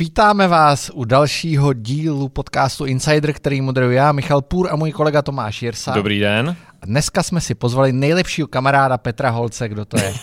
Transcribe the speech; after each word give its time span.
Vítáme 0.00 0.48
vás 0.48 0.90
u 0.94 1.04
dalšího 1.04 1.72
dílu 1.72 2.28
podcastu 2.28 2.84
Insider, 2.84 3.32
který 3.32 3.60
moderuji 3.60 3.96
já, 3.96 4.12
Michal 4.12 4.42
Půr 4.42 4.68
a 4.70 4.76
můj 4.76 4.92
kolega 4.92 5.22
Tomáš 5.22 5.62
Jirsa. 5.62 5.92
Dobrý 5.92 6.20
den. 6.20 6.56
A 6.82 6.86
dneska 6.86 7.22
jsme 7.22 7.40
si 7.40 7.54
pozvali 7.54 7.92
nejlepšího 7.92 8.48
kamaráda 8.48 8.98
Petra 8.98 9.30
Holce, 9.30 9.68
kdo 9.68 9.84
to 9.84 9.96
je? 9.98 10.14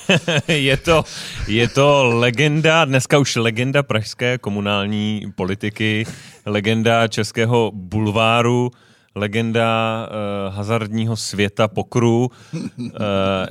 je, 0.56 0.78
to, 0.78 1.04
je 1.48 1.68
to 1.68 2.04
legenda, 2.04 2.86
dneska 2.86 3.18
už 3.18 3.36
legenda 3.36 3.84
pražské 3.84 4.38
komunální 4.38 5.22
politiky, 5.36 6.06
legenda 6.46 7.08
českého 7.08 7.72
bulváru, 7.74 8.72
legenda 9.16 10.08
uh, 10.08 10.56
hazardního 10.56 11.16
světa 11.18 11.68
pokru, 11.68 12.32
uh, 12.78 12.92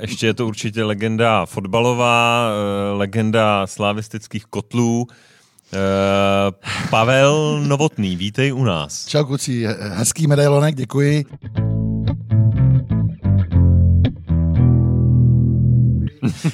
ještě 0.01 0.25
je 0.25 0.33
to 0.33 0.47
určitě 0.47 0.83
legenda 0.83 1.45
fotbalová, 1.45 2.49
uh, 2.49 2.99
legenda 2.99 3.67
slavistických 3.67 4.45
kotlů, 4.45 5.07
Uh, 5.09 5.15
Pavel 6.89 7.59
Novotný, 7.63 8.15
vítej 8.15 8.53
u 8.53 8.63
nás. 8.63 9.05
Čau 9.05 9.25
kucí, 9.25 9.65
hezký 9.79 10.27
medailonek, 10.27 10.75
děkuji. 10.75 11.25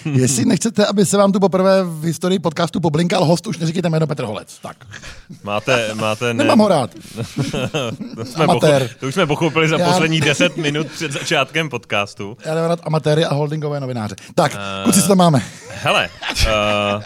Jestli 0.06 0.46
nechcete, 0.46 0.86
aby 0.86 1.06
se 1.06 1.18
vám 1.18 1.32
tu 1.32 1.40
poprvé 1.40 1.84
v 1.84 2.04
historii 2.04 2.40
podcastu 2.40 2.80
poblinkal 2.80 3.26
host, 3.26 3.48
už 3.48 3.58
neříkejte 3.58 3.90
jméno 3.90 4.08
Petr 4.08 4.24
Holec. 4.24 4.60
Tak. 4.62 4.78
Máte, 5.44 5.96
máte... 5.96 6.34
Ne... 6.34 6.44
Nemám 6.44 6.60
ho 6.60 6.68
rád. 6.68 6.92
to, 8.16 8.26
jsme 8.26 8.44
Amatér. 8.44 8.82
Pochop, 8.82 9.00
to 9.00 9.08
už 9.08 9.14
jsme 9.14 9.26
pochopili 9.26 9.68
za 9.70 9.78
Já... 9.78 9.88
poslední 9.88 10.22
10 10.22 10.58
minut 10.58 10.88
před 10.88 11.12
začátkem 11.12 11.70
podcastu. 11.70 12.38
Já 12.46 12.56
nemám 12.56 12.70
rád 12.70 12.80
amatéry 12.84 13.26
a 13.26 13.34
holdingové 13.34 13.80
novináře. 13.80 14.16
Tak, 14.36 14.52
uh... 14.52 14.84
kluci, 14.84 15.02
co 15.02 15.08
tam 15.08 15.18
máme? 15.18 15.42
Hele, 15.70 16.10
uh, 16.46 17.04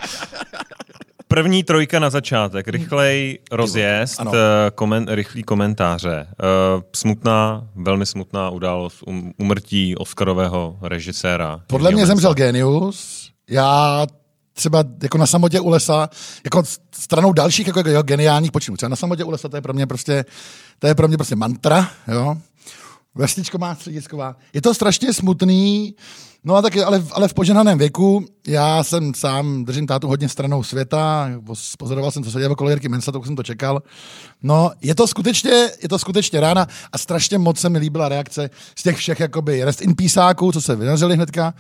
První 1.28 1.64
trojka 1.64 2.00
na 2.00 2.10
začátek, 2.10 2.68
rychlej 2.68 3.40
rozjezd, 3.52 4.20
ano. 4.20 4.32
Eh, 4.36 4.72
komen, 4.76 5.06
rychlý 5.10 5.44
komentáře. 5.44 6.28
Uh, 6.76 6.84
smutná, 6.96 7.68
velmi 7.76 8.06
smutná 8.06 8.50
událost 8.50 9.04
um, 9.08 9.34
umrtí 9.38 9.96
Oscarového 9.96 10.78
režiséra. 10.82 11.62
Podle 11.68 11.92
mě 11.92 12.06
zemřel 12.06 12.34
genius. 12.34 13.30
Já 13.50 14.06
třeba 14.54 14.84
jako 15.04 15.18
na 15.18 15.26
samotě 15.26 15.60
u 15.60 15.70
lesa, 15.70 16.10
jako 16.44 16.64
stranou 16.92 17.34
dalších 17.34 17.68
jako, 17.68 17.80
jako 17.80 18.04
geniálních 18.04 18.52
počinů. 18.52 18.78
Třeba 18.78 18.90
na 18.90 18.96
samotě 18.96 19.24
u 19.24 19.30
lesa, 19.30 19.50
to 19.50 19.58
je 19.58 19.62
pro 19.62 19.74
mě 19.74 19.88
prostě, 19.88 20.26
to 20.80 20.88
je 20.88 20.96
pro 20.96 21.08
mě 21.08 21.18
prostě 21.18 21.36
mantra, 21.36 21.90
jo. 22.08 22.38
Vesničko 23.16 23.58
má 23.58 23.76
středisková. 23.76 24.36
Je 24.54 24.62
to 24.62 24.74
strašně 24.74 25.14
smutný, 25.14 25.96
No 26.48 26.56
a 26.56 26.62
taky, 26.62 26.84
ale, 26.84 27.04
ale 27.12 27.28
v 27.28 27.34
poženaném 27.34 27.78
věku, 27.78 28.26
já 28.48 28.84
jsem 28.84 29.14
sám, 29.14 29.66
držím 29.66 29.88
tátu 29.88 30.08
hodně 30.08 30.30
stranou 30.30 30.64
světa, 30.64 31.30
pozoroval 31.78 32.12
jsem, 32.12 32.24
co 32.24 32.32
se 32.32 32.40
děje 32.40 32.50
okolo 32.50 32.70
Jirky 32.70 32.90
Mensa, 32.90 33.12
to 33.12 33.24
jsem 33.24 33.36
to 33.36 33.44
čekal. 33.44 33.82
No, 34.44 34.72
je 34.82 34.96
to 34.96 35.08
skutečně, 35.08 35.70
je 35.84 35.90
to 35.90 36.00
skutečně 36.00 36.40
rána 36.40 36.68
a 36.92 36.98
strašně 36.98 37.38
moc 37.38 37.60
se 37.60 37.70
mi 37.70 37.78
líbila 37.78 38.10
reakce 38.10 38.50
z 38.76 38.84
těch 38.84 38.98
všech 38.98 39.20
jakoby 39.20 39.64
rest 39.64 39.82
in 39.82 39.96
písáků, 39.96 40.52
co 40.52 40.62
se 40.62 40.76
vynařili 40.76 41.16
hnedka 41.16 41.54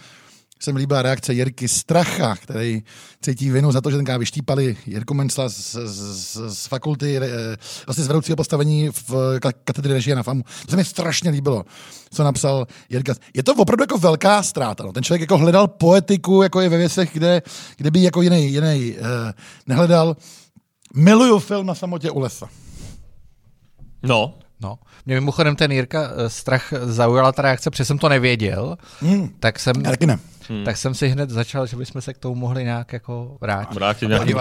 se 0.59 0.73
mi 0.73 0.80
líbila 0.80 1.02
reakce 1.02 1.34
Jirky 1.34 1.67
Stracha, 1.67 2.36
který 2.36 2.84
cítí 3.22 3.52
vinu 3.52 3.72
za 3.72 3.81
to, 3.81 3.92
že 3.92 3.98
tenkrát 3.98 4.17
vyštípali 4.17 4.78
Jirku 4.86 5.14
Mencla 5.14 5.50
z, 5.50 5.75
z, 5.86 6.38
z 6.47 6.67
fakulty, 6.67 7.17
eh, 7.17 7.58
vlastně 7.88 8.03
z 8.03 8.08
vedoucího 8.08 8.36
postavení 8.36 8.89
v 8.89 9.39
katedře 9.39 9.94
režie 9.94 10.16
na 10.16 10.23
FAMu. 10.23 10.44
To 10.66 10.72
se 10.72 10.78
mi 10.78 10.86
strašně 10.86 11.30
líbilo, 11.30 11.66
co 12.12 12.23
napsal 12.23 12.67
Jirka. 12.89 13.14
Je 13.34 13.44
to 13.44 13.56
opravdu 13.56 13.84
jako 13.84 13.97
velká 13.97 14.44
ztráta. 14.44 14.84
No. 14.84 14.92
Ten 14.92 15.03
člověk 15.03 15.22
jako 15.22 15.38
hledal 15.38 15.67
poetiku, 15.67 16.42
jako 16.42 16.62
je 16.62 16.69
ve 16.69 16.78
věcech, 16.78 17.09
kde, 17.14 17.42
kde 17.78 17.92
by 17.92 18.03
jako 18.03 18.22
jiný, 18.22 18.52
jiný 18.52 18.95
uh, 19.00 19.06
nehledal. 19.67 20.17
Miluju 20.95 21.40
film 21.40 21.66
na 21.66 21.75
samotě 21.75 22.12
u 22.12 22.19
lesa. 22.19 22.50
No, 24.03 24.34
No. 24.61 24.80
Mě 25.06 25.16
mimochodem 25.16 25.56
ten 25.56 25.72
Jirka 25.72 26.02
eh, 26.03 26.30
strach 26.30 26.73
zaujala 26.84 27.31
ta 27.31 27.42
reakce, 27.42 27.70
protože 27.70 27.86
jsem 27.86 27.98
to 27.98 28.09
nevěděl, 28.09 28.78
hmm. 29.00 29.30
tak 29.40 29.59
jsem... 29.59 29.74
ne. 30.06 30.19
Hmm. 30.50 30.66
Tak 30.66 30.78
jsem 30.78 30.94
si 30.94 31.07
hned 31.07 31.30
začal, 31.30 31.68
že 31.68 31.78
bychom 31.78 32.02
se 32.02 32.13
k 32.13 32.18
tomu 32.18 32.35
mohli 32.35 32.63
nějak 32.63 32.94
jako 32.94 33.38
vrátit. 33.41 33.75
Vrátit 33.75 34.07
nějaký 34.07 34.34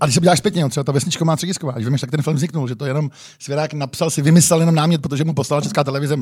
A 0.00 0.04
když 0.04 0.14
se 0.14 0.20
děláš 0.20 0.38
zpětně, 0.38 0.62
no, 0.62 0.68
třeba 0.68 0.84
ta 0.84 0.92
vesničko 0.92 1.24
má 1.24 1.36
středisková, 1.36 1.72
když 1.72 1.86
víš, 1.88 2.02
jak 2.02 2.10
ten 2.10 2.22
film 2.22 2.36
vzniknul, 2.36 2.68
že 2.68 2.76
to 2.76 2.86
jenom 2.86 3.10
Svěrák 3.38 3.72
napsal, 3.72 4.10
si 4.10 4.22
vymyslel 4.22 4.60
jenom 4.60 4.74
námět, 4.74 5.02
protože 5.02 5.24
mu 5.24 5.34
poslala 5.34 5.60
česká 5.60 5.84
televize 5.84 6.16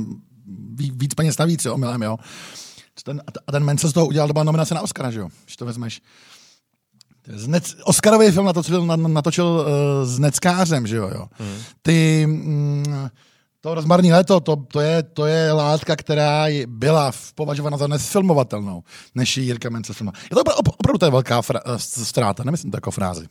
víc 0.76 1.14
peněz 1.14 1.38
navíc, 1.38 1.64
jo, 1.64 1.76
milém, 1.76 2.02
jo. 2.02 2.16
Ten, 3.04 3.22
a 3.46 3.52
ten 3.52 3.64
Mensa 3.64 3.88
z 3.88 3.92
toho 3.92 4.06
udělal, 4.06 4.28
to 4.28 4.32
byla 4.32 4.44
nominace 4.44 4.74
na 4.74 4.80
Oscara, 4.80 5.10
že 5.10 5.20
jo, 5.20 5.28
když 5.44 5.56
to 5.56 5.64
vezmeš. 5.64 6.00
Znec, 7.26 7.76
Oscarový 7.84 8.30
film 8.30 8.46
natočil, 8.46 8.86
natočil 8.96 9.46
uh, 9.46 10.08
s 10.08 10.19
Neckářem, 10.19 10.86
že 10.86 10.96
jo, 10.96 11.10
jo. 11.14 11.26
Hmm. 11.38 11.56
Ty... 11.82 12.26
Mm, 12.26 13.08
to 13.64 13.75
rozmarný 13.75 14.12
léto, 14.12 14.41
to, 14.41 14.56
to, 14.56 14.80
je, 14.80 15.02
to 15.02 15.26
je 15.26 15.52
látka, 15.52 15.97
která 15.97 16.44
byla 16.66 17.12
považována 17.34 17.76
za 17.76 17.86
nesfilmovatelnou, 17.86 18.82
než 19.14 19.36
ji 19.36 19.44
Jirka 19.44 19.70
Mence 19.70 19.92
filmoval. 19.92 20.20
Je 20.22 20.34
to 20.34 20.41
opravdu, 20.41 20.70
opravdu 20.70 20.98
to 20.98 21.06
je 21.06 21.10
velká 21.10 21.42
fra, 21.42 21.60
eh, 21.66 21.78
ztráta, 21.78 22.44
nemyslím 22.44 22.70
to 22.70 22.76
jako 22.76 22.91
frázi. 22.91 23.26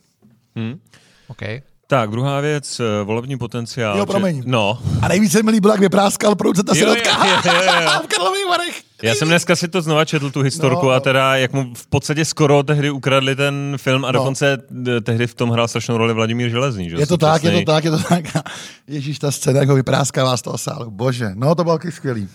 Hmm. 0.56 0.80
Okay. 1.28 1.62
Tak, 1.86 2.10
druhá 2.10 2.40
věc, 2.40 2.80
eh, 2.80 3.04
volební 3.04 3.38
potenciál. 3.38 3.98
Jo, 3.98 4.06
promiň. 4.06 4.36
Že... 4.36 4.42
No. 4.46 4.78
A 5.02 5.08
nejvíc 5.08 5.32
se 5.32 5.42
mi 5.42 5.50
líbilo, 5.50 5.74
jak 5.74 5.80
vypráskal 5.80 6.34
producenta 6.34 6.74
Sirotka. 6.74 7.10
v 8.04 8.06
Karlových 8.06 8.46
Varech. 8.48 8.82
Já 9.02 9.14
jsem 9.14 9.28
dneska 9.28 9.56
si 9.56 9.68
to 9.68 9.82
znova 9.82 10.04
četl, 10.04 10.30
tu 10.30 10.40
historku, 10.40 10.86
no. 10.86 10.92
a 10.92 11.00
teda 11.00 11.36
jak 11.36 11.52
mu 11.52 11.74
v 11.74 11.86
podstatě 11.86 12.24
skoro 12.24 12.62
tehdy 12.62 12.90
ukradli 12.90 13.36
ten 13.36 13.74
film 13.76 14.04
a 14.04 14.12
no. 14.12 14.12
dokonce 14.12 14.58
eh, 14.96 15.00
tehdy 15.00 15.26
v 15.26 15.34
tom 15.34 15.50
hrál 15.50 15.68
strašnou 15.68 15.96
roli 15.96 16.14
Vladimír 16.14 16.48
Železný. 16.48 16.90
Že? 16.90 16.96
Je 16.96 17.06
to 17.06 17.16
tak, 17.16 17.42
přesnej... 17.42 17.60
je 17.60 17.64
to 17.64 17.72
tak, 17.72 17.84
je 17.84 17.90
to 17.90 17.98
tak. 17.98 18.24
Ježíš, 18.88 19.18
ta 19.18 19.30
scéna, 19.30 19.60
jak 19.60 19.68
ho 19.68 19.74
vypráskává 19.74 20.36
z 20.36 20.42
toho 20.42 20.58
sálu. 20.58 20.90
Bože, 20.90 21.30
no 21.34 21.54
to 21.54 21.64
bylo 21.64 21.78
skvělý. 21.90 22.28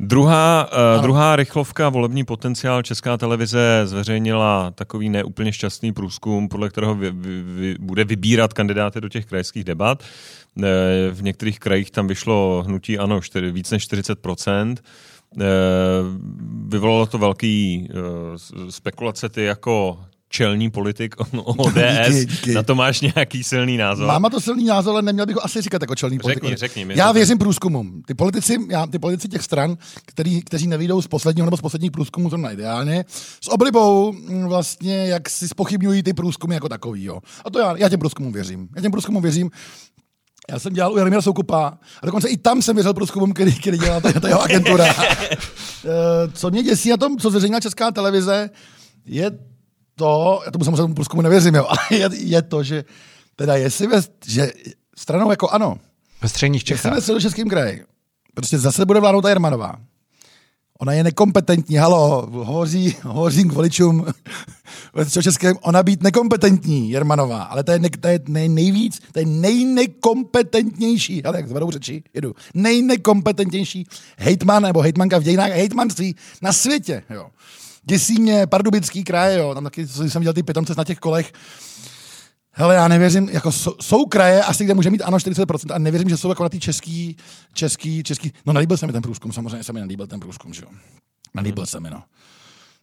Druhá, 0.00 0.68
uh, 0.96 1.02
druhá 1.02 1.36
rychlovka, 1.36 1.88
volební 1.88 2.24
potenciál 2.24 2.82
Česká 2.82 3.16
televize 3.16 3.82
zveřejnila 3.84 4.70
takový 4.70 5.08
neúplně 5.08 5.52
šťastný 5.52 5.92
průzkum, 5.92 6.48
podle 6.48 6.68
kterého 6.68 6.94
vy, 6.94 7.10
vy, 7.10 7.42
vy, 7.42 7.76
bude 7.80 8.04
vybírat 8.04 8.52
kandidáty 8.52 9.00
do 9.00 9.08
těch 9.08 9.26
krajských 9.26 9.64
debat. 9.64 10.02
Uh, 10.56 10.64
v 11.10 11.22
některých 11.22 11.58
krajích 11.58 11.90
tam 11.90 12.06
vyšlo 12.06 12.64
hnutí 12.66 12.98
ano, 12.98 13.20
čtyři, 13.20 13.50
víc 13.50 13.70
než 13.70 13.82
40 13.82 14.26
uh, 14.26 14.34
Vyvolalo 16.68 17.06
to 17.06 17.18
velký 17.18 17.88
spekulace, 18.70 19.28
ty 19.28 19.42
jako 19.42 20.00
čelní 20.28 20.70
politik 20.70 21.14
ODS. 21.44 21.74
Díky, 22.08 22.26
díky. 22.26 22.54
Na 22.54 22.62
to 22.62 22.74
máš 22.74 23.00
nějaký 23.00 23.44
silný 23.44 23.76
názor? 23.76 24.06
Mám 24.06 24.24
to 24.30 24.40
silný 24.40 24.64
názor, 24.64 24.92
ale 24.92 25.02
neměl 25.02 25.26
bych 25.26 25.36
ho 25.36 25.44
asi 25.44 25.62
říkat 25.62 25.82
jako 25.82 25.94
čelný 25.94 26.18
politik. 26.18 26.44
Řekni, 26.44 26.56
řekni. 26.56 26.94
Já 26.96 27.12
věřím 27.12 27.38
průzkumům. 27.38 28.02
Ty 28.06 28.14
politici, 28.14 28.56
já, 28.70 28.86
ty 28.86 28.98
politici 28.98 29.28
těch 29.28 29.42
stran, 29.42 29.76
který, 30.06 30.42
kteří 30.42 30.66
nevídou 30.66 31.02
z 31.02 31.06
posledního 31.06 31.46
nebo 31.46 31.56
z 31.56 31.60
posledních 31.60 31.90
průzkumů, 31.90 32.30
to 32.30 32.36
ideálně, 32.50 33.04
s 33.40 33.48
oblibou 33.48 34.12
mm, 34.12 34.44
vlastně, 34.44 35.06
jak 35.06 35.28
si 35.28 35.48
spochybňují 35.48 36.02
ty 36.02 36.12
průzkumy 36.12 36.54
jako 36.54 36.68
takový. 36.68 37.04
Jo. 37.04 37.20
A 37.44 37.50
to 37.50 37.58
já, 37.58 37.76
já 37.76 37.88
těm 37.88 38.00
průzkumům 38.00 38.32
věřím. 38.32 38.68
Já 38.76 38.82
těm 38.82 38.92
průzkumům 38.92 39.22
věřím. 39.22 39.50
Já 40.50 40.58
jsem 40.58 40.72
dělal 40.72 40.92
u 40.92 40.96
Jaromíra 40.96 41.22
Soukupa 41.22 41.78
a 42.02 42.06
dokonce 42.06 42.28
i 42.28 42.36
tam 42.36 42.62
jsem 42.62 42.76
věřil 42.76 42.94
průzkumům, 42.94 43.32
který, 43.32 43.54
který 43.54 43.78
dělá 43.78 44.00
ta, 44.00 44.12
ta 44.20 44.28
jeho 44.28 44.42
agentura. 44.42 44.94
Eh, 45.84 46.30
co 46.32 46.50
mě 46.50 46.62
děsí 46.62 46.90
na 46.90 46.96
tom, 46.96 47.18
co 47.18 47.30
zveřejnila 47.30 47.60
Česká 47.60 47.90
televize, 47.90 48.50
je 49.06 49.30
to, 49.98 50.40
já 50.46 50.50
tomu 50.50 50.64
samozřejmě 50.64 50.94
průzkumu 50.94 51.22
nevěřím, 51.22 51.54
jo, 51.54 51.66
ale 51.68 51.78
je, 51.90 52.08
je 52.12 52.42
to, 52.42 52.62
že 52.62 52.84
teda 53.36 53.56
jestli 53.56 53.86
ve, 53.86 54.00
že 54.26 54.52
stranou 54.96 55.30
jako 55.30 55.48
ano, 55.48 55.78
ve 56.22 56.28
středních 56.28 56.64
Čechách. 56.64 56.94
Jestli 56.94 57.14
ve 57.14 57.20
českým 57.20 57.48
kraji, 57.48 57.84
prostě 58.34 58.58
zase 58.58 58.86
bude 58.86 59.00
vládnout 59.00 59.22
ta 59.22 59.28
Jermanová. 59.28 59.74
Ona 60.80 60.92
je 60.92 61.04
nekompetentní, 61.04 61.76
halo, 61.76 62.26
hovoří, 62.30 62.96
hovoří 63.02 63.44
k 63.44 63.52
voličům 63.52 64.06
ve 64.94 65.22
českém, 65.22 65.56
ona 65.62 65.82
být 65.82 66.02
nekompetentní, 66.02 66.90
Jermanová, 66.90 67.42
ale 67.42 67.64
to 67.64 67.72
je, 67.72 67.78
ne, 67.78 67.88
to 68.00 68.08
je 68.08 68.20
nej, 68.28 68.48
nejvíc, 68.48 69.00
to 69.12 69.18
je 69.18 69.26
nejnekompetentnější, 69.26 71.24
ale 71.24 71.36
jak 71.36 71.48
zvedou 71.48 71.70
řeči, 71.70 72.02
jedu, 72.14 72.34
nejnekompetentnější 72.54 73.86
hejtman 74.18 74.62
nebo 74.62 74.80
hejtmanka 74.80 75.18
v 75.18 75.22
dějinách 75.22 75.50
hejtmanství 75.50 76.16
na 76.42 76.52
světě, 76.52 77.02
jo. 77.10 77.30
Děsí 77.82 78.20
mě 78.20 78.46
Pardubický 78.46 79.04
kraj, 79.04 79.36
jo, 79.36 79.54
tam 79.54 79.64
taky 79.64 79.86
co 79.86 80.04
jsem 80.04 80.22
dělal 80.22 80.34
ty 80.34 80.42
pitomce 80.42 80.74
na 80.78 80.84
těch 80.84 80.98
kolech. 80.98 81.32
Hele, 82.52 82.74
já 82.74 82.88
nevěřím, 82.88 83.28
jako 83.28 83.52
jsou, 83.52 83.74
jsou 83.80 84.06
kraje 84.06 84.42
asi, 84.42 84.64
kde 84.64 84.74
může 84.74 84.90
mít 84.90 85.02
ano 85.02 85.16
40%, 85.16 85.74
a 85.74 85.78
nevěřím, 85.78 86.08
že 86.08 86.16
jsou 86.16 86.28
jako 86.28 86.42
na 86.42 86.48
ty 86.48 86.60
český, 86.60 87.16
český, 87.52 88.02
český, 88.02 88.32
no 88.46 88.52
nelíbil 88.52 88.76
se 88.76 88.86
mi 88.86 88.92
ten 88.92 89.02
průzkum, 89.02 89.32
samozřejmě 89.32 89.64
se 89.64 89.72
mi 89.72 89.80
nelíbil 89.80 90.06
ten 90.06 90.20
průzkum, 90.20 90.54
že 90.54 90.62
jo. 90.62 90.68
Nelíbil 91.34 91.66
se 91.66 91.80
mi, 91.80 91.90
no. 91.90 92.02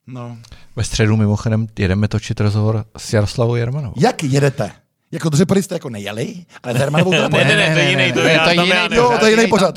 No. 0.08 0.38
Ve 0.76 0.84
středu 0.84 1.18
mimochodem 1.18 1.68
jedeme 1.80 2.08
točit 2.08 2.40
rozhovor 2.40 2.86
s 2.98 3.14
Jaroslavou 3.14 3.56
Jermanou. 3.56 3.94
Jak 3.98 4.24
jedete? 4.24 4.72
Jako 5.12 5.30
dobře 5.30 5.46
jste 5.64 5.76
jako 5.76 5.90
nejeli, 5.90 6.36
ale 6.64 6.74
s 6.74 6.78
Hermanovou 6.78 7.12
to 7.12 7.30
ne, 7.30 7.46
ne, 7.46 7.56
ne, 7.56 7.74
to 7.74 7.80
je 7.80 7.90
jiný, 7.90 8.14
to 8.14 8.20
je 8.20 8.40
jiný, 8.52 8.96
jo, 8.96 9.18
to 9.20 9.26
je 9.26 9.32
jiný 9.32 9.48
pořád. 9.48 9.76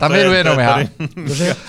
Tam 0.00 0.14
jedu 0.14 0.32
jenom 0.32 0.58
já. 0.58 0.78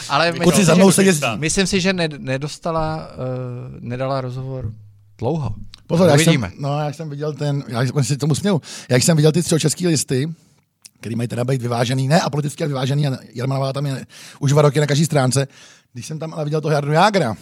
Ale 0.10 0.32
kluci 0.32 0.66
za 0.66 0.76
mnou 0.76 0.92
se 0.92 1.04
jezdí. 1.04 1.28
Myslím 1.36 1.68
si, 1.68 1.82
že 1.82 1.94
nedostala, 1.94 3.08
uh, 3.08 3.80
nedala 3.80 4.22
rozhovor 4.22 4.72
Dlouho. 5.18 5.56
Pozor, 5.88 6.08
já 6.08 6.14
Uvidíme. 6.14 6.50
jsem, 6.50 6.62
no, 6.62 6.80
já 6.80 6.94
jsem 6.94 7.10
viděl 7.10 7.34
ten, 7.34 7.64
já 7.68 7.82
jsem 7.82 8.04
si 8.04 8.18
tomu 8.18 8.36
směl, 8.36 8.62
já 8.90 8.98
jsem 8.98 9.18
viděl 9.18 9.32
ty 9.32 9.44
české 9.44 9.88
listy, 9.88 10.30
který 11.00 11.16
mají 11.16 11.28
teda 11.28 11.44
být 11.44 11.62
vyvážený, 11.62 12.08
ne 12.08 12.22
a 12.22 12.30
politicky 12.30 12.64
ale 12.64 12.68
vyvážený, 12.68 13.08
a 13.08 13.18
Jermanová 13.34 13.74
tam 13.74 13.86
je 13.86 14.06
už 14.40 14.52
dva 14.52 14.62
roky 14.62 14.80
na 14.80 14.88
každé 14.88 15.06
stránce. 15.06 15.48
Když 15.94 16.06
jsem 16.06 16.20
tam 16.20 16.34
ale 16.34 16.44
viděl 16.44 16.62
toho 16.62 16.74
Jardu 16.74 16.92
Jágra 16.92 17.36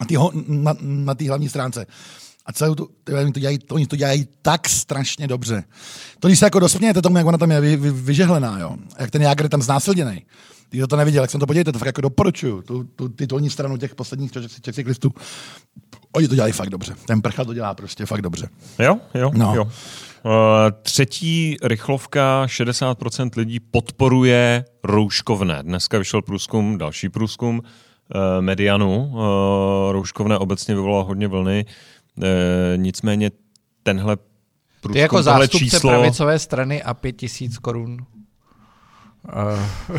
a 0.00 0.04
ty 0.04 0.14
ho, 0.14 0.32
na, 0.48 0.74
na 0.80 1.14
té 1.14 1.28
hlavní 1.28 1.48
stránce, 1.48 1.86
a 2.48 2.52
celou 2.52 2.74
tu, 2.74 2.88
ty, 3.04 3.14
oni, 3.14 3.32
to 3.32 3.40
dělají, 3.40 3.58
to, 3.58 3.74
oni 3.74 3.86
to 3.86 3.96
dělají 3.96 4.28
tak 4.42 4.68
strašně 4.68 5.26
dobře. 5.26 5.64
To, 6.20 6.28
když 6.28 6.38
se 6.38 6.46
jako 6.46 6.58
dosmějete 6.60 7.02
tomu, 7.02 7.16
jak 7.18 7.26
ona 7.26 7.38
tam 7.38 7.50
je 7.50 7.60
vy, 7.60 7.76
vy, 7.76 7.90
vyžehlená, 7.90 8.58
jo. 8.58 8.76
A 8.96 9.02
jak 9.02 9.10
ten 9.10 9.22
Jágr 9.22 9.42
je 9.44 9.48
tam 9.48 9.62
znásilněný. 9.62 10.22
Kdo 10.70 10.86
to 10.86 10.96
neviděl, 10.96 11.22
jak 11.22 11.30
jsem 11.30 11.40
to 11.40 11.46
podívejte, 11.46 11.72
to 11.72 11.78
fakt 11.78 11.86
jako 11.86 12.00
doporučuju. 12.00 12.62
Tu, 12.62 12.84
tu 12.84 13.08
titulní 13.08 13.50
stranu 13.50 13.76
těch 13.76 13.94
posledních 13.94 14.32
těch 14.60 14.74
cyklistů. 14.74 15.12
Oni 16.12 16.28
to 16.28 16.34
dělají 16.34 16.52
fakt 16.52 16.70
dobře. 16.70 16.94
Ten 17.06 17.22
prchal 17.22 17.44
to 17.44 17.54
dělá 17.54 17.74
prostě 17.74 18.06
fakt 18.06 18.22
dobře. 18.22 18.48
Jo, 18.78 18.96
jo, 19.14 19.30
No. 19.34 19.52
jo. 19.56 19.64
Uh, 19.64 19.70
třetí 20.82 21.56
rychlovka, 21.62 22.46
60% 22.46 23.30
lidí 23.36 23.60
podporuje 23.60 24.64
rouškovné. 24.84 25.62
Dneska 25.62 25.98
vyšel 25.98 26.22
průzkum, 26.22 26.78
další 26.78 27.08
průzkum 27.08 27.58
uh, 27.58 27.62
Medianu. 28.40 29.06
Uh, 29.06 29.92
rouškovné 29.92 30.38
obecně 30.38 30.74
vyvolalo 30.74 31.04
hodně 31.04 31.28
vlny. 31.28 31.64
Uh, 31.66 31.72
nicméně 32.76 33.30
tenhle 33.82 34.16
průzkum, 34.80 34.92
Ty 34.92 34.98
jako 34.98 35.16
tohle 35.16 35.22
zástupce 35.22 35.58
číslo... 35.58 35.90
pravicové 35.90 36.38
strany 36.38 36.82
a 36.82 36.94
pět 36.94 37.12
tisíc 37.12 37.58
korun. 37.58 38.06
Uh, 39.90 39.98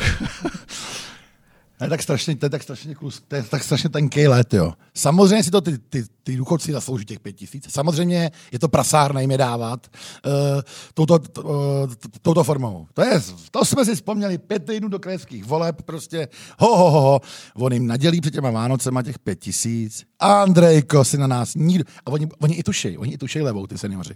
To 1.80 1.86
je 1.86 1.90
tak 1.90 2.04
strašně, 2.04 2.36
to 2.36 2.46
je 2.46 2.50
tak 2.50 2.64
strašně, 2.64 2.96
klus, 2.96 3.24
to 3.28 3.36
je 3.36 3.44
tak 3.44 3.64
strašně 3.64 3.90
tenký 3.90 4.28
let, 4.28 4.54
jo. 4.54 4.74
Samozřejmě 4.94 5.44
si 5.44 5.52
to 5.52 5.62
ty, 5.62 5.78
ty, 5.78 6.04
ty 6.24 6.36
důchodci 6.36 6.72
zaslouží 6.72 7.06
těch 7.06 7.20
pět 7.20 7.34
tisíc. 7.34 7.72
Samozřejmě 7.72 8.31
je 8.52 8.60
to 8.60 8.68
prasárna 8.68 9.22
jim 9.22 9.31
je 9.31 9.38
dávat 9.38 9.88
uh, 10.26 10.62
touto, 10.94 11.20
uh, 11.44 11.54
touto 12.22 12.44
formou. 12.44 12.88
To 12.94 13.02
je, 13.02 13.22
to 13.52 13.66
jsme 13.66 13.86
si 13.86 13.96
vzpomněli 13.96 14.38
pět 14.38 14.66
týdnů 14.66 14.90
do 14.90 15.00
krajských 15.00 15.46
voleb, 15.46 15.81
prostě 15.81 16.28
ho, 16.60 16.78
ho, 16.78 16.92
ho, 16.92 17.02
ho. 17.02 17.22
On 17.56 17.74
jim 17.74 17.88
nadělí 17.88 18.22
před 18.22 18.34
těma 18.34 18.52
Vánocema 18.52 19.02
těch 19.02 19.20
pět 19.20 19.40
tisíc. 19.40 20.04
Andrejko 20.20 21.06
si 21.06 21.18
na 21.18 21.28
nás 21.28 21.56
nikdo. 21.56 21.84
A 22.06 22.12
oni, 22.12 22.28
oni 22.40 22.56
i 22.56 22.64
tušejí, 22.64 22.98
oni 22.98 23.14
i 23.14 23.18
tušejí 23.18 23.44
levou, 23.44 23.68
ty 23.68 23.78
seniori. 23.78 24.16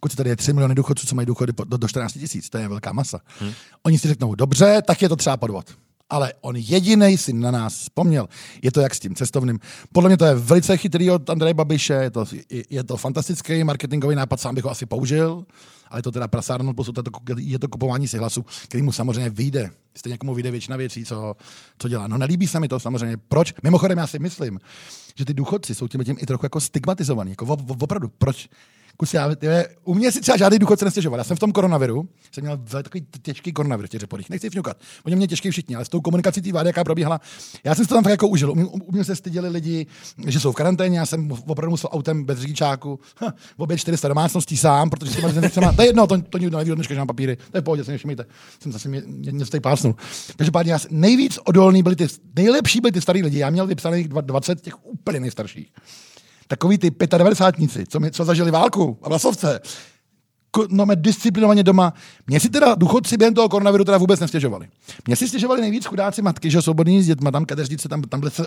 Kuci, 0.00 0.16
tady 0.16 0.30
je 0.30 0.36
3 0.36 0.52
miliony 0.52 0.74
důchodců, 0.74 1.06
co 1.06 1.14
mají 1.14 1.26
důchody 1.26 1.52
do, 1.66 1.76
do 1.76 1.88
14 1.88 2.12
tisíc, 2.12 2.50
to 2.50 2.58
je 2.58 2.68
velká 2.68 2.92
masa. 2.92 3.20
Hmm. 3.38 3.52
Oni 3.82 3.98
si 3.98 4.08
řeknou, 4.08 4.34
dobře, 4.34 4.82
tak 4.86 5.02
je 5.02 5.08
to 5.08 5.16
třeba 5.16 5.36
podvod. 5.36 5.66
Ale 6.12 6.32
on 6.40 6.56
jediný 6.56 7.18
si 7.18 7.32
na 7.32 7.50
nás 7.50 7.74
vzpomněl. 7.74 8.28
Je 8.62 8.72
to 8.72 8.80
jak 8.80 8.94
s 8.94 9.00
tím 9.00 9.14
cestovným. 9.14 9.58
Podle 9.92 10.10
mě 10.10 10.16
to 10.16 10.24
je 10.24 10.34
velice 10.34 10.76
chytrý 10.76 11.10
od 11.10 11.30
Andreje 11.30 11.54
Babiše, 11.54 11.94
je 11.94 12.10
to, 12.10 12.24
je, 12.70 12.84
to 12.84 12.96
fantastický 12.96 13.64
marketingový 13.64 14.16
nápad, 14.16 14.40
sám 14.40 14.54
bych 14.54 14.64
ho 14.64 14.70
asi 14.70 14.86
použil, 14.86 15.44
ale 15.88 15.98
je 15.98 16.02
to 16.02 16.12
teda 16.12 16.28
prasárno, 16.28 16.74
je 16.78 17.02
to, 17.02 17.02
je 17.36 17.58
to 17.58 17.68
kupování 17.68 18.08
si 18.08 18.18
hlasu, 18.18 18.44
který 18.64 18.82
mu 18.82 18.92
samozřejmě 18.92 19.30
vyjde. 19.30 19.70
Stejně 19.94 20.14
jako 20.14 20.26
mu 20.26 20.34
vyjde 20.34 20.50
většina 20.50 20.76
věcí, 20.76 21.04
co, 21.04 21.36
co 21.78 21.88
dělá. 21.88 22.06
No 22.06 22.18
nelíbí 22.18 22.46
se 22.46 22.60
mi 22.60 22.68
to 22.68 22.80
samozřejmě. 22.80 23.16
Proč? 23.28 23.54
Mimochodem 23.62 23.98
já 23.98 24.06
si 24.06 24.18
myslím, 24.18 24.60
že 25.14 25.24
ty 25.24 25.34
důchodci 25.34 25.74
jsou 25.74 25.88
tím, 25.88 26.04
tím 26.04 26.16
i 26.20 26.26
trochu 26.26 26.46
jako 26.46 26.60
stigmatizovaní. 26.60 27.30
Jako 27.30 27.46
op- 27.46 27.66
op- 27.66 27.82
opravdu, 27.82 28.08
proč? 28.18 28.48
Kus, 29.02 29.14
já, 29.14 29.34
tyhle, 29.34 29.66
u 29.84 29.94
mě 29.94 30.12
si 30.12 30.20
třeba 30.20 30.36
žádný 30.36 30.58
důchodce 30.58 30.84
nestěžoval. 30.84 31.20
Já 31.20 31.24
jsem 31.24 31.36
v 31.36 31.40
tom 31.40 31.52
koronaviru, 31.52 32.08
jsem 32.32 32.44
měl 32.44 32.58
takový 32.82 33.06
těžký 33.22 33.52
koronavir 33.52 33.88
těch 33.88 34.00
řeporích. 34.00 34.30
Nechci 34.30 34.50
fňukat. 34.50 34.76
Oni 35.04 35.16
mě 35.16 35.26
těžký 35.28 35.50
všichni, 35.50 35.76
ale 35.76 35.84
s 35.84 35.88
tou 35.88 36.00
komunikací 36.00 36.42
té 36.42 36.52
vlády, 36.52 36.68
jaká 36.68 36.84
probíhala, 36.84 37.20
já 37.64 37.74
jsem 37.74 37.86
to 37.86 37.94
tam 37.94 38.04
fakt 38.04 38.10
jako 38.10 38.28
užil. 38.28 38.50
U 38.50 38.54
mě, 38.54 38.64
u 38.64 38.92
mě 38.92 39.04
se 39.04 39.16
styděli 39.16 39.48
lidi, 39.48 39.86
že 40.26 40.40
jsou 40.40 40.52
v 40.52 40.54
karanténě, 40.54 40.98
já 40.98 41.06
jsem 41.06 41.32
opravdu 41.46 41.70
musel 41.70 41.90
autem 41.92 42.24
bez 42.24 42.38
řidičáku, 42.38 43.00
v 43.56 43.62
obě 43.62 43.78
400 43.78 44.08
domácností 44.08 44.56
sám, 44.56 44.90
protože 44.90 45.14
těma 45.14 45.26
lidmi 45.26 45.40
nechcema, 45.40 45.72
to 45.72 45.82
je 45.82 45.88
jedno, 45.88 46.06
to, 46.06 46.22
to 46.22 46.38
nikdo 46.38 46.58
neví, 46.58 46.70
dneška, 46.74 46.94
že 46.94 47.00
mám 47.00 47.06
papíry, 47.06 47.36
to 47.36 47.58
je 47.58 47.62
pohodě, 47.62 47.84
se 47.84 47.90
nevšimněte. 47.90 48.26
Jsem 48.60 48.72
zase 48.72 48.88
mě, 48.88 49.02
mě, 49.06 49.32
něco 49.32 49.50
tady 49.50 49.60
pásnul. 49.60 49.94
Každopádně 50.36 50.72
já, 50.72 50.78
nejvíc 50.90 51.38
odolný 51.44 51.82
byli 51.82 51.96
ty, 51.96 52.06
nejlepší 52.36 52.80
byli 52.80 52.92
ty 52.92 53.00
starý 53.00 53.22
lidi, 53.22 53.38
já 53.38 53.50
měl 53.50 53.66
vypsaných 53.66 54.08
dva- 54.08 54.22
20 54.22 54.60
těch 54.60 54.86
úplně 54.86 55.20
nejstarších 55.20 55.72
takový 56.46 56.78
ty 56.78 56.90
95 57.18 57.88
co, 57.88 58.00
mi, 58.00 58.10
co 58.10 58.24
zažili 58.24 58.50
válku 58.50 58.98
a 59.02 59.08
vlasovce, 59.08 59.60
no, 60.68 60.86
disciplinovaně 60.94 61.62
doma. 61.62 61.92
Mě 62.26 62.40
si 62.40 62.48
teda 62.48 62.74
důchodci 62.74 63.16
během 63.16 63.34
toho 63.34 63.48
koronaviru 63.48 63.84
teda 63.84 63.98
vůbec 63.98 64.20
nestěžovali. 64.20 64.68
Mě 65.06 65.16
si 65.16 65.28
stěžovali 65.28 65.60
nejvíc 65.60 65.86
chudáci 65.86 66.22
matky, 66.22 66.50
že 66.50 66.62
svobodní 66.62 67.02
s 67.02 67.06
dětma, 67.06 67.30
tam 67.30 67.44
kadeřnice, 67.44 67.88
tam, 67.88 68.02
tam 68.02 68.22
se 68.28 68.46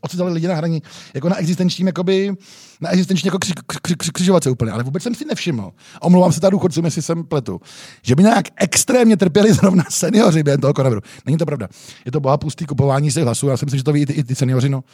ocitali 0.00 0.32
lidi 0.32 0.48
na 0.48 0.54
hraní, 0.54 0.82
jako 1.14 1.28
na 1.28 1.36
existenčním, 1.36 1.86
jakoby, 1.86 2.34
na 2.80 2.90
existenční 2.90 3.26
jako 3.26 3.38
kři, 3.38 3.52
kři, 3.66 3.78
kři, 3.82 3.94
kři, 3.96 4.12
křižovatce 4.12 4.50
úplně, 4.50 4.72
ale 4.72 4.82
vůbec 4.82 5.02
jsem 5.02 5.14
si 5.14 5.24
nevšiml. 5.24 5.72
Omlouvám 6.00 6.32
se 6.32 6.40
teda 6.40 6.50
důchodcům, 6.50 6.84
jestli 6.84 7.02
jsem 7.02 7.24
pletu, 7.24 7.60
že 8.02 8.14
by 8.14 8.22
nějak 8.22 8.44
extrémně 8.56 9.16
trpěli 9.16 9.52
zrovna 9.54 9.84
seniori 9.90 10.42
během 10.42 10.60
toho 10.60 10.74
koronaviru. 10.74 11.00
Není 11.26 11.38
to 11.38 11.46
pravda. 11.46 11.68
Je 12.04 12.12
to 12.12 12.20
bohapustý 12.20 12.66
kupování 12.66 13.10
si 13.10 13.22
hlasů. 13.22 13.48
Já 13.48 13.56
si 13.56 13.64
myslím, 13.64 13.78
že 13.78 13.84
to 13.84 13.92
ví 13.92 14.02
i 14.02 14.06
ty, 14.06 14.12
i 14.12 14.24
ty 14.24 14.34
seniori. 14.34 14.68
No. 14.68 14.84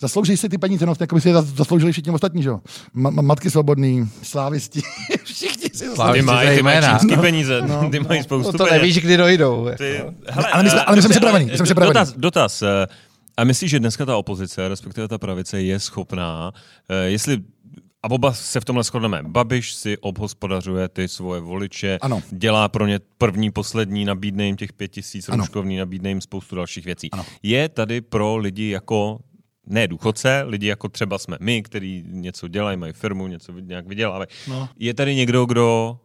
Zaslouží 0.00 0.36
si 0.36 0.48
ty 0.48 0.58
peníze, 0.58 0.86
no, 0.86 0.94
jako 1.00 1.14
by 1.14 1.20
si 1.20 1.28
je 1.28 1.34
zas- 1.34 1.54
zasloužili 1.56 1.92
všichni 1.92 2.12
ostatní, 2.12 2.42
že 2.42 2.48
jo? 2.48 2.60
Ma- 2.96 3.10
ma- 3.14 3.22
matky 3.22 3.50
svobodný, 3.50 4.08
slávisti, 4.22 4.80
všichni 5.24 5.68
si 5.74 5.88
zaslouží. 5.88 6.12
Ty 6.12 6.22
mají, 6.22 6.56
ty 6.56 6.62
mají 6.62 6.78
čínský 6.90 7.16
peníze, 7.20 7.62
ty 7.90 8.00
mají 8.00 8.22
spoustu 8.22 8.52
no 8.52 8.58
to 8.58 8.64
peněz. 8.64 8.72
nevíš, 8.82 8.98
kdy 8.98 9.16
dojdou. 9.16 9.68
Ty, 9.78 9.94
jako. 9.94 10.12
hele, 10.28 10.48
ale 10.52 10.62
my 10.62 10.70
jsme- 10.70 10.80
eh, 10.80 10.84
ale 10.84 10.96
my 10.96 11.02
jsme 11.02 11.08
my 11.08 11.56
jsme 11.56 11.64
připraveni. 11.64 11.94
Dotaz, 11.94 12.14
dotaz. 12.16 12.62
eh, 12.62 12.86
A 13.36 13.44
myslíš, 13.44 13.70
že 13.70 13.78
dneska 13.80 14.06
ta 14.06 14.16
opozice, 14.16 14.68
respektive 14.68 15.08
ta 15.08 15.18
pravice, 15.18 15.62
je 15.62 15.80
schopná, 15.80 16.52
eh, 16.88 16.94
jestli 17.10 17.38
a 18.02 18.10
oba 18.10 18.32
se 18.32 18.60
v 18.60 18.64
tomhle 18.64 18.84
shodneme. 18.84 19.20
Babiš 19.26 19.74
si 19.74 19.98
obhospodařuje 19.98 20.88
ty 20.88 21.08
svoje 21.08 21.40
voliče, 21.40 21.98
Ano. 22.02 22.22
dělá 22.30 22.68
pro 22.68 22.86
ně 22.86 23.00
první, 23.18 23.50
poslední, 23.50 24.04
nabídne 24.04 24.46
jim 24.46 24.56
těch 24.56 24.72
pět 24.72 24.88
tisíc 24.88 25.28
Ano. 25.28 25.36
rouškovný, 25.36 25.76
nabídne 25.76 26.08
jim 26.08 26.20
spoustu 26.20 26.56
dalších 26.56 26.84
věcí. 26.84 27.10
Ano. 27.10 27.24
Je 27.42 27.68
tady 27.68 28.00
pro 28.00 28.36
lidi 28.36 28.68
jako 28.70 29.18
ne 29.66 29.88
důchodce, 29.88 30.44
lidi 30.46 30.66
jako 30.66 30.88
třeba 30.88 31.18
jsme 31.18 31.36
my, 31.40 31.62
kteří 31.62 32.04
něco 32.06 32.48
dělají, 32.48 32.76
mají 32.76 32.92
firmu, 32.92 33.26
něco 33.26 33.52
nějak 33.52 33.86
vydělávají. 33.86 34.28
No. 34.48 34.68
Je 34.78 34.94
tady 34.94 35.14
někdo, 35.14 35.44
kdo 35.44 35.98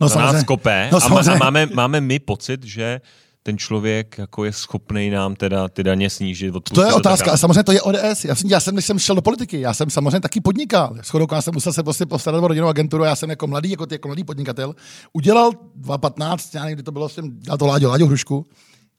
No, 0.00 0.08
za 0.08 0.20
nás 0.20 0.44
kope 0.44 0.88
No, 0.92 0.98
a, 1.04 1.08
má, 1.08 1.20
a 1.20 1.36
máme, 1.36 1.66
máme 1.66 2.00
my 2.00 2.18
pocit, 2.18 2.64
že 2.64 3.00
ten 3.42 3.58
člověk 3.58 4.18
jako 4.18 4.44
je 4.44 4.52
schopný 4.52 5.10
nám 5.10 5.36
teda 5.36 5.68
ty 5.68 5.82
daně 5.82 6.10
snížit. 6.10 6.54
To 6.74 6.82
je 6.82 6.90
a 6.90 6.94
otázka. 6.94 7.24
A 7.24 7.26
dále. 7.26 7.38
samozřejmě 7.38 7.62
to 7.64 7.72
je 7.72 7.82
ODS. 7.82 8.24
Já 8.24 8.34
jsem, 8.34 8.50
já 8.50 8.60
jsem, 8.60 8.74
když 8.74 8.86
jsem 8.86 8.98
šel 8.98 9.14
do 9.14 9.22
politiky, 9.22 9.60
já 9.60 9.74
jsem 9.74 9.90
samozřejmě 9.90 10.20
taky 10.20 10.40
podnikal. 10.40 10.96
Shodou 11.02 11.26
já 11.32 11.42
jsem 11.42 11.54
musel 11.54 11.72
se 11.72 11.82
prostě 11.82 12.06
postarat 12.06 12.44
o 12.44 12.48
rodinnou 12.48 12.68
agenturu. 12.68 13.04
Já 13.04 13.16
jsem 13.16 13.30
jako 13.30 13.46
mladý, 13.46 13.70
jako, 13.70 13.86
ty, 13.86 13.94
jako 13.94 14.08
mladý 14.08 14.24
podnikatel, 14.24 14.74
udělal 15.12 15.50
2015, 15.74 16.54
já 16.54 16.62
nevím, 16.62 16.76
kdy 16.76 16.82
to 16.82 16.92
bylo, 16.92 17.08
jsem 17.08 17.40
dělal 17.40 17.58
to 17.58 17.66
Láďo, 17.66 17.88
Láďo 17.88 18.06
Hrušku. 18.06 18.46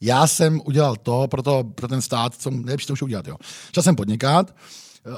Já 0.01 0.27
jsem 0.27 0.62
udělal 0.65 0.96
to 0.96 1.27
pro, 1.27 1.41
to, 1.44 1.63
pro 1.75 1.88
ten 1.88 2.01
stát, 2.01 2.36
co 2.36 2.50
nejlepší 2.50 2.88
to 2.88 2.94
můžu 2.94 3.06
udělat. 3.06 3.27
Jo. 3.27 3.36
Šel 3.74 3.84
jsem 3.84 3.96
podnikat, 3.96 4.56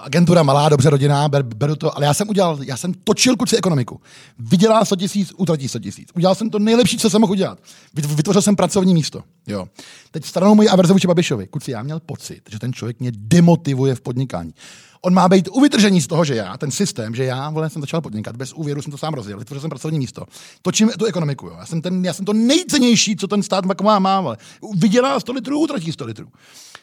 agentura 0.02 0.44
malá, 0.44 0.70
dobře 0.70 0.90
rodinná, 0.90 1.30
ber, 1.30 1.44
beru 1.44 1.76
to, 1.76 1.98
ale 1.98 2.06
já 2.06 2.14
jsem 2.14 2.30
udělal, 2.30 2.60
já 2.64 2.78
jsem 2.78 2.94
točil 2.94 3.36
kuci 3.38 3.58
ekonomiku. 3.58 4.02
Vydělá 4.40 4.86
100 4.86 4.96
tisíc, 4.96 5.34
utratí 5.38 5.68
100 5.68 5.80
tisíc. 5.80 6.10
Udělal 6.16 6.36
jsem 6.36 6.50
to 6.50 6.60
nejlepší, 6.60 6.98
co 6.98 7.10
jsem 7.10 7.22
mohl 7.22 7.32
udělat. 7.34 7.60
Vyt- 7.96 8.16
Vytvořil 8.16 8.42
jsem 8.42 8.56
pracovní 8.56 8.94
místo. 8.94 9.24
Jo. 9.48 9.68
Teď 10.12 10.26
stranou 10.26 10.56
moji 10.56 10.70
averze 10.70 10.94
vůči 10.94 11.08
Babišovi. 11.08 11.48
Kuci, 11.48 11.72
já 11.72 11.84
měl 11.84 12.00
pocit, 12.00 12.42
že 12.52 12.60
ten 12.60 12.74
člověk 12.74 13.00
mě 13.00 13.12
demotivuje 13.16 13.96
v 13.96 14.02
podnikání. 14.02 14.54
On 15.02 15.14
má 15.14 15.30
být 15.30 15.50
u 15.52 15.62
vytržení 15.62 16.02
z 16.02 16.08
toho, 16.08 16.26
že 16.26 16.36
já, 16.36 16.58
ten 16.58 16.72
systém, 16.72 17.16
že 17.16 17.24
já 17.24 17.50
vole, 17.50 17.70
jsem 17.70 17.82
začal 17.82 18.02
podnikat, 18.02 18.36
bez 18.36 18.54
úvěru 18.54 18.82
jsem 18.82 18.92
to 18.92 18.98
sám 18.98 19.14
rozjel, 19.14 19.40
vytvořil 19.40 19.62
jsem 19.62 19.70
pracovní 19.70 20.00
místo. 20.00 20.26
Točím 20.62 20.90
tu 21.00 21.06
ekonomiku. 21.06 21.48
Jo. 21.48 21.56
Já, 21.60 21.66
jsem 21.66 21.82
ten, 21.82 22.06
já 22.06 22.14
jsem 22.14 22.26
to 22.26 22.34
nejcennější, 22.34 23.16
co 23.16 23.28
ten 23.28 23.44
stát 23.44 23.66
má, 23.82 24.00
má 24.00 24.22
vole. 24.22 24.38
Vydělá 24.76 25.20
100 25.20 25.34
litrů, 25.34 25.60
utratí 25.60 25.92
100 25.92 26.06
litrů. 26.06 26.28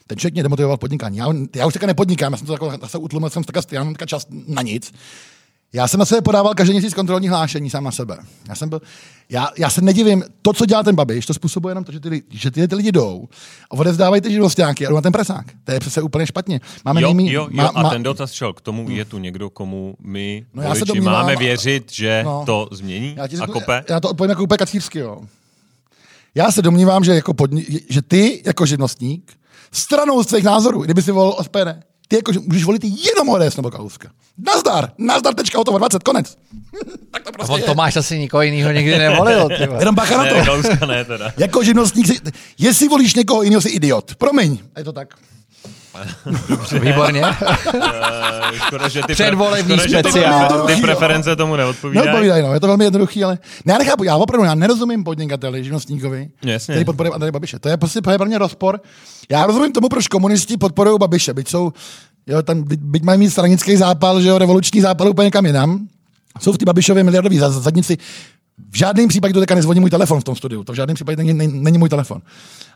Ten 0.07 0.19
člověk 0.19 0.35
mě 0.35 0.43
demotivoval 0.43 0.77
podnikání. 0.77 1.17
Já, 1.17 1.27
já 1.57 1.67
už 1.67 1.73
teďka 1.73 1.87
nepodnikám, 1.87 2.33
já 2.33 2.37
jsem 2.37 2.47
to 2.47 2.53
jako, 2.53 2.73
zase 2.81 2.99
utlumil 2.99 3.31
jsem 3.31 3.45
teďka, 3.45 3.61
já 3.71 3.85
mám 3.85 3.95
čas 4.07 4.27
na 4.47 4.63
nic. 4.63 4.93
Já 5.73 5.89
jsem 5.89 5.99
na 6.01 6.05
sebe 6.07 6.21
podával 6.21 6.55
každý 6.55 6.73
měsíc 6.75 6.95
kontrolní 6.95 7.29
hlášení 7.29 7.71
sám 7.71 7.85
na 7.85 7.91
sebe. 7.91 8.17
Já, 8.49 8.55
jsem 8.55 8.69
byl, 8.69 8.81
já, 9.29 9.49
já 9.59 9.71
se 9.71 9.81
nedivím, 9.81 10.25
to, 10.43 10.53
co 10.53 10.67
dělá 10.67 10.83
ten 10.83 10.95
Babiš, 10.95 11.27
to 11.27 11.35
způsobuje 11.35 11.71
jenom 11.71 11.85
to, 11.85 11.93
že 11.93 12.01
ty, 12.01 12.23
že 12.31 12.51
ty, 12.51 12.69
ty 12.69 12.75
lidi 12.75 12.93
jdou 12.93 13.29
a 13.71 13.75
odevzdávají 13.75 14.23
ty 14.23 14.31
živnostáky 14.31 14.87
a 14.87 14.89
jdou 14.91 14.95
na 14.97 15.01
ten 15.03 15.13
presák. 15.13 15.47
To 15.65 15.73
je 15.73 15.81
přece 15.81 16.03
úplně 16.03 16.27
špatně. 16.27 16.61
Máme 16.85 17.03
Jo, 17.03 17.09
nejmí, 17.09 17.33
jo, 17.33 17.43
jo, 17.43 17.57
má, 17.57 17.67
a 17.67 17.91
ten 17.91 18.03
dotaz 18.03 18.33
šel 18.33 18.53
k 18.53 18.61
tomu, 18.61 18.91
je 18.91 19.05
tu 19.05 19.19
někdo, 19.19 19.51
komu 19.51 19.95
my 20.01 20.47
No 20.55 20.63
já 20.63 20.75
se 20.75 20.85
domnívám- 20.85 21.13
máme 21.15 21.37
věřit, 21.37 21.93
že 21.93 22.23
No. 22.25 22.43
to 22.47 22.69
změní 22.73 23.15
já, 23.17 23.27
ti 23.29 23.37
a 23.37 23.39
řeknu, 23.39 23.53
kope? 23.55 23.85
já 23.89 24.01
to 24.01 24.11
odpovím 24.11 24.31
jako 24.31 24.43
úplně 24.43 24.59
kacírsky, 24.59 24.99
jo. 24.99 25.21
Já 26.35 26.53
se 26.53 26.63
domnívám, 26.63 27.05
že, 27.05 27.15
jako 27.15 27.33
podni- 27.33 27.81
že 27.89 28.03
ty 28.03 28.43
jako 28.47 28.67
živnostník 28.67 29.33
stranou 29.73 30.23
svých 30.23 30.45
názorů, 30.45 30.83
kdyby 30.83 31.03
si 31.03 31.13
volil 31.13 31.35
SPD, 31.43 31.83
ty 32.09 32.17
jako, 32.17 32.33
že 32.33 32.41
můžeš 32.41 32.65
volit 32.65 32.85
jenom 32.85 33.29
ODS 33.29 33.57
nebo 33.57 33.71
Kalouska. 33.71 34.11
Nazdar, 34.47 34.93
nazdar, 34.99 35.35
tečka, 35.35 35.59
hotovo, 35.59 35.79
20, 35.79 36.03
konec. 36.03 36.37
tak 37.11 37.23
to 37.23 37.29
A 37.29 37.33
prostě 37.33 37.53
on 37.53 37.61
je. 37.61 37.67
Tomáš 37.67 37.97
asi 37.97 38.19
nikoho 38.19 38.43
jiného 38.43 38.73
nikdy 38.73 38.99
nevolil. 38.99 39.49
Jenom 39.79 39.95
bacha 39.95 40.17
na 40.17 40.25
to. 40.25 40.35
Ne, 40.35 40.45
Kalouska 40.45 40.87
ne 40.87 41.05
teda. 41.05 41.33
Jako 41.37 41.65
živnostník, 41.65 42.07
si, 42.07 42.15
jestli 42.59 42.89
volíš 42.89 43.15
někoho 43.15 43.43
jiného, 43.43 43.61
jsi 43.61 43.69
idiot. 43.69 44.15
Promiň. 44.15 44.59
A 44.75 44.79
je 44.79 44.85
to 44.85 44.93
tak. 44.93 45.15
Výborně. 46.81 47.23
Eh, 48.51 48.59
Škoda, 48.59 48.89
že 48.89 49.01
ty, 49.07 49.13
Předvolební 49.13 49.79
škoda, 49.79 49.89
že 49.89 50.03
ty, 50.03 50.11
speciál. 50.11 50.67
ty 50.67 50.77
preference 50.77 51.37
tomu 51.37 51.57
neodpovídají. 51.57 52.07
Neodpovídají, 52.07 52.43
no, 52.43 52.55
je 52.55 52.61
to 52.61 52.67
velmi 52.67 52.85
jednoduchý, 52.85 53.25
ale 53.25 53.39
ne, 53.65 53.73
já 53.73 53.79
nechápu, 53.79 54.05
já 54.05 54.17
opravdu 54.17 54.45
já 54.45 54.55
nerozumím 54.55 55.05
podnikateli, 55.05 55.65
živnostníkovi, 55.65 56.29
Jasně. 56.45 56.73
který 56.73 56.85
podporuje 56.85 57.13
Andreje 57.13 57.33
Babiše. 57.33 57.59
To 57.59 57.69
je 57.69 57.77
prostě 57.77 58.01
pro 58.03 58.25
mě 58.25 58.39
rozpor. 58.39 58.81
Já 59.31 59.47
rozumím 59.47 59.73
tomu, 59.73 59.89
proč 59.89 60.09
komunisti 60.09 60.57
podporují 60.57 60.99
Babiše, 60.99 61.35
byť 61.35 61.49
jsou, 61.49 61.73
jo, 62.27 62.43
tam, 62.43 62.63
byť, 62.63 62.81
byť 62.81 63.03
mají 63.03 63.19
mít 63.19 63.31
stranický 63.31 63.77
zápal, 63.77 64.21
že 64.23 64.29
jo, 64.29 64.39
revoluční 64.39 64.81
zápal 64.81 65.09
úplně 65.09 65.31
kam 65.31 65.47
jinam. 65.47 65.89
Jsou 66.41 66.53
v 66.53 66.59
té 66.59 66.65
Babišově 66.65 67.05
miliardový 67.05 67.39
za- 67.39 67.51
zadnici. 67.51 67.99
V 68.71 68.77
žádném 68.77 69.09
případě 69.09 69.35
to 69.35 69.41
teďka 69.41 69.55
nezvoní 69.55 69.81
můj 69.81 69.91
telefon 69.91 70.21
v 70.21 70.25
tom 70.25 70.37
studiu. 70.37 70.65
To 70.65 70.73
v 70.73 70.77
žádném 70.77 70.95
případě 70.95 71.17
není, 71.17 71.35
není, 71.35 71.61
není 71.63 71.79
můj 71.79 71.89
telefon. 71.89 72.23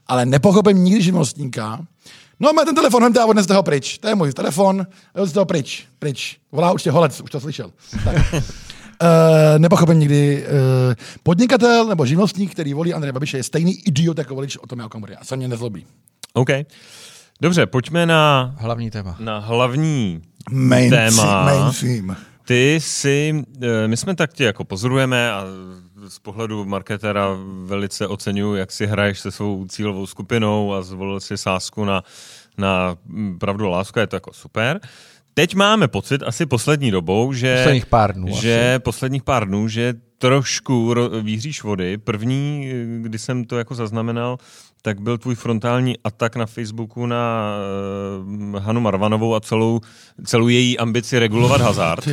Ale 0.07 0.27
nepochopím 0.27 0.85
nikdy 0.85 1.03
živnostníka. 1.03 1.81
No, 2.43 2.53
má 2.53 2.65
ten 2.65 2.75
telefon, 2.75 3.03
vemte 3.03 3.21
a 3.21 3.27
odneste 3.27 3.55
ho 3.55 3.63
pryč. 3.63 3.99
To 3.99 4.09
je 4.09 4.15
můj 4.15 4.33
telefon, 4.33 4.87
odneste 5.15 5.39
ho 5.39 5.45
pryč, 5.47 5.87
pryč. 5.99 6.39
Volá 6.53 6.73
určitě 6.73 6.91
holec, 6.91 7.21
už 7.21 7.31
to 7.31 7.41
slyšel. 7.41 7.71
Tak. 8.05 8.17
Uh, 8.33 8.39
nepochopím 9.59 9.99
nikdy. 9.99 10.45
Uh, 10.47 10.95
podnikatel 11.23 11.87
nebo 11.87 12.07
živnostník, 12.07 12.53
který 12.53 12.75
volí 12.75 12.95
Andreje 12.95 13.13
Babiše, 13.13 13.37
je 13.37 13.43
stejný 13.43 13.79
idiot 13.89 14.19
jako 14.19 14.35
volič 14.35 14.57
o 14.57 14.67
tom 14.67 14.81
Okamury. 14.81 15.17
A 15.17 15.25
se 15.25 15.37
mě 15.37 15.49
nezlobí. 15.49 15.87
OK. 16.33 16.49
Dobře, 17.41 17.67
pojďme 17.67 18.07
na, 18.07 18.55
Hlavní 18.59 18.91
téma. 18.91 19.17
na 19.21 19.39
hlavní 19.39 20.23
Mainstream. 20.51 21.11
téma. 21.17 21.45
mainstream. 21.45 22.17
Ty 22.45 22.79
si, 22.83 23.45
eh, 23.63 23.89
my 23.89 23.97
jsme 23.97 24.15
tak 24.17 24.33
tě 24.33 24.45
jako 24.45 24.65
pozorujeme 24.65 25.33
a 25.33 25.45
z 26.09 26.19
pohledu 26.19 26.65
marketera 26.65 27.29
velice 27.65 28.07
oceňuji, 28.07 28.55
jak 28.55 28.73
si 28.73 28.87
hraješ 28.87 29.21
se 29.21 29.31
svou 29.31 29.67
cílovou 29.67 30.07
skupinou 30.07 30.75
a 30.75 30.83
zvolil 30.83 31.21
si 31.21 31.39
sásku 31.39 31.85
na, 31.85 32.03
na 32.59 32.97
mm, 33.07 33.39
pravdu 33.39 33.69
lásku, 33.69 33.99
je 33.99 34.07
to 34.07 34.17
jako 34.17 34.33
super. 34.33 34.81
Teď 35.35 35.55
máme 35.55 35.89
pocit 35.89 36.23
asi 36.23 36.47
poslední 36.47 36.91
dobou, 36.91 37.33
že... 37.33 37.57
Posledních 37.57 37.87
pár 37.87 38.15
dnů 38.15 38.29
Že 38.41 38.79
posledních 38.79 39.23
pár 39.23 39.49
dnů, 39.49 39.69
že 39.69 39.95
trošku 40.19 40.95
ro- 40.95 41.23
výhříš 41.23 41.63
vody. 41.63 41.99
První, 41.99 42.73
kdy 43.03 43.19
jsem 43.19 43.45
to 43.45 43.59
jako 43.59 43.75
zaznamenal, 43.75 44.39
tak 44.83 45.01
byl 45.01 45.19
tvůj 45.19 45.35
frontální 45.35 45.95
atak 46.05 46.37
na 46.37 46.47
Facebooku 46.47 47.07
na 47.07 47.55
uh, 48.53 48.59
Hanu 48.59 48.81
Marvanovou 48.81 49.35
a 49.35 49.41
celou, 49.41 49.81
celou 50.25 50.49
její 50.49 50.79
ambici 50.79 51.19
regulovat 51.19 51.61
hazard. 51.61 52.09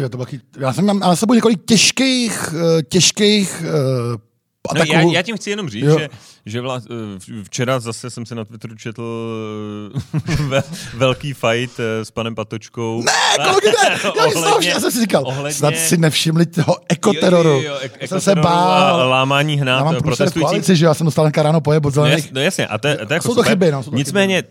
Já 0.59 0.73
jsem 0.73 0.85
mám 0.85 0.99
na 0.99 1.15
sebou 1.15 1.33
několik 1.33 1.59
těžkých, 1.65 2.53
eh, 2.53 2.83
těžkých 2.83 3.61
uh, 3.61 4.28
No, 4.67 4.81
ataků. 4.81 4.91
já, 4.93 5.01
já 5.01 5.21
tím 5.21 5.35
chci 5.37 5.49
jenom 5.49 5.69
říct, 5.69 5.83
Jo. 5.85 5.99
že, 5.99 6.09
že 6.45 6.61
vla, 6.61 6.81
eh, 6.91 7.19
včera 7.43 7.79
zase 7.79 8.09
jsem 8.09 8.25
si 8.25 8.35
na 8.35 8.45
Twitteru 8.45 8.75
četl 8.75 9.03
eh, 10.29 10.35
ve, 10.47 10.63
velký 10.93 11.33
fight 11.33 11.79
eh, 11.79 12.05
s 12.05 12.11
panem 12.11 12.35
Patočkou. 12.35 13.03
Ne, 13.03 13.11
kolik 13.49 13.65
ne? 13.65 13.99
Já, 14.17 14.25
Ohledně- 14.25 14.69
já 14.69 14.79
jsem 14.79 14.91
si 14.91 14.99
říkal, 15.01 15.23
ohledně- 15.27 15.53
snad 15.57 15.75
si 15.75 15.97
nevšimli 15.97 16.45
toho 16.45 16.77
ekoteroru. 16.89 17.49
Jo, 17.49 17.55
jo, 17.61 17.61
jo, 17.73 17.77
ek- 17.81 17.97
já 18.01 18.07
jsem 18.07 18.21
se 18.21 18.31
ekoteroru 18.31 18.55
A 18.55 18.97
bál. 18.97 19.09
lámání 19.09 19.57
Já 19.57 19.61
hnát 19.61 19.83
mám 19.83 19.95
průšer 19.95 20.01
v 20.01 20.03
protestujících. 20.03 20.41
koalici, 20.49 20.75
že 20.75 20.85
já 20.85 20.93
jsem 20.93 21.05
dostal 21.05 21.25
dneska 21.25 21.43
ráno 21.43 21.61
pojeb 21.61 21.85
od 21.85 21.95
No, 21.95 22.01
jas, 22.05 22.09
zelených. 22.09 22.31
no 22.31 22.41
jasně, 22.41 22.67
a 22.67 22.77
to, 22.77 22.87
je- 22.87 22.97
to 22.97 23.13
jako 23.13 23.27
Jsou 23.27 23.35
to 23.35 23.43
chyby, 23.43 23.71
no, 23.71 23.83
jsou 23.83 23.91
to 23.91 23.97
Nicméně, 23.97 24.43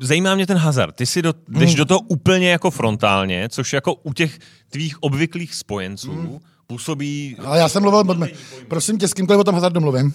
zajímá 0.00 0.34
mě 0.34 0.46
ten 0.46 0.56
hazard. 0.58 0.94
Ty 0.96 1.06
si 1.06 1.22
do, 1.22 1.34
jdeš 1.48 1.68
Hmm. 1.70 1.76
do 1.76 1.84
toho 1.84 2.00
úplně 2.00 2.50
jako 2.50 2.70
frontálně, 2.70 3.48
což 3.48 3.72
jako 3.72 3.94
u 3.94 4.12
těch 4.12 4.38
tvých 4.70 5.02
obvyklých 5.02 5.54
spojenců 5.54 6.12
Hmm. 6.12 6.38
Působí... 6.66 7.36
Ale 7.44 7.58
já 7.58 7.68
jsem 7.68 7.82
mluvil, 7.82 8.04
pojďme. 8.04 8.28
prosím 8.68 8.98
tě, 8.98 9.08
s 9.08 9.14
kýmkoliv 9.14 9.40
o 9.40 9.44
tom 9.44 9.54
hazardu 9.54 9.80
mluvím. 9.80 10.14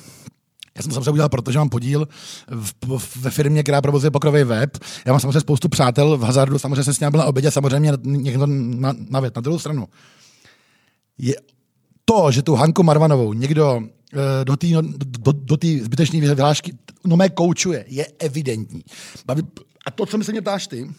Já 0.75 0.81
jsem 0.81 0.89
to 0.89 0.93
samozřejmě 0.93 1.11
udělal, 1.11 1.29
protože 1.29 1.57
mám 1.57 1.69
podíl 1.69 2.07
v, 2.47 2.73
v, 2.97 3.17
ve 3.17 3.29
firmě, 3.29 3.63
která 3.63 3.81
provozuje 3.81 4.11
pokrový 4.11 4.43
web. 4.43 4.77
Já 5.05 5.13
mám 5.13 5.19
samozřejmě 5.19 5.39
spoustu 5.39 5.69
přátel 5.69 6.17
v 6.17 6.23
hazardu, 6.23 6.59
samozřejmě 6.59 6.83
jsem 6.83 6.93
s 6.93 6.99
ním 6.99 7.11
byl 7.11 7.19
na 7.19 7.25
obědě, 7.25 7.51
samozřejmě 7.51 7.91
někdo 8.03 8.45
na, 8.47 8.93
na 9.09 9.19
věc. 9.19 9.33
Na 9.35 9.41
druhou 9.41 9.59
stranu, 9.59 9.87
je 11.17 11.35
to, 12.05 12.31
že 12.31 12.41
tu 12.41 12.55
Hanku 12.55 12.83
Marvanovou 12.83 13.33
někdo 13.33 13.81
eh, 14.13 14.45
do 14.45 14.57
té 14.57 14.67
do, 14.97 15.31
do 15.31 15.57
té 15.57 15.67
zbytečné 15.67 16.19
vyhlášky 16.19 16.73
no 17.05 17.15
mé 17.15 17.29
koučuje, 17.29 17.85
je 17.87 18.07
evidentní. 18.19 18.83
A 19.85 19.91
to, 19.91 20.05
co 20.05 20.17
mi 20.17 20.23
se 20.23 20.31
mě 20.31 20.41
ptáš 20.41 20.67
ty, 20.67 20.89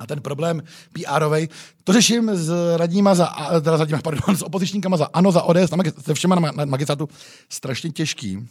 a 0.00 0.06
ten 0.06 0.20
problém 0.20 0.62
PR-ovej, 0.92 1.48
to 1.84 1.92
řeším 1.92 2.30
s 2.34 2.52
radníma 2.76 3.14
za, 3.14 3.26
teda 3.60 3.76
s, 3.76 3.80
radníma, 3.80 4.00
pardon, 4.02 4.36
s 4.36 4.42
opozičníkama 4.42 4.96
za 4.96 5.04
ANO, 5.12 5.32
za 5.32 5.42
ODS, 5.42 5.70
na, 5.70 5.84
se 6.04 6.14
všema 6.14 6.34
na, 6.34 6.52
na 6.52 6.64
magistrátu 6.64 7.08
strašně 7.48 7.90
těžký 7.90 8.48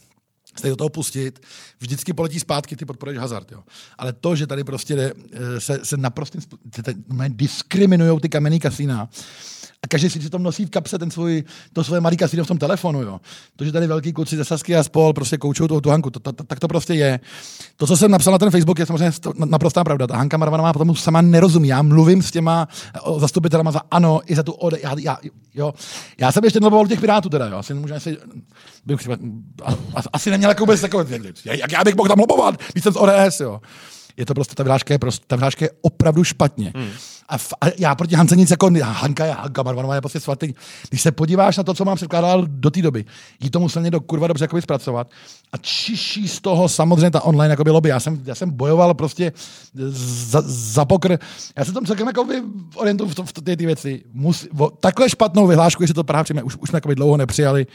se 0.60 0.70
do 0.70 0.76
toho 0.76 0.90
pustit, 0.90 1.40
vždycky 1.80 2.14
poletí 2.14 2.40
zpátky, 2.40 2.76
ty 2.76 2.86
podporuješ 2.86 3.20
hazard. 3.20 3.52
Jo. 3.52 3.64
Ale 3.98 4.14
to, 4.14 4.36
že 4.36 4.48
tady 4.48 4.64
prostě 4.64 5.14
eh, 5.34 5.60
se, 5.60 5.80
se 5.84 5.98
naprosto 5.98 6.40
diskriminují 7.28 8.20
ty 8.20 8.30
kamenný 8.30 8.60
kasína 8.60 9.10
a 9.84 9.88
každý 9.88 10.10
si 10.10 10.30
tom 10.30 10.44
nosí 10.44 10.66
v 10.66 10.70
kapse 10.70 11.00
ten 11.00 11.12
svůj, 11.12 11.44
to 11.74 11.84
svoje 11.84 12.02
malý 12.02 12.18
kasíno 12.18 12.44
v 12.44 12.48
tom 12.48 12.58
telefonu. 12.58 13.02
Jo. 13.02 13.20
To, 13.56 13.66
že 13.66 13.72
tady 13.72 13.88
velký 13.88 14.14
kluci 14.14 14.38
ze 14.38 14.46
Sasky 14.46 14.76
a 14.76 14.84
spol 14.84 15.14
prostě 15.14 15.38
koučují 15.38 15.70
tu, 15.84 15.90
Hanku, 15.90 16.10
to, 16.10 16.20
to, 16.20 16.32
to, 16.32 16.44
tak 16.44 16.60
to 16.60 16.68
prostě 16.68 16.94
je. 16.94 17.20
To, 17.78 17.88
co 17.88 17.98
jsem 17.98 18.12
napsal 18.12 18.32
na 18.32 18.38
ten 18.38 18.52
Facebook, 18.52 18.80
je 18.80 18.86
samozřejmě 18.86 19.12
naprostá 19.36 19.84
pravda. 19.84 20.08
Ta 20.08 20.18
Hanka 20.18 20.38
Marvanová 20.38 20.74
potom 20.74 20.96
sama 20.96 21.22
nerozumí. 21.22 21.68
Já 21.68 21.82
mluvím 21.82 22.22
s 22.22 22.32
těma 22.32 22.68
zastupitelama 23.18 23.72
za 23.72 23.82
ANO 23.92 24.22
i 24.26 24.36
za 24.36 24.44
tu 24.44 24.52
OD. 24.52 24.74
Já, 24.84 24.96
já, 25.00 25.18
jo. 25.54 25.74
já 26.20 26.32
jsem 26.32 26.44
ještě 26.44 26.60
neloboval 26.60 26.88
těch 26.88 27.02
pirátů 27.02 27.30
teda, 27.30 27.48
jo. 27.48 27.58
Asi 27.58 27.74
nemůžu 27.74 27.94
asi, 27.94 28.18
bych, 28.86 29.08
asi 30.14 30.30
neměl 30.30 30.50
jako 30.50 30.64
vůbec 30.64 30.82
takové, 30.82 31.08
jak 31.44 31.72
já 31.72 31.84
bych 31.84 31.96
mohl 31.96 32.10
tam 32.10 32.20
lobovat, 32.20 32.56
když 32.72 32.84
jsem 32.84 32.94
z 32.94 32.98
ODS, 32.98 33.40
jo. 33.40 33.62
Je 34.18 34.26
to 34.26 34.34
prostě, 34.34 34.56
ta 34.56 34.64
vyhláška 34.64 34.94
je, 34.94 35.00
prostě, 35.00 35.26
ta 35.28 35.36
vyhláška 35.36 35.66
je 35.66 35.72
opravdu 35.82 36.24
špatně. 36.24 36.74
Hmm. 36.76 36.90
A, 37.30 37.36
f, 37.36 37.54
a, 37.62 37.66
já 37.78 37.96
proti 37.96 38.16
Hance 38.16 38.36
nic 38.36 38.52
jako, 38.52 38.72
Hanka 38.82 39.26
je 39.26 39.32
Hanka 39.32 39.64
Marvanová 39.64 39.96
je 39.96 40.02
prostě 40.02 40.20
svatý. 40.20 40.54
Když 40.90 41.02
se 41.02 41.12
podíváš 41.12 41.58
na 41.58 41.64
to, 41.64 41.74
co 41.74 41.86
mám 41.86 41.96
předkládal 41.96 42.46
do 42.48 42.72
té 42.72 42.82
doby, 42.82 43.06
jí 43.40 43.50
to 43.50 43.60
musel 43.60 43.82
někdo 43.82 44.02
kurva 44.02 44.28
dobře 44.28 44.44
jakoby 44.44 44.62
zpracovat 44.62 45.08
a 45.52 45.58
čiší 45.58 46.28
z 46.28 46.42
toho 46.42 46.70
samozřejmě 46.70 47.12
ta 47.12 47.22
online 47.22 47.54
jakoby 47.54 47.72
lobby. 47.72 47.90
Já 47.90 48.00
jsem, 48.00 48.22
já 48.26 48.36
jsem 48.36 48.52
bojoval 48.52 48.94
prostě 48.94 49.32
za, 49.74 50.44
za 50.46 50.86
pokr. 50.86 51.18
Já 51.58 51.66
se 51.66 51.74
tam 51.74 51.86
celkem 51.86 52.08
jakoby 52.08 52.42
orientuju 52.76 53.10
v, 53.10 53.16
to, 53.16 53.24
v 53.24 53.34
ty, 53.34 53.58
ty 53.58 53.66
věci. 53.66 54.04
Mus, 54.14 54.48
o, 54.58 54.70
takhle 54.70 55.10
špatnou 55.10 55.48
vyhlášku, 55.48 55.84
jestli 55.84 55.94
to 55.94 56.04
Praha 56.04 56.24
přijme, 56.24 56.44
už, 56.44 56.58
už 56.60 56.70
jsme 56.70 56.82
dlouho 56.96 57.18
nepřijali. 57.18 57.68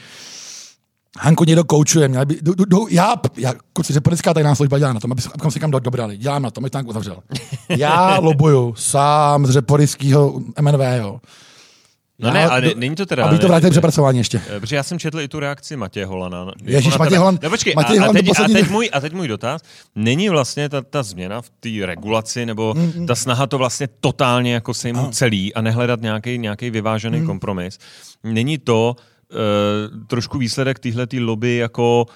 Hanko 1.18 1.44
někdo 1.44 1.64
koučuje, 1.64 2.08
měl 2.08 2.26
by, 2.26 2.38
do, 2.42 2.54
do, 2.54 2.64
do, 2.64 2.78
já, 2.90 3.14
já, 3.36 3.52
kluci, 3.72 3.92
že 3.92 4.00
politická 4.00 4.34
tajná 4.34 4.54
služba 4.54 4.78
dělá 4.78 4.92
na 4.92 5.00
tom, 5.00 5.12
aby- 5.12 5.22
abychom 5.34 5.50
si 5.50 5.60
kam 5.60 5.70
do, 5.70 5.78
dobrali. 5.78 6.16
Dělám 6.16 6.42
na 6.42 6.50
tom, 6.50 6.64
aby 6.64 6.70
tank 6.70 6.88
uzavřel. 6.88 7.18
Já 7.68 8.18
lobuju 8.18 8.74
sám 8.78 9.46
z 9.46 9.50
řeporického 9.50 10.40
MNV, 10.60 10.80
jo. 10.98 11.20
No 12.18 12.28
Já- 12.28 12.34
ne, 12.34 12.46
ale 12.46 12.72
není 12.76 12.94
to 12.96 13.06
teda... 13.06 13.24
Aby 13.24 13.38
to 13.38 13.48
vrátili 13.48 13.70
přepracování 13.70 14.18
ještě. 14.18 14.40
Eh, 14.56 14.60
Protože 14.60 14.76
já 14.76 14.82
jsem 14.82 14.98
četl 14.98 15.20
i 15.20 15.28
tu 15.28 15.40
reakci 15.40 15.76
Matěje 15.76 16.06
Holana. 16.06 16.52
Ježíš, 16.64 16.92
Jako 16.92 16.98
na 16.98 17.04
Matěj. 17.04 17.18
Holan- 17.18 17.38
No 17.42 17.50
počkej, 17.50 17.72
Matěj 17.76 17.98
a, 17.98 18.02
a, 18.02 18.06
Holan 18.06 18.16
to 18.16 18.22
teď, 18.22 18.28
a, 18.28 18.30
poslední- 18.30 18.54
teď 18.54 18.70
můj, 18.70 18.90
a 18.92 19.00
teď 19.00 19.12
můj 19.12 19.28
dotaz. 19.28 19.62
Není 19.94 20.28
vlastně 20.28 20.68
ta, 20.68 20.82
ta 20.82 21.02
změna 21.02 21.42
v 21.42 21.50
té 21.60 21.68
regulaci, 21.86 22.46
nebo 22.46 22.74
mm, 22.74 23.06
ta 23.06 23.14
snaha 23.14 23.46
to 23.46 23.58
vlastně 23.58 23.88
totálně 24.00 24.54
jako 24.54 24.74
sejmout 24.74 25.14
celý 25.14 25.54
a 25.54 25.60
nehledat 25.60 26.00
nějaký, 26.00 26.38
nějaký 26.38 26.70
vyvážený 26.70 27.20
mm. 27.20 27.26
kompromis. 27.26 27.78
Není 28.24 28.58
to 28.58 28.96
uh, 29.30 30.06
trošku 30.06 30.38
výsledek 30.38 30.78
téhle 30.78 31.06
lobby 31.20 31.56
jako 31.56 32.06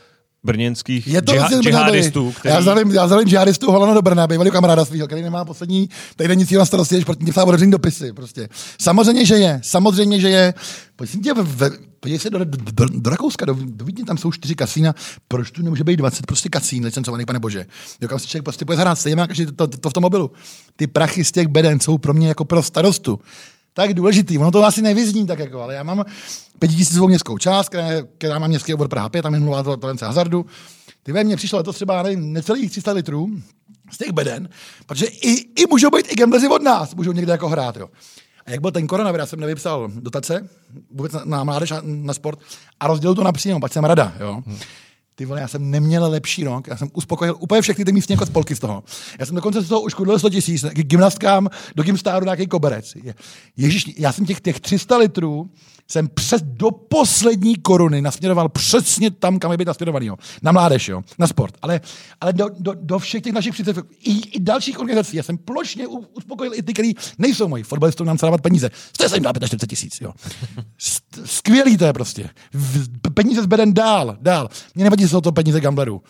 brněnských 0.44 1.08
Je 1.08 1.22
to 1.22 1.32
džiha, 1.32 1.48
džihadistů, 1.60 2.32
který... 2.32 2.54
Já 2.54 2.62
zdravím, 2.62 2.90
já 2.90 3.06
zdravím 3.06 3.28
džihadistů 3.28 3.72
Holana 3.72 3.94
do 3.94 4.02
Brna, 4.02 4.26
bývalý 4.26 4.50
kamaráda 4.50 4.84
svého, 4.84 5.06
který 5.06 5.22
nemá 5.22 5.44
poslední 5.44 5.88
týden 6.16 6.38
nic 6.38 6.50
na 6.50 6.64
starosti, 6.64 6.94
než 6.94 7.04
proti 7.04 7.32
otevřený 7.32 7.70
dopisy. 7.70 8.12
Prostě. 8.12 8.48
Samozřejmě, 8.80 9.26
že 9.26 9.34
je. 9.34 9.60
Samozřejmě, 9.62 10.20
že 10.20 10.28
je. 10.28 10.54
Prosím 10.96 11.22
tě, 11.22 11.34
ve, 11.34 11.70
podívej 12.00 12.18
se 12.18 12.30
do, 12.30 12.38
do, 12.38 12.44
do, 12.72 12.86
do, 12.88 13.10
Rakouska, 13.10 13.44
do, 13.44 13.56
do 13.64 13.84
Vídně, 13.84 14.04
tam 14.04 14.18
jsou 14.18 14.32
čtyři 14.32 14.54
kasína. 14.54 14.94
Proč 15.28 15.50
tu 15.50 15.62
nemůže 15.62 15.84
být 15.84 15.96
20 15.96 16.26
prostě 16.26 16.48
kasín 16.48 16.84
licencovaných, 16.84 17.26
pane 17.26 17.38
bože? 17.38 17.66
Jo, 18.00 18.08
kam 18.08 18.18
si 18.18 18.26
člověk 18.26 18.44
prostě 18.44 18.64
půjde 18.64 18.76
zahrát, 18.76 18.98
stejně 18.98 19.16
má 19.16 19.26
každý 19.26 19.46
to, 19.46 19.52
to, 19.52 19.66
to, 19.66 19.90
v 19.90 19.92
tom 19.92 20.02
mobilu. 20.02 20.30
Ty 20.76 20.86
prachy 20.86 21.24
z 21.24 21.32
těch 21.32 21.48
beden 21.48 21.80
jsou 21.80 21.98
pro 21.98 22.14
mě 22.14 22.28
jako 22.28 22.44
pro 22.44 22.62
starostu 22.62 23.20
tak 23.74 23.94
důležitý. 23.94 24.38
Ono 24.38 24.50
to 24.50 24.64
asi 24.64 24.82
nevyzní 24.82 25.26
tak 25.26 25.38
jako, 25.38 25.62
ale 25.62 25.74
já 25.74 25.82
mám 25.82 26.04
pětitisícovou 26.58 27.08
městskou 27.08 27.38
část, 27.38 27.68
která, 27.68 27.88
která 28.18 28.38
má 28.38 28.46
městský 28.46 28.74
obor 28.74 28.88
Praha 28.88 29.08
5, 29.08 29.22
tam 29.22 29.34
je 29.34 29.40
nulová 29.40 29.62
tolerance 29.62 30.06
hazardu. 30.06 30.46
Ty 31.02 31.12
ve 31.12 31.24
mně 31.24 31.36
přišlo 31.36 31.58
letos 31.58 31.76
třeba 31.76 32.02
nevím, 32.02 32.32
necelých 32.32 32.70
300 32.70 32.92
litrů 32.92 33.28
z 33.92 33.98
těch 33.98 34.12
beden, 34.12 34.48
protože 34.86 35.06
i, 35.06 35.30
i 35.62 35.66
můžou 35.70 35.90
být 35.90 36.12
i 36.12 36.14
gambleři 36.14 36.48
od 36.48 36.62
nás, 36.62 36.94
můžou 36.94 37.12
někde 37.12 37.32
jako 37.32 37.48
hrát. 37.48 37.76
Jo. 37.76 37.88
A 38.46 38.50
jak 38.50 38.60
byl 38.60 38.70
ten 38.70 38.86
koronavir, 38.86 39.20
já 39.20 39.26
jsem 39.26 39.40
nevypsal 39.40 39.90
dotace 39.94 40.48
vůbec 40.90 41.12
na, 41.12 41.24
na 41.24 41.44
mládež 41.44 41.70
a 41.70 41.80
na 41.84 42.14
sport 42.14 42.38
a 42.80 42.86
rozdělil 42.86 43.14
to 43.14 43.24
napřímo, 43.24 43.60
pak 43.60 43.72
jsem 43.72 43.84
rada. 43.84 44.12
Jo. 44.20 44.42
Ty 45.14 45.24
vole, 45.24 45.40
já 45.40 45.48
jsem 45.48 45.70
neměl 45.70 46.10
lepší 46.10 46.44
rok, 46.44 46.66
já 46.68 46.76
jsem 46.76 46.88
uspokojil 46.92 47.36
úplně 47.38 47.62
všechny 47.62 47.84
ty 47.84 47.92
místní 47.92 48.12
jako 48.12 48.26
spolky 48.26 48.56
z 48.56 48.58
toho. 48.58 48.84
Já 49.18 49.26
jsem 49.26 49.34
dokonce 49.34 49.60
z 49.60 49.68
toho 49.68 49.80
uškodil 49.80 50.18
100 50.18 50.30
tisíc, 50.30 50.64
k 50.64 50.74
gymnastkám 50.82 51.48
do 51.76 51.82
gymstáru 51.82 52.24
nějaký 52.24 52.46
koberec. 52.46 52.94
Je- 53.04 53.14
Ježíš, 53.56 53.94
já 53.98 54.12
jsem 54.12 54.26
těch, 54.26 54.40
těch 54.40 54.60
300 54.60 54.96
litrů 54.96 55.50
jsem 55.92 56.08
přes 56.08 56.42
do 56.42 56.70
poslední 56.70 57.56
koruny 57.56 58.02
nasměroval 58.02 58.48
přesně 58.48 59.10
tam, 59.10 59.38
kam 59.38 59.50
je 59.52 59.56
být 59.56 59.68
nasměrovaný, 59.68 60.06
jo. 60.06 60.16
na 60.42 60.52
mládež, 60.52 60.88
jo. 60.88 61.02
na 61.18 61.26
sport, 61.26 61.54
ale, 61.62 61.80
ale 62.20 62.32
do, 62.32 62.46
do, 62.58 62.74
do, 62.74 62.98
všech 62.98 63.22
těch 63.22 63.32
našich 63.32 63.52
příspěvků, 63.52 63.88
i, 64.00 64.10
i, 64.10 64.40
dalších 64.40 64.80
organizací. 64.80 65.16
Já 65.16 65.22
jsem 65.22 65.38
plošně 65.38 65.86
uspokojil 65.86 66.54
i 66.54 66.62
ty, 66.62 66.72
kteří 66.72 66.96
nejsou 67.18 67.48
moji. 67.48 67.62
Fotbalistům 67.62 68.06
nám 68.06 68.16
dávat 68.22 68.40
peníze. 68.40 68.70
Jste 68.94 69.08
se 69.08 69.16
jim 69.16 69.22
dá 69.22 69.32
45 69.32 69.68
tisíc. 69.68 70.00
Jo. 70.00 70.12
Skvělý 71.24 71.76
to 71.76 71.84
je 71.84 71.92
prostě. 71.92 72.30
Peníze 73.14 73.42
zbeden 73.42 73.74
dál, 73.74 74.16
dál. 74.20 74.48
Mně 74.74 74.84
nevadí, 74.84 75.08
jsou 75.08 75.20
to 75.20 75.32
peníze 75.32 75.60
gamblerů. 75.60 76.02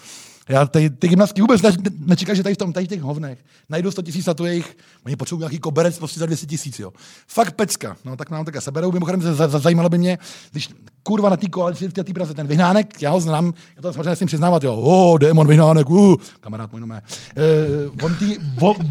Já 0.48 0.66
ty, 0.66 0.90
ty 0.90 1.08
gymnastky 1.08 1.40
vůbec 1.40 1.62
ne, 1.62 1.70
nečekal, 1.98 2.34
že 2.34 2.42
tady 2.42 2.54
v 2.54 2.58
tom, 2.58 2.72
tady 2.72 2.86
v 2.86 2.88
těch 2.88 3.00
hovnech 3.00 3.38
najdu 3.68 3.90
100 3.90 4.02
tisíc 4.02 4.26
na 4.26 4.34
to 4.34 4.46
jejich, 4.46 4.76
oni 5.06 5.16
potřebují 5.16 5.40
nějaký 5.40 5.58
koberec 5.58 5.98
prostě 5.98 6.20
za 6.20 6.26
200 6.26 6.46
tisíc, 6.46 6.78
jo. 6.78 6.92
Fakt 7.28 7.52
pecka. 7.52 7.96
No 8.04 8.16
tak 8.16 8.30
nám 8.30 8.44
také 8.44 8.60
seberou. 8.60 8.92
Mimochodem 8.92 9.22
za, 9.22 9.48
za, 9.48 9.58
zajímalo 9.58 9.88
by 9.88 9.98
mě, 9.98 10.18
když 10.52 10.68
kurva 11.02 11.30
na 11.30 11.36
té 11.36 11.48
koalici 11.48 11.88
v 11.88 11.92
té 11.92 12.04
Praze, 12.04 12.34
ten 12.34 12.46
vyhnánek, 12.46 13.02
já 13.02 13.10
ho 13.10 13.20
znám, 13.20 13.52
já 13.76 13.82
to 13.82 13.92
samozřejmě 13.92 14.10
nesmím 14.10 14.26
přiznávat, 14.26 14.64
jo. 14.64 14.76
O, 14.76 15.18
démon 15.18 15.48
vyhnánek, 15.48 15.90
uh, 15.90 16.14
kamarád 16.40 16.72
můj 16.72 16.80
nomé. 16.80 17.02
Uh, 17.86 18.04
on 18.04 18.14
tý, 18.14 18.36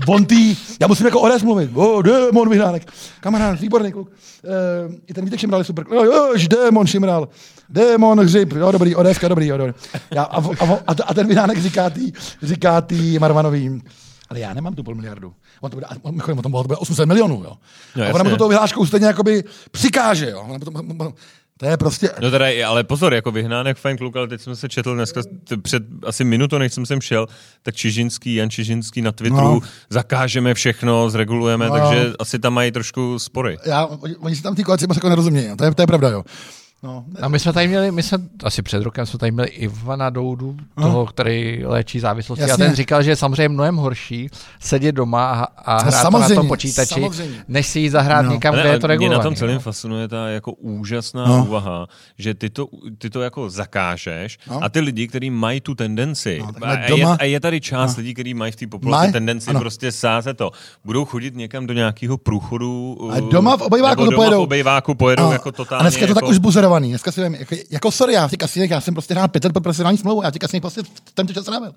on, 0.08 0.26
tý, 0.26 0.58
já 0.82 0.88
musím 0.88 1.06
jako 1.06 1.22
odes 1.22 1.44
mluvit, 1.44 1.72
o, 1.74 2.02
démon 2.02 2.50
vyhnánek. 2.50 2.92
Kamarád, 3.20 3.60
výborný 3.60 3.92
kluk. 3.92 4.10
Uh, 4.10 4.96
I 5.08 5.14
ten 5.14 5.26
Vítek 5.26 5.40
Šimral 5.40 5.62
je 5.62 5.66
super. 5.66 5.86
Jo, 5.92 6.04
jo, 6.04 6.34
démon 6.50 6.88
Šimral. 6.88 7.30
Démon 7.72 8.20
hřib, 8.20 8.52
jo, 8.54 8.72
dobrý, 8.72 8.96
odeska, 8.96 9.28
dobrý, 9.28 9.48
jo, 9.48 9.58
dobrý. 9.58 9.74
Já, 10.12 10.24
a, 10.24 10.38
a, 10.38 10.66
a, 10.88 10.96
a, 11.08 11.14
ten 11.14 11.28
vyhnánek 11.28 11.58
říká 11.62 11.90
tý, 11.90 12.12
říká 12.42 12.82
tý 12.82 13.20
Marvanový, 13.20 13.82
ale 14.30 14.40
já 14.40 14.54
nemám 14.54 14.74
tu 14.76 14.84
půl 14.84 14.96
miliardu. 14.96 15.34
On 15.62 15.70
to 15.72 15.76
bude, 15.78 15.86
on, 16.02 16.12
mimochodem, 16.14 16.40
o 16.40 16.42
tom 16.42 16.52
bylo, 16.52 16.64
to 16.64 16.68
bude 16.68 16.78
800 16.78 17.06
milionů, 17.06 17.44
jo. 17.44 17.54
No, 17.96 18.04
a 18.06 18.14
ona 18.14 18.24
mu 18.24 18.30
to 18.30 18.38
tou 18.38 18.50
vyhláškou 18.50 18.86
stejně 18.86 19.06
jakoby 19.06 19.44
přikáže, 19.72 20.30
jo. 20.30 20.42
Ona 20.42 20.82
mu 20.82 21.14
to, 21.58 21.66
je 21.66 21.78
prostě... 21.78 22.10
No 22.22 22.32
teda, 22.32 22.46
ale 22.68 22.84
pozor, 22.84 23.14
jako 23.14 23.32
vyhnánek 23.32 23.78
fajn 23.78 23.98
kluk, 23.98 24.16
ale 24.16 24.28
teď 24.28 24.42
jsem 24.42 24.56
se 24.56 24.70
četl 24.70 24.96
dneska, 24.96 25.22
t- 25.48 25.58
před 25.58 25.84
asi 26.06 26.24
minutou, 26.24 26.58
než 26.58 26.74
jsem 26.74 26.86
sem 26.86 27.02
šel, 27.02 27.28
tak 27.64 27.76
Čižinský, 27.76 28.36
Jan 28.36 28.50
Čižinský 28.50 29.02
na 29.02 29.12
Twitteru, 29.12 29.42
No. 29.54 29.60
zakážeme 29.90 30.54
všechno, 30.54 31.10
zregulujeme, 31.10 31.68
No. 31.68 31.74
takže 31.80 32.14
asi 32.20 32.40
tam 32.40 32.54
mají 32.54 32.72
trošku 32.72 33.20
spory. 33.20 33.58
Já, 33.66 33.86
oni, 33.86 34.16
oni 34.16 34.36
si 34.36 34.42
tam 34.42 34.56
ty 34.56 34.64
koalici 34.64 34.88
moc 34.88 34.98
jako 34.98 35.10
nerozumějí, 35.10 35.58
to 35.58 35.64
je, 35.64 35.76
to 35.76 35.82
je 35.82 35.88
pravda, 35.88 36.10
jo. 36.10 36.24
No, 36.84 37.06
A 37.22 37.28
my 37.28 37.40
jsme 37.40 37.54
tady 37.54 37.68
měli, 37.68 37.92
my 37.92 38.04
jsme 38.04 38.18
asi 38.44 38.62
před 38.62 38.84
rokem 38.84 39.06
jsme 39.06 39.20
tady 39.20 39.32
měli 39.32 39.48
Ivana 39.50 40.10
Doudu, 40.10 40.58
toho, 40.82 41.06
který 41.06 41.66
léčí 41.66 42.00
závislosti. 42.00 42.42
Jasně. 42.42 42.54
A 42.54 42.68
ten 42.68 42.76
říkal, 42.76 43.04
že 43.04 43.12
je 43.12 43.16
samozřejmě 43.16 43.50
mnohem 43.50 43.76
horší 43.76 44.30
sedět 44.60 44.92
doma 44.92 45.32
a, 45.32 45.44
a 45.44 45.82
hrát 45.84 46.10
to 46.12 46.20
na 46.20 46.30
tom 46.30 46.48
počítači, 46.48 46.94
samozřejmě. 46.94 47.36
než 47.48 47.68
si 47.68 47.80
jít 47.80 47.90
zahrát 47.90 48.26
No. 48.26 48.32
někam, 48.32 48.56
Ne, 48.56 48.62
kde 48.62 48.70
je 48.70 48.80
to 48.80 48.88
mě 48.88 48.94
regulované. 48.94 49.18
na 49.18 49.24
tom 49.24 49.36
celém 49.36 49.54
jo. 49.54 49.60
fascinuje 49.60 50.08
ta 50.08 50.28
jako 50.28 50.52
úžasná 50.52 51.26
No. 51.28 51.38
no. 51.38 51.46
úvaha, 51.46 51.88
že 52.18 52.34
ty 52.34 52.50
to, 52.50 52.68
ty 52.98 53.10
to 53.10 53.22
jako 53.22 53.50
zakážeš 53.50 54.38
No. 54.48 54.54
no. 54.54 54.64
a 54.64 54.70
ty 54.70 54.80
lidi, 54.80 55.08
kteří 55.08 55.30
mají 55.30 55.62
tu 55.62 55.76
tendenci, 55.76 56.40
No, 56.42 56.48
no, 56.60 56.68
a, 56.68 56.76
doma- 56.76 56.98
je, 57.12 57.18
a 57.20 57.24
je 57.24 57.40
tady 57.40 57.62
část 57.62 57.92
No. 57.92 57.94
no. 57.98 58.02
lidí, 58.02 58.14
kteří 58.14 58.34
mají 58.34 58.52
v 58.52 58.56
té 58.56 58.68
populaci 58.68 59.12
tendenci 59.12 59.50
Ano. 59.50 59.60
prostě 59.60 59.92
sázet 59.92 60.38
to, 60.38 60.52
budou 60.86 61.06
chodit 61.06 61.36
někam 61.36 61.68
do 61.68 61.74
nějakého 61.74 62.18
průchodu 62.18 62.98
A 63.14 63.20
doma 63.20 63.58
v 63.58 63.62
obejváku 63.62 63.96
to 64.06 64.12
doma 64.12 64.16
pojedou. 64.18 64.38
v 64.40 64.44
obejváku 64.44 64.96
pojedou 64.96 65.30
A- 65.30 65.34
jako 65.34 65.52
totálně. 65.52 65.80
A 65.80 65.84
dneska 65.84 66.02
je 66.02 66.08
to 66.08 66.12
jako, 66.12 66.20
tak 66.20 66.30
už 66.30 66.38
buzerovaný. 66.72 66.90
Dneska 66.90 67.12
si 67.12 67.24
vím, 67.24 67.36
jako, 67.36 67.56
jako 67.70 67.92
sorry, 67.92 68.14
já 68.14 68.28
v 68.28 68.30
těch 68.30 68.38
kasinech, 68.38 68.72
já 68.72 68.82
jsem 68.82 68.94
prostě 68.94 69.14
hrál 69.14 69.28
pět 69.28 69.44
let 69.44 69.54
pod 69.54 69.64
profesionální 69.64 69.98
smlouvou, 69.98 70.24
já 70.24 70.30
v 70.30 70.34
těch 70.34 70.62
prostě 70.62 70.84
v 70.84 71.12
tento 71.14 71.34
čas 71.34 71.44
strávil. 71.44 71.74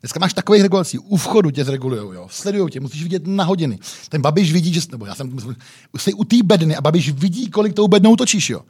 Dneska 0.00 0.20
máš 0.20 0.34
takových 0.34 0.62
regulací, 0.62 0.98
u 0.98 1.16
vchodu 1.16 1.50
tě 1.50 1.64
zregulujou, 1.64 2.12
jo, 2.12 2.26
sledujou 2.30 2.68
tě, 2.68 2.80
musíš 2.80 3.02
vidět 3.02 3.26
na 3.26 3.44
hodiny. 3.44 3.78
Ten 4.08 4.22
babiš 4.22 4.52
vidí, 4.52 4.72
že, 4.72 4.80
nebo 4.90 5.06
já 5.06 5.14
jsem, 5.14 5.36
jsi 5.96 6.12
u 6.12 6.24
té 6.24 6.36
bedny 6.44 6.76
a 6.76 6.80
babiš 6.80 7.10
vidí, 7.10 7.50
kolik 7.50 7.74
tou 7.74 7.88
bednou 7.88 8.16
točíš, 8.16 8.50
jo. 8.50 8.60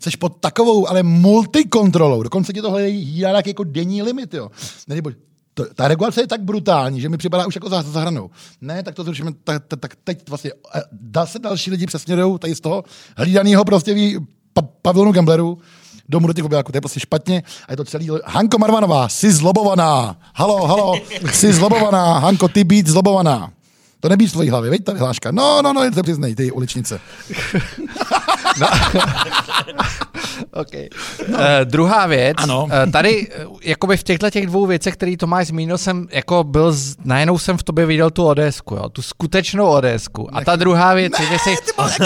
Jsi 0.00 0.16
pod 0.16 0.36
takovou, 0.40 0.88
ale 0.88 1.02
multikontrolou, 1.02 2.22
dokonce 2.22 2.52
ti 2.52 2.62
to 2.62 2.70
hledají 2.70 3.14
nějaký 3.18 3.50
jako 3.50 3.64
denní 3.64 4.02
limit, 4.02 4.34
jo. 4.34 4.50
Nebo, 4.88 5.10
to, 5.54 5.64
ta 5.74 5.88
regulace 5.88 6.20
je 6.20 6.26
tak 6.26 6.42
brutální, 6.42 7.00
že 7.00 7.08
mi 7.08 7.16
připadá 7.16 7.46
už 7.46 7.54
jako 7.54 7.68
za, 7.68 7.82
za 7.82 8.00
hranou. 8.00 8.30
Ne, 8.60 8.82
tak 8.82 8.94
to 8.94 9.04
zrušíme, 9.04 9.32
tak, 9.44 9.62
tak, 9.78 9.96
teď 10.04 10.28
vlastně 10.28 10.50
eh, 10.74 10.82
dá 10.92 11.26
se 11.26 11.38
další 11.38 11.70
lidi 11.70 11.86
přesměrují 11.86 12.38
tady 12.38 12.54
z 12.54 12.60
toho 12.60 12.84
hlídaného 13.16 13.64
prostě 13.64 13.94
pa, 14.56 14.62
pavilonu 14.82 15.12
gamblerů 15.12 15.58
domů 16.08 16.26
do 16.26 16.32
těch 16.32 16.44
objáků. 16.44 16.72
To 16.72 16.76
je 16.76 16.80
prostě 16.80 17.00
špatně 17.00 17.42
a 17.68 17.72
je 17.72 17.76
to 17.76 17.84
celý... 17.84 18.08
Hanko 18.24 18.58
Marvanová, 18.58 19.08
jsi 19.08 19.32
zlobovaná. 19.32 20.16
Halo, 20.34 20.66
halo, 20.66 20.94
jsi 21.32 21.52
zlobovaná. 21.52 22.18
Hanko, 22.18 22.48
ty 22.48 22.64
být 22.64 22.86
zlobovaná. 22.86 23.50
To 24.00 24.08
nebýt 24.08 24.28
v 24.28 24.32
tvojí 24.32 24.50
hlavě, 24.50 24.70
veď 24.70 24.84
ta 24.84 24.92
vyhláška. 24.92 25.30
No, 25.30 25.62
no, 25.62 25.72
no, 25.72 25.92
se 25.94 26.02
přiznej, 26.02 26.34
ty 26.34 26.52
uličnice. 26.52 27.00
Okay. 30.60 30.88
No. 31.28 31.38
Uh, 31.38 31.44
druhá 31.64 32.06
věc, 32.06 32.36
Ano. 32.38 32.64
Uh, 32.64 32.92
tady 32.92 33.26
uh, 33.46 33.56
jakoby 33.62 33.96
v 33.96 34.02
těchto 34.02 34.30
těch 34.30 34.46
dvou 34.46 34.66
věcech, 34.66 34.94
který 34.94 35.16
Tomáš 35.16 35.46
zmínil, 35.46 35.78
jsem 35.78 36.06
jako 36.12 36.44
byl, 36.44 36.72
z, 36.72 36.96
najednou 37.04 37.38
jsem 37.38 37.58
v 37.58 37.62
tobě 37.62 37.86
viděl 37.86 38.10
tu 38.10 38.24
odesku, 38.26 38.74
jo, 38.74 38.88
tu 38.88 39.02
skutečnou 39.02 39.66
odesku. 39.66 40.28
A 40.32 40.44
ta 40.44 40.56
druhá 40.56 40.94
věc, 40.94 41.12
je, 41.20 41.26
že 41.26 41.38
jsi, 41.38 41.50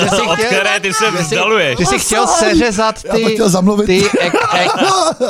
že 0.01 0.09
jsi 0.09 0.23
Od 0.23 0.39
které 0.39 0.81
ty 0.81 0.93
se 0.95 1.11
vzdaluješ. 1.11 1.77
Ty 1.77 1.87
jsi 1.87 1.99
chtěl 1.99 2.27
seřezat 2.27 3.03
ty, 3.15 3.25
chtěl 3.25 3.77
ty 3.87 4.05
ek, 4.21 4.35
ek, 4.55 4.71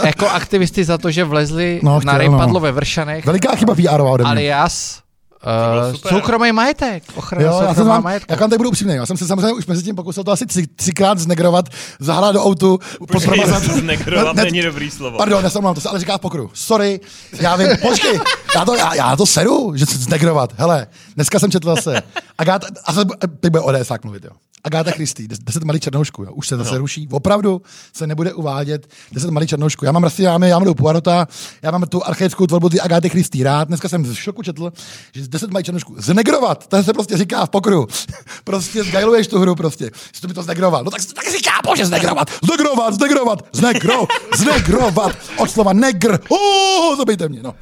ekoaktivisty 0.02 0.84
za 0.84 0.98
to, 0.98 1.10
že 1.10 1.24
vlezli 1.24 1.80
No, 1.82 1.92
no, 1.92 2.00
chtěl, 2.00 2.12
na 2.12 2.18
rejpadlo 2.18 2.54
no. 2.54 2.60
ve 2.60 2.72
Vršanech, 2.72 3.26
Veliká 3.26 3.56
chyba 3.56 3.74
PRová 3.74 4.10
ode 4.10 4.24
mě. 4.24 4.30
alias 4.30 5.00
uh, 5.44 5.96
soukromý 6.08 6.52
majetek, 6.52 7.02
ochrana 7.14 7.46
Jo, 7.46 7.60
já 7.62 7.74
jsem 7.74 7.86
vám, 7.86 8.02
majetku. 8.02 8.32
jak 8.32 8.40
vám 8.40 8.50
tady 8.50 8.58
budu 8.58 8.68
upřímný, 8.68 8.94
já 8.94 9.06
jsem 9.06 9.16
se 9.16 9.26
samozřejmě 9.26 9.52
už 9.52 9.66
mezi 9.66 9.82
tím 9.82 9.96
pokusil 9.96 10.24
to 10.24 10.32
asi 10.32 10.46
tři, 10.46 10.66
třikrát 10.66 11.18
znegrovat, 11.18 11.68
zahrát 12.00 12.34
do 12.34 12.44
autu, 12.44 12.78
podprovázat. 12.98 13.62
Znegrovat 13.80 14.36
Ne- 14.36 14.44
není 14.44 14.62
dobrý 14.62 14.90
slovo. 14.90 15.18
Pardon, 15.18 15.42
nesamlám, 15.42 15.74
to 15.74 15.80
se 15.80 15.88
ale 15.88 15.98
říká 15.98 16.18
v 16.18 16.20
pokru. 16.20 16.50
Sorry, 16.54 17.00
já 17.40 17.56
vím, 17.56 17.68
počkej, 17.82 18.20
já 18.54 18.64
to, 18.64 18.74
já, 18.76 18.94
já 18.94 19.16
to 19.16 19.26
seru, 19.26 19.72
že 19.76 19.86
se 19.86 19.98
znegrovat. 19.98 20.52
Hele, 20.56 20.86
dneska 21.14 21.38
jsem 21.38 21.50
četl 21.50 21.74
zase. 21.74 22.02
Agáta, 22.38 22.66
a 22.84 22.92
zase, 22.92 23.06
teď 23.40 23.50
bude 23.52 23.60
ODS 23.60 23.88
tak 23.88 24.04
mluvit, 24.04 24.24
jo. 24.24 24.30
Agáta 24.64 24.90
Christy, 24.90 25.28
10 25.28 25.64
malých 25.64 25.82
černoušků, 25.82 26.22
jo. 26.22 26.32
už 26.32 26.48
se 26.48 26.56
zase 26.56 26.72
no. 26.72 26.78
ruší. 26.78 27.08
Opravdu 27.10 27.62
se 27.92 28.06
nebude 28.06 28.34
uvádět 28.34 28.86
10 29.12 29.30
malých 29.30 29.48
černoušků. 29.48 29.84
Já 29.84 29.92
mám 29.92 30.02
Rastiámy, 30.04 30.48
já 30.48 30.58
mám 30.58 30.64
do 30.64 30.74
Poirota, 30.74 31.28
já 31.62 31.70
mám 31.70 31.82
tu 31.82 32.06
archaickou 32.06 32.46
tvorbu 32.46 32.68
ty 32.68 32.80
Agáty 32.80 33.08
Christy 33.08 33.42
rád. 33.42 33.68
Dneska 33.68 33.88
jsem 33.88 34.06
z 34.06 34.14
šoku 34.14 34.42
četl, 34.42 34.72
že 35.12 35.28
10 35.30 35.50
malých 35.50 35.66
černoušků. 35.66 35.94
Znegrovat, 35.98 36.66
to 36.66 36.82
se 36.82 36.92
prostě 36.92 37.16
říká 37.16 37.46
v 37.46 37.50
pokru. 37.50 37.86
prostě 38.44 38.84
zgajluješ 38.84 39.26
tu 39.26 39.38
hru 39.38 39.54
prostě. 39.54 39.90
Jsi 40.12 40.20
to 40.20 40.28
by 40.28 40.34
to 40.34 40.42
znegroval. 40.42 40.84
No 40.84 40.90
tak, 40.90 41.00
tak 41.14 41.32
říká, 41.32 41.50
bože, 41.64 41.86
znegrovat, 41.86 42.30
znegrovat, 42.44 42.94
znegrovat, 42.94 43.48
znegro, 43.52 44.06
znegrovat. 44.36 45.16
Od 45.36 45.50
slova 45.50 45.72
negr. 45.72 46.18
Uh, 46.28 46.96
zabijte 46.98 47.28
mě, 47.28 47.42
no. 47.42 47.54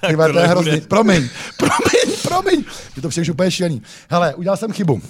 Tak 0.00 0.10
Tyba, 0.10 0.32
to 0.32 0.38
je 0.38 0.46
hrozný. 0.46 0.80
Promiň, 0.80 1.28
promiň, 1.56 2.16
promiň. 2.22 2.64
Je 2.96 3.02
to 3.02 3.10
všechno 3.10 3.34
úplně 3.34 3.50
šílený. 3.50 3.82
Hele, 4.10 4.34
udělal 4.34 4.56
jsem 4.56 4.72
chybu. 4.72 5.00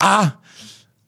A 0.00 0.32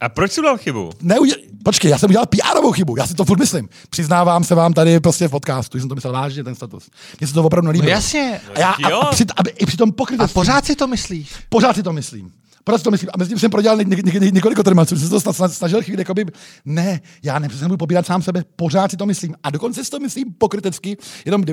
A 0.01 0.09
proč 0.09 0.33
jsi 0.33 0.41
udělal 0.41 0.59
chybu? 0.59 0.91
neuděl... 1.03 1.37
Počkej, 1.65 1.91
já 1.91 1.99
jsem 1.99 2.11
udělal 2.11 2.27
PR 2.27 2.73
chybu, 2.75 2.97
já 2.97 3.07
si 3.07 3.15
to 3.15 3.25
furt 3.25 3.39
myslím. 3.39 3.69
Přiznávám 3.91 4.45
se 4.45 4.55
vám 4.55 4.73
tady 4.73 5.01
prostě 5.01 5.29
v 5.29 5.31
podcastu, 5.31 5.79
že 5.79 5.83
jsem 5.83 5.89
to 5.89 5.95
myslel 5.95 6.13
vážně, 6.13 6.45
ten 6.45 6.55
status. 6.55 6.91
Mně 7.21 7.27
se 7.27 7.35
to 7.35 7.45
opravdu 7.45 7.67
No 7.67 7.73
nelíbilo. 7.73 7.91
jasně, 7.91 8.41
A, 8.55 8.61
já, 8.61 8.71
a, 8.71 8.89
a, 8.97 9.11
při, 9.11 9.25
a, 9.37 9.43
i 9.59 9.67
při 9.67 9.77
tom 9.77 9.89
a 9.89 9.93
pokrytectví, 9.93 10.35
pořád 10.35 10.65
si 10.67 10.77
to 10.77 10.87
myslíš. 10.87 11.31
pořád 11.49 11.77
si 11.77 11.83
to 11.83 11.93
myslím. 11.93 12.31
Pořád 12.65 12.79
si 12.79 12.85
to 12.85 12.91
myslím. 12.91 13.11
A 13.15 13.19
mezi 13.19 13.29
tím 13.29 13.39
jsem 13.39 13.51
prodělal 13.51 13.79
ně, 13.79 13.85
ně, 13.85 14.21
ně, 14.21 14.31
několik 14.31 14.63
termaců, 14.65 14.97
jsem 14.97 15.21
se 15.21 15.25
to 15.25 15.49
snažil 15.49 15.83
chvíli, 15.83 16.01
jakoby, 16.01 16.25
ne, 16.65 17.01
já 17.23 17.39
nepřesně 17.39 17.65
nebudu 17.65 17.77
pobírat 17.79 18.07
sám 18.07 18.23
sebe, 18.23 18.45
pořád 18.57 18.91
si 18.91 18.97
to 18.97 19.07
myslím. 19.07 19.35
A 19.43 19.51
dokonce 19.51 19.85
si 19.85 19.91
to 19.91 20.01
myslím 20.01 20.33
pokrytecky, 20.39 20.97
jenom 21.25 21.45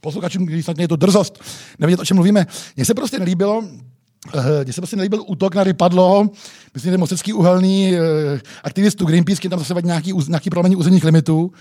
posluchačům, 0.00 0.46
když 0.46 0.64
snad 0.64 0.78
je 0.78 0.88
to 0.88 0.96
drzost, 0.96 1.38
nevědět, 1.78 2.00
o 2.00 2.04
čem 2.04 2.14
mluvíme. 2.14 2.46
Mně 2.76 2.84
se 2.84 2.94
prostě 2.94 3.18
nelíbilo, 3.18 3.62
mně 4.64 4.72
se 4.72 4.80
prostě 4.80 4.96
nelíbil 4.96 5.22
útok 5.26 5.54
na 5.54 5.64
Rypadlo, 5.64 6.28
myslím, 6.74 6.92
že 6.92 6.98
mostecký 6.98 7.32
uhelný 7.32 7.96
eh, 7.96 7.98
aktivistů 8.64 9.04
Greenpeace, 9.04 9.38
který 9.38 9.50
tam 9.50 9.58
zase 9.58 9.74
vadí 9.74 9.86
nějaký, 9.86 10.12
nějaký 10.28 10.50
prolomení 10.50 10.76
územních 10.76 11.04
limitů 11.04 11.52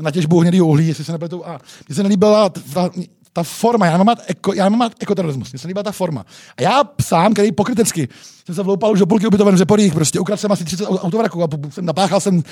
na 0.00 0.10
těžbu 0.10 0.40
hnědého 0.40 0.66
uhlí, 0.66 0.88
jestli 0.88 1.04
se 1.04 1.12
nepletu. 1.12 1.48
A 1.48 1.60
mně 1.88 1.94
se 1.94 2.02
nelíbila 2.02 2.48
ta, 2.48 2.90
ta 3.36 3.42
forma, 3.42 3.86
já 3.86 3.92
nemám 3.92 4.08
rád, 4.08 4.18
eko, 4.26 4.54
já 4.54 4.68
rád 4.68 4.92
ekoterorismus, 5.00 5.52
mně 5.52 5.58
se 5.58 5.68
líbila 5.68 5.82
ta 5.82 5.92
forma. 5.92 6.24
A 6.56 6.62
já 6.62 6.84
sám, 7.02 7.32
který 7.32 7.52
pokrytecky, 7.52 8.08
jsem 8.46 8.54
se 8.54 8.62
vloupal 8.62 8.92
už 8.92 8.98
do 8.98 9.06
půlky 9.06 9.26
ubytoven 9.26 9.54
v 9.54 9.58
Řeporích, 9.58 9.94
prostě 9.94 10.20
ukradl 10.20 10.40
jsem 10.40 10.52
asi 10.52 10.64
30 10.64 10.84
au- 10.84 10.98
autovraků 10.98 11.44
a 11.44 11.48
jsem 11.70 11.84
napáchal 11.84 12.20
jsem, 12.20 12.42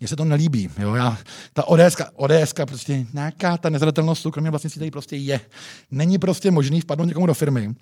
mně 0.00 0.08
se 0.08 0.16
to 0.16 0.24
nelíbí, 0.24 0.68
jo, 0.78 0.94
já, 0.94 1.18
ta 1.52 1.68
ODSka, 1.68 2.10
ODSka 2.16 2.66
prostě 2.66 3.06
nějaká 3.14 3.56
ta 3.56 3.70
nezadatelnost 3.70 4.22
soukromí 4.22 4.50
vlastnictví 4.50 4.78
tady 4.78 4.90
prostě 4.90 5.16
je. 5.16 5.40
Není 5.90 6.18
prostě 6.18 6.50
možný 6.50 6.80
vpadnout 6.80 7.08
někomu 7.08 7.26
do 7.26 7.34
firmy, 7.34 7.74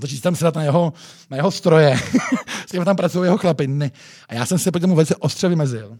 začít 0.00 0.20
tam 0.20 0.36
sedat 0.36 0.54
na 0.54 0.62
jeho, 0.62 0.92
na 1.30 1.36
jeho 1.36 1.50
stroje, 1.50 2.00
s 2.66 2.70
tím 2.70 2.84
tam 2.84 2.96
pracují 2.96 3.26
jeho 3.26 3.38
chlapy. 3.38 3.66
Ne. 3.66 3.90
A 4.28 4.34
já 4.34 4.46
jsem 4.46 4.58
se 4.58 4.70
proti 4.70 4.82
tomu 4.82 4.94
velice 4.94 5.16
ostře 5.16 5.48
vymezil. 5.48 5.98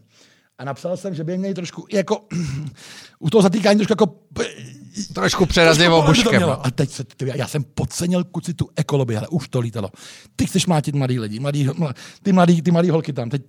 A 0.59 0.65
napsal 0.65 0.97
jsem, 0.97 1.15
že 1.15 1.25
by 1.25 1.39
měli 1.39 1.55
trošku 1.55 1.87
jako 1.93 2.21
u 3.19 3.31
toho 3.31 3.43
zatýkání 3.43 3.79
trošku 3.79 3.93
jako 3.93 4.07
Trošku 5.13 5.47
to 5.47 5.99
obuškem. 5.99 6.43
no. 6.43 6.67
A 6.67 6.71
teď 6.71 6.91
se, 6.91 7.05
ty, 7.05 7.33
já 7.35 7.49
jsem 7.49 7.65
podcenil 7.75 8.25
kuci 8.25 8.55
tu 8.55 8.69
ekolobii, 8.77 9.17
ale 9.19 9.29
už 9.29 9.49
to 9.49 9.61
lítalo. 9.61 9.91
Ty 10.37 10.47
chceš 10.47 10.67
mlátit 10.67 10.95
mladý 10.95 11.21
lidi, 11.21 11.41
mladý, 11.41 11.69
mla- 11.69 11.95
ty, 12.23 12.33
mladý, 12.33 12.63
ty 12.63 12.71
mladý 12.71 12.91
holky 12.91 13.13
tam, 13.13 13.31
teď 13.31 13.43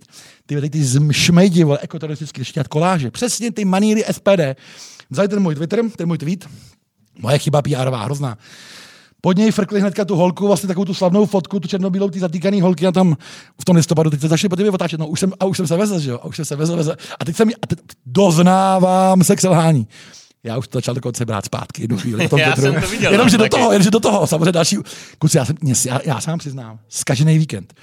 ty, 0.46 0.60
ty, 0.60 0.70
ty 0.70 0.84
šmejdi, 1.12 1.64
vole, 1.64 1.78
ekoteroristicky, 1.82 2.40
ještě 2.40 2.64
koláže. 2.68 3.10
Přesně 3.10 3.52
ty 3.52 3.64
maníry 3.64 4.04
SPD. 4.12 4.40
Vzali 5.10 5.28
ten 5.28 5.40
můj 5.40 5.54
Twitter, 5.54 5.90
ten 5.96 6.08
můj 6.08 6.18
tweet, 6.18 6.48
moje 7.18 7.38
chyba 7.38 7.62
PRová, 7.62 8.04
hrozná. 8.04 8.38
Pod 9.20 9.36
něj 9.36 9.50
frkli 9.50 9.80
hnedka 9.80 10.04
tu 10.04 10.16
holku, 10.16 10.46
vlastně 10.46 10.66
takovou 10.66 10.84
tu 10.84 10.94
slavnou 10.94 11.26
fotku, 11.26 11.60
tu 11.60 11.68
černobílou, 11.68 12.10
ty 12.10 12.20
zatýkaný 12.20 12.60
holky 12.60 12.86
a 12.86 12.92
tam 12.92 13.16
v 13.60 13.64
tom 13.64 13.76
listopadu, 13.76 14.10
teď 14.10 14.20
se 14.20 14.28
začali 14.28 14.48
po 14.48 14.56
tebe 14.56 14.70
otáčet, 14.70 15.00
no 15.00 15.06
už 15.06 15.20
jsem, 15.20 15.32
a 15.40 15.44
už 15.44 15.56
jsem 15.56 15.66
se 15.66 15.76
vezl, 15.76 15.98
že 16.00 16.10
jo, 16.10 16.18
a 16.22 16.24
už 16.24 16.36
jsem 16.36 16.44
se 16.44 16.56
vezl, 16.56 16.76
vezl. 16.76 16.94
A 17.20 17.24
teď 17.24 17.36
jsem, 17.36 17.48
a 17.62 17.66
teď 17.66 17.78
doznávám 18.06 19.24
se 19.24 19.36
k 19.36 19.40
selhání. 19.40 19.88
Já 20.44 20.58
už 20.58 20.68
to 20.68 20.78
začal 20.78 20.94
dokonce 20.94 21.24
brát 21.24 21.44
zpátky 21.44 21.82
jednu 21.82 21.98
chvíli. 21.98 22.28
Já 22.36 22.56
jsem 22.56 22.74
to 22.80 22.88
viděl, 22.88 23.12
Jenomže 23.12 23.36
no, 23.36 23.44
do 23.44 23.44
taky. 23.44 23.60
toho, 23.60 23.72
jenomže 23.72 23.90
do 23.90 24.00
toho, 24.00 24.26
samozřejmě 24.26 24.52
další. 24.52 24.76
Kuci, 25.18 25.38
já, 25.38 25.44
jsem, 25.44 25.56
já, 25.86 26.00
já 26.04 26.20
sám 26.20 26.38
přiznám, 26.38 26.78
zkažený 26.88 27.38
víkend. 27.38 27.74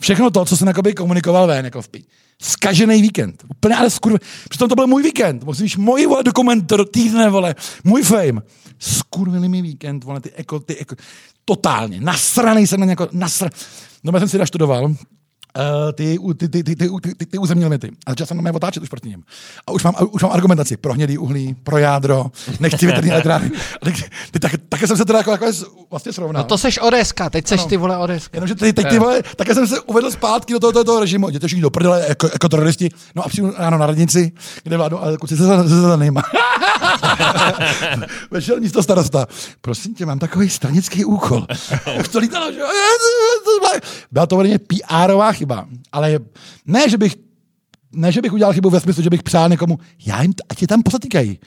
Všechno 0.00 0.30
to, 0.30 0.44
co 0.44 0.56
jsem 0.56 0.68
jakoby 0.68 0.94
komunikoval 0.94 1.46
ven, 1.46 1.64
jako 1.64 1.82
v 1.82 1.88
pi. 1.88 2.04
Zkažený 2.42 3.02
víkend. 3.02 3.44
Úplně 3.50 3.76
ale 3.76 3.90
skurv... 3.90 4.20
Přitom 4.48 4.68
to 4.68 4.74
byl 4.74 4.86
můj 4.86 5.02
víkend. 5.02 5.44
Musíš 5.44 5.76
můj 5.76 6.06
vole 6.06 6.22
dokument 6.22 6.72
týdne, 6.90 7.30
vole. 7.30 7.54
Můj 7.84 8.02
fame. 8.02 8.42
Skurvený 8.78 9.48
mi 9.48 9.62
víkend, 9.62 10.04
vole, 10.04 10.20
ty 10.20 10.32
jako, 10.36 10.60
ty 10.60 10.76
jako, 10.78 10.96
totálně. 11.44 12.00
Nasranej 12.00 12.66
jsem 12.66 12.80
na 12.80 12.86
nějako, 12.86 13.08
nasra... 13.12 13.50
No, 14.04 14.12
já 14.14 14.18
jsem 14.18 14.28
si 14.28 14.38
naštudoval, 14.38 14.94
ty, 15.92 16.18
ty, 16.36 16.48
ty, 16.48 16.62
ty, 16.62 16.76
ty, 16.76 16.88
ty, 17.02 17.14
ty, 17.14 17.26
ty 17.26 17.38
územní 17.38 17.64
limity. 17.64 17.90
A 18.06 18.10
začal 18.10 18.26
jsem 18.26 18.36
na 18.36 18.40
mě 18.40 18.52
otáčet 18.52 18.82
už 18.82 18.88
proti 18.88 19.08
něm. 19.08 19.22
A 19.66 19.72
už 19.72 19.84
mám, 19.84 19.94
už 20.10 20.22
mám 20.22 20.32
argumentaci 20.32 20.76
pro 20.76 20.92
hnědý 20.92 21.18
uhlí, 21.18 21.54
pro 21.54 21.78
jádro, 21.78 22.26
nechci 22.60 22.86
větrný 22.86 23.10
elektrárny. 23.10 23.50
Ty, 24.30 24.38
tak, 24.38 24.52
také 24.68 24.86
jsem 24.86 24.96
se 24.96 25.04
teda 25.04 25.18
jako, 25.18 25.30
jako 25.30 25.46
vlastně 25.90 26.12
srovnal. 26.12 26.42
No 26.42 26.48
to 26.48 26.58
seš 26.58 26.78
Odeska, 26.78 27.30
teď 27.30 27.46
seš 27.46 27.60
Ano. 27.60 27.68
ty 27.68 27.76
vole 27.76 27.98
Odeska. 27.98 28.36
Jenomže 28.36 28.54
teď, 28.54 28.76
teď 28.76 28.88
ty 28.88 28.98
vole, 28.98 29.22
také 29.36 29.54
jsem 29.54 29.66
se 29.66 29.80
uvedl 29.80 30.10
zpátky 30.10 30.52
do 30.52 30.60
toho, 30.60 30.72
toho, 30.72 30.84
toho 30.84 31.00
režimu. 31.00 31.28
Jděte 31.28 31.46
všichni 31.46 31.62
do 31.62 31.70
prdele, 31.70 32.04
jako, 32.08 32.26
jako 32.32 32.48
teroristi. 32.48 32.88
No 33.14 33.24
a 33.24 33.28
přijdu 33.28 33.52
ráno 33.58 33.78
na 33.78 33.86
radnici, 33.86 34.32
kde 34.62 34.76
vládnu, 34.76 35.02
ale 35.02 35.16
kuci 35.16 35.36
se 35.36 35.42
za, 35.42 35.62
se 35.62 35.80
za 35.80 35.96
nejma. 35.96 36.22
Vešel 38.30 38.60
místo 38.60 38.82
starosta. 38.82 39.26
Prosím 39.60 39.94
tě, 39.94 40.06
mám 40.06 40.18
takový 40.18 40.50
stranický 40.50 41.04
úkol. 41.04 41.46
Už 42.00 42.08
to 42.08 42.18
lítalo, 42.18 42.52
že? 42.52 42.58
Byla 44.12 44.26
to 44.26 44.36
ode 44.36 44.58
PRová 44.58 45.32
chyba. 45.32 45.45
Ale 45.92 46.18
ne, 46.66 46.90
že 46.90 46.98
bych 46.98 47.14
ne, 47.92 48.12
že 48.12 48.22
bych 48.22 48.32
udělal 48.32 48.52
chybu 48.52 48.70
ve 48.70 48.80
smyslu, 48.80 49.02
že 49.02 49.10
bych 49.10 49.22
přál 49.22 49.48
někomu, 49.48 49.78
já 50.06 50.22
jim, 50.22 50.32
ať 50.48 50.62
je 50.62 50.68
tam 50.68 50.82
pozatýkají. 50.82 51.38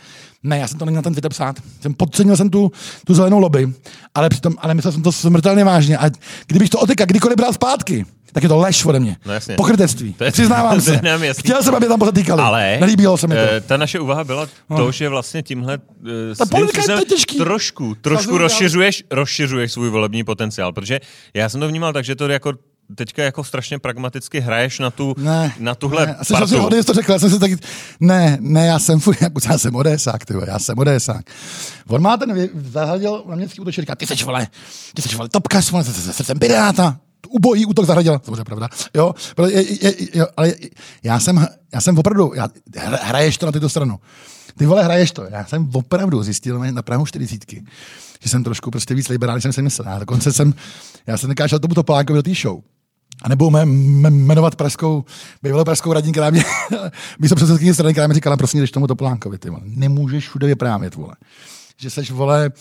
Ne, 0.44 0.58
já 0.60 0.68
jsem 0.68 0.80
to 0.80 0.86
neměl 0.86 0.98
na 1.00 1.02
ten 1.04 1.14
Twitter 1.14 1.30
psát. 1.32 1.56
Jsem 1.82 1.94
podcenil 1.94 2.38
jsem 2.38 2.50
tu, 2.50 2.72
tu 3.06 3.14
zelenou 3.14 3.40
lobby, 3.40 3.74
ale, 4.16 4.30
přitom, 4.30 4.54
ale 4.58 4.74
myslel 4.74 4.92
jsem 4.94 5.04
to 5.04 5.12
smrtelně 5.12 5.64
vážně. 5.64 5.98
A 5.98 6.10
kdybych 6.48 6.70
to 6.70 6.80
otyka 6.80 7.06
kdykoliv 7.06 7.38
bral 7.38 7.54
zpátky, 7.54 8.06
tak 8.34 8.44
je 8.44 8.50
to 8.50 8.58
lež 8.58 8.86
ode 8.86 9.00
mě. 9.00 9.18
No 9.26 9.34
jasně. 9.34 9.56
Pokrytectví. 9.56 10.14
To 10.14 10.24
je- 10.24 10.32
Přiznávám 10.32 10.76
to 10.76 10.82
se. 10.82 11.02
jasný. 11.04 11.44
Chtěl 11.44 11.64
jsem, 11.64 11.76
aby 11.76 11.88
tam 11.88 12.00
pozatýkali. 12.00 12.42
Ale 12.42 12.78
Nelíbilo 12.80 13.18
se 13.18 13.28
mi 13.28 13.36
to. 13.36 13.42
eh, 13.42 13.62
ta 13.62 13.78
naše 13.78 14.00
úvaha 14.00 14.24
byla 14.24 14.48
to, 14.78 14.92
že 14.92 15.10
vlastně 15.10 15.44
tímhle 15.44 15.74
eh, 16.32 16.36
svým 16.36 16.50
politika 16.50 16.82
je 16.82 16.98
to 17.00 17.06
těžký. 17.06 17.38
trošku, 17.38 17.96
trošku 18.02 18.38
rozšiřuješ, 18.38 19.04
rozšiřuješ 19.12 19.72
svůj 19.72 19.90
volební 19.90 20.24
potenciál, 20.24 20.74
protože 20.74 21.00
já 21.34 21.50
jsem 21.50 21.60
to 21.60 21.68
vnímal 21.68 21.94
tak, 21.94 22.06
že 22.06 22.16
to 22.16 22.28
jako 22.28 22.54
teďka 22.95 23.23
jako 23.23 23.43
strašně 23.43 23.80
pragmaticky 23.80 24.39
hraješ 24.39 24.80
na 24.80 24.91
tu, 24.91 25.15
Ne, 25.17 25.54
na 25.60 25.75
tuhle 25.75 26.06
ne. 26.06 26.15
A 26.15 26.23
jsem 26.23 26.38
partu. 26.38 26.65
Odejs 26.65 26.86
to 26.86 26.93
řekl, 26.93 27.12
já 27.12 27.19
jsem 27.19 27.30
si 27.30 27.39
taky, 27.39 27.58
ne, 27.99 28.38
ne, 28.41 28.65
já 28.65 28.80
jsem, 28.80 28.99
fuj, 28.99 29.15
já 29.49 29.58
jsem 29.58 29.75
Odesák, 29.75 30.25
ty 30.25 30.34
já 30.47 30.60
jsem 30.60 30.78
Odesák. 30.78 31.25
On 31.88 32.02
má 32.02 32.17
ten, 32.17 32.49
zahradil 32.71 33.23
na 33.30 33.36
městský 33.36 33.62
útočí, 33.62 33.82
říká, 33.82 33.95
ty 33.95 34.08
seš, 34.08 34.23
vole, 34.23 34.47
ty 34.93 35.02
seš, 35.02 35.15
vole, 35.15 35.30
topkař, 35.30 35.71
vole, 35.71 35.84
se 35.84 36.23
jsem 36.23 36.39
piráta, 36.39 36.99
ubojí 37.30 37.65
útok 37.65 37.86
zahradil, 37.86 38.21
samozřejmě 38.25 38.43
pravda, 38.43 38.69
jo, 38.95 39.13
ale, 39.38 39.52
je, 39.52 39.86
je, 39.86 39.93
je, 40.13 40.28
ale 40.38 40.54
já 41.04 41.19
jsem, 41.19 41.47
já 41.73 41.82
jsem 41.82 41.97
opravdu, 41.97 42.32
já, 42.36 42.47
hra- 42.71 42.99
hraješ 43.02 43.38
to 43.38 43.45
na 43.45 43.52
tyto 43.52 43.69
stranu. 43.69 43.99
Ty 44.58 44.65
vole, 44.65 44.84
hraješ 44.84 45.12
to. 45.12 45.23
Já 45.32 45.45
jsem 45.45 45.69
opravdu 45.73 46.23
zjistil 46.23 46.60
na 46.60 46.82
Prahu 46.82 47.06
40 47.06 47.45
že 48.23 48.30
jsem 48.30 48.43
trošku 48.43 48.71
prostě 48.71 48.95
víc 48.95 49.10
liberální, 49.10 49.38
než 49.38 49.43
jsem 49.43 49.54
si 49.54 49.62
myslel. 49.62 49.88
Já 49.88 49.99
dokonce 49.99 50.34
jsem, 50.34 50.54
já 51.08 51.17
jsem 51.17 51.30
nekážel 51.30 51.60
tomu 51.60 51.73
Topolánkovi 51.73 52.17
do 52.17 52.23
té 52.23 52.34
show. 52.41 52.62
A 53.24 53.50
mé, 53.50 53.66
jmenovat 54.10 54.56
pražskou, 54.56 55.06
bývalou 55.44 55.64
pražskou 55.64 55.94
radní, 55.94 56.12
která 56.12 56.30
mě, 56.30 56.44
místo 57.20 57.36
předsedkyně 57.36 57.74
strany, 57.74 57.94
která 57.94 58.08
mi 58.08 58.14
říkala, 58.14 58.38
prosím, 58.38 58.60
jdeš 58.60 58.72
tomu 58.72 58.88
Topolánkovi, 58.88 59.38
ty 59.38 59.50
vole. 59.50 59.62
Nemůžeš 59.66 60.28
všude 60.28 60.48
vyprávět, 60.48 60.96
vole. 60.96 61.14
Že 61.78 61.90
seš, 61.90 62.12
vole, 62.12 62.52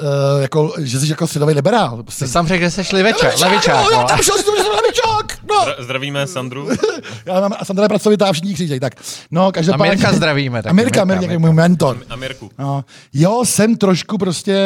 uh, 0.00 0.42
jako, 0.42 0.72
že 0.78 1.00
jsi 1.00 1.08
jako 1.10 1.26
středový 1.26 1.54
liberál. 1.54 2.02
Prostě, 2.02 2.24
Ty 2.24 2.30
sám 2.30 2.46
řekl, 2.46 2.60
že 2.64 2.70
seš 2.70 2.92
levičák, 2.92 3.40
levičák, 3.40 3.84
no, 3.84 3.90
já 3.90 4.04
tam 4.04 4.18
šel, 4.22 4.36
že 4.36 4.42
jsem 4.42 4.54
levičák, 4.54 5.38
no. 5.48 5.56
Zdra- 5.64 5.84
Zdravíme 5.84 6.26
Sandru. 6.26 6.68
Já 7.26 7.40
mám, 7.40 7.52
a 7.58 7.64
Sandra 7.64 7.84
je 7.84 7.88
pracovitá 7.88 8.32
všichni 8.32 8.54
křížej, 8.54 8.80
tak. 8.80 8.92
No, 9.30 9.52
každopádně. 9.52 9.92
A 9.92 9.94
Mirka 9.94 10.12
zdravíme 10.12 10.62
taky, 10.62 10.70
A 10.70 10.72
Mirka, 10.74 11.04
Mirka, 11.04 11.20
Mirka, 11.20 11.22
je 11.22 11.28
Mirka. 11.38 11.40
můj 11.46 11.52
mentor. 11.54 11.98
A 12.10 12.16
Mirku. 12.16 12.50
No, 12.58 12.84
jo, 13.12 13.44
jsem 13.44 13.76
trošku 13.76 14.18
prostě 14.18 14.56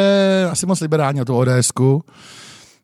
asi 0.51 0.65
moc 0.65 0.79
liberální 0.79 1.19
na 1.19 1.25
tu 1.25 1.37
ODSku. 1.37 2.03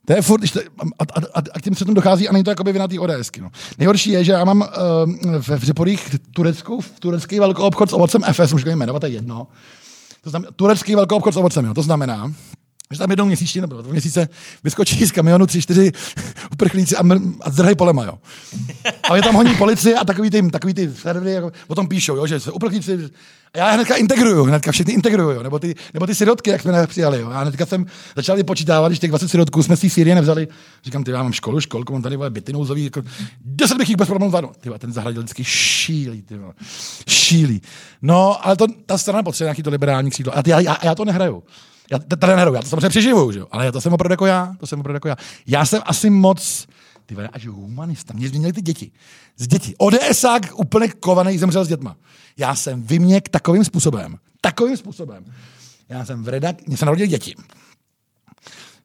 To 0.07 0.13
je 0.13 0.21
furt, 0.21 0.41
a, 0.43 0.83
a, 0.99 1.21
a, 1.33 1.41
a, 1.53 1.59
k 1.59 1.61
tím 1.61 1.73
předtím 1.73 1.93
dochází 1.93 2.29
a 2.29 2.31
není 2.31 2.43
to 2.43 2.49
jakoby 2.49 2.71
vina 2.71 2.87
té. 2.87 2.95
No. 3.41 3.49
Nejhorší 3.77 4.09
je, 4.09 4.23
že 4.23 4.31
já 4.31 4.45
mám 4.45 4.61
uh, 4.61 5.35
ve 5.47 5.55
Vřeporích 5.55 6.15
Tureckou, 6.31 6.79
turecký 6.99 7.39
velkou 7.39 7.63
obchod 7.63 7.89
s 7.89 7.93
ovocem 7.93 8.21
FS, 8.31 8.53
můžu 8.53 8.69
jmenovat, 8.69 8.99
to 8.99 9.05
je 9.05 9.11
jedno. 9.11 9.47
To 10.23 10.29
znamená, 10.29 10.51
turecký 10.55 10.95
velkou 10.95 11.15
obchod 11.15 11.33
s 11.33 11.37
ovocem, 11.37 11.65
jo. 11.65 11.73
to 11.73 11.81
znamená, 11.81 12.33
že 12.91 12.99
tam 12.99 13.09
jednou 13.09 13.25
měsíčně 13.25 13.61
nebo 13.61 13.81
dva 13.81 13.91
měsíce 13.91 14.29
vyskočí 14.63 15.05
z 15.05 15.11
kamionu 15.11 15.45
tři, 15.45 15.61
čtyři 15.61 15.91
uprchlíci 16.51 16.95
a, 16.95 17.03
mr- 17.03 17.35
a 17.41 17.51
zdrhají 17.51 17.75
polema, 17.75 18.03
jo. 18.03 18.13
A 19.09 19.15
je 19.15 19.21
tam 19.21 19.35
honí 19.35 19.55
policie 19.55 19.95
a 19.95 20.05
takový 20.05 20.29
ty, 20.29 20.49
takový 20.49 20.73
ty 20.73 20.93
servery 20.93 21.31
jako, 21.31 21.51
o 21.67 21.75
tom 21.75 21.87
píšou, 21.87 22.15
jo, 22.15 22.27
že 22.27 22.39
se 22.39 22.51
uprchlíci... 22.51 23.09
A 23.53 23.57
já 23.57 23.71
hnedka 23.71 23.95
integruju, 23.95 24.43
hnedka 24.43 24.71
všechny 24.71 24.93
integruju, 24.93 25.29
jo, 25.29 25.43
nebo 25.43 25.59
ty, 25.59 25.75
nebo 25.93 26.07
ty 26.07 26.15
sirotky, 26.15 26.49
jak 26.49 26.61
jsme 26.61 26.71
nepřijali, 26.71 27.21
jo. 27.21 27.29
Já 27.29 27.39
hnedka 27.39 27.65
jsem 27.65 27.85
začal 28.15 28.43
počítávat, 28.43 28.91
když 28.91 28.99
těch 28.99 29.09
20 29.09 29.29
sirotků 29.29 29.63
jsme 29.63 29.77
z 29.77 29.79
té 29.79 29.89
Sýrie 29.89 30.15
nevzali. 30.15 30.47
Říkám, 30.83 31.03
ty, 31.03 31.11
já 31.11 31.23
mám 31.23 31.33
školu, 31.33 31.59
školku, 31.59 31.93
mám 31.93 32.01
tady 32.01 32.17
byty 32.29 32.53
nouzový, 32.53 32.83
jako, 32.83 33.01
10 33.45 33.77
bych 33.77 33.89
jich 33.89 33.97
bez 33.97 34.07
problémů 34.07 34.29
zvládl. 34.29 34.49
Ty, 34.59 34.69
ten 34.77 34.93
zahradil 34.93 35.21
vždycky 35.21 35.43
šílí, 35.43 36.21
ty, 36.21 36.35
šílí. 37.07 37.61
No, 38.01 38.47
ale 38.47 38.55
to, 38.55 38.65
ta 38.85 38.97
strana 38.97 39.23
potřebuje 39.23 39.47
nějaký 39.47 39.63
to 39.63 39.69
liberální 39.69 40.09
křídlo. 40.09 40.37
A 40.37 40.43
já, 40.47 40.59
já, 40.59 40.77
já 40.83 40.95
to 40.95 41.05
nehraju. 41.05 41.43
Já 41.91 41.99
tady 41.99 42.35
nehraju, 42.35 42.55
já 42.55 42.61
to 42.61 42.67
samozřejmě 42.67 42.89
přeživuju, 42.89 43.31
že 43.31 43.39
jo? 43.39 43.47
ale 43.51 43.71
to 43.71 43.81
jsem 43.81 43.93
opravdu 43.93 44.13
jako 44.13 44.25
já, 44.25 44.55
to 44.59 44.67
jsem 44.67 44.79
opravdu 44.79 44.95
jako 44.95 45.07
já. 45.07 45.15
Já 45.47 45.65
jsem 45.65 45.81
asi 45.85 46.09
moc, 46.09 46.67
ty 47.05 47.15
vole, 47.15 47.27
až 47.27 47.47
humanista, 47.47 48.13
mě 48.13 48.29
změnili 48.29 48.53
ty 48.53 48.61
děti. 48.61 48.91
Z 49.37 49.47
dětí. 49.47 49.75
ODSák 49.77 50.59
úplně 50.59 50.87
kovaný 50.87 51.37
zemřel 51.37 51.65
s 51.65 51.67
dětma. 51.67 51.95
Já 52.37 52.55
jsem 52.55 52.83
vyměk 52.83 53.29
takovým 53.29 53.63
způsobem, 53.63 54.17
takovým 54.41 54.77
způsobem. 54.77 55.25
Já 55.89 56.05
jsem 56.05 56.23
v 56.23 56.27
redak, 56.27 56.67
mě 56.67 56.77
se 56.77 56.85
narodili 56.85 57.07
děti. 57.07 57.35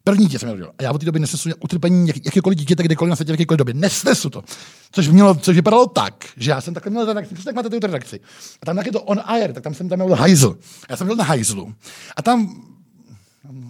První 0.05 0.27
dítě 0.27 0.38
jsem 0.38 0.47
narodil. 0.47 0.73
A 0.79 0.83
já 0.83 0.93
od 0.93 0.99
té 0.99 1.07
doby 1.07 1.19
nesnesu 1.19 1.51
utrpení 1.61 2.09
jak, 2.09 2.17
jakýkoliv 2.25 2.59
dítěte 2.59 2.83
kdekoliv 2.83 3.11
na 3.11 3.17
světě 3.17 3.33
v 3.33 3.35
jakékoliv 3.35 3.59
době. 3.59 3.75
Nesnesu 3.75 4.31
to. 4.31 4.45
Což, 4.93 5.09
mělo, 5.09 5.35
což 5.35 5.57
vypadalo 5.57 5.87
tak, 5.87 6.25
že 6.37 6.51
já 6.51 6.61
jsem 6.61 6.75
takhle 6.75 6.91
měl 6.91 7.07
redakci, 7.07 7.35
přesně 7.35 7.49
tak 7.49 7.55
máte 7.55 7.71
tu 7.71 7.87
redakci. 7.87 8.21
A 8.62 8.67
tam 8.67 8.79
je 8.79 8.93
to 8.93 9.03
on 9.03 9.21
air, 9.25 9.53
tak 9.53 9.62
tam 9.62 9.75
jsem 9.75 9.88
tam 9.88 9.99
měl 9.99 10.17
hajzl. 10.17 10.59
Já 10.88 10.97
jsem 10.97 11.07
byl 11.07 11.17
na 11.17 11.25
hajzlu. 11.25 11.75
A 12.17 12.23
tam 12.23 12.65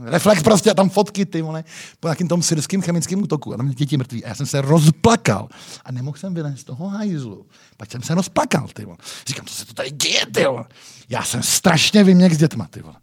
reflex 0.05 0.43
prostě 0.43 0.71
a 0.71 0.75
tam 0.75 0.91
fotky, 0.91 1.27
ty 1.27 1.43
vole, 1.43 1.65
po 2.01 2.09
nějakým 2.09 2.29
tom 2.29 2.43
syrském 2.43 2.83
chemickém 2.83 3.23
útoku 3.23 3.55
a 3.55 3.57
tam 3.57 3.69
děti 3.71 3.97
mrtví. 3.97 4.25
A 4.25 4.29
já 4.29 4.35
jsem 4.35 4.47
se 4.47 4.61
rozplakal 4.61 5.49
a 5.85 5.93
nemohl 5.93 6.17
jsem 6.19 6.35
vylézt 6.35 6.59
z 6.61 6.65
toho 6.65 6.89
hajzlu. 6.89 7.47
Pak 7.77 7.91
jsem 7.93 8.03
se 8.03 8.15
rozplakal, 8.15 8.69
ty 8.75 8.85
vole. 8.85 8.97
Říkám, 9.27 9.47
co 9.47 9.55
se 9.55 9.67
to 9.67 9.75
tady 9.75 9.91
děje, 9.91 10.27
ty 10.35 10.45
vole. 10.47 10.65
Já 11.09 11.23
jsem 11.23 11.43
strašně 11.43 12.05
vyměk 12.05 12.33
s 12.33 12.39
dětma, 12.39 12.67
ty 12.71 12.83
vole. 12.83 12.95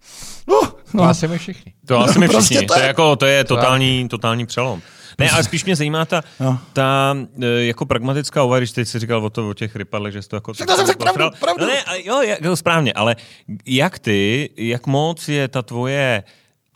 Uh, 0.45 0.67
To 0.67 0.77
no. 0.93 1.03
asi 1.03 1.27
my 1.27 1.38
všichni. 1.38 1.73
To 1.86 1.99
asi 1.99 2.19
my 2.19 2.27
Prostě 2.29 2.55
všichni. 2.55 2.67
to 2.67 2.73
To 2.73 2.79
je- 2.79 2.84
je, 2.84 2.88
jako, 2.88 3.15
to 3.15 3.25
je 3.25 3.43
totální, 3.43 4.08
totální 4.10 4.45
přelom. 4.45 4.82
Ne, 5.19 5.29
ale 5.29 5.43
spíš 5.43 5.65
mě 5.65 5.75
zajímá 5.75 6.05
ta, 6.05 6.21
No. 6.39 6.60
ta 6.73 7.15
eh, 7.41 7.45
jako 7.47 7.86
pragmatická 7.86 8.43
úvaha, 8.43 8.60
když 8.60 8.71
teď 8.71 8.88
jsi 8.88 8.99
říkal 8.99 9.25
o, 9.25 9.29
to, 9.29 9.49
o 9.49 9.53
těch 9.53 9.75
rypadlech, 9.75 10.13
že 10.13 10.21
jsi 10.21 10.29
to 10.29 10.36
jako... 10.36 10.53
Tak 10.53 10.67
to 10.67 10.75
jsem 10.75 10.88
řekl 10.88 11.03
pravdu, 11.03 11.38
pravdu. 11.39 11.65
No 11.65 11.67
ne, 11.71 11.84
jo, 12.05 12.21
jako 12.21 12.55
správně, 12.55 12.93
ale 12.93 13.15
jak 13.65 13.99
ty, 13.99 14.49
jak 14.58 14.88
moc 14.88 15.29
je 15.29 15.47
ta 15.47 15.62
tvoje 15.62 16.23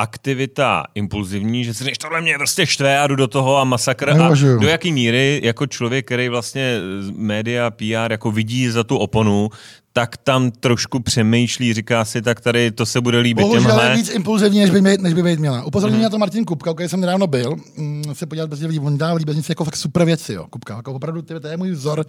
aktivita 0.04 0.84
impulzivní, 0.96 1.64
že 1.64 1.74
si 1.74 1.84
říkáš, 1.84 1.98
tohle 1.98 2.22
mě 2.22 2.38
prostě 2.38 2.66
štve 2.66 3.00
a 3.00 3.08
jdu 3.08 3.16
do 3.16 3.28
toho 3.28 3.58
a 3.58 3.64
masakr. 3.64 4.10
A 4.10 4.30
do 4.60 4.68
jaký 4.68 4.92
míry 4.92 5.42
jako 5.44 5.68
člověk, 5.68 6.06
který 6.06 6.30
vlastně 6.30 6.80
média, 7.16 7.72
PR 7.72 8.12
jako 8.12 8.32
vidí 8.32 8.70
za 8.70 8.84
tu 8.84 8.98
oponu, 8.98 9.50
tak 9.94 10.18
tam 10.18 10.52
trošku 10.52 11.00
přemýšlí, 11.00 11.74
říká 11.74 12.06
si, 12.06 12.22
tak 12.22 12.42
tady 12.42 12.72
to 12.72 12.86
se 12.86 13.02
bude 13.02 13.20
líbit 13.20 13.42
Bohužel 13.42 13.64
těmhle. 13.64 13.90
je 13.90 13.96
víc 13.96 14.10
impulzivní, 14.10 14.60
než 14.60 14.70
by, 14.70 14.82
mě, 14.82 14.98
než 14.98 15.14
by 15.14 15.24
být 15.24 15.40
měla. 15.40 15.64
Upozornil 15.64 16.00
mm-hmm. 16.00 16.04
na 16.04 16.10
to 16.10 16.18
Martin 16.18 16.46
Kupka, 16.46 16.74
který 16.74 16.90
jsem 16.90 17.00
nedávno 17.00 17.28
byl, 17.28 17.56
mm, 17.78 18.04
se 18.14 18.26
podívat 18.26 18.50
bez 18.50 18.60
lidí, 18.60 18.80
on 18.80 18.98
dá 18.98 19.14
líbeznici 19.14 19.52
jako 19.52 19.66
fakt 19.66 19.76
super 19.76 20.06
věci, 20.06 20.34
jo. 20.34 20.48
Kupka, 20.50 20.76
jako 20.76 20.94
opravdu, 20.94 21.22
ty, 21.22 21.40
to 21.40 21.48
je 21.48 21.58
můj 21.58 21.72
vzor. 21.72 22.06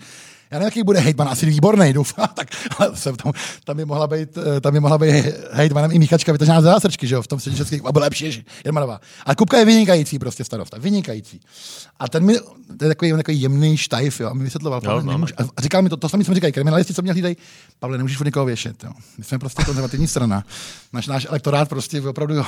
Já 0.50 0.58
nevím, 0.58 0.66
jaký 0.66 0.82
bude 0.82 1.00
hejtman, 1.00 1.28
asi 1.28 1.46
výborný, 1.46 1.92
doufám, 1.92 2.28
tak, 2.34 2.48
ale 2.78 2.96
jsem 2.96 3.16
tam, 3.16 3.32
tam, 3.64 3.76
by 3.76 3.84
mohla 3.84 4.06
být, 4.06 4.38
eh, 4.56 4.60
tam 4.60 4.72
by 4.72 4.80
mohla 4.80 4.98
být 4.98 5.26
hejtmanem 5.52 5.92
i 5.92 5.98
Míchačka 5.98 6.32
vytažená 6.32 6.60
z 6.60 6.64
zásrčky, 6.64 7.06
že 7.06 7.14
jo, 7.14 7.22
v 7.22 7.26
tom 7.26 7.38
středě 7.38 7.56
českých, 7.56 7.80
a 7.84 7.92
byl 7.92 8.02
lepší 8.02 8.24
než 8.24 8.42
Jermanová. 8.64 9.00
A 9.26 9.34
Kupka 9.34 9.58
je 9.58 9.64
vynikající 9.64 10.18
prostě 10.18 10.44
starosta, 10.44 10.78
vynikající. 10.80 11.40
A 11.98 12.08
ten 12.08 12.24
mi, 12.24 12.34
to 12.78 12.84
je 12.84 12.88
takový, 12.88 13.12
takový 13.12 13.40
jemný 13.40 13.76
štajf, 13.76 14.20
jo, 14.20 14.28
a 14.28 14.34
mi 14.34 14.44
vysvětloval, 14.44 14.80
Jo, 14.84 15.00
známe. 15.00 15.12
nemůž, 15.12 15.32
a 15.56 15.62
říkal 15.62 15.82
mi 15.82 15.88
to, 15.88 15.96
to 15.96 16.08
samé, 16.08 16.24
mi 16.28 16.34
říkají, 16.34 16.52
kriminalisti, 16.52 16.94
co 16.94 17.02
mě 17.02 17.12
hlídají, 17.12 17.36
Pavle, 17.84 17.98
nemůžeš 17.98 18.20
od 18.20 18.24
někoho 18.24 18.46
věšet, 18.46 18.84
jo. 18.84 18.90
My 19.18 19.24
jsme 19.24 19.38
prostě 19.38 19.64
konzervativní 19.64 20.08
strana. 20.08 20.44
Náš, 20.92 21.06
náš 21.06 21.26
elektorát 21.30 21.68
prostě 21.68 22.00
opravdu, 22.00 22.34
jo. 22.34 22.44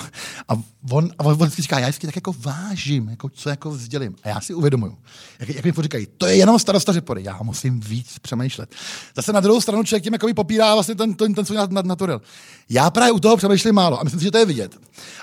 A 0.48 0.52
on, 0.90 1.10
a 1.18 1.24
on 1.24 1.34
vždycky 1.34 1.62
říká, 1.62 1.78
já 1.78 1.86
vždycky 1.86 2.06
tak 2.06 2.16
jako 2.16 2.34
vážím, 2.38 3.08
jako 3.08 3.28
co 3.28 3.48
jako 3.48 3.70
vzdělím. 3.70 4.16
A 4.22 4.28
já 4.28 4.40
si 4.40 4.54
uvědomuju, 4.54 4.98
jak, 5.38 5.48
jak 5.48 5.64
mi 5.64 5.82
říkají, 5.82 6.06
to 6.18 6.26
je 6.26 6.36
jenom 6.36 6.58
starosta 6.58 6.92
řepory, 6.92 7.24
já 7.24 7.38
musím 7.42 7.80
víc 7.80 8.18
přemýšlet. 8.18 8.74
Zase 9.16 9.32
na 9.32 9.40
druhou 9.40 9.60
stranu 9.60 9.84
člověk 9.84 10.04
tím 10.04 10.12
jako 10.12 10.28
popírá 10.36 10.74
vlastně 10.74 10.94
ten, 10.94 11.14
ten, 11.14 11.34
ten 11.34 11.44
svůj 11.44 11.58
nat- 11.58 11.86
naturel. 11.86 12.20
Já 12.68 12.90
právě 12.90 13.12
u 13.12 13.20
toho 13.20 13.36
přemýšlím 13.36 13.74
málo 13.74 14.00
a 14.00 14.04
myslím 14.04 14.20
si, 14.20 14.24
že 14.24 14.30
to 14.30 14.38
je 14.38 14.46
vidět. 14.46 14.76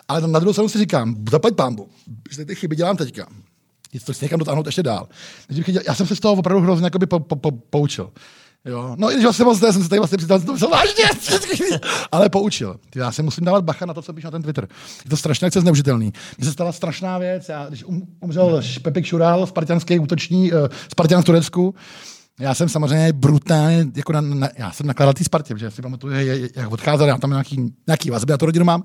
Ale 0.08 0.28
na 0.28 0.40
druhou 0.40 0.54
stranu 0.54 0.70
si 0.70 0.80
říkám, 0.80 1.16
zaplať 1.32 1.54
pámbu, 1.56 1.90
že 2.32 2.46
ty 2.46 2.56
chyby 2.56 2.76
dělám 2.76 2.98
teďka. 2.98 3.28
To 4.06 4.14
si 4.14 4.26
někam 4.26 4.40
dotáhnout 4.40 4.66
ještě 4.66 4.84
dál. 4.84 5.08
Já 5.88 5.96
jsem 5.96 6.08
se 6.08 6.16
z 6.16 6.20
toho 6.20 6.34
opravdu 6.34 6.62
hrozně 6.62 6.86
jakoby 6.86 7.06
po, 7.06 7.20
po, 7.20 7.36
po, 7.36 7.52
poučil. 7.52 8.12
Jo. 8.66 8.96
No 9.00 9.12
i 9.12 9.14
když 9.14 9.24
vlastně 9.24 9.46
moc 9.46 9.62
ne, 9.62 9.74
jsem 9.74 9.84
se 9.84 9.90
tady 9.90 10.00
vlastně 10.00 10.18
přiznal, 10.18 10.40
to 10.40 10.70
vážně, 10.70 11.04
ale 12.12 12.30
poučil. 12.30 12.80
Já 12.96 13.12
se 13.12 13.24
musím 13.24 13.46
dávat 13.46 13.64
bacha 13.64 13.86
na 13.86 13.94
to, 13.94 14.02
co 14.02 14.14
píšu 14.14 14.28
na 14.28 14.32
ten 14.32 14.42
Twitter. 14.42 14.68
Je 15.04 15.10
to 15.10 15.18
strašně 15.18 15.48
akce 15.48 15.62
zneužitelný. 15.62 16.14
Mně 16.38 16.46
se 16.46 16.52
stala 16.52 16.72
strašná 16.72 17.18
věc. 17.18 17.50
Já, 17.50 17.66
když 17.66 17.84
um, 17.84 18.08
umřel 18.20 18.62
Pepik 18.82 19.06
Šural, 19.06 19.48
spartianský 19.48 20.00
útoční, 20.00 20.54
uh, 20.54 20.60
Spartan 20.92 21.22
v 21.22 21.26
Turecku, 21.26 21.76
já 22.40 22.54
jsem 22.54 22.70
samozřejmě 22.70 23.14
brutálně, 23.14 23.86
jako 23.96 24.14
na, 24.14 24.22
na, 24.22 24.50
já 24.58 24.72
jsem 24.72 24.88
nakladal 24.88 25.14
té 25.14 25.24
Spartě, 25.24 25.58
že 25.58 25.72
si 25.72 25.82
pamatuju, 25.82 26.14
jak 26.56 26.72
odcházel, 26.72 27.08
já 27.08 27.18
tam 27.18 27.30
nějaký, 27.30 27.74
nějaký 27.88 28.10
vazby, 28.10 28.32
já 28.32 28.38
tu 28.38 28.46
rodinu 28.46 28.66
mám. 28.66 28.84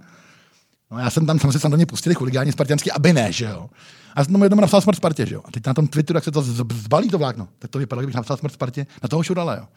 No 0.90 0.98
já 0.98 1.10
jsem 1.10 1.26
tam 1.26 1.38
samozřejmě 1.38 1.58
samozřejmě 1.58 1.86
pustili 1.86 2.14
chuligáni 2.14 2.52
spartianský, 2.52 2.92
aby 2.92 3.12
ne, 3.12 3.32
že 3.32 3.44
jo. 3.44 3.70
A 4.18 4.20
já 4.20 4.24
jsem 4.24 4.32
tomu 4.32 4.44
jednomu 4.44 4.60
napsal 4.60 4.80
smrt 4.80 4.96
Spartě, 4.96 5.26
že 5.26 5.34
jo. 5.34 5.42
A 5.44 5.50
teď 5.50 5.66
na 5.66 5.74
tom 5.74 5.88
Twitteru, 5.88 6.16
jak 6.16 6.24
se 6.24 6.30
to 6.30 6.42
zbalí 6.42 7.08
to 7.08 7.18
vlákno, 7.18 7.48
tak 7.58 7.70
to 7.70 7.78
vypadalo, 7.78 8.02
kdybych 8.02 8.14
napsal 8.14 8.36
smrt 8.36 8.52
Spartě 8.52 8.86
na 9.02 9.08
toho 9.08 9.22
šurala, 9.22 9.56
jo. 9.56 9.68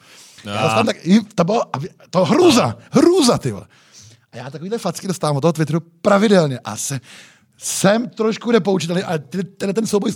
Já 0.45 0.59
A. 0.59 0.63
dostávám 0.63 0.85
tak, 0.85 0.97
to 1.35 1.43
bylo, 1.43 1.61
to 2.09 2.25
hrůza, 2.25 2.77
hrůza, 2.91 3.37
ty 3.37 3.51
vole. 3.51 3.67
A 4.31 4.37
já 4.37 4.49
takovýhle 4.49 4.77
facky 4.77 5.07
dostávám 5.07 5.37
od 5.37 5.41
toho 5.41 5.53
Twitteru 5.53 5.79
pravidelně 6.01 6.59
a 6.59 6.77
se, 6.77 7.01
jsem 7.57 8.09
trošku 8.09 8.51
nepoučitelný, 8.51 9.03
ale 9.03 9.19
ten, 9.19 9.73
ten 9.73 9.87
souboj 9.87 10.11
s, 10.11 10.15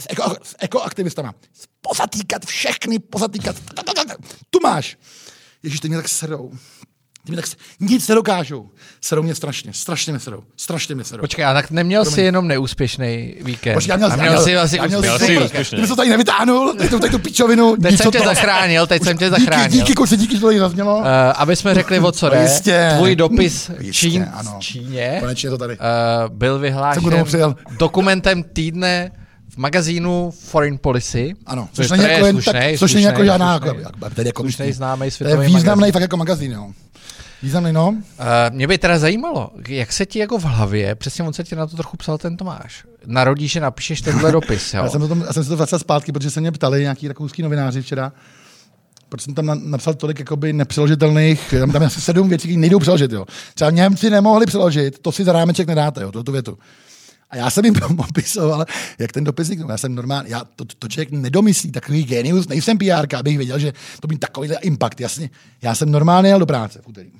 s, 0.00 0.06
eko, 0.08 0.36
s 0.42 0.56
ekoaktivistama, 0.58 1.34
pozatýkat 1.80 2.44
všechny, 2.44 2.98
pozatýkat, 2.98 3.56
tu 4.50 4.58
máš. 4.62 4.98
Ježíš, 5.62 5.80
ty 5.80 5.88
mě 5.88 5.96
tak 5.96 6.08
serou. 6.08 6.52
Ty 7.26 7.32
mě 7.32 7.36
tak, 7.36 7.46
s- 7.46 7.56
nic 7.80 8.08
nedokážou. 8.08 8.68
Serou 9.00 9.22
mě 9.22 9.34
strašně, 9.34 9.72
strašně 9.72 10.12
mě 10.12 10.20
serou, 10.20 10.42
strašně 10.56 10.94
mě 10.94 11.04
serou. 11.04 11.20
Počkej, 11.20 11.44
a 11.44 11.54
tak 11.54 11.70
neměl 11.70 12.04
jsi 12.04 12.20
jenom 12.20 12.48
neúspěšný 12.48 13.34
víkend. 13.44 13.74
Počkej, 13.74 13.90
já 13.92 13.96
měl, 13.96 14.08
a 14.12 14.16
já 14.16 14.30
měl 14.30 14.42
jsi 14.44 14.56
asi 14.56 14.76
já 14.76 14.86
měl, 14.86 15.00
Měl 15.00 15.12
úspěšný. 15.14 15.36
jsi 15.36 15.44
úspěšný. 15.44 15.76
Ty 15.78 15.82
jsi 15.84 15.88
to 15.88 15.96
tady 15.96 16.10
nevytáhnul, 16.10 16.74
teď 16.78 16.90
tu, 16.90 16.98
teď 16.98 17.10
tu 17.10 17.18
pičovinu. 17.18 17.76
Teď 17.76 17.90
nic 17.90 18.02
jsem 18.02 18.10
tě 18.12 18.18
toho. 18.18 18.30
zachránil, 18.34 18.86
teď 18.86 19.02
jsem 19.04 19.18
tě 19.18 19.30
zachránil. 19.30 19.68
Díky, 19.68 19.78
díky, 19.78 19.94
kluci, 19.94 20.16
díky, 20.16 20.34
že 20.34 20.40
to 20.40 20.46
tady 20.46 20.58
zaznělo. 20.58 20.98
Uh, 20.98 21.04
aby 21.36 21.56
jsme 21.56 21.74
řekli, 21.74 22.00
o 22.00 22.12
co 22.12 22.28
jde. 22.28 22.42
jistě. 22.42 22.90
Tvůj 22.96 23.16
dopis 23.16 23.70
Jistě, 23.80 23.92
Čín, 23.92 24.26
ano. 24.34 24.56
Číně 24.60 25.16
Konečně 25.20 25.46
je 25.46 25.50
to 25.50 25.58
tady. 25.58 25.78
uh, 25.78 26.34
byl 26.36 26.58
vyhlášen 26.58 27.54
dokumentem 27.78 28.42
týdne 28.42 29.10
v 29.50 29.56
magazínu 29.58 30.30
Foreign 30.30 30.78
Policy. 30.78 31.34
Ano, 31.46 31.68
což 31.72 31.86
což 31.86 31.90
není 31.90 32.02
to 32.02 32.08
je 32.08 32.12
jako, 32.14 32.26
jen 32.26 32.34
slušnej, 32.36 32.52
tak, 32.62 32.70
což 32.70 32.78
slušnej, 32.78 33.02
není 33.04 33.12
jako 33.12 33.24
žádná, 33.24 33.58
slušnej. 33.58 33.82
jako, 33.82 33.96
jako, 34.04 34.14
tedy 34.14 34.28
jako 34.28 34.42
Slušnej, 34.42 34.72
známý 34.72 34.98
To 35.00 35.04
je 35.04 35.10
světový 35.10 35.46
významný 35.46 35.80
magazín. 35.80 35.92
fakt 35.92 36.02
jako 36.02 36.16
magazín, 36.16 36.52
jo. 36.52 36.70
Významný, 37.42 37.72
no. 37.72 37.88
Uh, 37.88 37.96
mě 38.50 38.66
by 38.66 38.78
teda 38.78 38.98
zajímalo, 38.98 39.50
jak 39.68 39.92
se 39.92 40.06
ti 40.06 40.18
jako 40.18 40.38
v 40.38 40.44
hlavě, 40.44 40.94
přesně 40.94 41.24
on 41.24 41.32
se 41.32 41.44
ti 41.44 41.56
na 41.56 41.66
to 41.66 41.76
trochu 41.76 41.96
psal 41.96 42.18
ten 42.18 42.36
Tomáš, 42.36 42.84
narodí, 43.06 43.48
že 43.48 43.60
napíšeš 43.60 44.00
tenhle 44.00 44.32
dopis, 44.32 44.74
jo? 44.74 44.82
Já 44.84 44.90
jsem, 44.90 45.00
to 45.00 45.08
tam, 45.08 45.20
já 45.20 45.32
jsem 45.32 45.44
se 45.44 45.48
to 45.48 45.56
vracel 45.56 45.78
zpátky, 45.78 46.12
protože 46.12 46.30
se 46.30 46.40
mě 46.40 46.52
ptali 46.52 46.80
nějaký 46.80 47.08
rakouský 47.08 47.42
novináři 47.42 47.82
včera, 47.82 48.12
proč 49.08 49.22
jsem 49.22 49.34
tam 49.34 49.46
na, 49.46 49.54
napsal 49.54 49.94
tolik 49.94 50.18
jakoby 50.18 50.52
nepřeložitelných, 50.52 51.54
tam, 51.60 51.72
tam 51.72 51.82
je 51.82 51.86
asi 51.86 52.00
sedm 52.00 52.28
věcí, 52.28 52.48
které 52.48 52.60
nejdou 52.60 52.78
přeložit. 52.78 53.12
Jo. 53.12 53.24
Třeba 53.54 53.70
Němci 53.70 54.10
nemohli 54.10 54.46
přeložit, 54.46 54.98
to 54.98 55.12
si 55.12 55.24
za 55.24 55.32
rámeček 55.32 55.68
nedáte, 55.68 56.02
jo, 56.02 56.12
tu 56.12 56.32
větu. 56.32 56.58
A 57.30 57.36
já 57.36 57.50
jsem 57.50 57.64
jim 57.64 57.74
popisoval, 57.96 58.64
jak 58.98 59.12
ten 59.12 59.24
dopis 59.24 59.44
vzniknul. 59.46 59.70
Já 59.70 59.78
jsem 59.78 59.94
normálně, 59.94 60.30
já 60.30 60.44
to, 60.44 60.64
to 60.64 60.88
člověk 60.88 61.10
nedomyslí, 61.10 61.72
takový 61.72 62.04
genius, 62.04 62.48
nejsem 62.48 62.78
PR, 62.78 63.16
abych 63.16 63.36
věděl, 63.36 63.58
že 63.58 63.72
to 64.00 64.08
být 64.08 64.20
takovýhle 64.20 64.56
impact. 64.56 65.00
Jasně, 65.00 65.30
já 65.62 65.74
jsem 65.74 65.90
normálně 65.90 66.28
jel 66.28 66.38
do 66.38 66.46
práce 66.46 66.80
v 66.82 66.88
úterý. 66.88 67.10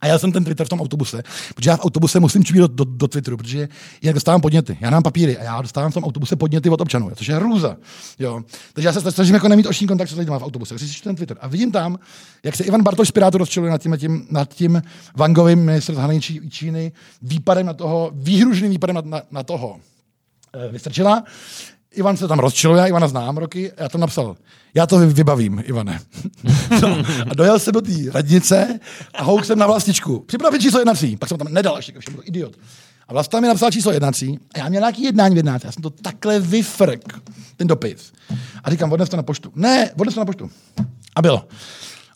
A 0.00 0.06
já 0.06 0.18
jsem 0.18 0.32
ten 0.32 0.44
Twitter 0.44 0.66
v 0.66 0.68
tom 0.68 0.80
autobuse, 0.80 1.22
protože 1.54 1.70
já 1.70 1.76
v 1.76 1.84
autobuse 1.84 2.20
musím 2.20 2.44
čvírat 2.44 2.70
do, 2.70 2.84
do, 2.84 2.96
do 2.96 3.08
Twitteru, 3.08 3.36
protože 3.36 3.68
jinak 4.02 4.14
dostávám 4.14 4.40
podněty. 4.40 4.78
Já 4.80 4.90
mám 4.90 5.02
papíry 5.02 5.38
a 5.38 5.42
já 5.42 5.62
dostávám 5.62 5.90
v 5.90 5.94
tom 5.94 6.04
autobuse 6.04 6.36
podněty 6.36 6.70
od 6.70 6.80
občanů, 6.80 7.10
což 7.14 7.26
je 7.26 7.34
hrůza. 7.34 7.76
Jo. 8.18 8.42
Takže 8.72 8.88
já 8.88 8.92
se 8.92 9.12
snažím 9.12 9.34
jako 9.34 9.48
nemít 9.48 9.66
oční 9.66 9.86
kontakt 9.86 10.08
s 10.08 10.16
lidmi 10.16 10.36
v 10.38 10.42
autobuse, 10.42 10.74
když 10.74 10.98
si 10.98 11.04
ten 11.04 11.16
Twitter. 11.16 11.36
A 11.40 11.48
vidím 11.48 11.72
tam, 11.72 11.98
jak 12.42 12.56
se 12.56 12.64
Ivan 12.64 12.82
Bartoš 12.82 13.10
Pirátu 13.10 13.38
rozčiluje 13.38 13.72
nad 13.72 13.82
tím, 13.82 13.96
tím, 13.98 14.26
nad 14.30 14.54
tím 14.54 14.82
Vangovým 15.16 15.58
ministr 15.58 15.94
zahraničí 15.94 16.50
Číny 16.50 16.92
výpadem 17.22 17.66
na 17.66 17.74
toho, 17.74 18.10
výhružným 18.14 18.70
výpadem 18.70 18.96
na, 18.96 19.02
na, 19.04 19.22
na 19.30 19.42
toho 19.42 19.80
eh, 20.54 20.68
Vystrčila. 20.72 21.24
Ivan 21.96 22.16
se 22.16 22.28
tam 22.28 22.38
rozčiluje, 22.38 22.88
Ivana 22.88 23.08
znám 23.08 23.36
roky, 23.36 23.72
já 23.76 23.88
tam 23.88 24.00
napsal, 24.00 24.36
já 24.74 24.86
to 24.86 24.98
vy- 24.98 25.06
vybavím, 25.06 25.62
Ivane. 25.66 26.00
no, 26.82 26.98
a 27.30 27.34
dojel 27.34 27.58
jsem 27.58 27.72
do 27.72 27.80
té 27.80 27.92
radnice 28.12 28.80
a 29.14 29.22
houk 29.22 29.44
jsem 29.44 29.58
na 29.58 29.66
vlastičku. 29.66 30.20
Připravit 30.20 30.62
číslo 30.62 30.80
jednací, 30.80 31.16
pak 31.16 31.28
jsem 31.28 31.38
tam 31.38 31.54
nedal 31.54 31.76
ještě, 31.76 31.92
všem 31.98 32.14
byl 32.14 32.22
idiot. 32.26 32.56
A 33.08 33.12
vlasta 33.12 33.40
mi 33.40 33.48
napsal 33.48 33.70
číslo 33.70 33.92
jednací 33.92 34.38
a 34.54 34.58
já 34.58 34.68
měl 34.68 34.80
nějaký 34.80 35.02
jednání 35.02 35.34
v 35.34 35.36
jednáce. 35.36 35.66
Já 35.66 35.72
jsem 35.72 35.82
to 35.82 35.90
takhle 35.90 36.40
vyfrk, 36.40 37.20
ten 37.56 37.66
dopis. 37.66 38.12
A 38.64 38.70
říkám, 38.70 38.92
odnes 38.92 39.08
to 39.08 39.16
na 39.16 39.22
poštu. 39.22 39.52
Ne, 39.54 39.90
odnes 39.98 40.14
to 40.14 40.20
na 40.20 40.24
poštu. 40.24 40.50
A 41.16 41.22
bylo. 41.22 41.48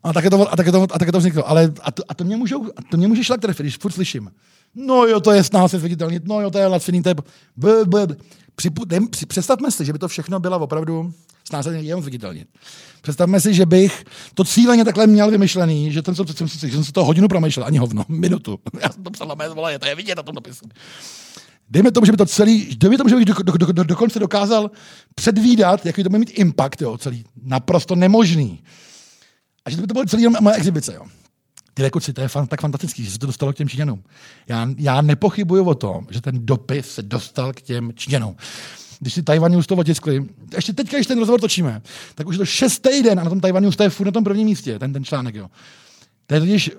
A 0.03 0.13
také 0.13 0.31
to, 0.31 0.53
a 0.53 0.57
také 0.57 0.73
to, 0.73 0.83
a 0.83 0.99
také 0.99 1.13
to 1.13 1.19
vzniklo. 1.19 1.49
Ale 1.49 1.73
a 1.83 1.91
to, 1.91 2.03
a 2.09 2.15
to 2.15 2.25
mě 2.25 2.37
můžou, 2.37 2.65
a 2.77 2.83
to 2.91 2.97
mě 2.97 3.09
může 3.09 3.25
šlak 3.25 3.41
trefit, 3.41 3.65
když 3.65 3.77
furt 3.77 3.93
slyším. 3.93 4.31
No 4.75 5.05
jo, 5.07 5.21
to 5.21 5.33
je 5.33 5.45
snaha 5.45 5.69
se 5.69 5.79
zviditelnit, 5.79 6.29
no 6.29 6.41
jo, 6.41 6.51
to 6.51 6.59
je 6.59 6.67
laciný, 6.67 7.03
to 7.03 7.09
je... 7.09 7.15
B, 7.57 7.85
b, 7.85 8.07
b. 8.07 8.17
Připu, 8.61 8.85
dem, 8.85 9.09
při, 9.09 9.27
představme 9.27 9.71
si, 9.71 9.85
že 9.85 9.93
by 9.93 9.99
to 9.99 10.09
všechno 10.09 10.41
byla 10.41 10.57
opravdu 10.57 11.13
se 11.63 11.79
jenom 11.79 12.03
zviditelnit. 12.03 12.49
Představme 13.03 13.41
si, 13.41 13.55
že 13.55 13.67
bych 13.67 14.05
to 14.35 14.45
cíleně 14.45 14.85
takhle 14.85 15.07
měl 15.07 15.31
vymyšlený, 15.31 15.93
že, 15.93 16.03
ten, 16.03 16.15
jsem, 16.15 16.27
že 16.49 16.71
jsem 16.71 16.85
si 16.85 16.93
to 16.93 17.05
hodinu 17.05 17.29
promýšlel, 17.29 17.67
ani 17.67 17.79
hovno, 17.79 18.05
minutu. 18.09 18.59
Já 18.83 18.89
jsem 18.89 19.05
to 19.05 19.11
psal 19.11 19.29
na 19.29 19.35
mé 19.35 19.51
zvole, 19.51 19.79
to 19.79 19.87
je 19.87 19.95
vidět 19.95 20.15
na 20.15 20.23
tom 20.23 20.35
dopisu. 20.35 20.65
Dejme 21.71 21.91
tomu, 21.91 22.07
že 22.07 22.13
by 22.13 22.19
to 22.19 22.27
celý, 22.27 22.77
dejme 22.77 22.97
tomu, 22.97 23.09
že 23.09 23.17
bych 23.17 23.25
do, 23.25 23.35
do, 23.35 23.53
do, 23.53 23.73
do, 23.73 23.85
dokonce 23.85 24.19
dokázal 24.19 24.71
předvídat, 25.15 25.87
jaký 25.87 26.03
to 26.03 26.09
bude 26.09 26.19
mít 26.19 26.39
impact, 26.39 26.83
jo, 26.83 26.99
celý. 26.99 27.25
Naprosto 27.43 27.95
nemožný. 27.97 28.63
A 29.65 29.71
že 29.71 29.77
by 29.77 29.87
to 29.87 29.95
bylo 29.95 30.07
celý 30.07 30.23
jenom 30.23 30.43
moje 30.43 30.57
exibice, 30.57 30.95
jo. 30.95 31.03
Kluci, 31.91 32.13
to 32.13 32.21
je 32.21 32.29
fan, 32.29 32.47
tak 32.47 32.61
fantastický, 32.61 33.05
že 33.05 33.11
se 33.11 33.19
to 33.19 33.27
dostalo 33.27 33.53
k 33.53 33.57
těm 33.57 33.69
Číňanům. 33.69 34.03
Já, 34.49 34.69
já 34.79 35.01
nepochybuju 35.01 35.65
o 35.65 35.75
tom, 35.75 36.07
že 36.11 36.21
ten 36.21 36.47
dopis 36.47 36.91
se 36.91 37.03
dostal 37.03 37.53
k 37.53 37.63
těm 37.63 37.93
Číňanům. 37.95 38.37
Když 39.01 39.15
si 39.15 39.23
Taiwan 39.23 39.53
News 39.53 39.67
to 39.67 39.77
otiskli, 39.77 40.25
ještě 40.57 40.73
teďka, 40.73 40.97
když 40.97 41.07
ten 41.07 41.19
rozhovor 41.19 41.41
točíme, 41.41 41.83
tak 42.15 42.27
už 42.27 42.35
je 42.35 42.39
to 42.39 42.45
šestý 42.45 43.03
den 43.03 43.21
a 43.21 43.25
na 43.25 43.31
tom 43.31 43.41
Taiwan 43.41 43.63
News 43.63 43.77
to 43.77 43.83
je 43.83 43.91
furt 43.91 44.07
na 44.07 44.13
tom 44.13 44.25
prvním 44.25 44.47
místě, 44.47 44.79
ten, 44.79 44.93
ten 44.93 45.05
článek, 45.05 45.35
jo. 45.35 45.51
To 46.27 46.35
je 46.35 46.41
totiž, 46.41 46.71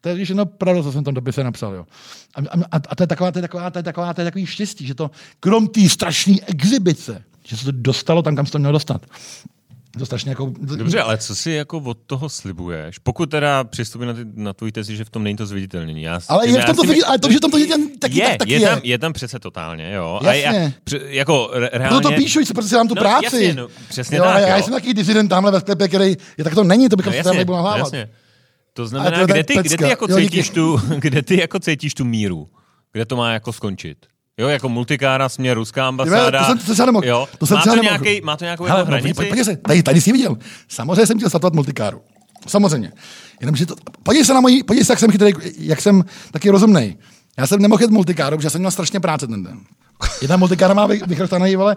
to 0.00 0.08
je 0.08 0.14
totiž 0.14 0.28
jenom 0.28 0.48
pravda, 0.48 0.82
co 0.82 0.92
jsem 0.92 1.00
v 1.02 1.04
tom 1.04 1.14
dopise 1.14 1.44
napsal, 1.44 1.74
jo. 1.74 1.86
A, 2.34 2.40
a, 2.70 2.80
a, 2.88 2.94
to 2.94 3.02
je 3.02 3.06
taková, 3.06 3.32
to 3.32 3.38
je 3.38 3.42
taková, 3.42 3.70
to 3.70 3.78
je 3.78 3.82
taková, 3.82 4.14
to 4.14 4.20
je 4.20 4.24
takový 4.24 4.46
štěstí, 4.46 4.86
že 4.86 4.94
to 4.94 5.10
krom 5.40 5.68
té 5.68 5.88
strašné 5.88 6.34
exibice, 6.46 7.24
že 7.44 7.56
se 7.56 7.64
to 7.64 7.72
dostalo 7.72 8.22
tam, 8.22 8.36
kam 8.36 8.46
se 8.46 8.52
to 8.52 8.58
mělo 8.58 8.72
dostat. 8.72 9.06
To 9.98 10.06
strašně 10.06 10.30
jako... 10.30 10.52
Dobře, 10.60 11.00
ale 11.00 11.18
co 11.18 11.34
si 11.34 11.50
jako 11.50 11.78
od 11.78 11.98
toho 12.06 12.28
slibuješ? 12.28 12.98
Pokud 12.98 13.30
teda 13.30 13.64
přistupí 13.64 14.06
na, 14.06 14.12
ty, 14.14 14.20
na 14.34 14.52
tvůj 14.52 14.72
tezi, 14.72 14.96
že 14.96 15.04
v 15.04 15.10
tom 15.10 15.24
není 15.24 15.36
to 15.36 15.46
zviditelnění. 15.46 16.02
Já, 16.02 16.20
Ale 16.28 16.48
je 16.48 16.62
v 16.62 16.64
tom 16.64 16.76
to 16.76 16.82
si 16.82 16.88
my- 16.88 17.02
ale 17.02 17.18
to, 17.18 17.32
že 17.32 17.40
tam 17.40 17.50
to 17.50 17.56
viditelný 17.56 17.88
taky- 17.98 18.18
je, 18.18 18.28
tak- 18.28 18.36
taky 18.38 18.52
je, 18.52 18.60
je. 18.60 18.68
Tam, 18.68 18.80
je 18.82 18.98
tam 18.98 19.12
přece 19.12 19.38
totálně, 19.38 19.92
jo. 19.92 20.20
A 20.26 20.32
já, 20.32 20.52
Jasně. 20.52 20.74
pře, 20.84 21.00
jako 21.04 21.50
re, 21.52 21.70
reálně... 21.72 21.94
No 21.94 22.00
to 22.00 22.12
píšu, 22.16 22.40
protože 22.54 22.76
mám 22.76 22.88
tu 22.88 22.94
No, 22.94 23.00
práci. 23.00 23.24
jasně, 23.24 23.54
no, 23.54 23.68
přesně 23.88 24.16
jo, 24.18 24.24
tak, 24.24 24.42
já 24.42 24.56
jo. 24.56 24.62
jsem 24.62 24.72
takový 24.74 24.94
disident 24.94 25.28
tamhle 25.28 25.52
ve 25.52 25.60
sklepě, 25.60 25.88
který 25.88 26.16
je 26.38 26.44
tak 26.44 26.54
to 26.54 26.64
není, 26.64 26.88
to 26.88 26.96
bychom 26.96 27.10
No, 27.10 27.14
se 27.14 27.16
jasně, 27.16 27.28
tam 27.30 27.36
nebudu 27.36 27.56
nahlávat. 27.56 27.78
jasně. 27.78 28.08
To 28.72 28.86
znamená, 28.86 29.10
to 29.10 29.20
je 29.20 29.26
kde 29.26 29.44
ty, 29.44 29.54
kde 29.62 29.76
ty 29.76 29.84
jako 29.88 30.08
cítíš 30.08 30.50
tu, 30.50 30.80
kde 30.98 31.22
ty 31.22 31.40
jako 31.40 31.58
cítíš 31.58 31.94
tu 31.94 32.04
míru? 32.04 32.48
Kde 32.92 33.04
to 33.04 33.16
má 33.16 33.32
jako 33.32 33.52
skončit? 33.52 33.98
Jo, 34.38 34.48
jako 34.48 34.68
multikára 34.68 35.28
směr 35.28 35.56
ruská 35.56 35.88
ambasáda. 35.88 36.38
to 36.38 36.44
jsem- 36.46 36.58
to 36.58 36.74
jsem 36.74 36.86
nemohl. 36.86 37.06
Jo, 37.06 37.28
To 37.38 37.46
jsem 37.46 37.56
má, 37.56 37.62
to 37.62 37.70
nemohl. 37.70 37.82
nějaký, 38.04 38.20
má 38.24 38.36
to 38.36 38.44
nějakou 38.44 38.64
Hele, 38.64 38.80
jako 38.80 38.90
no, 38.90 38.96
hranici? 38.96 39.14
podívej 39.14 39.44
se, 39.44 39.56
tady, 39.56 39.82
tady 39.82 40.00
jsi 40.00 40.12
viděl. 40.12 40.36
Samozřejmě 40.68 41.06
jsem 41.06 41.16
chtěl 41.18 41.28
statovat 41.28 41.54
multikáru. 41.54 42.00
Samozřejmě. 42.46 42.92
Jenomže 43.40 43.66
to, 43.66 43.74
podívej 44.02 44.24
se 44.24 44.34
na 44.34 44.40
mojí, 44.40 44.62
podívej 44.62 44.84
se, 44.84 44.92
jak 44.92 44.98
jsem 44.98 45.10
chytrý, 45.10 45.32
jak 45.58 45.80
jsem 45.80 46.04
taky 46.30 46.50
rozumný. 46.50 46.96
Já 47.38 47.46
jsem 47.46 47.62
nemohl 47.62 47.82
jít 47.82 47.90
multikáru, 47.90 48.36
protože 48.36 48.50
jsem 48.50 48.60
měl 48.60 48.70
strašně 48.70 49.00
práce 49.00 49.26
ten 49.26 49.42
den. 49.44 49.58
Jedna 50.22 50.36
multikára 50.36 50.74
má 50.74 50.86
vychrostaný, 50.86 51.56
vole, 51.56 51.76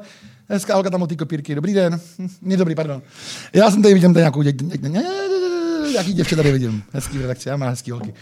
hezká 0.50 0.74
holka 0.74 0.90
tam 0.90 1.02
od 1.02 1.10
té 1.10 1.16
kopírky, 1.16 1.56
dobrý 1.56 1.74
den, 1.74 2.00
hm, 2.20 2.28
mě 2.42 2.58
dobrý, 2.58 2.76
pardon. 2.76 3.02
Já 3.54 3.72
jsem 3.72 3.82
tady 3.82 3.94
vidím 3.94 4.14
tady 4.14 4.22
nějakou 4.22 4.42
dě, 4.42 4.52
dě, 4.52 4.78
dě, 4.78 4.90
dě, 4.90 5.02
jaký 5.96 6.14
děvče 6.14 6.36
tady 6.36 6.52
vidím, 6.52 6.84
hezký 6.94 7.18
v 7.18 7.22
redakci, 7.22 7.50
já 7.50 7.58
mám 7.58 7.70
hezký 7.70 7.92
holky. 7.92 8.14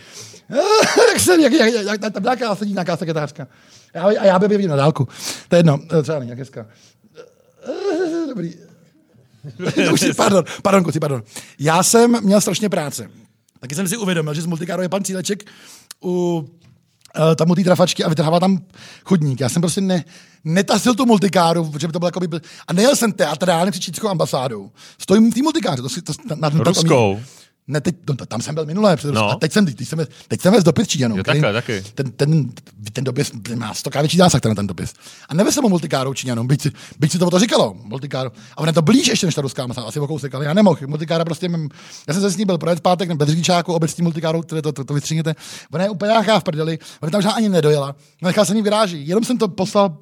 Jak 1.13 1.19
jsem, 1.19 1.39
jak, 1.41 1.53
jak, 1.53 1.73
jak, 1.85 1.99
tam 2.13 2.23
nějaká 2.23 2.55
sedí 2.55 2.71
nějaká 2.73 2.97
sekretářka. 2.97 3.47
Já, 3.93 4.03
a 4.03 4.25
já 4.25 4.39
by 4.39 4.47
vidím 4.47 4.69
na 4.69 4.75
dálku. 4.75 5.07
To 5.47 5.55
je 5.55 5.59
jedno, 5.59 5.79
eh, 5.99 6.01
třeba 6.01 6.19
není, 6.19 6.29
jak 6.29 6.39
hezká. 6.39 6.65
Dobrý. 8.27 8.53
Už 9.93 9.99
si, 9.99 10.13
pardon, 10.13 10.43
pardon, 10.63 10.83
kuci, 10.83 10.99
pardon. 10.99 11.23
Já 11.59 11.83
jsem 11.83 12.25
měl 12.25 12.41
strašně 12.41 12.69
práce. 12.69 13.09
Taky 13.59 13.75
jsem 13.75 13.87
si 13.87 13.97
uvědomil, 13.97 14.33
že 14.33 14.41
z 14.41 14.45
multikáru 14.45 14.81
je 14.81 14.89
pan 14.89 15.03
Cíleček 15.03 15.43
u 16.03 16.45
uh, 17.17 17.35
tam 17.35 17.51
u 17.51 17.55
té 17.55 17.63
trafačky 17.63 18.03
a 18.03 18.09
vytrhával 18.09 18.39
tam 18.39 18.59
chodník. 19.03 19.39
Já 19.39 19.49
jsem 19.49 19.61
prostě 19.61 19.81
ne, 19.81 20.03
netasil 20.43 20.95
tu 20.95 21.05
multikáru, 21.05 21.71
protože 21.71 21.87
by 21.87 21.93
to 21.93 21.99
bylo 21.99 22.07
jako 22.07 22.19
by... 22.19 22.39
A 22.67 22.73
nejel 22.73 22.95
jsem 22.95 23.11
teatrálně 23.11 23.71
před 23.71 23.83
čínskou 23.83 24.07
ambasádou. 24.07 24.71
Stojím 24.97 25.31
v 25.31 25.35
té 25.35 25.41
multikáře. 25.41 25.81
To 25.81 25.89
si, 25.89 26.01
to, 26.01 26.13
na, 26.35 26.49
na, 26.49 26.63
Ruskou. 26.63 27.19
Ne, 27.69 27.81
teď, 27.81 27.95
no, 28.09 28.15
tam 28.15 28.41
jsem 28.41 28.55
byl 28.55 28.65
minulé, 28.65 28.97
no. 29.11 29.29
a 29.29 29.35
teď 29.35 29.51
jsem, 29.51 29.65
teď 29.65 29.87
jsem, 29.87 29.99
teď 30.27 30.41
jsem 30.41 30.53
vez 30.53 30.63
dopis 30.63 30.87
Číňanům. 30.87 31.17
Jo, 31.17 31.23
takhle, 31.23 31.53
taky. 31.53 31.83
Ten, 31.95 32.11
ten, 32.11 32.49
ten 32.93 33.03
dopis 33.03 33.31
má 33.55 33.73
stokrát 33.73 34.01
větší 34.01 34.17
zásah, 34.17 34.41
ten, 34.41 34.55
ten 34.55 34.67
dopis. 34.67 34.93
A 35.29 35.33
nevez 35.33 35.53
jsem 35.53 35.65
o 35.65 35.69
multikáru 35.69 36.13
Číňanům, 36.13 36.47
byť, 36.47 36.61
si, 36.61 36.71
byť 36.99 37.11
si 37.11 37.19
to 37.19 37.27
o 37.27 37.29
to 37.29 37.39
říkalo, 37.39 37.75
multikáru. 37.83 38.31
A 38.55 38.57
on 38.57 38.67
je 38.67 38.73
to 38.73 38.81
blíž 38.81 39.07
ještě 39.07 39.25
než 39.25 39.35
ta 39.35 39.41
ruská 39.41 39.67
masa, 39.67 39.81
asi 39.81 39.99
o 39.99 40.07
kousek, 40.07 40.35
ale 40.35 40.45
já 40.45 40.53
nemohl. 40.53 40.77
Multikára 40.87 41.25
prostě, 41.25 41.49
já 42.07 42.13
jsem 42.13 42.23
se 42.23 42.29
s 42.29 42.37
ní 42.37 42.45
byl 42.45 42.57
projet 42.57 42.79
pátek, 42.79 43.11
bez 43.11 43.29
řidičáku, 43.29 43.73
obecní 43.73 44.03
multikáru, 44.03 44.41
které 44.41 44.61
to, 44.61 44.71
to, 44.71 44.83
to 44.83 44.93
vystříněte. 44.93 45.35
Ona 45.73 45.83
je 45.83 45.89
úplně 45.89 46.11
v 46.39 46.43
prdeli, 46.43 46.79
ona 47.01 47.09
tam 47.09 47.19
už 47.19 47.25
ani 47.25 47.49
nedojela. 47.49 47.95
Nechal 48.21 48.45
jsem 48.45 48.55
ní 48.55 48.61
vyráží, 48.61 49.07
jenom 49.07 49.23
jsem 49.23 49.37
to 49.37 49.47
poslal 49.47 49.97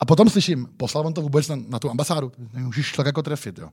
a 0.00 0.04
potom 0.04 0.30
slyším, 0.30 0.68
poslal 0.76 1.06
on 1.06 1.14
to 1.14 1.22
vůbec 1.22 1.48
na, 1.48 1.56
na 1.68 1.78
tu 1.78 1.90
ambasádu. 1.90 2.32
Můžeš 2.54 2.92
tak 2.92 3.06
jako 3.06 3.22
trefit, 3.22 3.58
jo. 3.58 3.68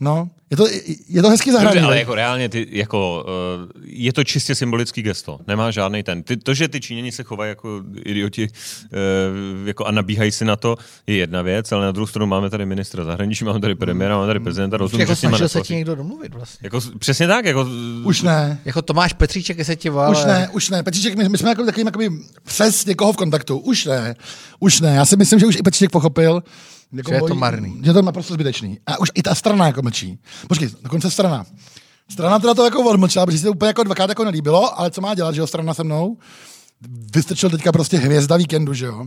No, 0.00 0.28
je 0.50 0.56
to, 0.56 0.66
je 1.08 1.22
to 1.22 1.30
hezký 1.30 1.52
zahraní. 1.52 1.80
ale 1.80 1.98
jako 1.98 2.14
reálně, 2.14 2.48
ty, 2.48 2.66
jako, 2.70 3.26
uh, 3.64 3.82
je 3.84 4.12
to 4.12 4.24
čistě 4.24 4.54
symbolický 4.54 5.02
gesto. 5.02 5.38
Nemá 5.46 5.70
žádný 5.70 6.02
ten. 6.02 6.22
Ty, 6.22 6.36
to, 6.36 6.54
že 6.54 6.68
ty 6.68 6.80
Číňani 6.80 7.12
se 7.12 7.22
chovají 7.22 7.48
jako 7.48 7.82
idioti 8.04 8.48
uh, 8.48 9.68
jako 9.68 9.84
a 9.84 9.90
nabíhají 9.90 10.32
si 10.32 10.44
na 10.44 10.56
to, 10.56 10.76
je 11.06 11.16
jedna 11.16 11.42
věc, 11.42 11.72
ale 11.72 11.84
na 11.84 11.92
druhou 11.92 12.06
stranu 12.06 12.26
máme 12.26 12.50
tady 12.50 12.66
ministra 12.66 13.04
zahraničí, 13.04 13.44
máme 13.44 13.60
tady 13.60 13.74
premiéra, 13.74 14.14
máme 14.14 14.26
tady 14.26 14.40
prezidenta. 14.40 14.76
Rozumím, 14.76 15.00
jako 15.00 15.16
snažil 15.16 15.48
se 15.48 15.60
ti 15.60 15.74
někdo 15.74 15.94
domluvit 15.94 16.34
vlastně. 16.34 16.66
Jako, 16.66 16.80
přesně 16.98 17.26
tak. 17.26 17.44
Jako, 17.44 17.66
už 18.04 18.22
ne. 18.22 18.60
Jako 18.64 18.82
Tomáš 18.82 19.12
Petříček, 19.12 19.64
se 19.64 19.76
ti 19.76 19.90
volal. 19.90 20.12
Už 20.12 20.24
ne, 20.24 20.48
už 20.52 20.70
ne. 20.70 20.82
Petříček, 20.82 21.16
my, 21.16 21.28
my 21.28 21.38
jsme 21.38 21.48
jako 21.48 21.64
takovým, 21.84 22.24
přes 22.44 22.86
někoho 22.86 23.12
v 23.12 23.16
kontaktu. 23.16 23.58
Už 23.58 23.84
ne. 23.84 24.16
Už 24.58 24.80
ne. 24.80 24.94
Já 24.94 25.04
si 25.04 25.16
myslím, 25.16 25.40
že 25.40 25.46
už 25.46 25.56
i 25.56 25.62
Petříček 25.62 25.90
pochopil, 25.90 26.42
jako 26.92 27.10
že 27.10 27.14
je 27.16 27.22
to 27.22 27.34
marný. 27.34 27.80
Že 27.84 27.92
to 27.92 27.98
je 27.98 28.02
naprosto 28.02 28.34
zbytečný. 28.34 28.78
A 28.86 29.00
už 29.00 29.10
i 29.14 29.22
ta 29.22 29.34
strana 29.34 29.66
jako 29.66 29.82
mlčí. 29.82 30.18
Počkej, 30.48 30.68
dokonce 30.82 31.10
strana. 31.10 31.46
Strana 32.10 32.38
teda 32.38 32.54
to 32.54 32.64
jako 32.64 32.84
odmlčela, 32.90 33.26
protože 33.26 33.38
se 33.38 33.44
to 33.44 33.50
úplně 33.50 33.66
jako 33.66 33.82
dvakrát 33.82 34.08
jako 34.08 34.24
nelíbilo, 34.24 34.80
ale 34.80 34.90
co 34.90 35.00
má 35.00 35.14
dělat, 35.14 35.34
že 35.34 35.40
jo, 35.40 35.46
strana 35.46 35.74
se 35.74 35.84
mnou? 35.84 36.16
Vystrčil 37.14 37.50
teďka 37.50 37.72
prostě 37.72 37.98
hvězda 37.98 38.36
víkendu, 38.36 38.74
že 38.74 38.86
jo? 38.86 39.06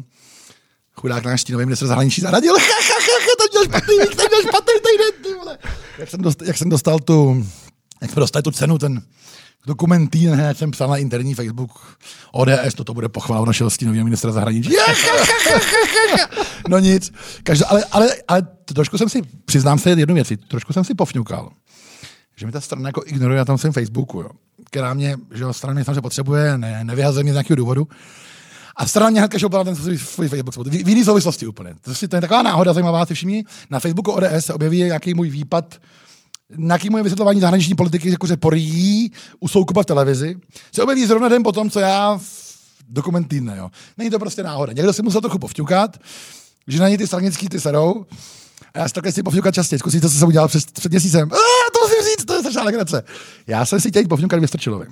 Chudák 0.94 1.24
náš 1.26 1.41
stínový 1.41 1.65
minister 1.65 1.88
zahraničí 1.88 2.22
zaradil. 2.22 2.56
Ha, 2.60 2.63
ha, 2.63 2.96
ha, 3.00 3.20
ha, 3.20 3.32
to 3.38 3.46
měl 3.52 3.63
špatný 3.63 3.98
vík, 4.00 4.15
to 4.15 4.24
měl 4.28 4.41
špatný 4.41 4.74
týden, 4.74 5.24
ty 5.24 5.34
vole. 5.34 5.58
Jak 5.98 6.10
jsem, 6.10 6.22
dostal, 6.22 6.48
jak 6.48 6.58
jsem 6.58 6.70
dostal 6.70 7.00
tu, 7.00 7.46
jak 8.02 8.12
jsme 8.12 8.20
dostali 8.20 8.44
tu 8.44 8.52
cenu, 8.52 8.78
ten 8.78 9.02
dokument 9.67 10.15
hned 10.15 10.58
jsem 10.58 10.71
psal 10.71 10.89
na 10.89 10.97
interní 10.97 11.34
Facebook 11.34 11.71
ODS, 12.32 12.74
toto 12.76 12.93
bude 12.93 13.10
pochvala 13.10 13.45
našeho 13.45 13.69
stínového 13.69 14.04
ministra 14.04 14.32
zahraničí. 14.32 14.69
no 16.69 16.80
nic. 16.80 17.13
Každá, 17.43 17.65
ale, 17.67 17.84
ale, 17.91 18.08
ale 18.28 18.47
trošku 18.65 18.97
jsem 18.97 19.10
si, 19.10 19.21
přiznám 19.45 19.80
se 19.80 19.89
jednu 19.89 20.15
věci, 20.15 20.38
trošku 20.38 20.74
jsem 20.74 20.84
si 20.84 20.93
pofňukal, 20.93 21.50
že 22.36 22.45
mi 22.45 22.52
ta 22.52 22.62
strana 22.62 22.89
jako 22.89 23.02
ignoruje 23.06 23.38
na 23.38 23.45
tom 23.45 23.58
svém 23.58 23.74
Facebooku, 23.74 24.21
jo, 24.21 24.30
která 24.65 24.93
mě, 24.93 25.17
že 25.34 25.43
jo, 25.43 25.54
strana 25.54 25.74
mě 25.74 25.84
samozřejmě 25.84 26.02
potřebuje, 26.02 26.58
ne, 26.58 26.84
nevyhazuje 26.84 27.24
mě 27.24 27.34
z 27.34 27.36
nějakého 27.36 27.56
důvodu. 27.56 27.88
A 28.76 28.88
strana 28.88 29.10
mě 29.10 29.19
hned 29.19 29.32
každou 29.32 29.50
ten 29.50 29.76
svůj, 29.76 29.97
Facebook 30.28 30.67
v, 30.67 30.84
v 30.84 30.89
jiný 30.89 31.04
souvislosti 31.04 31.47
úplně. 31.47 31.76
To, 31.82 31.95
si, 31.95 32.08
to 32.08 32.15
je 32.15 32.21
taková 32.21 32.41
náhoda 32.41 32.74
zajímavá, 32.74 33.06
si 33.06 33.13
všimni. 33.13 33.45
Na 33.69 33.80
Facebooku 33.80 34.12
ODS 34.12 34.26
se 34.39 34.54
objeví 34.54 34.78
nějaký 34.78 35.13
můj 35.13 35.30
výpad 35.30 35.76
nějaký 36.57 36.89
moje 36.89 37.03
vysvětlování 37.03 37.41
zahraniční 37.41 37.75
politiky, 37.75 38.09
jako 38.09 38.27
že 38.27 38.37
porjí 38.37 39.11
u 39.39 39.47
Soukupa 39.47 39.83
v 39.83 39.85
televizi, 39.85 40.35
se 40.75 40.83
objeví 40.83 41.05
zrovna 41.05 41.29
den 41.29 41.43
potom, 41.43 41.69
co 41.69 41.79
já 41.79 42.17
v 42.17 42.51
dokument 42.89 43.23
týdne. 43.23 43.57
Jo. 43.57 43.69
Není 43.97 44.09
to 44.09 44.19
prostě 44.19 44.43
náhoda. 44.43 44.73
Někdo 44.73 44.93
si 44.93 45.01
musel 45.01 45.21
trochu 45.21 45.39
povťukat, 45.39 45.97
že 46.67 46.79
na 46.79 46.89
ně 46.89 46.97
ty 46.97 47.07
stranický 47.07 47.49
ty 47.49 47.59
serou. 47.59 48.05
A 48.73 48.79
já 48.79 48.87
si 48.87 48.93
takhle 48.93 49.11
si 49.11 49.23
povťukat 49.23 49.55
častěji. 49.55 49.79
Zkusíte, 49.79 50.09
co 50.09 50.17
jsem 50.17 50.27
udělal 50.27 50.47
před, 50.47 50.71
před 50.71 50.91
měsícem. 50.91 51.29
A, 51.31 51.35
to 51.73 51.79
musím 51.87 52.05
říct, 52.05 52.25
to 52.25 52.33
je 52.33 52.39
strašná 52.39 52.63
legrace. 52.63 53.03
Já 53.47 53.65
jsem 53.65 53.79
si 53.79 53.89
chtěl 53.89 54.07
povťukat 54.07 54.39
Vystrčilovi. 54.39 54.85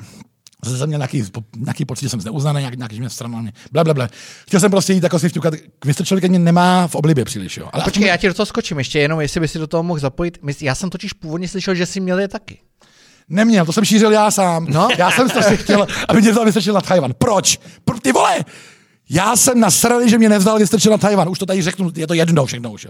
Zase 0.66 0.78
jsem 0.78 0.88
měl 0.88 0.98
nějaký, 0.98 1.24
nějaký 1.58 1.86
pocit, 1.86 2.06
že 2.06 2.10
jsem 2.10 2.22
zneuznaný, 2.22 2.60
nějaký, 2.60 2.78
nějaký 2.78 2.96
že 2.96 3.02
mě 3.02 3.10
strana 3.10 3.42
mě, 3.42 3.54
bla, 3.72 3.84
bla, 3.84 3.94
bla. 3.94 4.10
Chtěl 4.48 4.60
jsem 4.60 4.72
prostě 4.72 4.94
jít 4.94 5.04
jako 5.04 5.20
si 5.20 5.30
vťukat, 5.30 5.54
Vystrčilovi 5.86 6.30
mě 6.30 6.40
nemá 6.40 6.88
v 6.88 6.96
oblibě 6.96 7.26
příliš. 7.26 7.58
Jo. 7.58 7.70
Ale 7.74 7.84
Počkej, 7.84 8.08
já 8.08 8.18
ti 8.18 8.28
do 8.28 8.34
toho 8.34 8.46
skočím 8.46 8.78
ještě 8.78 9.00
jenom, 9.00 9.22
jestli 9.22 9.40
by 9.40 9.48
si 9.48 9.60
do 9.60 9.68
toho 9.68 9.84
mohl 9.84 10.00
zapojit. 10.00 10.38
Já 10.62 10.76
jsem 10.76 10.90
totiž 10.90 11.14
původně 11.14 11.48
slyšel, 11.48 11.76
že 11.76 11.86
jsi 11.86 12.00
měl 12.00 12.20
je 12.20 12.28
taky. 12.28 12.60
Neměl, 13.30 13.66
to 13.66 13.74
jsem 13.74 13.86
šířil 13.86 14.12
já 14.12 14.32
sám. 14.32 14.66
No? 14.70 14.88
Já 14.98 15.12
jsem 15.12 15.30
strašně 15.30 15.58
chtěl, 15.58 15.88
aby 16.08 16.22
mě 16.22 16.32
vzal 16.32 16.46
vystrčil 16.46 16.74
na 16.74 16.82
Tajvan. 16.82 17.14
Proč? 17.18 17.60
Pro, 17.86 18.00
ty 18.00 18.12
vole! 18.12 18.46
Já 19.10 19.36
jsem 19.36 19.60
nasrali, 19.60 20.10
že 20.10 20.18
mě 20.18 20.30
nevzal 20.30 20.60
vystrčil 20.60 20.92
na 20.92 20.98
Tajvan. 20.98 21.30
Už 21.30 21.40
to 21.40 21.46
tady 21.46 21.62
řeknu, 21.62 21.92
je 21.96 22.08
to 22.08 22.14
jedno 22.14 22.46
všechno 22.46 22.72
už. 22.72 22.88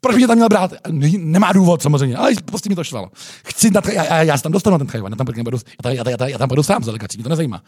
Proč 0.00 0.16
mě 0.16 0.26
tam 0.26 0.36
měl 0.36 0.48
brát? 0.48 0.72
Nemá 1.18 1.52
důvod 1.52 1.82
samozřejmě, 1.82 2.16
ale 2.16 2.32
prostě 2.44 2.68
mi 2.68 2.74
to 2.74 2.84
švalo. 2.84 3.10
Chci 3.44 3.70
na 3.70 3.80
já, 3.92 4.04
já, 4.04 4.22
já, 4.22 4.36
se 4.36 4.42
tam 4.42 4.52
dostanu 4.52 4.74
na 4.74 4.78
ten 4.78 4.86
Tajvan, 4.86 5.12
já 5.12 5.16
tam, 5.16 5.26
nebudu, 5.36 5.58
já, 5.84 5.90
já, 5.90 6.10
já, 6.10 6.26
já, 6.28 6.38
tam 6.38 6.48
budu 6.48 6.62
sám 6.62 6.84
za 6.84 6.90
delegací, 6.90 7.18
mě 7.18 7.22
to 7.22 7.28
nezajímá. 7.28 7.62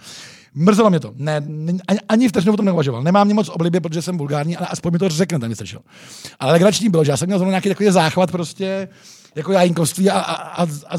Mrzelo 0.55 0.91
mě 0.91 1.01
to. 1.01 1.13
Ne, 1.17 1.43
ani, 1.89 2.01
ani 2.09 2.29
vteřinu 2.29 2.53
o 2.53 2.57
tom 2.57 2.67
neuvažoval. 2.67 3.03
Nemám 3.03 3.27
mě 3.27 3.35
moc 3.35 3.49
oblibě, 3.49 3.81
protože 3.81 4.03
jsem 4.03 4.17
bulgární, 4.17 4.57
ale 4.57 4.67
aspoň 4.67 4.93
mi 4.93 4.99
to 4.99 5.09
řekne 5.09 5.39
ten 5.39 5.49
vystrčil. 5.49 5.81
Ale 6.41 6.53
legrační 6.53 6.89
bylo, 6.89 7.05
že 7.05 7.11
já 7.11 7.17
jsem 7.17 7.27
měl 7.27 7.39
zrovna 7.39 7.51
nějaký 7.51 7.69
takový 7.69 7.91
záchvat 7.91 8.31
prostě, 8.31 8.89
jako 9.35 9.53
jajinkovství 9.53 10.11
a, 10.11 10.19
a, 10.19 10.63
a, 10.63 10.67
a, 10.89 10.97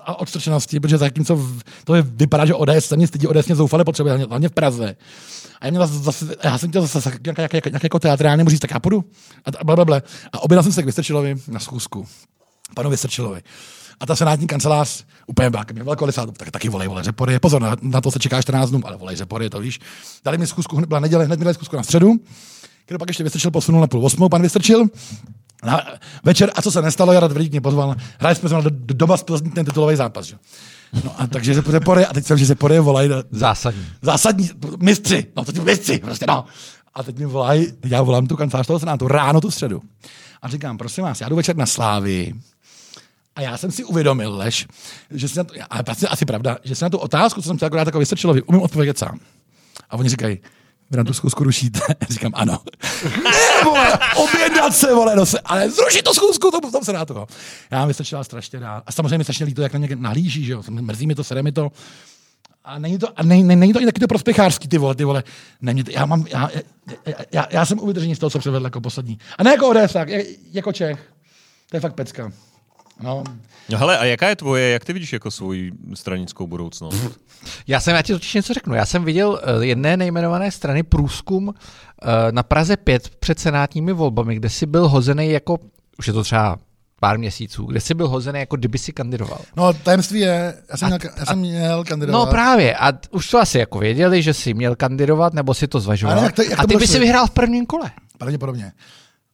a 0.00 0.18
odstrčenosti, 0.18 0.80
protože 0.80 0.98
zatímco 0.98 1.40
to 1.84 1.94
je, 1.94 2.02
vypadá, 2.02 2.46
že 2.46 2.54
ODS 2.54 2.84
se 2.84 2.96
mě 2.96 3.06
stydí, 3.06 3.26
ODS 3.26 3.46
mě 3.46 3.54
zoufale 3.54 3.84
potřebuje, 3.84 4.16
hlavně 4.16 4.48
v 4.48 4.52
Praze. 4.52 4.96
A 5.60 5.66
já, 5.66 5.70
měl 5.70 5.86
zase, 5.86 6.36
já 6.44 6.58
jsem 6.58 6.68
chtěl 6.70 6.86
zase 6.86 7.10
nějak, 7.24 7.38
nějak, 7.38 7.52
nějak, 7.52 7.66
nějak 7.66 7.82
jako 7.82 7.98
teatrálně 7.98 8.44
říct, 8.48 8.60
tak 8.60 8.70
já 8.70 8.80
půjdu. 8.80 9.04
A, 9.60 9.64
blablabla. 9.64 10.02
a 10.32 10.42
objednal 10.42 10.62
jsem 10.62 10.72
se 10.72 10.82
k 10.82 10.86
Vystrčilovi 10.86 11.36
na 11.48 11.60
schůzku. 11.60 12.06
Panu 12.74 12.90
Vystrčilovi. 12.90 13.42
A 14.00 14.06
ta 14.06 14.16
senátní 14.16 14.46
kancelář 14.46 15.04
úplně 15.26 15.50
byla, 15.50 15.64
mě 15.72 15.82
velkolisá, 15.82 16.26
tak 16.26 16.50
taky 16.50 16.68
volej, 16.68 16.88
volej 16.88 17.04
řepory. 17.04 17.38
Pozor, 17.38 17.62
na, 17.62 17.76
na, 17.82 18.00
to 18.00 18.10
se 18.10 18.18
čeká 18.18 18.42
14 18.42 18.70
dnů, 18.70 18.80
ale 18.84 18.96
volej 18.96 19.16
řepory, 19.16 19.50
to 19.50 19.60
víš. 19.60 19.80
Dali 20.24 20.38
mi 20.38 20.46
schůzku, 20.46 20.80
byla 20.80 21.00
neděle, 21.00 21.24
hned 21.24 21.38
mi 21.38 21.44
dali 21.44 21.54
schůzku 21.54 21.76
na 21.76 21.82
středu, 21.82 22.14
kterou 22.84 22.98
pak 22.98 23.08
ještě 23.08 23.24
Vystrčil 23.24 23.50
posunul 23.50 23.80
na 23.80 23.86
půl 23.86 24.06
osmou, 24.06 24.28
pan 24.28 24.42
Vystrčil. 24.42 24.84
Na 25.64 25.86
večer, 26.24 26.50
a 26.54 26.62
co 26.62 26.70
se 26.70 26.82
nestalo, 26.82 27.12
Jarad 27.12 27.32
Vrdík 27.32 27.52
mě 27.52 27.60
pozval, 27.60 27.94
hráli 28.18 28.36
jsme 28.36 28.48
do, 28.48 28.60
do, 28.60 28.94
doba 28.94 29.16
ten 29.54 29.64
titulový 29.64 29.96
zápas. 29.96 30.26
Že? 30.26 30.36
No 31.04 31.20
a 31.20 31.26
takže 31.26 31.54
se 31.54 31.80
pory, 31.80 32.06
a 32.06 32.12
teď 32.12 32.26
jsem, 32.26 32.38
že 32.38 32.46
se 32.46 32.54
pory 32.54 32.78
volají. 32.78 33.10
Zásadní. 33.30 33.86
Zásadní, 34.02 34.50
mistři, 34.80 35.26
no 35.36 35.44
to 35.44 35.62
mistři, 35.62 35.98
prostě 35.98 36.24
no. 36.28 36.44
A 36.94 37.02
teď 37.02 37.18
mi 37.18 37.26
volají, 37.26 37.66
já 37.84 38.02
volám 38.02 38.26
tu 38.26 38.36
kancelář 38.36 38.66
toho 38.66 38.78
senátu 38.78 39.08
ráno 39.08 39.40
tu 39.40 39.50
středu. 39.50 39.82
A 40.42 40.48
říkám, 40.48 40.78
prosím 40.78 41.04
vás, 41.04 41.20
já 41.20 41.28
jdu 41.28 41.36
večer 41.36 41.56
na 41.56 41.66
Slávy, 41.66 42.34
a 43.36 43.40
já 43.40 43.56
jsem 43.56 43.70
si 43.70 43.84
uvědomil, 43.84 44.36
Lež, 44.36 44.66
že 45.10 45.28
si 45.28 45.38
na 45.38 45.44
to, 45.44 45.54
a 45.70 45.82
to 45.82 45.92
asi 46.08 46.24
pravda, 46.24 46.58
že 46.64 46.74
si 46.74 46.84
na 46.84 46.90
tu 46.90 46.98
otázku, 46.98 47.42
co 47.42 47.48
jsem 47.48 47.56
chtěl 47.56 47.66
akorát 47.66 47.86
jako 47.86 47.98
vystrčilovi, 47.98 48.42
umím 48.42 48.62
odpovědět 48.62 48.98
sám. 48.98 49.18
A 49.90 49.96
oni 49.96 50.08
říkají, 50.08 50.38
vy 50.90 50.96
na 50.96 51.04
tu 51.04 51.12
zkusku 51.12 51.44
rušíte? 51.44 51.80
Říkám, 52.08 52.32
ano. 52.34 52.58
ne, 53.04 53.64
vole, 53.64 53.98
objednat 54.16 54.76
se, 54.76 54.94
vole, 54.94 55.16
no 55.16 55.26
se, 55.26 55.40
ale 55.40 55.70
zrušit 55.70 56.02
to 56.02 56.14
zkusku, 56.14 56.50
to 56.50 56.70
tom 56.70 56.84
se 56.84 56.92
dá 56.92 57.04
toho. 57.04 57.26
Já 57.70 57.86
mi 57.86 57.94
stačila 57.94 58.24
strašně 58.24 58.58
rád. 58.58 58.82
A 58.86 58.92
samozřejmě 58.92 59.18
mi 59.18 59.24
strašně 59.24 59.46
líto, 59.46 59.62
jak 59.62 59.72
na 59.72 59.78
ně 59.78 59.96
nalíží, 59.96 60.44
že 60.44 60.52
jo. 60.52 60.62
Mrzí 60.70 61.06
mi 61.06 61.14
to, 61.14 61.24
sere 61.24 61.42
mi 61.42 61.52
to. 61.52 61.72
A 62.64 62.78
není 62.78 62.98
to, 62.98 63.08
a 63.16 63.22
ne, 63.22 63.42
ne, 63.42 63.56
není 63.56 63.72
to 63.72 63.82
i 63.82 63.84
taky 63.84 64.00
to 64.00 64.06
prospěchářský, 64.06 64.68
ty 64.68 64.78
vole, 64.78 64.94
ty 64.94 65.04
vole. 65.04 65.24
Není 65.60 65.84
to, 65.84 65.90
já, 65.90 66.06
mám, 66.06 66.26
já, 66.28 66.50
já, 67.06 67.14
já, 67.32 67.46
já 67.50 67.66
jsem 67.66 67.78
uvědřený 67.78 68.14
z 68.14 68.18
toho, 68.18 68.30
co 68.30 68.38
předvedl 68.38 68.64
jako 68.64 68.80
poslední. 68.80 69.18
A 69.38 69.42
ne 69.42 69.50
jako 69.50 69.68
ODS, 69.68 69.96
jako 70.52 70.72
Čech. 70.72 71.12
To 71.70 71.76
je 71.76 71.80
fakt 71.80 71.94
pecka. 71.94 72.32
No. 73.02 73.24
no 73.68 73.78
hele, 73.78 73.98
a 73.98 74.04
jaká 74.04 74.28
je 74.28 74.36
tvoje, 74.36 74.70
jak 74.70 74.84
ty 74.84 74.92
vidíš 74.92 75.12
jako 75.12 75.30
svoji 75.30 75.72
stranickou 75.94 76.46
budoucnost? 76.46 76.96
Já 77.66 77.80
jsem, 77.80 77.94
já 77.94 78.02
ti 78.02 78.12
totiž 78.12 78.34
něco 78.34 78.54
řeknu. 78.54 78.74
Já 78.74 78.86
jsem 78.86 79.04
viděl 79.04 79.40
eh, 79.42 79.64
jedné 79.66 79.96
nejmenované 79.96 80.50
strany 80.50 80.82
průzkum 80.82 81.54
eh, 82.02 82.06
na 82.32 82.42
Praze 82.42 82.76
5 82.76 83.08
před 83.18 83.38
senátními 83.38 83.92
volbami, 83.92 84.34
kde 84.36 84.50
si 84.50 84.66
byl 84.66 84.88
hozený 84.88 85.30
jako, 85.30 85.58
už 85.98 86.06
je 86.06 86.12
to 86.12 86.22
třeba 86.22 86.56
pár 87.00 87.18
měsíců, 87.18 87.64
kde 87.64 87.80
jsi 87.80 87.94
byl 87.94 88.08
hozený, 88.08 88.40
jako 88.40 88.56
kdyby 88.56 88.78
si 88.78 88.92
kandidoval. 88.92 89.40
No, 89.56 89.72
tajemství 89.72 90.20
je, 90.20 90.54
já 90.70 90.76
jsem, 90.76 90.88
měl, 90.88 90.98
já 91.16 91.26
jsem 91.26 91.38
měl 91.38 91.84
kandidovat. 91.84 92.18
No 92.18 92.30
právě, 92.30 92.76
a 92.76 92.92
už 93.10 93.30
to 93.30 93.38
asi 93.38 93.58
jako 93.58 93.78
věděli, 93.78 94.22
že 94.22 94.34
jsi 94.34 94.54
měl 94.54 94.76
kandidovat, 94.76 95.34
nebo 95.34 95.54
si 95.54 95.68
to 95.68 95.80
zvažoval. 95.80 96.16
Ale 96.18 96.26
jak 96.26 96.34
to- 96.34 96.42
jak 96.42 96.56
to 96.56 96.60
a 96.62 96.66
ty 96.66 96.76
by 96.76 96.86
si 96.86 96.98
vyhrál 96.98 97.26
v 97.26 97.30
prvním 97.30 97.66
kole. 97.66 97.90
Pravděpodobně. 98.18 98.72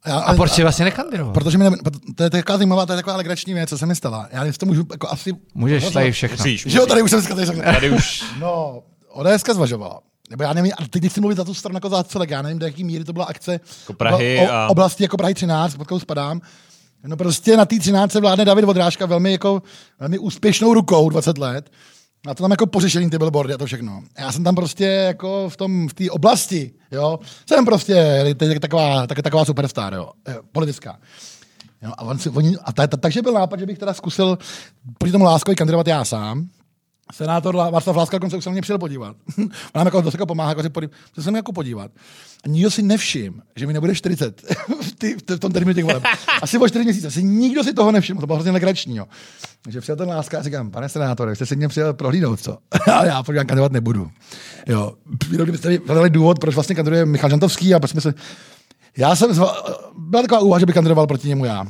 Já, 0.06 0.18
A 0.18 0.34
proč 0.34 0.52
jsi 0.52 0.62
vlastně 0.62 0.84
nekandidoval? 0.84 1.32
Protože 1.32 1.58
mi 1.58 1.64
ne, 1.70 1.76
to 2.14 2.22
je 2.24 2.30
taková 2.30 2.58
zajímavá, 2.58 2.86
to 2.86 2.92
je 2.92 2.96
taková 2.96 3.16
legrační 3.16 3.54
věc, 3.54 3.68
co 3.68 3.78
se 3.78 3.86
mi 3.86 3.94
stala. 3.94 4.28
Já 4.32 4.52
si 4.52 4.58
to 4.58 4.66
můžu 4.66 4.86
jako 4.92 5.08
asi... 5.10 5.32
Můžeš 5.54 5.90
tady 5.90 6.12
všechno. 6.12 6.36
Musíš, 6.36 6.66
Že 6.66 6.78
jo, 6.78 6.86
tady 6.86 7.02
už 7.02 7.10
jsem 7.10 7.22
si 7.22 7.28
tady 7.28 7.44
řekl. 7.46 7.62
Tady 7.62 7.90
už 7.90 8.24
No, 8.40 8.82
ODSka 9.08 9.54
zvažovala. 9.54 10.00
Nebo 10.30 10.42
já 10.42 10.52
nevím, 10.52 10.72
a 10.78 10.86
teď 10.90 11.02
nechci 11.02 11.20
mluvit 11.20 11.36
za 11.36 11.44
tu 11.44 11.54
stranu 11.54 11.76
jako 11.76 11.88
za 11.88 12.04
celek, 12.04 12.30
já 12.30 12.42
nevím, 12.42 12.58
do 12.58 12.66
jaký 12.66 12.84
míry 12.84 13.04
to 13.04 13.12
byla 13.12 13.24
akce 13.24 13.60
Jako 13.80 13.92
Prahy 13.92 14.38
o, 14.40 14.44
o, 14.44 14.52
a- 14.52 14.68
oblasti 14.68 15.02
jako 15.02 15.16
Prahy 15.16 15.34
13, 15.34 15.74
pod 15.76 15.84
kterou 15.84 16.00
spadám. 16.00 16.40
No 17.06 17.16
prostě 17.16 17.56
na 17.56 17.64
té 17.64 17.78
13 17.78 18.14
vládne 18.14 18.44
David 18.44 18.64
Vodrážka 18.64 19.06
velmi, 19.06 19.32
jako, 19.32 19.62
velmi 20.00 20.18
úspěšnou 20.18 20.74
rukou 20.74 21.08
20 21.08 21.38
let. 21.38 21.70
A 22.28 22.34
to 22.34 22.42
tam 22.42 22.50
jako 22.50 22.66
pořešení 22.66 23.10
ty 23.10 23.18
billboardy 23.18 23.54
a 23.54 23.58
to 23.58 23.66
všechno. 23.66 24.02
Já 24.18 24.32
jsem 24.32 24.44
tam 24.44 24.54
prostě 24.54 24.84
jako 24.84 25.50
v 25.50 25.56
tom, 25.56 25.88
v 25.88 25.94
té 25.94 26.10
oblasti, 26.10 26.72
jo, 26.90 27.18
jsem 27.48 27.64
prostě 27.64 28.24
teď 28.36 28.60
taková, 28.60 29.06
tak, 29.06 29.22
taková 29.22 29.44
superstar, 29.44 29.94
jo, 29.94 30.10
eh, 30.28 30.36
politická. 30.52 30.98
Jo, 31.82 31.92
a, 31.98 32.02
on 32.02 32.18
si, 32.18 32.30
oni, 32.30 32.56
a 32.64 32.72
ta, 32.72 32.86
ta, 32.86 32.96
takže 32.96 33.22
byl 33.22 33.32
nápad, 33.32 33.60
že 33.60 33.66
bych 33.66 33.78
teda 33.78 33.94
zkusil 33.94 34.38
proti 34.98 35.12
tomu 35.12 35.24
Láskovi 35.24 35.56
kandidovat 35.56 35.86
já 35.86 36.04
sám. 36.04 36.48
Senátor 37.12 37.56
Václav 37.56 37.96
Láska 37.96 38.18
dokonce 38.18 38.36
už 38.36 38.44
se 38.44 38.50
na 38.50 38.52
mě 38.52 38.62
přijel 38.62 38.78
podívat. 38.78 39.16
On 39.38 39.48
nám 39.74 39.86
jako 39.86 40.00
dost 40.00 40.14
jako 40.14 40.26
pomáhá, 40.26 40.50
jako 40.50 40.62
si 40.62 40.68
podí, 40.68 40.88
se 41.20 41.30
mi 41.30 41.38
jako 41.38 41.52
podívat. 41.52 41.90
A 42.44 42.48
nikdo 42.48 42.70
si 42.70 42.82
nevšim, 42.82 43.42
že 43.56 43.66
mi 43.66 43.72
nebude 43.72 43.94
40 43.94 44.42
v, 44.82 44.92
ty, 44.98 45.16
v 45.36 45.38
tom 45.38 45.52
termínu 45.52 45.74
těch 45.74 45.84
voleb. 45.84 46.02
Asi 46.42 46.58
o 46.58 46.68
4 46.68 46.84
měsíce. 46.84 47.06
Asi 47.06 47.22
nikdo 47.22 47.64
si 47.64 47.74
toho 47.74 47.92
nevšiml. 47.92 48.20
To 48.20 48.26
bylo 48.26 48.36
hrozně 48.36 48.52
legrační. 48.52 48.96
Jo. 48.96 49.06
Takže 49.62 49.80
přijel 49.80 49.96
ten 49.96 50.08
Láska 50.08 50.38
a 50.38 50.42
říkám, 50.42 50.70
pane 50.70 50.88
senátore, 50.88 51.36
jste 51.36 51.46
si 51.46 51.56
mě 51.56 51.68
přijel 51.68 51.94
prohlídnout, 51.94 52.40
co? 52.40 52.58
a 52.92 53.04
já 53.04 53.22
podívám, 53.22 53.46
kandidovat 53.46 53.72
nebudu. 53.72 54.10
Jo. 54.66 54.92
Kdybyste 55.30 55.78
hledali 55.86 56.10
důvod, 56.10 56.38
proč 56.38 56.54
vlastně 56.54 56.74
kandiduje 56.74 57.06
Michal 57.06 57.30
Žantovský 57.30 57.74
a 57.74 57.80
proč 57.80 57.90
jsme 57.90 58.00
se... 58.00 58.14
Já 58.96 59.16
jsem, 59.16 59.34
zva... 59.34 59.56
byla 59.98 60.22
taková 60.22 60.40
úvaha, 60.40 60.60
že 60.60 60.66
bych 60.66 60.74
kandidoval 60.74 61.06
proti 61.06 61.28
němu 61.28 61.44
já. 61.44 61.66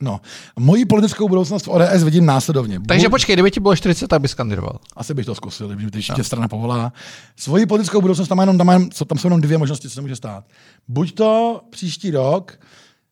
No, 0.00 0.20
moji 0.58 0.84
politickou 0.84 1.28
budoucnost 1.28 1.66
v 1.66 1.68
ODS 1.68 2.02
vidím 2.04 2.26
následovně. 2.26 2.80
Takže 2.88 3.06
Bu- 3.08 3.10
počkej, 3.10 3.36
kdyby 3.36 3.50
ti 3.50 3.60
bylo 3.60 3.76
40, 3.76 4.08
tak 4.08 4.20
bys 4.20 4.34
kandidoval. 4.34 4.78
asi 4.96 5.14
bych 5.14 5.26
to 5.26 5.34
zkusil, 5.34 5.68
kdyby 5.68 5.84
když 5.84 6.10
tě 6.16 6.24
strana 6.24 6.48
povolá. 6.48 6.92
Svoji 7.36 7.66
politickou 7.66 8.00
budoucnost 8.00 8.28
tam, 8.28 8.38
jenom, 8.40 8.58
tam, 8.58 8.68
jenom, 8.68 8.88
tam 8.88 9.18
jsou 9.18 9.26
jenom 9.26 9.40
dvě 9.40 9.58
možnosti, 9.58 9.88
co 9.88 9.94
se 9.94 10.00
může 10.00 10.16
stát. 10.16 10.44
Buď 10.88 11.14
to 11.14 11.60
příští 11.70 12.10
rok 12.10 12.58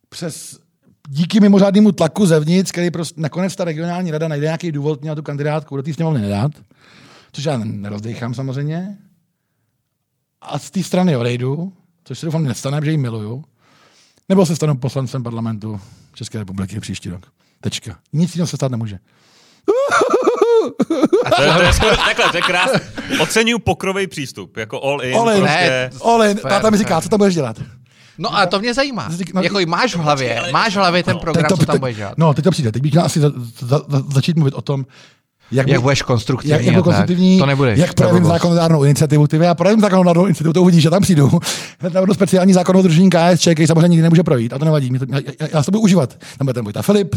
přes 0.09 0.59
díky 1.09 1.41
mimořádnému 1.41 1.93
tlaku 1.93 2.26
zevnitř, 2.26 2.72
který 2.72 2.91
prostě 2.91 3.20
nakonec 3.20 3.57
ta 3.57 3.64
regionální 3.64 4.11
rada 4.11 4.28
najde 4.28 4.47
nějaký 4.47 4.72
důvod 4.72 5.01
mě 5.01 5.09
na 5.11 5.14
tu 5.14 5.22
kandidátku 5.22 5.76
do 5.76 5.83
té 5.83 5.95
sněmovny 5.95 6.20
nedat, 6.20 6.53
což 7.33 7.45
já 7.45 7.59
nerozdechám 7.59 8.35
samozřejmě. 8.35 8.99
A 10.41 10.59
z 10.59 10.70
té 10.70 10.83
strany 10.83 11.16
odejdu, 11.16 11.72
což 12.05 12.18
se 12.18 12.26
doufám 12.26 12.45
nestane, 12.45 12.80
protože 12.80 12.91
ji 12.91 12.97
miluju. 12.97 13.45
Nebo 14.28 14.47
se 14.47 14.57
stanu 14.57 14.76
poslancem 14.76 15.22
parlamentu 15.22 15.80
České 16.14 16.38
republiky 16.38 16.80
příští 16.80 17.08
rok. 17.10 17.26
Tečka. 17.60 17.98
Nic 18.12 18.34
jiného 18.34 18.46
se 18.46 18.56
stát 18.56 18.70
nemůže. 18.70 18.98
To 21.36 21.42
je, 21.42 21.52
to 21.52 21.62
je 21.62 21.72
skoro, 21.72 21.96
takhle, 21.96 22.30
to 22.30 22.36
je 22.36 22.42
krásný. 22.42 22.80
Oceňuju 23.20 23.58
pokrový 23.58 24.06
přístup, 24.06 24.56
jako 24.56 24.82
all 24.84 25.02
in. 25.02 25.16
All 25.16 25.30
in. 25.30 25.38
prostě. 25.38 25.58
Ne, 25.58 25.90
Olin, 25.98 26.36
Fair, 26.38 26.52
táta 26.52 26.70
mi 26.70 26.78
říká, 26.78 27.00
co 27.00 27.08
tam 27.08 27.18
budeš 27.18 27.34
dělat? 27.34 27.56
No 28.18 28.36
a 28.36 28.46
to 28.46 28.58
mě 28.60 28.74
zajímá. 28.74 29.08
No, 29.34 29.42
Jako 29.42 29.60
i 29.60 29.66
máš 29.66 29.94
v 29.94 29.98
hlavě, 29.98 30.42
máš 30.52 30.72
v 30.72 30.76
hlavě 30.76 31.02
ten 31.02 31.18
program, 31.18 31.44
Teď 31.48 31.58
co 31.58 31.66
tam 31.66 31.74
teď- 31.74 31.80
budeš 31.80 31.96
dělat. 31.96 32.14
No, 32.18 32.34
teď 32.34 32.44
to 32.44 32.50
přijde. 32.50 32.72
Teď 32.72 32.82
bych 32.82 32.92
měl 32.92 33.04
asi 33.04 33.20
za, 33.20 33.30
za, 33.60 33.80
za, 33.88 34.02
začít 34.14 34.36
mluvit 34.36 34.54
o 34.54 34.62
tom, 34.62 34.86
jak, 35.51 35.68
Jak 35.68 35.82
budeš 35.82 36.03
konstruktivní 36.03 36.51
jak, 36.51 36.61
jak 36.64 36.74
a 36.74 36.78
budu 36.78 36.82
tak. 36.82 36.84
konstruktivní, 36.84 37.38
To 37.38 37.47
nebudeš. 37.47 37.78
jak 37.78 37.95
projevím 37.95 38.24
zákonodárnou 38.24 38.84
iniciativu. 38.84 39.26
Ty, 39.26 39.36
já 39.36 39.55
projevím 39.55 39.80
zákonodárnou 39.80 40.26
iniciativu, 40.26 40.53
to 40.53 40.62
uvidíš, 40.62 40.82
že 40.82 40.90
tam 40.90 41.03
přijdu. 41.03 41.30
Hned 41.80 41.95
navrhnu 41.95 42.14
speciální 42.14 42.53
zákon 42.53 42.76
o 42.76 42.82
držení 42.82 43.11
KSČ, 43.11 43.49
který 43.53 43.66
samozřejmě 43.66 43.88
nikdy 43.88 44.03
nemůže 44.03 44.22
projít, 44.22 44.53
a 44.53 44.59
to 44.59 44.64
nevadí. 44.64 44.90
To, 44.90 45.07
já, 45.09 45.18
já, 45.40 45.49
já, 45.53 45.62
se 45.62 45.66
to 45.66 45.70
budu 45.70 45.82
užívat. 45.82 46.16
Tam 46.38 46.47
bude 46.47 46.55
ten 46.55 46.64
Vojta 46.64 46.82
Filip, 46.82 47.16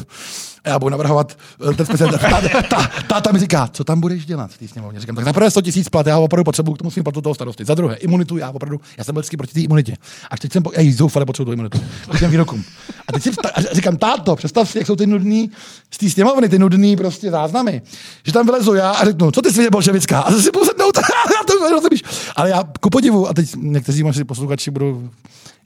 a 0.66 0.70
já 0.70 0.80
budu 0.80 0.90
navrhovat 0.90 1.38
eh, 1.72 1.74
ten 1.74 1.86
speciální. 1.86 2.18
Táta, 2.26 2.62
tá, 2.62 2.90
táta 3.08 3.32
mi 3.32 3.40
říká, 3.40 3.70
co 3.74 3.84
tam 3.84 4.02
budeš 4.02 4.26
dělat 4.26 4.52
v 4.52 4.58
té 4.58 4.68
sněmovně. 4.68 5.00
Říkám, 5.00 5.16
tak 5.16 5.26
zaprvé 5.26 5.52
100 5.52 5.62
tisíc 5.62 5.90
plat, 5.90 6.08
já 6.08 6.18
opravdu 6.18 6.44
potřebuji 6.44 6.74
k 6.74 6.78
tomu 6.78 6.92
svým 6.92 7.04
platu 7.04 7.22
toho 7.22 7.36
starosty. 7.36 7.66
Za 7.66 7.74
druhé, 7.76 7.96
imunitu, 7.96 8.38
já 8.38 8.50
opravdu, 8.50 8.80
já 8.98 9.04
jsem 9.04 9.14
byl 9.14 9.22
vždycky 9.22 9.38
proti 9.38 9.54
té 9.54 9.62
imunitě. 9.62 9.96
Až 10.32 10.40
teď 10.40 10.52
jsem, 10.54 10.64
po, 10.64 10.72
já 10.78 10.92
zoufale 10.94 11.26
potřebuji 11.26 11.46
tu 11.46 11.54
imunitu. 11.54 11.80
K 12.16 12.20
těm 12.20 12.32
výrokům. 12.32 12.64
A 13.08 13.12
teď 13.14 13.24
si 13.24 13.30
a 13.54 13.62
říkám, 13.76 13.98
táto, 13.98 14.36
představ 14.36 14.70
si, 14.70 14.78
jak 14.78 14.88
jsou 14.88 14.96
ty 14.96 15.08
nudný, 15.08 15.52
z 15.92 15.98
té 15.98 16.10
sněmovny, 16.10 16.50
ty 16.50 16.60
nudný 16.60 16.96
prostě 16.96 17.32
záznamy. 17.32 17.82
Že 18.26 18.34
tam 18.34 18.46
vylezu 18.46 18.74
já 18.74 18.92
a 18.92 19.06
řeknu, 19.06 19.32
co 19.32 19.42
ty 19.42 19.52
svině 19.54 19.70
bolševická? 19.70 20.20
A 20.22 20.32
zase 20.32 20.50
budu 20.54 20.66
sednout, 20.66 20.92
to 21.48 21.70
rozumíš. 21.70 22.04
Ale 22.36 22.50
já 22.50 22.64
ku 22.80 22.90
podivu, 22.90 23.30
a 23.30 23.34
teď 23.34 23.56
někteří 23.56 24.04
moji 24.04 24.24
posluchači 24.24 24.72
budou, 24.72 25.10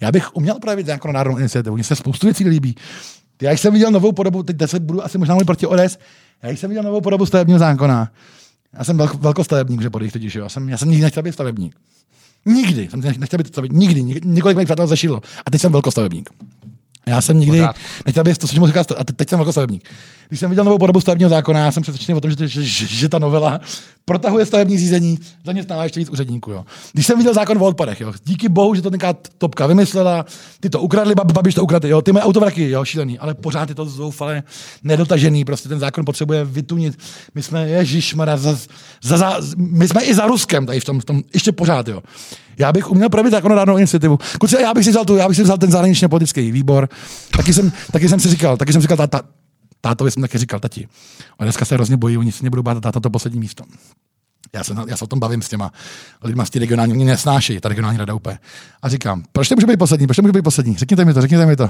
já 0.01 0.12
bych 0.12 0.36
uměl 0.36 0.55
projevit 0.60 0.88
jako 0.88 1.12
národnou 1.12 1.39
iniciativu, 1.39 1.76
mně 1.76 1.84
se 1.84 1.95
spoustu 1.95 2.28
věcí 2.28 2.43
líbí. 2.47 2.76
Já 3.41 3.51
jsem 3.51 3.74
viděl 3.74 3.91
novou 3.91 4.12
podobu, 4.12 4.43
teď 4.43 4.57
se 4.66 4.80
budu 4.80 5.03
asi 5.05 5.18
možná 5.18 5.36
mluvit 5.36 5.45
proti 5.45 5.68
ODS, 5.68 5.97
já 6.43 6.49
jsem 6.49 6.70
viděl 6.70 6.84
novou 6.84 7.01
podobu 7.01 7.26
stavebního 7.26 7.60
zákona. 7.60 8.12
Já 8.78 8.84
jsem 8.84 8.97
velk, 8.97 9.14
velkostavebník, 9.14 9.82
že 9.82 9.89
podých 9.89 10.14
totiž, 10.14 10.36
jo. 10.36 10.43
Já 10.43 10.49
jsem, 10.49 10.70
já 10.70 10.78
jsem 10.78 10.89
nikdy 10.89 11.03
nechtěl 11.03 11.24
být 11.24 11.32
stavebník. 11.34 11.76
Nikdy. 12.45 12.88
Jsem 12.91 13.01
nechtěl 13.01 13.38
být 13.38 13.47
stavebník. 13.47 13.80
Nikdy. 13.80 14.01
Nik- 14.03 14.26
Několik 14.26 14.57
mých 14.57 14.66
přátel 14.66 14.88
zašilo. 14.88 15.22
A 15.45 15.51
teď 15.51 15.62
jsem 15.62 15.72
velkostavebník. 15.72 16.30
Já 17.07 17.22
jsem 17.22 17.39
nikdy 17.39 17.57
Pořád. 17.60 17.76
nechtěl 18.05 18.24
být 18.24 18.38
to, 18.38 18.47
co 18.47 18.60
mu 18.60 18.68
říká, 18.68 18.80
a 18.97 19.03
te- 19.03 19.14
teď 19.14 19.30
jsem 19.30 19.39
velkostavebník. 19.39 19.89
Když 20.30 20.39
jsem 20.39 20.49
viděl 20.49 20.63
novou 20.63 20.77
podobu 20.77 21.01
stavebního 21.01 21.30
zákona, 21.30 21.59
já 21.59 21.71
jsem 21.71 21.84
přesvědčený 21.84 22.17
o 22.17 22.21
tom, 22.21 22.32
že, 22.32 22.47
že, 22.47 22.63
že, 22.63 22.88
že, 22.88 23.09
ta 23.09 23.19
novela 23.19 23.59
protahuje 24.05 24.45
stavební 24.45 24.77
řízení, 24.77 25.19
zaměstnává 25.45 25.84
ještě 25.84 25.99
víc 25.99 26.09
úředníků. 26.09 26.51
Jo. 26.51 26.65
Když 26.93 27.05
jsem 27.05 27.17
viděl 27.17 27.34
zákon 27.34 27.57
o 27.57 27.65
odpadech, 27.65 28.01
jo. 28.01 28.13
díky 28.25 28.49
bohu, 28.49 28.75
že 28.75 28.82
to 28.82 28.89
tenkrát 28.89 29.27
topka 29.38 29.67
vymyslela, 29.67 30.25
ty 30.59 30.69
to 30.69 30.82
ukradli, 30.82 31.15
bab, 31.15 31.32
babiš 31.32 31.55
to 31.55 31.63
ukradli, 31.63 31.89
jo. 31.89 32.01
ty 32.01 32.11
mají 32.11 32.23
autovraky, 32.23 32.69
jo, 32.69 32.86
šílený, 32.86 33.19
ale 33.19 33.34
pořád 33.34 33.69
je 33.69 33.75
to 33.75 33.86
zoufale 33.86 34.43
nedotažený, 34.84 35.45
prostě 35.45 35.69
ten 35.69 35.80
zákon 35.80 36.05
potřebuje 36.05 36.45
vytunit. 36.45 36.99
My 37.36 37.43
jsme, 37.43 37.69
ježišmara, 37.69 38.38
za, 38.38 38.57
za, 39.03 39.17
za, 39.17 39.38
my 39.57 39.88
jsme 39.88 40.03
i 40.03 40.13
za 40.13 40.27
Ruskem 40.27 40.65
tady 40.65 40.80
v 40.80 40.86
tom, 40.86 40.99
v 40.99 41.05
tom 41.05 41.23
ještě 41.34 41.51
pořád, 41.51 41.88
jo. 41.88 42.01
Já 42.57 42.71
bych 42.71 42.91
uměl 42.91 43.09
pravit 43.09 43.32
zákonodárnou 43.32 43.77
iniciativu. 43.77 44.19
Kluci, 44.39 44.55
já 44.61 44.73
bych 44.73 44.84
si 44.84 44.89
vzal 44.89 45.05
tu, 45.05 45.15
já 45.15 45.27
bych 45.27 45.38
si 45.38 45.43
vzal 45.43 45.57
ten 45.57 45.71
zahraničně 45.71 46.07
politický 46.07 46.51
výbor. 46.51 46.89
Taky 47.32 47.53
jsem, 47.53 47.71
taky 47.91 48.09
jsem 48.09 48.19
si 48.19 48.30
říkal, 48.30 48.57
taky 48.57 48.73
jsem 48.73 48.82
říkal, 48.82 48.97
ta, 48.97 49.07
ta, 49.07 49.21
tátovi 49.82 50.11
jsem 50.11 50.21
taky 50.21 50.38
říkal, 50.38 50.59
tati. 50.59 50.88
A 51.39 51.43
dneska 51.43 51.65
se 51.65 51.75
hrozně 51.75 51.97
bojí, 51.97 52.17
oni 52.17 52.32
si 52.32 52.43
nebudou 52.43 52.63
bát 52.63 52.82
táta 52.82 52.99
to 52.99 53.09
poslední 53.09 53.39
místo. 53.39 53.63
Já 54.53 54.63
se, 54.63 54.75
já 54.88 54.97
se 54.97 55.03
o 55.03 55.07
tom 55.07 55.19
bavím 55.19 55.41
s 55.41 55.49
těma 55.49 55.71
lidma 56.23 56.45
z 56.45 56.49
té 56.49 56.59
regionální, 56.59 56.93
mě 56.93 57.05
nesnáší, 57.05 57.59
ta 57.59 57.69
regionální 57.69 57.97
rada 57.97 58.13
úplně. 58.13 58.39
A 58.82 58.89
říkám, 58.89 59.23
proč 59.32 59.49
nemůže 59.49 59.67
být 59.67 59.77
poslední, 59.77 60.07
proč 60.07 60.17
nemůže 60.17 60.34
být 60.34 60.41
poslední, 60.41 60.77
řekněte 60.77 61.05
mi 61.05 61.13
to, 61.13 61.21
řekněte 61.21 61.45
mi 61.45 61.55
to. 61.55 61.69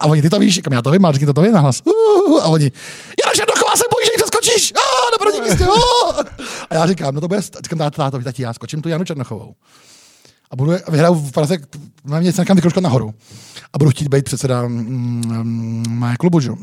A 0.00 0.06
oni, 0.06 0.22
ty 0.22 0.30
to 0.30 0.38
víš, 0.38 0.54
říkám, 0.54 0.72
já 0.72 0.82
to 0.82 0.90
vím, 0.90 1.04
ale 1.04 1.12
řekněte 1.12 1.32
to 1.32 1.40
vy 1.40 1.52
nahlas. 1.52 1.82
Uh, 1.84 2.42
a 2.42 2.46
oni, 2.46 2.72
Jana 3.24 3.32
Černochová 3.34 3.76
se 3.76 3.82
bojí, 3.92 4.06
že 4.06 4.12
jí 4.12 4.16
přeskočíš, 4.16 4.72
a 4.76 4.80
na 5.12 5.18
první 5.24 5.48
místě. 5.48 5.68
Uh. 5.68 6.22
A 6.70 6.74
já 6.74 6.86
říkám, 6.86 7.14
no 7.14 7.20
to 7.20 7.28
bude, 7.28 7.40
říkám 7.40 7.90
tátovi, 7.90 8.24
tati, 8.24 8.42
já 8.42 8.52
skočím 8.52 8.82
tu 8.82 8.88
Janu 8.88 9.04
Černochovou 9.04 9.54
a 10.50 10.56
budu 10.56 10.72
vyhraju 10.88 11.14
v 11.14 11.32
Praze, 11.32 11.56
mám 12.04 12.22
něco 12.22 12.42
někam 12.42 12.56
vykročkat 12.56 12.82
nahoru. 12.82 13.14
A 13.72 13.78
budu 13.78 13.90
chtít 13.90 14.08
být 14.08 14.24
předseda 14.24 14.62
mm, 14.68 15.22
mm, 15.42 15.84
mé 15.88 16.16
klubu, 16.16 16.40
že? 16.40 16.48
jo. 16.48 16.56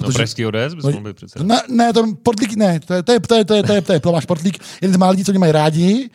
No, 0.00 0.12
pražský 0.12 0.46
ODS 0.46 0.74
bys 0.74 0.84
mohl 0.84 1.00
být 1.00 1.16
přece. 1.16 1.44
Ne, 1.44 1.62
ne, 1.68 1.92
to 1.92 2.04
portlík, 2.22 2.56
ne, 2.56 2.80
to 2.80 2.94
je, 2.94 3.02
to 3.02 3.12
je, 3.12 3.20
to 3.20 3.34
je, 3.34 3.44
to 3.44 3.54
je, 3.54 3.62
to 3.62 3.72
je, 3.72 3.82
to 3.82 3.92
je, 3.92 4.00
to 4.00 4.12
máš 4.12 4.26
portlík, 4.26 4.58
jeden 4.80 4.94
z 4.94 4.96
mála 4.96 5.10
lidí, 5.10 5.24
co 5.24 5.32
mě 5.32 5.38
mají 5.38 5.52
rádi, 5.52 6.10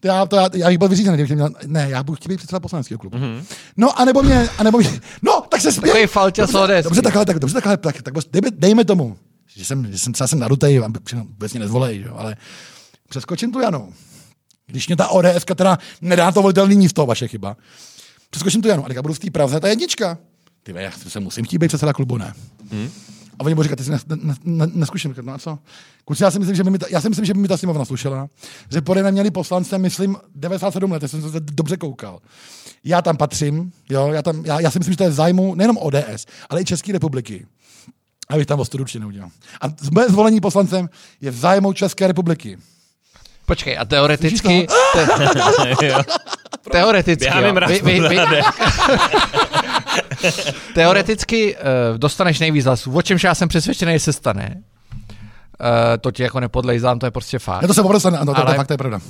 to 0.00 0.06
já, 0.08 0.26
to 0.26 0.36
já, 0.36 0.48
já 0.54 0.68
bych 0.68 0.78
byl 0.78 0.88
vyřízený, 0.88 1.16
kdybych 1.16 1.32
měl, 1.32 1.50
ne, 1.66 1.86
já 1.90 2.02
budu 2.02 2.16
chtít 2.16 2.28
být 2.28 2.36
předseda 2.36 2.60
poslaneckého 2.60 2.98
klubu. 2.98 3.16
Mm-hmm. 3.16 3.42
No, 3.76 4.00
anebo 4.00 4.22
mě, 4.22 4.48
anebo 4.58 4.78
mě, 4.78 5.00
no, 5.22 5.42
tak 5.48 5.60
se 5.60 5.72
Takový 5.72 5.90
směj. 5.90 6.06
falťa 6.06 6.46
Dobře, 6.46 6.58
ODS. 6.58 6.84
dobře, 6.84 7.02
takhle, 7.02 7.26
tak, 7.26 7.38
dobře, 7.38 7.54
takhle, 7.54 7.76
tak, 7.76 8.02
tak 8.02 8.14
dejme, 8.32 8.48
dejme 8.50 8.84
tomu, 8.84 9.16
že 9.56 9.64
jsem, 9.64 9.92
že 9.92 9.98
jsem 9.98 10.12
třeba 10.12 10.26
jsem 10.28 10.38
nadutej, 10.38 10.78
a 10.78 10.88
vůbec 11.14 11.52
mě 11.52 11.60
nezvolej, 11.60 12.00
jo, 12.06 12.14
ale 12.16 12.36
přeskočím 13.08 13.52
tu 13.52 13.60
Janu. 13.60 13.92
Když 14.70 14.86
mě 14.86 14.96
ta 14.96 15.08
ODS, 15.08 15.44
která 15.44 15.78
nedá 16.00 16.32
to 16.32 16.42
volitelný 16.42 16.76
místo, 16.76 17.06
vaše 17.06 17.28
chyba, 17.28 17.56
přeskočím 18.30 18.62
tu 18.62 18.68
Janu 18.68 18.84
a 18.84 18.88
teďka 18.88 19.02
budu 19.02 19.14
v 19.14 19.18
té 19.18 19.30
Praze, 19.30 19.60
je 19.64 19.70
jednička. 19.70 20.18
Ty 20.62 20.72
ve, 20.72 20.82
já 20.82 20.90
se 20.90 21.20
musím 21.20 21.44
chtít 21.44 21.58
být 21.58 21.68
předseda 21.68 21.92
klubu, 21.92 22.16
ne? 22.16 22.34
Hmm. 22.72 22.90
A 23.38 23.44
oni 23.44 23.54
budou 23.54 23.62
říkat, 23.62 23.76
ty 23.76 23.84
jsi 23.84 23.90
nes- 23.90 24.16
ne, 24.22 24.34
ne, 24.44 24.66
neskuším. 24.74 25.14
No 25.20 25.32
a 25.32 25.38
co? 25.38 25.58
Kluci, 26.04 26.22
já 26.22 26.30
si 26.30 26.38
myslím, 26.38 26.56
že 26.56 26.64
by 26.64 26.70
mi 26.70 26.78
ta, 26.78 26.86
já 26.90 27.00
si 27.00 27.08
myslím, 27.08 27.24
že 27.24 27.34
by 27.34 27.40
mi 27.40 27.48
ta 27.48 27.56
sněmovna 27.56 27.84
slušela. 27.84 28.28
Že 28.72 28.80
po 28.80 28.94
neměli 28.94 29.30
poslance, 29.30 29.78
myslím, 29.78 30.16
97 30.34 30.92
let, 30.92 31.02
já 31.02 31.08
jsem 31.08 31.32
se 31.32 31.40
dobře 31.40 31.76
koukal. 31.76 32.20
Já 32.84 33.02
tam 33.02 33.16
patřím, 33.16 33.72
jo, 33.90 34.08
já, 34.12 34.22
tam, 34.22 34.44
já, 34.44 34.60
já 34.60 34.70
si 34.70 34.78
myslím, 34.78 34.92
že 34.92 34.96
to 34.96 35.04
je 35.04 35.10
v 35.10 35.14
zájmu 35.14 35.54
nejenom 35.54 35.78
ODS, 35.80 36.26
ale 36.48 36.60
i 36.60 36.64
České 36.64 36.92
republiky. 36.92 37.46
Abych 38.28 38.46
tam 38.46 38.60
ostudu 38.60 38.82
určitě 38.82 39.00
neudělal. 39.00 39.30
A 39.60 39.66
moje 39.92 40.08
zvolení 40.08 40.40
poslancem 40.40 40.90
je 41.20 41.30
v 41.30 41.36
zájmu 41.36 41.72
České 41.72 42.06
republiky. 42.06 42.58
Počkej, 43.50 43.78
a 43.78 43.84
teoreticky... 43.84 44.66
no. 44.70 44.76
Te, 44.92 45.06
teoreticky, 46.70 47.26
jo. 47.26 47.54
vy, 47.66 47.80
vy, 47.82 48.00
vy, 48.00 48.16
Teoreticky 50.74 51.56
uh, 51.56 51.98
dostaneš 51.98 52.38
nejvíc 52.38 52.64
hlasů, 52.64 52.92
o 52.92 53.02
čemž 53.02 53.24
já 53.24 53.34
jsem 53.34 53.48
přesvědčený, 53.48 53.92
že 53.92 53.98
se 53.98 54.12
stane. 54.12 54.62
Uh, 55.60 55.66
to 56.00 56.10
ti 56.10 56.22
jako 56.22 56.40
nepodlejzám, 56.40 56.98
to 56.98 57.06
je 57.06 57.10
prostě 57.10 57.38
fakt. 57.38 57.62
Já 57.62 57.68
to 57.68 57.74
se 57.74 57.80
opravdu 57.80 58.00
stane, 58.00 58.18
ano, 58.18 58.32
to, 58.34 58.40
to, 58.40 58.46
Ale- 58.46 58.54
je 58.54 58.56
fakt, 58.58 58.66
to 58.66 58.72
je 58.72 58.78
pravda. 58.78 58.96
Uh, 58.96 59.02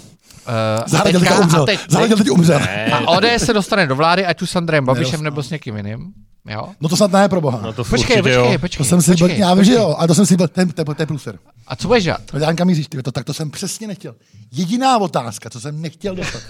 Zahradil 0.86 1.20
teďka 1.20 1.38
umřel. 1.38 1.66
Zahradil 1.88 2.16
teď 2.16 2.30
umřel. 2.30 2.61
a 2.92 2.98
ODS 3.11 3.26
se 3.44 3.53
dostane 3.53 3.86
do 3.86 3.96
vlády, 3.96 4.26
ať 4.26 4.42
už 4.42 4.51
s 4.51 4.57
Andrejem 4.57 4.84
Babišem 4.86 5.05
Nedostane. 5.05 5.24
nebo 5.24 5.42
s 5.42 5.51
někým 5.51 5.76
jiným. 5.76 6.12
Jo? 6.48 6.68
No 6.80 6.88
to 6.88 6.96
snad 6.96 7.12
ne, 7.12 7.28
pro 7.28 7.40
boha. 7.40 7.61
No 7.62 7.72
to 7.72 7.84
Počkej, 7.84 7.98
určitě 7.98 8.22
počkej, 8.22 8.53
jo. 8.53 8.59
počkej. 8.59 8.78
to 8.78 8.88
jsem 8.88 9.03
si 9.03 9.11
byl, 9.11 9.18
počkej, 9.18 9.38
já 9.40 9.55
vím, 9.55 9.64
že 9.64 9.72
jo, 9.72 9.94
ale 9.98 10.09
to 10.09 10.14
jsem 10.14 10.26
si 10.26 10.36
byl, 10.36 10.48
ten, 10.48 10.68
to, 10.70 10.84
to 10.84 11.03
je 11.03 11.07
pluser. 11.07 11.38
A 11.66 11.76
co 11.76 11.88
budeš 11.88 12.05
dělat? 12.05 12.20
To 12.24 12.38
Janka 12.38 12.64
míříš, 12.64 12.86
ty, 12.86 13.03
to, 13.03 13.12
tak 13.12 13.24
to 13.24 13.34
jsem 13.34 13.51
přesně 13.51 13.86
nechtěl. 13.86 14.14
Jediná 14.53 14.98
otázka, 14.98 15.51
co 15.51 15.61
jsem 15.61 15.82
nechtěl 15.82 16.14
dostat. 16.14 16.42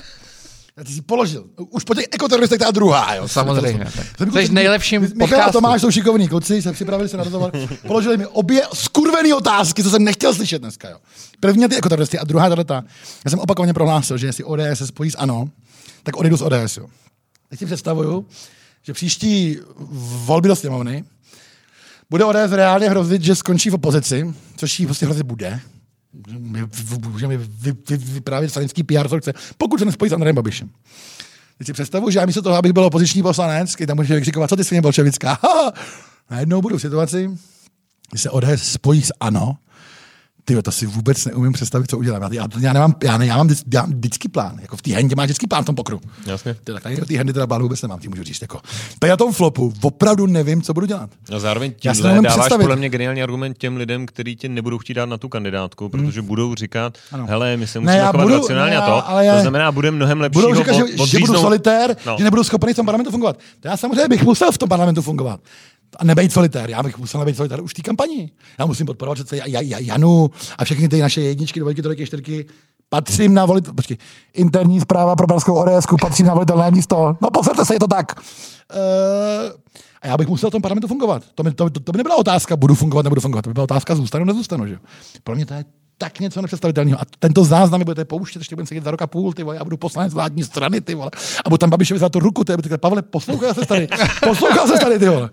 Já 0.77 0.85
ty 0.85 0.93
jsi 0.93 1.03
položil. 1.03 1.45
Už 1.71 1.85
po 1.85 1.95
těch 1.95 2.05
ekoteroristech 2.13 2.59
ta 2.59 2.71
druhá, 2.71 3.15
jo. 3.15 3.29
Samozřejmě. 3.29 3.87
Jsem 4.19 4.33
Jsi 4.33 4.53
nejlepším 4.53 5.01
Michal 5.01 5.25
a 5.25 5.29
podcastu. 5.29 5.53
Tomáš 5.53 5.81
jsou 5.81 5.91
šikovní 5.91 6.29
kluci, 6.29 6.63
se 6.63 6.73
připravili 6.73 7.09
se 7.09 7.17
na 7.17 7.25
rozhovor. 7.25 7.53
Položili 7.87 8.17
mi 8.17 8.27
obě 8.27 8.63
skurvené 8.75 9.35
otázky, 9.35 9.83
co 9.83 9.91
jsem 9.91 10.05
nechtěl 10.05 10.35
slyšet 10.35 10.59
dneska. 10.59 10.91
Jo. 10.91 10.99
První 11.41 11.69
ty 11.69 11.77
ekoteroristy 11.77 12.19
a 12.19 12.25
druhá 12.25 12.57
tato. 12.57 12.75
Já 13.25 13.31
jsem 13.31 13.39
opakovaně 13.39 13.75
prohlásil, 13.75 14.19
že 14.19 14.27
jestli 14.27 14.45
ODS 14.45 14.63
se 14.75 14.87
spojí 14.87 15.11
s 15.11 15.19
ANO, 15.19 15.49
tak 16.03 16.17
odejdu 16.17 16.37
z 16.37 16.43
ODS. 16.43 16.77
Jo. 16.77 16.87
Teď 17.49 17.59
si 17.59 17.67
představuju, 17.67 18.27
že 18.83 18.93
příští 18.93 19.59
volby 20.25 20.49
do 20.49 20.57
sněmovny 20.57 21.05
bude 22.11 22.25
ODS 22.25 22.53
reálně 22.53 22.91
hrozit, 22.91 23.23
že 23.23 23.35
skončí 23.35 23.71
v 23.71 23.75
opozici, 23.75 24.35
což 24.57 24.81
jí 24.81 24.87
prostě 24.87 25.07
hrozit 25.07 25.27
bude. 25.27 25.61
Může- 26.39 26.67
Může 27.09 27.27
mi 27.29 27.37
vy, 27.37 27.73
vy, 27.89 27.97
vyprávět 27.97 28.51
stranický 28.51 28.83
PR, 28.83 29.09
co 29.09 29.19
chce, 29.21 29.33
pokud 29.59 29.79
se 29.79 29.85
nespojí 29.85 30.11
s 30.11 30.13
Andrejem 30.15 30.37
Babišem. 30.37 30.71
Teď 31.59 31.67
si 31.67 31.73
představu, 31.73 32.11
že 32.11 32.19
já 32.19 32.27
místo 32.27 32.43
toho, 32.43 32.57
abych 32.57 32.73
byl 32.73 32.85
opoziční 32.85 33.23
poslanec, 33.23 33.75
tam 33.87 33.97
může 33.97 34.15
vykřikovat, 34.15 34.51
co 34.51 34.57
ty 34.57 34.65
svině 34.65 34.83
bolševická, 34.83 35.39
najednou 36.31 36.63
budu 36.63 36.79
v 36.79 36.81
situaci, 36.81 37.31
kdy 38.11 38.19
se 38.19 38.31
ODS 38.31 38.63
spojí 38.63 39.03
s 39.03 39.13
ANO, 39.21 39.57
ty 40.57 40.63
to 40.63 40.73
si 40.73 40.87
vůbec 40.87 41.25
neumím 41.25 41.53
představit, 41.53 41.91
co 41.91 41.99
udělám. 41.99 42.23
Já, 42.23 42.29
já, 42.33 42.49
já, 42.61 42.73
nemám, 42.73 42.95
já, 43.05 43.19
ne, 43.19 43.27
já, 43.27 43.37
mám, 43.37 43.47
vždy- 43.47 43.63
já 43.75 43.81
mám 43.83 43.91
vždycky 43.93 44.29
plán. 44.29 44.59
Jako 44.63 44.77
v 44.77 44.83
té 44.83 44.91
hendě 44.93 45.17
máš 45.17 45.25
vždycky 45.27 45.47
plán 45.47 45.63
v 45.63 45.67
tom 45.67 45.75
pokru. 45.75 46.01
Jasně. 46.27 46.55
Ty 46.55 46.73
tak 46.73 46.83
tady 46.83 46.97
v 46.97 47.07
té 47.07 47.17
hendy 47.17 47.33
teda 47.33 47.47
plán 47.47 47.63
vůbec 47.63 47.83
nemám, 47.83 47.99
ti 47.99 48.09
můžu 48.09 48.25
říct. 48.25 48.43
Jako. 48.43 48.61
Tady 48.99 49.11
na 49.11 49.17
tom 49.17 49.33
flopu 49.33 49.73
opravdu 49.83 50.27
nevím, 50.27 50.63
co 50.63 50.75
budu 50.75 50.87
dělat. 50.87 51.11
A 51.37 51.39
zároveň 51.39 51.73
Já 51.85 51.95
si 51.95 51.99
tímhle 51.99 52.13
neumím 52.13 52.25
dáváš 52.25 52.39
představit. 52.41 52.63
podle 52.63 52.77
mě 52.77 52.89
geniální 52.89 53.23
argument 53.23 53.59
těm 53.59 53.77
lidem, 53.77 54.07
kteří 54.07 54.37
tě 54.37 54.49
nebudou 54.49 54.79
chtít 54.79 54.95
dát 54.95 55.07
na 55.09 55.19
tu 55.19 55.29
kandidátku, 55.29 55.89
protože 55.89 56.23
budou 56.23 56.55
říkat, 56.55 56.99
Ano. 57.13 57.27
hele, 57.27 57.57
my 57.57 57.67
se 57.67 57.81
musíme 57.81 57.97
já 57.97 58.13
chovat 58.13 58.29
racionálně 58.31 58.77
a 58.77 58.87
to. 58.87 59.09
ale 59.09 59.27
já- 59.27 59.35
To 59.35 59.41
znamená, 59.41 59.73
bude 59.73 59.91
mnohem 59.91 60.21
lepší 60.21 60.41
Budou 60.41 60.55
říkat, 60.55 60.73
že, 60.73 60.83
že 61.07 61.19
budu 61.19 61.35
solitér, 61.35 61.97
No. 62.07 62.13
no. 62.13 62.19
že 62.19 62.25
nebudu 62.25 62.45
schopný 62.45 62.73
v 62.73 62.77
tom 62.77 62.87
parlamentu 62.87 63.11
fungovat. 63.11 63.39
To 63.61 63.69
já 63.69 63.77
samozřejmě 63.77 64.09
bych 64.09 64.23
musel 64.23 64.53
v 64.53 64.59
tom 64.59 64.69
parlamentu 64.69 65.03
fungovat. 65.03 65.41
A 65.97 66.05
nebejt 66.05 66.33
solitér, 66.33 66.71
já 66.71 66.83
bych 66.83 66.99
musel 66.99 67.19
nebejt 67.21 67.37
solitér 67.37 67.63
už 67.63 67.71
v 67.71 67.75
té 67.75 67.83
kampani. 67.83 68.31
Já 68.59 68.67
musím 68.67 68.87
podporovat 68.87 69.15
přece 69.15 69.37
Ja- 69.37 69.47
Ja- 69.47 69.63
Ja- 69.63 69.79
Janu 69.85 70.31
a 70.59 70.65
všechny 70.65 70.89
ty 70.89 71.01
naše 71.01 71.21
jedničky, 71.21 71.61
dvojky, 71.61 71.83
trojky, 71.83 72.07
čtyřky. 72.07 72.47
Patřím 72.89 73.35
na 73.35 73.47
volit... 73.47 73.75
Počkej. 73.77 73.97
Interní 74.35 74.81
zpráva 74.81 75.17
pro 75.17 75.27
Pražskou 75.27 75.55
ODS, 75.55 75.87
patřím 76.01 76.27
na 76.27 76.35
volitelné 76.35 76.71
místo. 76.71 77.17
No 77.23 77.31
poserte 77.31 77.65
se, 77.65 77.75
je 77.75 77.79
to 77.81 77.87
tak. 77.87 78.21
Uh, 78.21 79.53
a 80.03 80.07
já 80.07 80.17
bych 80.17 80.29
musel 80.29 80.51
v 80.51 80.53
tom 80.53 80.63
parlamentu 80.63 80.89
fungovat. 80.89 81.23
To, 81.35 81.43
by, 81.43 81.51
to, 81.53 81.71
to, 81.71 81.81
to 81.81 81.93
by 81.93 81.99
nebyla 81.99 82.17
otázka, 82.17 82.57
budu 82.57 82.75
fungovat, 82.75 83.03
nebudu 83.03 83.21
fungovat. 83.21 83.43
To 83.43 83.51
by 83.51 83.55
byla 83.55 83.65
otázka, 83.65 83.95
zůstanu, 83.95 84.25
nezůstanu. 84.25 84.67
Že? 84.67 84.73
jo. 84.73 84.79
Pro 85.25 85.35
mě 85.35 85.47
to 85.47 85.55
je 85.55 85.65
tak 85.99 86.21
něco 86.21 86.43
nepředstavitelného. 86.43 87.01
A 87.01 87.05
tento 87.19 87.45
záznam 87.45 87.79
mi 87.79 87.85
budete 87.85 88.05
pouštět, 88.05 88.39
ještě 88.39 88.55
budeme 88.57 88.67
sedět 88.67 88.85
za 88.85 88.91
rok 88.91 89.03
a 89.03 89.07
půl, 89.07 89.33
ty 89.33 89.43
vole, 89.43 89.57
já 89.57 89.65
budu 89.65 89.77
poslanec 89.77 90.15
vládní 90.15 90.45
strany, 90.45 90.81
ty 90.81 90.95
vole. 90.95 91.11
A 91.45 91.49
budu 91.49 91.59
tam 91.59 91.71
Babišovi 91.71 92.01
za 92.01 92.09
tu 92.09 92.19
ruku, 92.21 92.45
ty 92.45 92.53
vole, 92.53 92.79
Pavle, 92.79 93.03
poslouchal 93.03 93.55
se 93.55 93.67
tady, 93.67 93.89
poslouchal 94.25 94.67
se 94.69 94.79
tady, 94.79 94.99
ty 94.99 95.09
vole. 95.09 95.31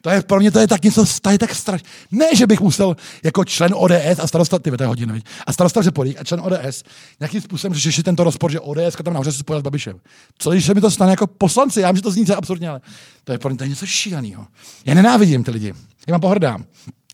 To 0.00 0.10
je 0.10 0.22
pro 0.22 0.38
mě 0.40 0.50
to 0.50 0.58
je 0.58 0.68
tak 0.68 0.84
něco, 0.84 1.04
to 1.22 1.30
je 1.30 1.38
tak 1.38 1.54
strašné. 1.54 1.88
Ne, 2.10 2.26
že 2.36 2.46
bych 2.46 2.60
musel 2.60 2.96
jako 3.24 3.44
člen 3.44 3.74
ODS 3.76 4.18
a 4.18 4.26
starosta, 4.26 4.58
ty 4.58 4.70
to 4.70 4.84
je 4.84 5.06
viď? 5.06 5.24
a 5.46 5.52
starosta 5.52 5.82
Řepolík 5.82 6.20
a 6.20 6.24
člen 6.24 6.40
ODS 6.40 6.82
nějakým 7.20 7.40
způsobem 7.40 7.74
řešit 7.74 8.02
tento 8.02 8.24
rozpor, 8.24 8.50
že 8.50 8.60
ODS 8.60 8.96
tam 9.04 9.14
nahoře 9.14 9.32
se 9.32 9.38
spojil 9.38 9.60
s 9.60 9.62
Babišem. 9.62 10.00
Co 10.38 10.50
když 10.50 10.66
se 10.66 10.74
mi 10.74 10.80
to 10.80 10.90
stane 10.90 11.10
jako 11.10 11.26
poslanci? 11.26 11.80
Já 11.80 11.90
vím, 11.90 11.96
že 11.96 12.02
to 12.02 12.10
zní 12.10 12.26
absurdně, 12.30 12.68
ale 12.68 12.80
to 13.24 13.32
je 13.32 13.38
pro 13.38 13.50
mě 13.50 13.58
to 13.58 13.64
je 13.64 13.70
něco 13.70 13.86
šíleného. 13.86 14.46
Já 14.84 14.94
nenávidím 14.94 15.44
ty 15.44 15.50
lidi. 15.50 15.74
Já 16.06 16.12
mám 16.14 16.20
pohrdám. 16.20 16.64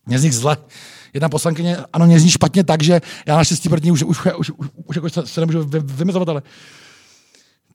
Mě 0.06 0.18
z 0.18 0.22
nich 0.22 0.34
zle. 0.34 0.56
Jedna 1.14 1.28
poslankyně, 1.28 1.76
ano, 1.92 2.06
mě 2.06 2.20
zní 2.20 2.30
špatně 2.30 2.64
tak, 2.64 2.82
že 2.82 3.00
já 3.26 3.36
naštěstí 3.36 3.68
proti 3.68 3.86
ní 3.86 3.92
už, 3.92 4.02
už, 4.02 4.18
už, 4.38 4.50
už, 4.50 4.68
už 4.86 4.96
jako 4.96 5.10
se, 5.10 5.26
se 5.26 5.40
nemůžu 5.40 5.64
vy, 5.64 5.78
vymezovat, 5.78 6.28
ale 6.28 6.42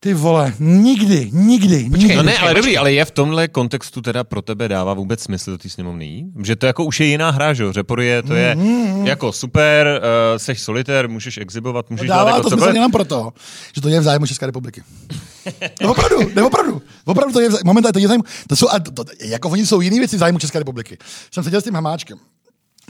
ty 0.04 0.14
vole, 0.14 0.54
nikdy, 0.58 1.30
nikdy, 1.32 1.88
nikdy. 1.88 2.16
No 2.16 2.22
ne, 2.22 2.38
ale 2.38 2.54
dobrý, 2.54 2.78
ale 2.78 2.92
je 2.92 3.04
v 3.04 3.10
tomhle 3.10 3.48
kontextu 3.48 4.00
teda 4.02 4.24
pro 4.24 4.42
tebe 4.42 4.68
dává 4.68 4.94
vůbec 4.94 5.22
smysl 5.22 5.50
do 5.50 5.58
té 5.58 5.68
sněmovny? 5.68 6.24
Že 6.42 6.56
to 6.56 6.66
jako 6.66 6.84
už 6.84 7.00
je 7.00 7.06
jiná 7.06 7.30
hra, 7.30 7.54
že 7.54 7.62
jo? 7.62 7.72
Řepory 7.72 8.06
je, 8.06 8.22
to 8.22 8.34
je 8.34 8.54
Mm-hmm. 8.54 9.04
jako 9.06 9.32
super, 9.32 9.86
uh, 10.32 10.38
seš 10.38 10.60
solitér, 10.60 11.08
můžeš 11.08 11.36
exhibovat, 11.36 11.90
můžeš 11.90 12.06
dělat 12.06 12.16
Dává 12.16 12.30
jako 12.30 12.42
to 12.42 12.48
smysl 12.48 12.60
cokoliv. 12.60 12.74
jenom 12.74 12.92
proto, 12.92 13.32
že 13.74 13.80
to 13.80 13.88
je 13.88 14.00
v 14.00 14.02
zájmu 14.02 14.26
České 14.26 14.46
republiky. 14.46 14.82
No 15.82 15.90
opravdu, 15.90 16.30
ne 16.34 16.42
opravdu. 16.42 16.82
Opravdu 17.04 17.32
to 17.32 17.40
je 17.40 17.48
v 17.48 17.52
zájmu, 17.52 17.62
momentálně 17.66 17.92
to 17.92 17.98
je 17.98 18.06
v 18.06 18.08
zájmu, 18.08 18.24
to 18.48 18.56
jsou, 18.56 18.68
a 18.68 18.78
to, 18.80 18.90
to, 18.90 19.04
jako 19.24 19.48
oni 19.48 19.66
jsou 19.66 19.80
jiné 19.80 19.98
věci 19.98 20.16
v 20.16 20.18
zájmu 20.18 20.38
České 20.38 20.58
republiky. 20.58 20.98
Jsem 21.30 21.44
seděl 21.44 21.60
s 21.60 21.64
tím 21.64 21.74
hamáčkem. 21.74 22.18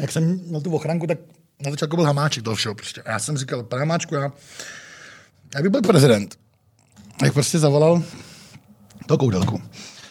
Jak 0.00 0.12
jsem 0.12 0.40
měl 0.46 0.60
tu 0.60 0.74
ochranku, 0.74 1.06
tak 1.06 1.18
na 1.64 1.70
začátku 1.70 1.96
byl 1.96 2.04
hamáček 2.04 2.44
toho 2.44 2.56
všeho. 2.56 2.74
Prostě. 2.74 3.02
A 3.02 3.10
já 3.10 3.18
jsem 3.18 3.36
říkal, 3.36 3.62
pane 3.62 3.80
hamáčku, 3.80 4.14
já, 4.14 4.32
já 5.54 5.62
bych 5.62 5.70
byl 5.70 5.82
prezident. 5.82 6.36
Jak 7.22 7.34
prostě 7.34 7.58
zavolal 7.58 8.02
to 9.06 9.18
koudelku. 9.18 9.62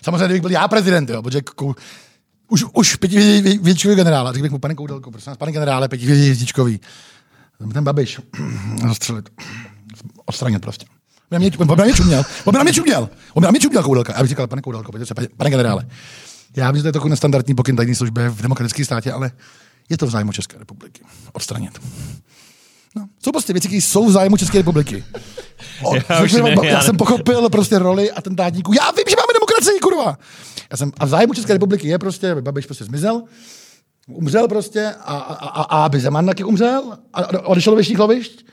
Samozřejmě, 0.02 0.26
kdybych 0.26 0.42
byl 0.42 0.52
já 0.52 0.68
prezident, 0.68 1.10
jo, 1.10 1.22
protože 1.22 1.42
kou, 1.42 1.76
už, 2.52 2.66
už 2.74 2.96
pětivědičkový 2.96 3.96
generál, 3.96 4.28
a 4.28 4.32
řekl 4.32 4.42
bych 4.42 4.52
mu, 4.52 4.60
pane 4.60 4.76
Koudelku, 4.76 5.12
prosím 5.12 5.32
vás, 5.32 5.38
pane 5.38 5.52
generále, 5.52 5.88
pětivědičkový, 5.88 6.80
ten 7.74 7.84
Babiš, 7.84 8.20
zastřelit, 8.88 9.30
odstranit 10.26 10.62
prostě. 10.62 10.86
On 11.32 11.36
na 11.36 11.40
mě, 11.40 11.52
on 11.58 11.84
mě 11.84 11.94
čuměl, 11.94 12.24
on 12.46 12.56
na 12.56 12.64
mě 12.64 12.74
čuměl, 12.74 13.10
on 13.34 13.44
na 13.44 13.52
mě 13.52 13.60
čuměl 13.60 13.84
Koudelka. 13.84 14.14
Já 14.14 14.22
bych 14.22 14.30
říkal, 14.30 14.48
pane 14.48 14.62
Koudelko, 14.62 14.92
pojďte 14.92 15.06
se, 15.06 15.14
pane, 15.14 15.28
pane 15.38 15.50
generále. 15.50 15.88
Já 16.56 16.72
vím, 16.72 16.78
že 16.78 16.82
to 16.82 16.88
je 16.88 16.94
takový 16.94 17.10
nestandardní 17.10 17.56
pokyn 17.56 17.76
tajné 17.76 17.96
služby 17.96 18.30
v 18.30 18.42
demokratickém 18.42 18.86
státě, 18.86 19.12
ale 19.12 19.32
je 19.90 19.98
to 19.98 20.08
v 20.08 20.10
zájmu 20.10 20.32
České 20.32 20.58
republiky. 20.58 21.02
Odstranit. 21.32 21.80
No, 22.96 23.08
jsou 23.24 23.32
prostě 23.32 23.54
věci, 23.54 23.68
které 23.68 23.82
jsou 23.82 24.06
v 24.06 24.12
zájmu 24.12 24.38
České 24.38 24.58
republiky. 24.58 25.04
O, 25.84 25.96
Já 25.96 26.24
už 26.24 26.32
jsem, 26.32 26.44
ne, 26.46 26.56
já, 26.64 26.64
já 26.64 26.82
jsem 26.82 26.98
pochopil 26.98 27.50
prostě 27.50 27.80
roli 27.80 28.12
atentátníků. 28.12 28.74
Já 28.74 28.92
vím, 28.92 29.04
že 29.10 29.16
máme 29.16 29.34
demokracii, 29.34 29.80
kurva. 29.80 30.18
Já 30.72 30.78
jsem, 30.78 30.92
a 31.00 31.06
v 31.06 31.10
zájmu 31.10 31.34
České 31.34 31.54
republiky 31.54 31.88
je 31.88 32.00
prostě, 32.00 32.32
aby 32.32 32.42
Babiš 32.42 32.66
prostě 32.66 32.84
zmizel, 32.84 33.24
umřel 34.08 34.48
prostě 34.48 34.94
a, 35.00 35.18
a, 35.18 35.34
a, 35.34 35.62
a 35.62 35.86
aby 35.86 36.00
Zeman 36.00 36.26
taky 36.26 36.44
umřel 36.44 36.98
a 37.14 37.22
a 37.22 37.46
odešel 37.46 37.72
do 37.72 37.76
věčných 37.76 38.00
lovišť 38.00 38.46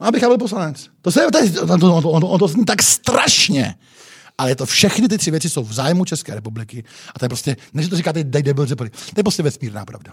a 0.00 0.06
abych 0.06 0.22
já 0.22 0.28
byl 0.28 0.38
poslanec. 0.38 0.86
To 1.02 1.12
se 1.12 1.20
to, 1.20 1.66
to, 1.66 1.66
to, 1.66 1.78
to, 1.78 2.02
to, 2.02 2.20
to, 2.20 2.38
to 2.38 2.48
zní 2.48 2.64
tak 2.64 2.82
strašně. 2.82 3.74
Ale 4.38 4.50
je 4.50 4.56
to 4.56 4.66
všechny 4.66 5.08
ty 5.08 5.18
tři 5.18 5.30
věci 5.30 5.50
jsou 5.50 5.64
v 5.64 5.72
zájmu 5.72 6.04
České 6.04 6.34
republiky. 6.34 6.84
A 7.14 7.18
to 7.18 7.24
je 7.24 7.28
prostě, 7.28 7.56
než 7.74 7.88
to 7.88 7.96
říkáte, 7.96 8.24
dej 8.24 8.42
debil. 8.42 8.66
To 8.66 8.84
je 9.16 9.22
prostě 9.22 9.42
vesmírná 9.42 9.84
pravda. 9.84 10.12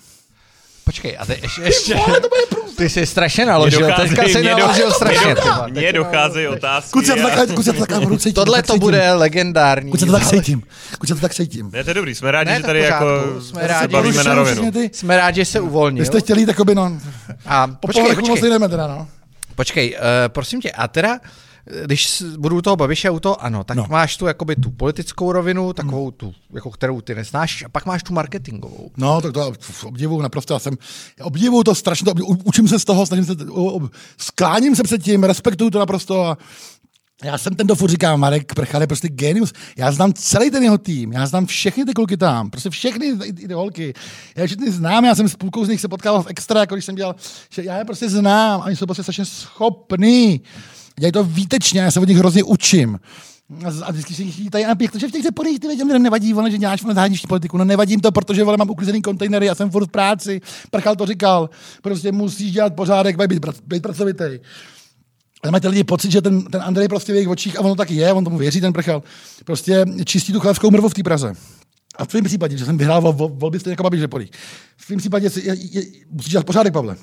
Počkej, 0.86 1.18
a 1.20 1.26
ty 1.26 1.40
ještě, 1.42 1.62
ještě 1.62 1.96
vole, 1.96 2.20
to 2.22 2.28
bude 2.30 2.42
průser. 2.50 2.76
ty 2.78 2.90
jsi 2.90 3.06
strašně 3.06 3.46
naložil, 3.46 3.88
teďka 3.96 4.24
jsi 4.24 4.44
naložil 4.44 4.86
mně 4.86 4.94
strašně. 4.96 5.36
ty. 5.36 5.42
Mně 5.72 5.94
docházejí 5.94 6.48
otázky. 6.48 6.92
Kuci, 6.92 7.10
já 7.10 7.16
to 7.16 7.22
takhle, 7.22 7.46
já 7.68 7.74
to 7.74 7.80
takhle 7.80 8.00
budu 8.00 8.18
cítit. 8.18 8.34
Tohle 8.34 8.58
tak 8.58 8.66
to 8.68 8.74
cítím. 8.74 8.80
bude 8.80 9.14
legendární. 9.14 9.92
Kuci, 9.92 10.06
to 10.06 10.12
tak 10.12 10.26
cítím. 10.28 10.64
Kuci, 11.00 11.14
to 11.14 11.20
tak 11.20 11.34
cítím. 11.34 11.70
Ne, 11.74 11.84
to 11.84 11.90
je 11.90 11.94
dobrý, 11.94 12.16
jsme 12.16 12.32
rádi, 12.32 12.52
že 12.58 12.64
tady 12.64 12.80
jako 12.80 13.06
jsme 13.42 13.62
se 13.62 13.68
rádi. 13.68 13.94
bavíme 13.94 14.24
na 14.24 14.34
rovinu. 14.36 14.72
ty- 14.72 14.90
Jsme 14.94 15.18
rádi, 15.18 15.42
že 15.42 15.46
se 15.46 15.60
uvolnil. 15.60 16.02
Vy 16.02 16.06
jste 16.06 16.20
chtěli 16.20 16.42
jít 16.42 16.48
jakoby, 16.48 16.76
no, 16.76 16.98
A 17.46 17.68
po 17.68 17.74
počkej, 17.88 18.04
povrchu 18.04 18.22
moc 18.22 18.30
počkej, 18.30 18.50
nejdeme 18.50 18.70
teda, 18.70 18.88
no. 18.88 19.08
počkej, 19.56 19.96
uh, 19.96 20.00
prosím 20.28 20.62
tě, 20.62 20.72
a 20.72 20.88
teda, 20.88 21.20
když 21.86 22.24
budu 22.38 22.58
u 22.58 22.62
toho 22.62 22.76
Babiše 22.76 23.10
u 23.10 23.20
toho 23.20 23.44
ano, 23.44 23.64
tak 23.64 23.78
no. 23.78 23.86
Máš 23.90 24.18
tu 24.18 24.26
jakoby 24.26 24.56
tu 24.56 24.72
politickou 24.72 25.32
rovinu, 25.32 25.74
takovou 25.74 26.12
tu, 26.12 26.34
jako 26.54 26.72
kterou 26.72 27.02
ty 27.02 27.16
nesnášíš, 27.16 27.64
a 27.64 27.70
pak 27.70 27.86
máš 27.86 28.04
tu 28.04 28.14
marketingovou. 28.14 28.92
No, 28.98 29.22
tak 29.22 29.34
to 29.34 29.54
obdivuju 29.84 30.22
naprosto. 30.22 30.54
Já 30.54 30.60
jsem, 30.60 30.74
obdivuju 31.22 31.64
to 31.64 31.76
strašně, 31.76 32.06
to 32.06 32.12
obdivuju, 32.12 32.40
učím 32.44 32.68
se 32.68 32.80
z 32.80 32.86
toho, 32.86 33.06
snažím 33.06 33.26
se, 33.26 33.34
skláním 34.18 34.76
se 34.76 34.84
před 34.84 35.04
tím, 35.04 35.24
respektuju 35.24 35.70
to 35.70 35.80
naprosto 35.80 36.26
a 36.26 36.38
já 37.24 37.38
jsem 37.38 37.56
ten, 37.56 37.68
kdo 37.68 37.76
furt 37.76 37.90
říká, 37.90 38.16
Marek 38.16 38.54
Prchal 38.54 38.82
je 38.82 38.88
prostě 38.88 39.10
genius. 39.10 39.54
Já 39.78 39.92
znám 39.92 40.14
celý 40.14 40.52
ten 40.52 40.64
jeho 40.64 40.78
tým, 40.78 41.12
já 41.12 41.26
znám 41.26 41.46
všechny 41.46 41.86
ty 41.86 41.94
kluky 41.94 42.18
tam, 42.18 42.50
prostě 42.50 42.70
všechny 42.70 43.06
i, 43.06 43.28
i 43.28 43.48
ty 43.48 43.54
holky. 43.54 43.94
Já 44.36 44.42
je 44.42 44.48
všechny 44.48 44.72
znám, 44.72 45.06
já 45.06 45.16
jsem 45.16 45.30
s 45.30 45.36
půlkou 45.36 45.66
z 45.66 45.70
nich 45.70 45.82
se 45.82 45.88
potkal 45.88 46.24
v 46.24 46.28
extra, 46.28 46.60
jako 46.60 46.76
když 46.76 46.86
jsem 46.86 46.96
dělal, 46.96 47.16
že 47.50 47.64
já 47.64 47.78
je 47.78 47.86
prostě 47.86 48.10
znám, 48.10 48.62
a 48.62 48.66
oni 48.66 48.76
jsou 48.76 48.86
prostě 48.86 49.04
strašně 49.04 49.26
schopní. 49.26 50.42
Dělají 51.00 51.12
to 51.12 51.24
výtečně, 51.24 51.82
já 51.82 51.92
se 51.92 52.00
od 52.00 52.08
nich 52.08 52.18
hrozně 52.18 52.44
učím. 52.44 53.00
A 53.84 53.92
vždycky 53.92 54.14
si 54.14 54.24
jich 54.24 54.50
tady, 54.50 54.66
a 54.66 54.76
jak 54.82 54.92
to, 54.92 55.00
že 55.00 55.08
v 55.08 55.12
těch 55.12 55.26
podích 55.34 55.60
ty 55.60 55.68
lidem 55.68 56.04
nevadí, 56.04 56.34
vole, 56.34 56.52
že 56.52 56.58
děláš 56.58 56.82
vole, 56.82 56.96
zahraniční 56.96 57.28
politiku. 57.28 57.58
No 57.58 57.66
nevadím 57.66 58.00
to, 58.00 58.12
protože 58.12 58.44
vole, 58.44 58.58
mám 58.58 58.70
uklizený 58.70 59.02
kontejnery, 59.02 59.46
já 59.46 59.56
jsem 59.56 59.70
furt 59.70 59.86
v 59.86 59.92
práci. 59.92 60.42
Prchal 60.72 60.96
to 60.96 61.06
říkal, 61.06 61.50
prostě 61.82 62.12
musíš 62.12 62.52
dělat 62.52 62.76
pořádek, 62.76 63.18
být, 63.28 63.46
být 63.68 63.84
pracovitý. 63.84 64.24
Ale 65.44 65.52
mají 65.52 65.62
ty 65.62 65.68
lidi 65.68 65.84
pocit, 65.84 66.12
že 66.12 66.22
ten, 66.22 66.44
ten 66.44 66.62
Andrej 66.62 66.88
prostě 66.88 67.12
v 67.12 67.16
jejich 67.16 67.30
očích, 67.30 67.60
a 67.60 67.62
ono 67.62 67.76
taky 67.76 67.96
je, 67.96 68.14
on 68.14 68.24
tomu 68.24 68.38
věří, 68.38 68.62
ten 68.62 68.74
prchal, 68.74 69.04
prostě 69.46 69.86
čistí 70.06 70.34
tu 70.34 70.40
chlebskou 70.40 70.72
mrvu 70.72 70.90
v 70.90 70.94
té 70.94 71.04
Praze. 71.04 71.34
A 71.96 72.06
v 72.06 72.08
tvém 72.08 72.24
případě, 72.24 72.58
že 72.58 72.66
jsem 72.66 72.78
vyhrál 72.78 73.02
vol, 73.02 73.14
vol, 73.14 73.30
volby 73.30 73.60
stejně 73.60 73.74
jako 73.74 73.84
Babiš 73.84 74.00
Řeporík, 74.00 74.38
v 74.78 74.86
tvém 74.86 75.00
případě 75.00 75.30
je, 75.44 75.56
je, 75.56 75.84
musíš 76.10 76.32
dělat 76.32 76.46
pořádek, 76.46 76.74
Pavle. 76.74 76.96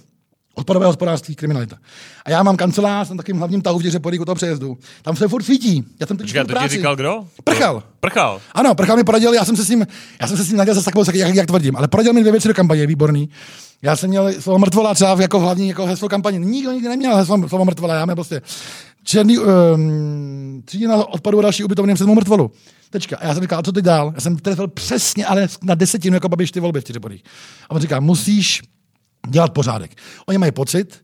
Odpadové 0.54 0.86
hospodářství, 0.86 1.34
kriminalita. 1.34 1.76
A 2.24 2.30
já 2.30 2.42
mám 2.42 2.56
kancelář 2.56 3.10
na 3.10 3.16
takým 3.16 3.36
hlavním 3.36 3.62
tahu 3.62 3.78
v 3.78 3.82
Řeporík 3.82 4.20
u 4.20 4.24
toho 4.24 4.34
přejezdu. 4.34 4.78
Tam 5.02 5.16
se 5.16 5.28
furt 5.28 5.42
svítí. 5.42 5.84
Já 6.00 6.06
jsem 6.06 6.16
teď 6.16 6.26
Počkej, 6.26 6.44
to 6.44 6.54
ti 6.62 6.68
říkal 6.68 6.96
kdo? 6.96 7.26
Prchal. 7.44 7.82
Prchal. 8.00 8.40
Ano, 8.52 8.74
Prchal 8.74 8.96
mi 8.96 9.04
poradil, 9.04 9.34
já 9.34 9.44
jsem 9.44 9.56
se 9.56 9.64
s 9.64 9.68
ním, 9.68 9.86
já 10.20 10.26
jsem 10.26 10.36
se 10.36 10.44
s 10.44 10.48
ním 10.48 10.56
nadělal 10.56 10.74
zase 10.74 10.84
takovou, 10.84 11.04
jak, 11.14 11.34
jak, 11.34 11.46
tvrdím, 11.46 11.76
ale 11.76 11.88
poradil 11.88 12.12
mi 12.12 12.20
dvě 12.20 12.32
věci 12.32 12.48
do 12.48 12.54
kampaně, 12.54 12.86
výborný. 12.86 13.28
Já 13.82 13.96
jsem 13.96 14.10
měl 14.10 14.32
slovo 14.32 14.58
mrtvola 14.58 14.94
třeba 14.94 15.22
jako 15.22 15.40
hlavní 15.40 15.68
jako 15.68 15.86
heslo 15.86 16.08
kampaně. 16.08 16.38
Nikdo 16.38 16.72
nikdy 16.72 16.88
neměl 16.88 17.16
heslo, 17.16 17.48
slovo 17.48 17.64
mrtvola, 17.64 17.94
já 17.94 18.04
měl 18.04 18.14
prostě 18.14 18.42
černý, 19.04 19.38
um, 19.38 20.62
třídina 20.64 20.96
odpadu 21.08 21.38
a 21.38 21.42
další 21.42 21.64
ubytovny 21.64 21.94
před 21.94 22.06
mrtvolu. 22.06 22.50
Tečka. 22.90 23.16
A 23.16 23.26
já 23.26 23.34
jsem 23.34 23.42
říkal, 23.42 23.58
a 23.58 23.62
co 23.62 23.72
teď 23.72 23.84
dál? 23.84 24.12
Já 24.14 24.20
jsem 24.20 24.36
trefil 24.36 24.68
přesně, 24.68 25.26
ale 25.26 25.48
na 25.62 25.74
desetinu 25.74 26.14
jako 26.14 26.28
babiš 26.28 26.50
ty 26.50 26.60
volby 26.60 26.80
v 26.80 26.84
Těřepodích. 26.84 27.22
A 27.68 27.70
on 27.70 27.80
říká, 27.80 28.00
musíš 28.00 28.62
dělat 29.28 29.52
pořádek. 29.52 29.90
Oni 30.26 30.38
mají 30.38 30.52
pocit, 30.52 31.02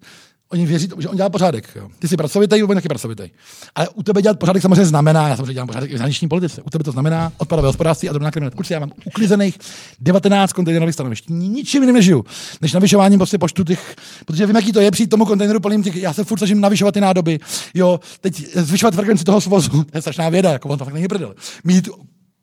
Oni 0.53 0.66
věří, 0.66 0.89
že 0.99 1.09
on 1.09 1.16
dělá 1.16 1.29
pořádek. 1.29 1.69
Jo. 1.77 1.89
Ty 1.99 2.09
jsi 2.09 2.16
pracovitý, 2.16 2.62
on 2.62 2.75
taky 2.75 2.89
pracovitý. 2.89 3.31
Ale 3.75 3.89
u 3.89 4.03
tebe 4.03 4.23
dělat 4.23 4.39
pořádek 4.39 4.62
samozřejmě 4.62 4.85
znamená, 4.85 5.29
já 5.29 5.37
samozřejmě 5.37 5.53
dělám 5.53 5.66
pořádek 5.66 5.91
i 5.91 5.95
v 5.95 5.97
zahraniční 5.97 6.29
politice, 6.29 6.62
u 6.62 6.71
tebe 6.71 6.85
to 6.85 6.93
znamená 6.93 7.33
odpadové 7.39 7.69
hospodářství 7.69 8.09
a 8.09 8.12
drobná 8.12 8.31
kriminalita. 8.31 8.57
Kurci, 8.57 8.73
já 8.73 8.81
mám 8.81 8.93
uklizených 9.05 9.59
19 10.01 10.53
kontejnerových 10.53 10.95
stanovišť. 10.95 11.25
Ničím 11.29 11.83
jiným 11.83 11.95
nežiju, 11.95 12.25
než 12.61 12.73
navyšováním 12.73 13.19
prostě 13.19 13.39
počtu 13.39 13.64
těch, 13.64 13.97
protože 14.27 14.47
vím, 14.47 14.57
jaký 14.57 14.73
to 14.73 14.81
je 14.81 14.91
přijít 14.91 15.11
tomu 15.11 15.27
kontejneru 15.27 15.61
plným 15.61 15.83
těch, 15.83 15.97
já 15.97 16.12
se 16.12 16.25
furt 16.25 16.39
snažím 16.39 16.61
navyšovat 16.61 16.93
ty 16.93 17.01
nádoby, 17.01 17.41
jo, 17.75 18.01
teď 18.21 18.47
zvyšovat 18.55 18.95
frekvenci 18.95 19.25
toho 19.25 19.41
svozu, 19.41 19.85
to 19.93 19.99
je 19.99 20.01
strašná 20.01 20.29
věda, 20.29 20.53
jako 20.53 20.69
on 20.69 20.79
to 20.79 20.85
fakt 20.85 20.95
není 20.95 21.09
prdel. 21.09 21.35
Mít 21.64 21.89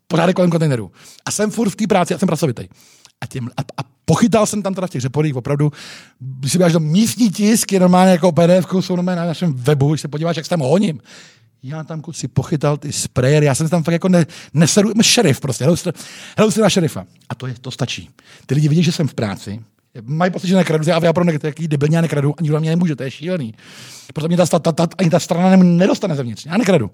pořádek 0.07 0.36
kolem 0.36 0.51
kontejneru. 0.51 0.91
A 1.26 1.32
jsem 1.32 1.51
furt 1.51 1.69
v 1.69 1.76
té 1.76 1.88
práci, 1.88 2.13
já 2.13 2.19
jsem 2.19 2.28
pracovitý. 2.28 2.67
A, 3.21 3.26
těm, 3.26 3.49
a, 3.57 3.61
a 3.61 3.94
pochytal 4.06 4.45
jsem 4.45 4.62
tam 4.62 4.74
teda 4.74 4.88
v 4.88 4.89
těch 4.89 5.01
řeporích 5.01 5.36
opravdu, 5.36 5.72
když 6.20 6.51
si 6.51 6.58
do 6.58 6.80
místní 6.80 7.32
tisk, 7.32 7.72
je 7.72 7.80
normálně 7.80 8.12
jako 8.12 8.32
PDF, 8.32 8.68
jsou 8.80 8.95
normálně 8.95 9.22
na 9.22 9.28
našem 9.28 9.53
webu, 9.53 9.89
když 9.89 10.01
se 10.01 10.08
podíváš, 10.08 10.36
jak 10.36 10.45
se 10.45 10.49
tam 10.49 10.60
honím. 10.60 10.99
Já 11.64 11.84
tam 11.84 12.01
kuci 12.01 12.28
pochytal 12.28 12.78
ty 12.78 12.91
sprayer, 12.91 13.43
já 13.43 13.56
jsem 13.56 13.70
tam 13.70 13.84
fakt 13.84 13.93
jako 13.93 14.10
ne, 14.10 14.26
neseru, 14.53 14.91
šerif 15.01 15.39
prostě, 15.39 15.66
hraju 16.38 16.51
si 16.51 16.62
na 16.62 16.70
šerifa. 16.70 17.06
A 17.30 17.36
to 17.36 17.47
je, 17.47 17.56
to 17.62 17.72
stačí. 17.72 18.10
Ty 18.45 18.56
lidi 18.56 18.68
vidí, 18.68 18.84
že 18.84 18.91
jsem 18.91 19.08
v 19.08 19.14
práci, 19.14 19.62
mají 20.01 20.31
pocit, 20.31 20.47
že 20.47 20.55
nekradu, 20.55 20.89
já 20.89 21.09
opravdu 21.09 21.31
jaký 21.43 21.67
debilně 21.67 22.01
nekradu, 22.01 22.33
a 22.37 22.41
nikdo 22.41 22.59
mě 22.59 22.69
nemůže, 22.69 22.95
to 22.95 23.03
je 23.03 23.11
šílený. 23.11 23.53
Proto 24.13 24.27
mě 24.27 24.37
ta, 24.37 24.45
ta, 24.45 24.59
ta, 24.59 24.71
ta, 24.71 24.87
ani 24.97 25.09
ta 25.09 25.19
strana 25.19 25.55
nedostane 25.55 26.15
zevnitř, 26.15 26.45
já 26.45 26.57
nekradu. 26.57 26.91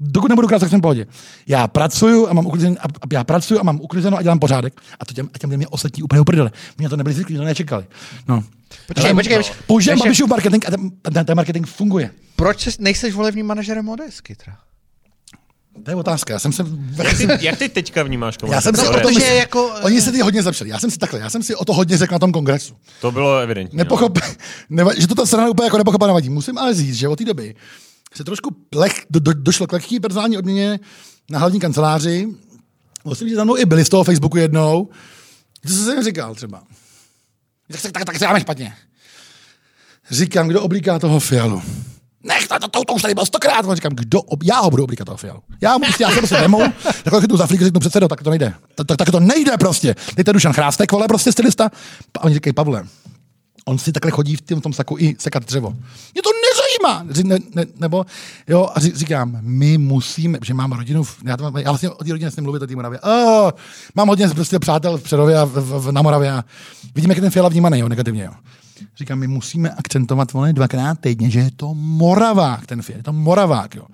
Dokud 0.00 0.28
nebudu 0.28 0.48
krát, 0.48 0.58
tak 0.58 0.70
jsem 0.70 0.78
v 0.78 0.82
pohodě. 0.82 1.06
Já 1.46 1.68
pracuju 1.68 2.28
a 2.28 2.32
mám 2.32 2.46
uklizen, 2.46 2.78
a, 2.80 2.86
já 3.12 3.24
pracuju 3.24 3.60
a 3.60 3.62
mám 3.62 3.80
uklizeno 3.80 4.16
a 4.16 4.22
dělám 4.22 4.38
pořádek. 4.38 4.80
A 5.00 5.04
to 5.04 5.14
těm, 5.14 5.30
a 5.34 5.38
těm 5.38 5.56
mě 5.56 5.68
ostatní 5.68 6.02
úplně 6.02 6.20
uprdele. 6.20 6.50
Mě 6.78 6.88
to 6.88 6.96
nebyli 6.96 7.14
zvyklí, 7.14 7.36
to 7.36 7.44
nečekali. 7.44 7.86
No. 8.28 8.44
Počkej, 8.86 9.14
počkej, 9.14 9.36
počkej. 9.36 9.56
Používám 9.66 9.98
Babišův 9.98 10.30
marketing 10.30 10.64
a 10.66 10.70
ten, 10.70 10.90
ten, 10.90 11.26
ten, 11.26 11.36
marketing 11.36 11.66
funguje. 11.66 12.10
Proč 12.36 12.62
jsi, 12.62 12.70
nejseš 12.78 13.14
volebním 13.14 13.46
manažerem 13.46 13.88
Odesky? 13.88 14.36
Teda? 14.44 14.56
To 15.82 15.90
je 15.90 15.94
otázka. 15.94 16.32
Já 16.32 16.38
jsem 16.38 16.52
se... 16.52 16.64
Jak 16.96 17.16
ty, 17.16 17.46
jak 17.46 17.58
ty 17.58 17.68
teďka 17.68 18.02
vnímáš 18.02 18.36
komunikaci? 18.36 18.68
Já 18.68 18.72
jsem 18.72 18.86
si 18.86 18.98
o 18.98 19.00
tom, 19.00 19.12
že 19.12 19.34
jako... 19.34 19.72
Oni 19.82 20.00
se 20.00 20.12
ty 20.12 20.20
hodně 20.20 20.42
zlepšili. 20.42 20.70
Já 20.70 20.78
jsem 20.78 20.90
si 20.90 20.98
takhle, 20.98 21.20
já 21.20 21.30
jsem 21.30 21.42
si 21.42 21.54
o 21.54 21.64
to 21.64 21.72
hodně 21.72 21.98
řekl 21.98 22.12
na 22.12 22.18
tom 22.18 22.32
kongresu. 22.32 22.76
To 23.00 23.12
bylo 23.12 23.38
evidentní. 23.38 23.76
Nepochop, 23.76 24.18
neva, 24.70 24.90
že 24.98 25.06
to 25.06 25.14
ta 25.14 25.26
strana 25.26 25.48
úplně 25.48 25.66
jako 25.66 25.78
nepochopá 25.78 26.06
nevadí. 26.06 26.30
Musím 26.30 26.58
ale 26.58 26.74
říct, 26.74 26.94
že 26.94 27.08
od 27.08 27.16
té 27.16 27.24
doby 27.24 27.54
se 28.14 28.24
trošku 28.24 28.56
leh, 28.74 28.92
do, 29.10 29.20
do, 29.20 29.32
došlo 29.34 29.66
k 29.66 29.72
lehký 29.72 30.00
personální 30.00 30.38
odměně 30.38 30.80
na 31.30 31.38
hlavní 31.38 31.60
kanceláři. 31.60 32.28
Vlastně 33.04 33.34
za 33.34 33.44
mnou 33.44 33.56
i 33.56 33.64
byli 33.64 33.84
z 33.84 33.88
toho 33.88 34.04
Facebooku 34.04 34.36
jednou. 34.36 34.88
Co 35.66 35.74
jsem 35.74 36.04
říkal 36.04 36.34
třeba? 36.34 36.62
Tak, 37.72 37.82
tak, 37.82 37.92
tak, 37.92 38.04
tak 38.04 38.18
se 38.18 38.40
špatně. 38.40 38.74
Říkám, 40.10 40.48
kdo 40.48 40.62
oblíká 40.62 40.98
toho 40.98 41.20
fialu. 41.20 41.62
Nech, 42.22 42.48
to, 42.48 42.58
to, 42.58 42.68
to, 42.68 42.84
to 42.84 42.94
už 42.94 43.02
tady 43.02 43.14
bylo 43.14 43.26
stokrát. 43.26 43.66
A 43.70 43.74
říkám, 43.74 43.92
kdo, 43.92 44.22
ob, 44.22 44.42
já 44.42 44.60
ho 44.60 44.70
budu 44.70 44.84
oblíkat 44.84 45.04
toho 45.04 45.16
fialu. 45.16 45.40
Já 45.60 45.78
mu 45.78 45.84
prostě, 45.84 46.02
já 46.02 46.10
se 46.10 46.16
prostě 46.16 46.40
nemohu, 46.40 46.64
takhle 47.04 47.20
chytnu 47.20 47.36
za 47.36 47.46
flík, 47.46 47.62
řeknu 47.62 47.80
předsedo, 47.80 48.08
tak 48.08 48.22
to 48.22 48.30
nejde. 48.30 48.54
Tak, 48.74 48.86
tak, 48.86 48.96
tak 48.96 49.10
to 49.10 49.20
nejde 49.20 49.56
prostě. 49.56 49.94
Dejte 50.16 50.32
Dušan 50.32 50.52
Chrástek, 50.52 50.92
vole, 50.92 51.08
prostě 51.08 51.32
stylista. 51.32 51.70
A 52.18 52.24
oni 52.24 52.34
říkají, 52.34 52.54
Pavle, 52.54 52.84
on 53.64 53.78
si 53.78 53.92
takhle 53.92 54.10
chodí 54.10 54.36
v 54.36 54.40
tom, 54.40 54.60
v 54.60 54.62
tom 54.62 54.72
saku 54.72 54.96
i 54.98 55.16
sekat 55.18 55.44
dřevo. 55.44 55.70
Mě 56.14 56.22
to 56.22 56.30
nezajímá. 56.48 57.06
Ne, 57.24 57.38
ne, 57.54 57.64
nebo, 57.78 58.06
jo, 58.48 58.68
a 58.74 58.80
říkám, 58.80 59.38
my 59.40 59.78
musíme, 59.78 60.38
že 60.44 60.54
mám 60.54 60.72
rodinu, 60.72 61.02
já, 61.24 61.36
to 61.36 61.42
mám, 61.42 61.56
já 61.56 61.70
vlastně 61.70 61.90
o 61.90 62.04
té 62.04 62.10
rodině 62.10 62.26
nesmím 62.26 62.42
mluvit 62.42 62.62
o 62.62 62.66
té 62.66 62.76
Moravě. 62.76 63.00
Oh, 63.00 63.50
mám 63.94 64.08
hodně 64.08 64.28
prostě 64.28 64.58
přátel 64.58 64.98
v 64.98 65.02
Přerově 65.02 65.38
a 65.38 65.44
v, 65.44 65.80
v, 65.80 65.92
na 65.92 66.02
Moravě 66.02 66.32
a 66.32 66.44
vidíme, 66.94 67.14
jak 67.14 67.20
ten 67.20 67.30
Fiala 67.30 67.48
vnímaný, 67.48 67.78
jo, 67.78 67.88
negativně. 67.88 68.24
Jo. 68.24 68.32
Říkám, 68.96 69.18
my 69.18 69.26
musíme 69.26 69.70
akcentovat 69.70 70.32
vole, 70.32 70.52
dvakrát 70.52 70.98
týdně, 71.00 71.30
že 71.30 71.40
je 71.40 71.50
to 71.56 71.74
Moravák, 71.74 72.66
ten 72.66 72.82
Fiala, 72.82 72.98
je 72.98 73.02
to 73.02 73.12
Moravák. 73.12 73.74
Jo. 73.74 73.84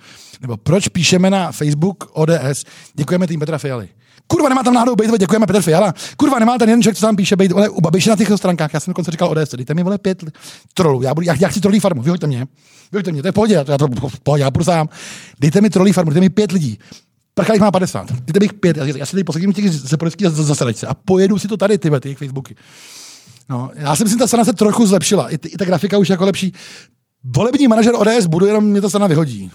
Nebo 0.40 0.56
proč 0.56 0.88
píšeme 0.88 1.30
na 1.30 1.52
Facebook 1.52 2.10
ODS, 2.12 2.64
děkujeme 2.94 3.26
tým 3.26 3.40
Petra 3.40 3.58
Fialy. 3.58 3.88
Kurva, 4.26 4.48
nemá 4.48 4.62
tam 4.62 4.74
náhodou 4.74 4.96
být, 4.96 5.18
děkujeme 5.18 5.46
Petr 5.46 5.62
Fiala. 5.62 5.94
Kurva, 6.16 6.38
nemá 6.38 6.58
ten 6.58 6.68
jeden 6.68 6.82
člověk, 6.82 6.96
co 6.96 7.06
tam 7.06 7.16
píše, 7.16 7.36
být 7.36 7.52
u 7.70 7.80
Babiše 7.80 8.10
na 8.10 8.16
těch 8.16 8.28
stránkách. 8.36 8.74
Já 8.74 8.80
jsem 8.80 8.90
dokonce 8.90 9.10
říkal 9.10 9.28
ODS, 9.28 9.54
dejte 9.56 9.74
mi 9.74 9.82
vole 9.82 9.98
pět 9.98 10.24
trolů. 10.74 11.02
Já, 11.02 11.14
budu, 11.14 11.26
já, 11.26 11.34
já 11.40 11.48
chci 11.48 11.60
trolí 11.60 11.80
farmu, 11.80 12.02
vyhoďte 12.02 12.26
mě. 12.26 12.46
Vyhoďte 12.92 13.12
mě, 13.12 13.22
to 13.22 13.28
je 13.28 13.32
pohodě, 13.32 13.54
já 13.54 13.78
to 13.78 13.88
pohodě, 14.22 14.42
já 14.42 14.50
budu 14.50 14.64
sám. 14.64 14.88
Dejte 15.40 15.60
mi 15.60 15.70
trolí 15.70 15.92
farmu, 15.92 16.10
dejte 16.10 16.20
mi 16.20 16.30
pět 16.30 16.52
lidí. 16.52 16.78
Prchal 17.34 17.56
má 17.58 17.70
50. 17.70 18.12
Dejte 18.12 18.40
mi 18.40 18.48
pět, 18.48 18.76
já, 18.76 18.86
já 18.86 19.06
si 19.06 19.12
tady 19.12 19.24
posadím 19.24 19.52
těch 19.52 19.70
zeporovských 19.72 20.28
zasedačce 20.28 20.86
a 20.86 20.94
pojedu 20.94 21.38
si 21.38 21.48
to 21.48 21.56
tady, 21.56 21.78
ty, 21.78 21.90
ty 22.00 22.14
Facebooky. 22.14 22.56
No, 23.48 23.70
já 23.74 23.96
si 23.96 24.04
myslím, 24.04 24.18
ta 24.18 24.26
strana 24.26 24.44
se 24.44 24.52
trochu 24.52 24.86
zlepšila. 24.86 25.30
I, 25.30 25.34
i 25.34 25.56
ta 25.56 25.64
grafika 25.64 25.98
už 25.98 26.08
jako 26.08 26.24
lepší. 26.24 26.52
Volební 27.24 27.68
manažer 27.68 27.94
ODS 27.94 28.26
budu, 28.26 28.46
jenom 28.46 28.64
mě 28.64 28.80
to 28.80 28.88
strana 28.88 29.06
vyhodí. 29.06 29.50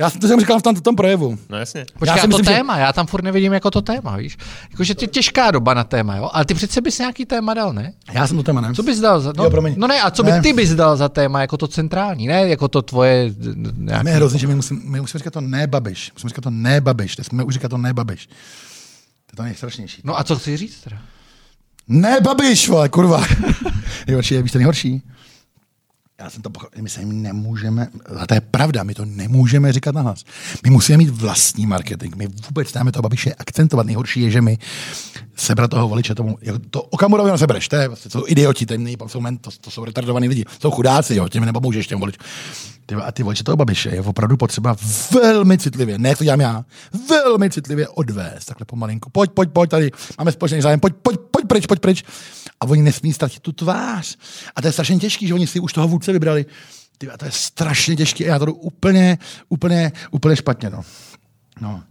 Já 0.00 0.10
jsem 0.10 0.20
to 0.20 0.28
jsem 0.28 0.40
říkal 0.40 0.58
v 0.58 0.62
tom, 0.62 0.74
tom 0.74 0.96
projevu. 0.96 1.38
No 1.48 1.58
jasně. 1.58 1.86
Počkej, 1.98 2.16
já 2.16 2.22
to 2.22 2.28
myslím, 2.28 2.44
téma, 2.44 2.74
že... 2.76 2.80
já 2.80 2.92
tam 2.92 3.06
furt 3.06 3.22
nevidím 3.22 3.52
jako 3.52 3.70
to 3.70 3.82
téma, 3.82 4.16
víš? 4.16 4.36
Jakože 4.70 4.94
to 4.94 5.04
je 5.04 5.08
těžká 5.08 5.50
doba 5.50 5.74
na 5.74 5.84
téma, 5.84 6.16
jo? 6.16 6.30
Ale 6.32 6.44
ty 6.44 6.54
přece 6.54 6.80
bys 6.80 6.98
nějaký 6.98 7.26
téma 7.26 7.54
dal, 7.54 7.72
ne? 7.72 7.92
Já 8.12 8.26
jsem 8.26 8.36
to 8.36 8.42
téma, 8.42 8.60
ne? 8.60 8.74
Co 8.74 8.82
bys 8.82 8.98
dal 8.98 9.20
za... 9.20 9.32
No, 9.36 9.44
jo, 9.44 9.50
promiň. 9.50 9.74
no 9.76 9.86
ne, 9.86 10.02
a 10.02 10.10
co 10.10 10.22
by 10.22 10.30
ne. 10.30 10.42
ty 10.42 10.52
bys 10.52 10.70
dal 10.70 10.96
za 10.96 11.08
téma 11.08 11.40
jako 11.40 11.56
to 11.56 11.68
centrální, 11.68 12.26
ne? 12.26 12.48
Jako 12.48 12.68
to 12.68 12.82
tvoje... 12.82 13.34
Nějaký... 13.76 14.04
My 14.04 14.10
je 14.10 14.16
hrozně, 14.16 14.38
že 14.38 14.46
my 14.46 14.54
musíme, 14.54 14.80
my 14.84 15.00
musíme 15.00 15.18
říkat 15.18 15.32
to 15.32 15.40
ne 15.40 15.66
babiš. 15.66 16.12
Musíme 16.14 16.28
říkat 16.28 16.42
to 16.42 16.50
ne 16.50 16.80
babiš. 16.80 17.16
Teď 17.16 17.26
jsme 17.26 17.44
už 17.44 17.54
říkat 17.54 17.68
to 17.68 17.78
ne 17.78 17.94
babiš. 17.94 18.26
To 18.26 19.32
je 19.32 19.36
to 19.36 19.42
nejstrašnější. 19.42 20.02
No 20.04 20.18
a 20.18 20.24
co 20.24 20.36
chci 20.36 20.56
říct 20.56 20.80
teda? 20.80 20.96
Ne 21.88 22.20
babiš, 22.20 22.68
vole, 22.68 22.88
kurva. 22.88 23.24
Nejhorší 24.06 24.34
je, 24.34 24.42
víš, 24.42 24.52
to 24.52 24.58
nejhorší 24.58 25.02
já 26.20 26.30
jsem 26.30 26.42
to 26.42 26.50
pochopil, 26.50 26.82
my 26.82 26.90
se 26.90 27.00
jim 27.00 27.22
nemůžeme, 27.22 27.88
a 28.18 28.26
to 28.26 28.34
je 28.34 28.40
pravda, 28.40 28.82
my 28.82 28.94
to 28.94 29.04
nemůžeme 29.04 29.72
říkat 29.72 29.94
na 29.94 30.00
hlas. 30.00 30.24
My 30.64 30.70
musíme 30.70 30.98
mít 30.98 31.08
vlastní 31.08 31.66
marketing, 31.66 32.16
my 32.16 32.26
vůbec 32.46 32.72
máme 32.72 32.92
to 32.92 33.02
babiše 33.02 33.34
akcentovat. 33.34 33.86
Nejhorší 33.86 34.20
je, 34.20 34.30
že 34.30 34.40
my 34.40 34.58
sebrat 35.36 35.70
toho 35.70 35.88
voliče 35.88 36.14
tomu, 36.14 36.38
to 36.70 36.82
Okamurovi 36.82 37.30
nesebereš, 37.30 37.68
to, 37.68 37.76
je, 37.76 37.88
to 37.88 38.10
jsou 38.10 38.24
idioti, 38.26 38.66
temný, 38.66 38.96
jsou, 39.06 39.22
to, 39.40 39.50
to, 39.60 39.70
jsou 39.70 39.84
retardovaní 39.84 40.28
lidi, 40.28 40.44
jsou 40.60 40.70
chudáci, 40.70 41.14
jo, 41.14 41.28
těm 41.28 41.44
nepomůžeš 41.44 41.86
těm 41.86 42.00
volič. 42.00 42.16
Ty, 42.86 42.94
a 42.94 43.12
ty 43.12 43.22
voliče 43.22 43.44
toho 43.44 43.56
babiše 43.56 43.88
je 43.88 44.00
opravdu 44.00 44.36
potřeba 44.36 44.76
velmi 45.22 45.58
citlivě, 45.58 45.98
ne 45.98 46.16
to 46.16 46.24
dělám 46.24 46.40
já, 46.40 46.64
velmi 47.08 47.50
citlivě 47.50 47.88
odvést, 47.88 48.44
takhle 48.44 48.64
pomalinku. 48.64 49.10
Pojď, 49.10 49.30
pojď, 49.30 49.50
pojď, 49.50 49.70
tady 49.70 49.90
máme 50.18 50.32
společný 50.32 50.60
zájem, 50.60 50.80
pojď, 50.80 50.94
pojď, 51.02 51.18
pojď 51.30 51.46
pryč, 51.46 51.66
pojď 51.66 51.80
pryč. 51.80 52.04
A 52.60 52.64
oni 52.66 52.82
nesmí 52.82 53.12
ztratit 53.12 53.42
tu 53.42 53.52
tvář. 53.52 54.16
A 54.56 54.62
to 54.62 54.68
je 54.68 54.72
strašně 54.72 54.98
těžký, 54.98 55.26
že 55.26 55.34
oni 55.34 55.46
si 55.46 55.60
už 55.60 55.72
toho 55.72 55.88
vůdce 55.88 56.12
vybrali. 56.12 56.46
Ty, 56.98 57.10
a 57.10 57.16
to 57.16 57.24
je 57.24 57.30
strašně 57.30 57.96
těžké. 57.96 58.24
Já 58.24 58.38
to 58.38 58.44
jdu 58.44 58.52
úplně, 58.52 59.18
úplně, 59.48 59.92
úplně 60.10 60.36
špatně. 60.36 60.70
No. 60.70 60.84
no. 61.60 61.82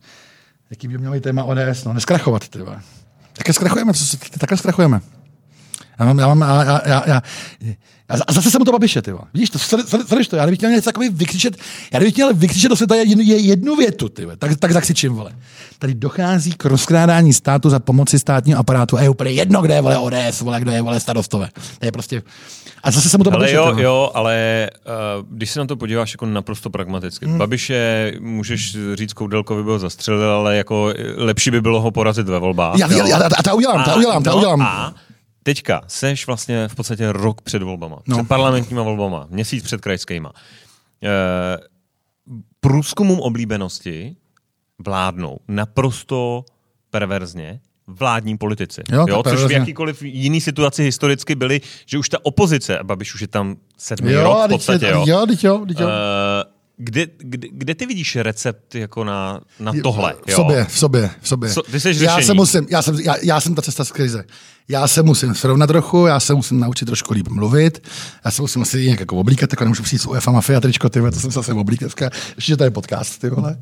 Jaký 0.69 0.87
by 0.87 0.97
měl 0.97 1.11
být 1.11 1.23
téma 1.23 1.43
ODS? 1.43 1.83
No, 1.85 1.93
neskrachovat. 1.93 2.47
Ty, 2.47 2.59
Také 3.33 3.53
zkrachujeme, 3.53 3.93
co 3.93 4.05
se, 4.05 4.17
takhle 4.39 4.57
zkrachujeme. 4.57 5.01
Já 5.99 6.05
mám, 6.05 6.19
já 6.19 6.27
mám, 6.27 6.41
já, 6.41 6.63
já, 6.63 6.81
já, 6.85 7.03
já, 7.07 7.21
a 8.09 8.33
zase 8.33 8.51
jsem 8.51 8.61
to 8.61 8.71
babiše, 8.71 9.01
ty 9.01 9.13
Vidíš 9.33 9.49
to, 9.49 9.59
sleduješ 9.59 10.27
to, 10.27 10.35
já 10.35 10.45
kdybych 10.45 10.59
měl 10.59 10.71
něco 10.71 10.85
takový 10.85 11.09
vykřičet, 11.09 11.57
já 11.93 11.99
kdybych 11.99 12.15
měl 12.15 12.33
vykřičet 12.33 12.69
do 12.69 12.75
světa 12.75 12.95
jednu, 12.95 13.23
jednu 13.25 13.75
větu, 13.75 14.09
ty 14.09 14.27
tak, 14.37 14.59
tak 14.59 14.71
zakřičím, 14.71 15.13
vole. 15.13 15.31
Tady 15.79 15.93
dochází 15.93 16.53
k 16.53 16.65
rozkrádání 16.65 17.33
státu 17.33 17.69
za 17.69 17.79
pomoci 17.79 18.19
státního 18.19 18.59
aparátu 18.59 18.97
a 18.97 19.01
je 19.01 19.09
úplně 19.09 19.31
jedno, 19.31 19.61
kde 19.61 19.73
je, 19.73 19.81
vole, 19.81 19.97
ODS, 19.97 20.41
vole, 20.41 20.59
kdo 20.61 20.71
je, 20.71 20.81
vole, 20.81 20.99
starostové. 20.99 21.49
To 21.79 21.85
je 21.85 21.91
prostě, 21.91 22.23
a 22.83 22.91
zase 22.91 23.09
se 23.09 23.17
mu 23.17 23.23
to 23.23 23.33
ale 23.33 23.51
jo, 23.51 23.73
jo, 23.77 24.11
ale 24.13 24.69
uh, 25.19 25.25
když 25.29 25.51
se 25.51 25.59
na 25.59 25.65
to 25.65 25.75
podíváš 25.75 26.13
jako 26.13 26.25
naprosto 26.25 26.69
pragmaticky. 26.69 27.25
Hmm. 27.25 27.37
Babiše 27.37 28.13
můžeš 28.19 28.77
říct, 28.93 29.13
Koudelkovi 29.13 29.63
byl 29.63 29.79
zastřelil, 29.79 30.31
ale 30.31 30.57
jako 30.57 30.93
lepší 31.15 31.51
by 31.51 31.61
bylo 31.61 31.81
ho 31.81 31.91
porazit 31.91 32.27
ve 32.27 32.39
volbách. 32.39 32.79
Já, 32.79 32.91
já, 32.91 33.07
já, 33.07 33.23
já, 33.23 33.29
to 33.43 33.55
udělám, 33.55 33.83
to 33.83 33.95
udělám, 33.97 34.23
to 34.23 34.29
no, 34.29 34.37
udělám. 34.37 34.61
A 34.61 34.93
teďka 35.47 35.81
seš 35.87 36.27
vlastně 36.27 36.67
v 36.67 36.75
podstatě 36.75 37.11
rok 37.11 37.41
před 37.41 37.63
volbama, 37.63 37.99
no. 38.07 38.17
před 38.17 38.27
parlamentníma 38.27 38.83
volbama, 38.83 39.27
měsíc 39.29 39.63
před 39.63 39.81
krajskýma. 39.81 40.31
průzkumům 42.59 43.19
oblíbenosti 43.19 44.15
vládnou 44.85 45.37
naprosto 45.47 46.45
perverzně 46.89 47.59
vládní 47.87 48.37
politici. 48.37 48.81
Jo, 48.91 49.05
jo, 49.09 49.23
což 49.23 49.43
v 49.43 49.51
jakýkoliv 49.51 50.01
jiný 50.03 50.41
situaci 50.41 50.83
historicky 50.83 51.35
byly, 51.35 51.61
že 51.85 51.97
už 51.97 52.09
ta 52.09 52.17
opozice, 52.23 52.79
a 52.79 52.83
Babiš 52.83 53.15
už 53.15 53.21
je 53.21 53.27
tam 53.27 53.55
sedmý 53.77 54.11
Jo, 54.11 54.23
rok 54.23 54.45
v 54.45 54.49
podstatě, 54.49 54.85
je- 54.85 54.91
jo. 54.91 55.05
jo, 55.07 55.25
jo, 55.43 55.65
jo. 55.79 55.87
Eh, 55.89 56.36
kde, 56.77 57.07
kde, 57.17 57.47
kde 57.51 57.75
ty 57.75 57.85
vidíš 57.85 58.15
recept 58.15 58.75
jako 58.75 59.03
na, 59.03 59.41
na 59.59 59.73
tohle? 59.83 60.15
V 60.25 60.29
jo? 60.29 60.35
sobě, 60.35 60.65
v 60.65 60.79
sobě, 60.79 61.09
v 61.21 61.27
sobě. 61.27 61.49
So- 61.49 61.71
ty 61.71 61.79
jsi 61.79 62.03
já 62.03 62.21
se 62.21 62.33
musím, 62.33 62.67
já 62.69 62.81
jsem, 62.81 62.95
já, 62.95 63.15
já 63.23 63.41
jsem 63.41 63.55
ta 63.55 63.61
cesta 63.61 63.85
z 63.85 63.91
krize. 63.91 64.23
Já 64.67 64.87
se 64.87 65.03
musím 65.03 65.35
srovnat 65.35 65.67
trochu, 65.67 66.05
já 66.05 66.19
se 66.19 66.33
musím 66.33 66.59
naučit 66.59 66.85
trošku 66.85 67.13
líp 67.13 67.27
mluvit, 67.27 67.87
já 68.25 68.31
se 68.31 68.41
musím 68.41 68.61
asi 68.61 68.85
nějak 68.85 68.99
jako 68.99 69.17
oblíkat, 69.17 69.49
tak 69.49 69.61
nemůžu 69.61 69.83
přijít 69.83 69.99
z 69.99 70.05
UEFA 70.05 70.31
Mafia 70.31 70.61
tričko, 70.61 70.89
ty 70.89 70.99
vole, 70.99 71.11
to 71.11 71.19
jsem 71.19 71.31
se 71.31 71.35
zase 71.35 71.53
oblík 71.53 71.79
dneska, 71.79 72.09
ještě 72.35 72.51
že 72.51 72.57
tady 72.57 72.67
je 72.67 72.71
podcast, 72.71 73.21
ty 73.21 73.29
vole. 73.29 73.57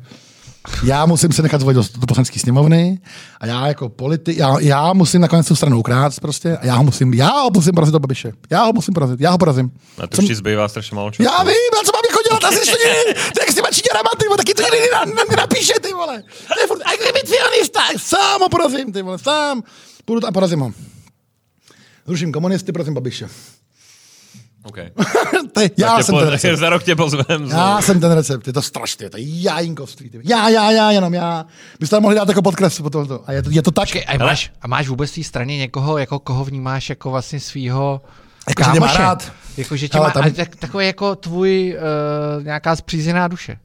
Já 0.84 1.06
musím 1.06 1.32
se 1.32 1.42
nechat 1.42 1.60
zvolit 1.60 1.74
do, 1.74 1.82
do 2.00 2.06
poslanecké 2.06 2.38
sněmovny 2.38 2.98
a 3.40 3.46
já 3.46 3.66
jako 3.66 3.88
politik, 3.88 4.36
já, 4.36 4.56
já, 4.60 4.92
musím 4.92 5.20
nakonec 5.20 5.48
tu 5.48 5.56
stranu 5.56 5.78
ukrát 5.78 6.20
prostě 6.20 6.56
a 6.56 6.66
já 6.66 6.74
ho 6.74 6.84
musím, 6.84 7.14
já 7.14 7.30
ho 7.30 7.50
musím 7.54 7.72
porazit 7.72 7.92
do 7.92 7.98
Babiše. 7.98 8.32
Já 8.50 8.64
ho 8.64 8.72
musím 8.72 8.94
porazit, 8.94 9.20
já 9.20 9.30
ho 9.30 9.38
porazím. 9.38 9.70
A 9.98 10.06
to 10.06 10.22
už 10.22 10.28
ti 10.28 10.34
zbývá 10.34 10.68
strašně 10.68 10.94
málo 10.94 11.10
času. 11.10 11.22
Já 11.22 11.42
vím, 11.42 11.72
a 11.80 11.84
co 11.84 11.92
mám 11.92 12.02
jako 12.10 12.22
dělat, 12.28 12.44
asi 12.44 12.58
ještě 12.58 12.78
nikdy, 12.88 13.20
tak 13.38 13.50
s 13.50 13.54
těma 13.54 13.68
číňarama, 13.70 14.10
ty 14.18 14.26
vole, 14.26 14.36
taky 14.36 14.54
to 14.54 14.62
nikdy 14.62 14.88
na, 14.92 15.04
na, 15.04 15.22
nenapíše, 15.30 15.72
ty 15.82 15.92
vole. 15.92 16.22
To 16.54 16.60
je 16.60 16.66
furt 16.66 16.82
exhibicionista, 16.94 17.80
sám 17.96 18.40
ho 18.40 18.48
porazím, 18.48 18.92
ty 18.92 19.02
vole, 19.02 19.18
sám. 19.18 19.62
Půjdu 20.04 20.20
tam 20.20 20.28
a 20.28 20.32
porazím 20.32 20.60
ho. 20.60 20.72
Zruším 22.06 22.32
komunisty, 22.32 22.72
porazím 22.72 22.94
Babiše. 22.94 23.28
Okay. 24.68 24.90
Ty, 25.54 25.70
já 25.76 26.02
jsem 26.02 26.14
po, 26.14 26.20
ten 26.20 26.28
recept. 26.28 26.56
za 26.58 26.70
rok 26.70 26.82
tě 26.82 26.96
pozvem. 26.96 27.48
Já 27.48 27.82
jsem 27.82 28.00
ten 28.00 28.12
recept, 28.12 28.46
je 28.46 28.52
to 28.52 28.62
strašně, 28.62 29.10
to 29.10 29.16
je 29.16 29.42
jajinkovství. 29.42 30.10
Ty. 30.10 30.20
Já, 30.24 30.48
já, 30.48 30.70
já, 30.70 30.90
jenom 30.90 31.14
já. 31.14 31.46
Byste 31.80 31.96
tam 31.96 32.02
mohli 32.02 32.16
dát 32.16 32.28
jako 32.28 32.42
podkres 32.42 32.80
po 32.80 32.90
tohoto. 32.90 33.22
A 33.26 33.32
je 33.32 33.42
to, 33.42 33.50
je 33.50 33.62
to 33.62 33.70
tak, 33.70 33.84
Počkej, 33.84 34.04
a 34.08 34.16
máš, 34.24 34.52
a 34.62 34.66
máš 34.66 34.88
vůbec 34.88 35.10
v 35.10 35.14
té 35.14 35.22
straně 35.24 35.58
někoho, 35.58 35.98
jako 35.98 36.18
koho 36.18 36.44
vnímáš 36.44 36.88
jako 36.88 37.10
vlastně 37.10 37.40
svýho 37.40 38.00
Jako, 38.48 38.62
že 38.64 38.70
tě 38.72 38.80
má 38.80 38.86
kámoše? 38.86 39.02
rád. 39.02 39.32
Jako, 39.56 39.76
že 39.76 39.88
tě 39.88 39.98
Hele, 39.98 40.08
má, 40.08 40.12
tam- 40.12 40.32
tak, 40.32 40.56
takový 40.56 40.86
jako 40.86 41.16
tvůj 41.16 41.76
uh, 42.38 42.44
nějaká 42.44 42.76
zpřízená 42.76 43.28
duše. 43.28 43.58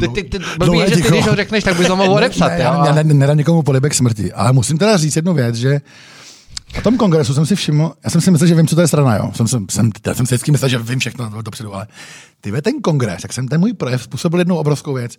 Ty, 0.00 0.08
ty, 0.08 0.22
ty, 0.24 0.38
blbý, 0.58 0.78
že 0.88 0.96
ty, 0.96 1.02
když 1.02 1.26
ho 1.26 1.36
řekneš, 1.36 1.64
tak 1.64 1.76
bys 1.76 1.88
ho 1.88 1.96
mohl 1.96 2.12
odepsat. 2.12 2.48
ne, 2.48 2.64
jo, 2.64 2.64
já, 2.64 2.86
já 2.86 3.02
nedám 3.02 3.38
někomu 3.38 3.62
polibek 3.62 3.94
smrti, 3.94 4.32
ale 4.32 4.52
musím 4.52 4.78
teda 4.78 4.96
říct 4.96 5.16
jednu 5.16 5.34
věc, 5.34 5.54
že 5.54 5.80
na 6.74 6.80
tom 6.80 6.96
kongresu 6.96 7.34
jsem 7.34 7.46
si 7.46 7.56
všiml, 7.56 7.92
já 8.04 8.10
jsem 8.10 8.20
si 8.20 8.30
myslel, 8.30 8.48
že 8.48 8.54
vím, 8.54 8.66
co 8.66 8.74
to 8.74 8.80
je 8.80 8.88
strana, 8.88 9.16
jo. 9.16 9.30
Jsem, 9.34 9.48
jsem, 9.48 9.66
jsem, 9.70 9.90
já 10.06 10.14
jsem 10.14 10.26
si 10.26 10.34
vždycky 10.34 10.52
myslel, 10.52 10.68
že 10.68 10.78
vím 10.78 10.98
všechno 10.98 11.42
dopředu, 11.42 11.74
ale 11.74 11.86
ty 12.40 12.50
ve 12.50 12.62
ten 12.62 12.80
kongres, 12.80 13.22
tak 13.22 13.32
jsem 13.32 13.48
ten 13.48 13.60
můj 13.60 13.72
projev 13.72 14.02
způsobil 14.02 14.40
jednu 14.40 14.56
obrovskou 14.56 14.94
věc. 14.94 15.18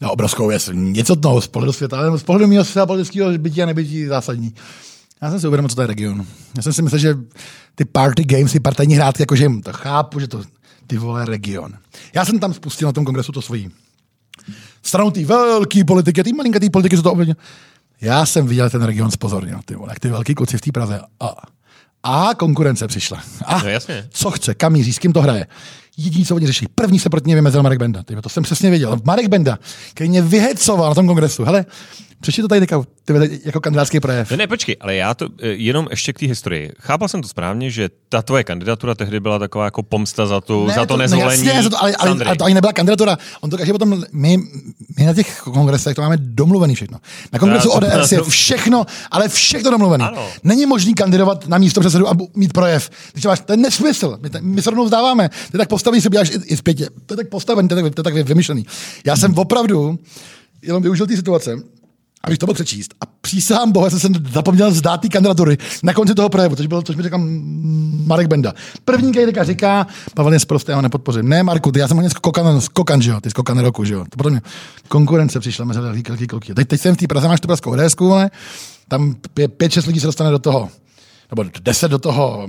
No, 0.00 0.12
obrovskou 0.12 0.48
věc, 0.48 0.70
něco 0.72 1.16
toho 1.16 1.40
z 1.40 1.46
pohledu 1.46 1.72
světa, 1.72 1.98
ale 1.98 2.18
z 2.18 2.22
pohledu 2.22 2.46
mého 2.46 2.64
světa 2.64 2.86
politického 2.86 3.38
bytí 3.38 3.62
a 3.62 3.66
nebytí 3.66 4.06
zásadní. 4.06 4.54
Já 5.22 5.30
jsem 5.30 5.40
si 5.40 5.46
uvědomil, 5.46 5.68
co 5.68 5.74
to 5.74 5.80
je 5.80 5.86
region. 5.86 6.26
Já 6.56 6.62
jsem 6.62 6.72
si 6.72 6.82
myslel, 6.82 6.98
že 6.98 7.14
ty 7.74 7.84
party 7.84 8.24
games, 8.24 8.52
ty 8.52 8.60
partajní 8.60 8.94
hrátky, 8.94 9.22
jakože 9.22 9.50
to 9.64 9.72
chápu, 9.72 10.20
že 10.20 10.28
to 10.28 10.42
ty 10.86 10.98
vole 10.98 11.24
region. 11.24 11.72
Já 12.14 12.24
jsem 12.24 12.38
tam 12.38 12.54
spustil 12.54 12.88
na 12.88 12.92
tom 12.92 13.04
kongresu 13.04 13.32
to 13.32 13.42
svojí 13.42 13.70
stranou 14.82 15.10
té 15.10 15.24
velké 15.24 15.84
politiky, 15.84 16.22
té 16.22 16.32
malinkatý 16.32 16.70
politiky, 16.70 16.96
co 16.96 17.02
to 17.02 17.12
ovlivnilo. 17.12 17.36
Já 18.04 18.26
jsem 18.26 18.46
viděl 18.46 18.70
ten 18.70 18.82
region 18.82 19.10
spozornil, 19.10 19.58
ty 19.64 19.74
vole, 19.74 19.90
jak 19.92 20.00
ty 20.00 20.08
velký 20.08 20.34
kluci 20.34 20.58
v 20.58 20.60
té 20.60 20.72
Praze. 20.72 21.00
A, 21.20 21.34
a 22.02 22.34
konkurence 22.34 22.86
přišla. 22.88 23.22
A 23.44 23.58
No 23.62 23.68
jasně. 23.68 24.08
co 24.10 24.30
chce, 24.30 24.54
kam 24.54 24.72
míří, 24.72 24.92
s 24.92 24.98
kým 24.98 25.12
to 25.12 25.22
hraje. 25.22 25.46
Jediný, 25.96 26.24
co 26.24 26.34
oni 26.34 26.46
řeší. 26.46 26.66
První 26.74 26.98
se 26.98 27.10
proti 27.10 27.28
ně 27.28 27.34
vymezil 27.34 27.62
Marek 27.62 27.78
Benda. 27.78 28.02
Tyjo, 28.02 28.22
to 28.22 28.28
jsem 28.28 28.42
přesně 28.42 28.70
věděl. 28.70 28.98
Marek 29.04 29.26
Benda, 29.26 29.58
který 29.94 30.10
mě 30.10 30.22
vyhecoval 30.22 30.88
na 30.88 30.94
tom 30.94 31.06
kongresu. 31.06 31.44
Hele, 31.44 31.64
přečti 32.20 32.42
to 32.42 32.48
tady 32.48 32.60
teďka, 32.60 32.82
jako 33.44 33.60
kandidátský 33.60 34.00
projev. 34.00 34.30
Ne, 34.30 34.36
ne, 34.36 34.46
počkej, 34.46 34.76
ale 34.80 34.94
já 34.94 35.14
to 35.14 35.28
eh, 35.42 35.48
jenom 35.48 35.86
ještě 35.90 36.12
k 36.12 36.18
té 36.18 36.26
historii. 36.26 36.72
Chápal 36.80 37.08
jsem 37.08 37.22
to 37.22 37.28
správně, 37.28 37.70
že 37.70 37.88
ta 38.08 38.22
tvoje 38.22 38.44
kandidatura 38.44 38.94
tehdy 38.94 39.20
byla 39.20 39.38
taková 39.38 39.64
jako 39.64 39.82
pomsta 39.82 40.26
za, 40.26 40.40
tu, 40.40 40.70
za 40.74 40.86
to 40.86 40.94
no 40.94 40.98
nezvolení 40.98 41.46
jasně, 41.46 41.62
za 41.62 41.70
to, 41.70 41.82
ale, 41.82 41.94
ale, 41.96 42.24
ale, 42.26 42.36
to 42.36 42.44
ani 42.44 42.54
nebyla 42.54 42.72
kandidatura. 42.72 43.18
On 43.40 43.50
to 43.50 43.56
každý 43.56 43.72
potom, 43.72 44.04
my, 44.12 44.38
my 44.98 45.06
na 45.06 45.14
těch 45.14 45.40
kongresech 45.40 45.94
to 45.94 46.02
máme 46.02 46.16
domluvený 46.16 46.74
všechno. 46.74 46.98
Na 47.32 47.38
kongresu 47.38 47.68
Já 47.74 47.80
to- 47.80 47.86
ODS 48.00 48.12
je 48.12 48.18
to- 48.18 48.24
všechno, 48.30 48.86
ale 49.10 49.28
všechno 49.28 49.70
domluvené. 49.70 50.10
Není 50.44 50.66
možný 50.66 50.94
kandidovat 50.94 51.48
na 51.48 51.58
místo 51.58 51.80
předsedu 51.80 52.08
a 52.08 52.12
mít 52.36 52.52
projev. 52.52 52.90
Když 53.12 53.24
máš, 53.24 53.40
to 53.40 53.52
je 53.52 53.56
nesmysl. 53.56 54.18
My, 54.22 54.30
my 54.40 54.62
se 54.62 54.70
rovnou 54.70 54.84
vzdáváme. 54.84 55.30
Ty 55.52 55.58
tak 55.58 55.68
postavený 55.84 56.00
si 56.00 56.08
uděláš 56.08 56.30
i, 56.30 56.52
i 56.52 56.56
zpětě. 56.56 56.88
To 57.06 57.14
je 57.14 57.16
tak 57.16 57.28
postavený, 57.28 57.68
to 57.68 57.76
je 57.76 57.82
tak, 57.82 57.94
to 57.94 58.00
je 58.00 58.04
tak 58.04 58.14
vymyšlený. 58.14 58.66
Já 59.06 59.16
jsem 59.16 59.34
opravdu 59.38 59.98
jenom 60.62 60.82
využil 60.82 61.06
té 61.06 61.16
situace, 61.16 61.56
abych 62.24 62.38
to 62.38 62.46
mohl 62.46 62.54
přečíst. 62.54 62.94
A 63.00 63.04
přísahám 63.20 63.72
Bohu, 63.72 63.86
já 63.86 63.90
jsem 63.90 64.00
se 64.00 64.08
zapomněl 64.32 64.70
vzdát 64.70 65.00
té 65.00 65.08
kandidatury 65.08 65.58
na 65.82 65.92
konci 65.92 66.14
toho 66.14 66.28
projevu, 66.28 66.56
což, 66.56 66.66
bylo, 66.66 66.82
což 66.82 66.96
mi 66.96 67.02
říkal 67.02 67.20
Marek 68.06 68.28
Benda. 68.28 68.52
První 68.84 69.12
kejdeka 69.12 69.44
říká, 69.44 69.86
Pavel 70.14 70.32
je 70.32 70.40
zprostý, 70.40 70.70
já 70.70 70.76
ho 70.76 70.82
nepodpořím. 70.82 71.28
Ne, 71.28 71.42
Marku, 71.42 71.72
ty, 71.72 71.78
já 71.78 71.88
jsem 71.88 72.00
něco 72.00 72.20
kokan, 72.20 72.60
kokan, 72.72 73.02
že 73.02 73.10
jo, 73.10 73.20
ty 73.20 73.30
skokan 73.30 73.58
roku, 73.58 73.84
že 73.84 73.94
jo. 73.94 74.04
To 74.10 74.16
potom 74.16 74.40
konkurence 74.88 75.40
přišla 75.40 75.64
mezi 75.64 75.80
velký, 75.80 76.02
velký 76.08 76.26
kluky. 76.26 76.54
Teď, 76.54 76.68
teď 76.68 76.80
jsem 76.80 76.94
v 76.94 76.98
té 76.98 77.06
Praze, 77.06 77.28
máš 77.28 77.40
tu 77.40 77.48
pražskou 77.48 77.70
ODSku, 77.70 78.12
ale 78.12 78.30
tam 78.88 79.16
pě, 79.34 79.48
pět, 79.48 79.72
šest 79.72 79.86
lidí 79.86 80.00
se 80.00 80.06
dostane 80.06 80.30
do 80.30 80.38
toho 80.38 80.68
nebo 81.30 81.44
deset 81.62 81.88
do 81.90 81.98
toho 81.98 82.48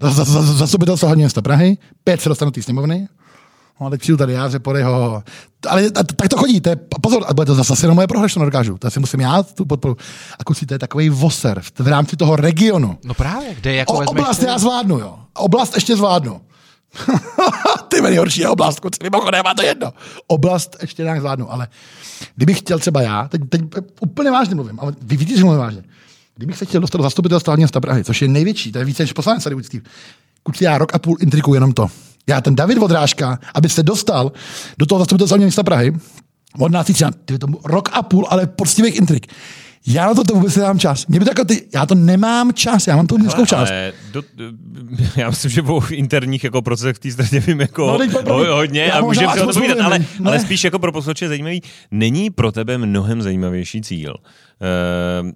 za- 0.00 0.10
za- 0.10 0.24
za- 0.24 0.42
zastupitelstva 0.42 1.14
města 1.14 1.42
Prahy, 1.42 1.78
pět 2.04 2.20
se 2.20 2.28
dostanou 2.28 2.50
do 2.50 2.54
té 2.54 2.62
sněmovny, 2.62 3.08
No, 3.80 3.86
a 3.86 3.90
teď 3.90 4.00
přijdu 4.00 4.16
tady 4.16 4.32
já, 4.32 4.48
že 4.48 4.58
podej 4.58 4.82
ho. 4.82 5.22
Ale 5.68 5.82
a- 5.86 6.02
tak 6.16 6.28
to 6.28 6.36
chodí, 6.36 6.60
to 6.60 6.68
je, 6.68 6.76
pozor, 7.02 7.24
a 7.28 7.34
bude 7.34 7.46
to 7.46 7.54
zase 7.54 7.84
jenom 7.84 7.94
moje 7.94 8.06
prohra, 8.06 8.28
že 8.28 8.34
to 8.34 8.40
nedokážu. 8.40 8.78
To 8.78 8.90
si 8.90 9.00
musím 9.00 9.20
já 9.20 9.42
tu 9.42 9.64
podporu. 9.64 9.96
A 10.38 10.44
kluci, 10.44 10.66
to 10.66 10.74
je 10.74 10.78
takový 10.78 11.08
voser 11.08 11.60
v, 11.60 11.72
v 11.78 11.86
rámci 11.88 12.16
toho 12.16 12.36
regionu. 12.36 12.98
No 13.04 13.14
právě, 13.14 13.54
kde 13.54 13.74
jako 13.74 13.92
O, 13.92 14.04
oblast 14.04 14.42
já 14.42 14.58
zvládnu, 14.58 14.98
jo. 14.98 15.18
Oblast 15.34 15.74
ještě 15.74 15.96
zvládnu. 15.96 16.40
Ty 17.88 18.00
nejhorší 18.00 18.40
je 18.40 18.48
oblast, 18.48 18.80
kluci, 18.80 18.98
mimochodem, 19.02 19.42
má 19.44 19.54
to 19.54 19.62
jedno. 19.62 19.92
Oblast 20.26 20.76
ještě 20.80 21.02
nějak 21.02 21.20
zvládnu, 21.20 21.52
ale 21.52 21.68
kdybych 22.36 22.58
chtěl 22.58 22.78
třeba 22.78 23.02
já, 23.02 23.28
teď, 23.28 23.40
teď 23.48 23.62
úplně 24.00 24.30
vážně 24.30 24.54
mluvím, 24.54 24.80
ale 24.80 24.92
vy 25.02 25.16
vidíte, 25.16 25.38
že 25.38 25.44
mluvím 25.44 25.60
vážně. 25.60 25.82
Kdybych 26.36 26.56
se 26.58 26.64
chtěl 26.64 26.80
dostat 26.80 26.98
do 26.98 27.02
zastupitelstva 27.02 27.56
města 27.56 27.80
Prahy, 27.80 28.04
což 28.04 28.22
je 28.22 28.28
největší, 28.28 28.72
to 28.72 28.78
je 28.78 28.84
více 28.84 29.02
než 29.02 29.12
poslanec 29.12 29.44
tady 29.44 29.56
úctý. 29.56 29.80
Kuci, 30.42 30.64
já 30.64 30.78
rok 30.78 30.94
a 30.94 30.98
půl 30.98 31.16
intrikuju 31.20 31.54
jenom 31.54 31.72
to. 31.72 31.86
Já 32.28 32.40
ten 32.40 32.54
David 32.56 32.78
Vodrážka, 32.78 33.38
aby 33.54 33.68
se 33.68 33.82
dostal 33.82 34.32
do 34.78 34.86
toho 34.86 34.98
zastupitelstva 34.98 35.36
města 35.36 35.62
Prahy, 35.62 35.92
od 36.58 36.72
nás 36.72 36.86
třeba, 36.86 37.10
ty 37.24 37.38
tomu 37.38 37.60
rok 37.64 37.88
a 37.92 38.02
půl, 38.02 38.26
ale 38.30 38.46
poctivých 38.46 38.96
intrik. 38.96 39.26
Já 39.86 40.06
na 40.06 40.14
to, 40.14 40.24
to 40.24 40.34
vůbec 40.34 40.56
nemám 40.56 40.78
čas. 40.78 41.06
Mě 41.06 41.18
by 41.18 41.24
to 41.24 41.30
jako 41.30 41.44
ty, 41.44 41.66
já 41.74 41.86
to 41.86 41.94
nemám 41.94 42.52
čas, 42.52 42.86
já 42.86 42.96
mám 42.96 43.06
tu 43.06 43.18
nízkou 43.18 43.46
část. 43.46 43.70
Ale 43.70 43.92
do, 44.12 44.22
já 45.16 45.30
myslím, 45.30 45.50
že 45.50 45.62
o 45.62 45.82
interních 45.90 46.44
jako 46.44 46.62
procesech 46.62 46.96
v 46.96 46.98
té 46.98 47.10
straně 47.10 47.40
vím 47.40 47.60
jako 47.60 47.86
No, 47.86 48.22
pro- 48.22 48.34
ho, 48.34 48.56
hodně 48.56 48.80
já 48.84 48.94
a 48.94 49.00
můžeme 49.00 49.32
si 49.32 49.40
o 49.40 49.44
moc 49.44 49.56
povídat, 49.56 49.80
ale, 49.80 49.98
ne? 49.98 50.06
ale 50.24 50.40
spíš 50.40 50.64
jako 50.64 50.78
pro 50.78 50.92
posluchače 50.92 51.28
zajímavý. 51.28 51.62
Není 51.90 52.30
pro 52.30 52.52
tebe 52.52 52.78
mnohem 52.78 53.22
zajímavější 53.22 53.82
cíl 53.82 54.14
uh, 55.22 55.30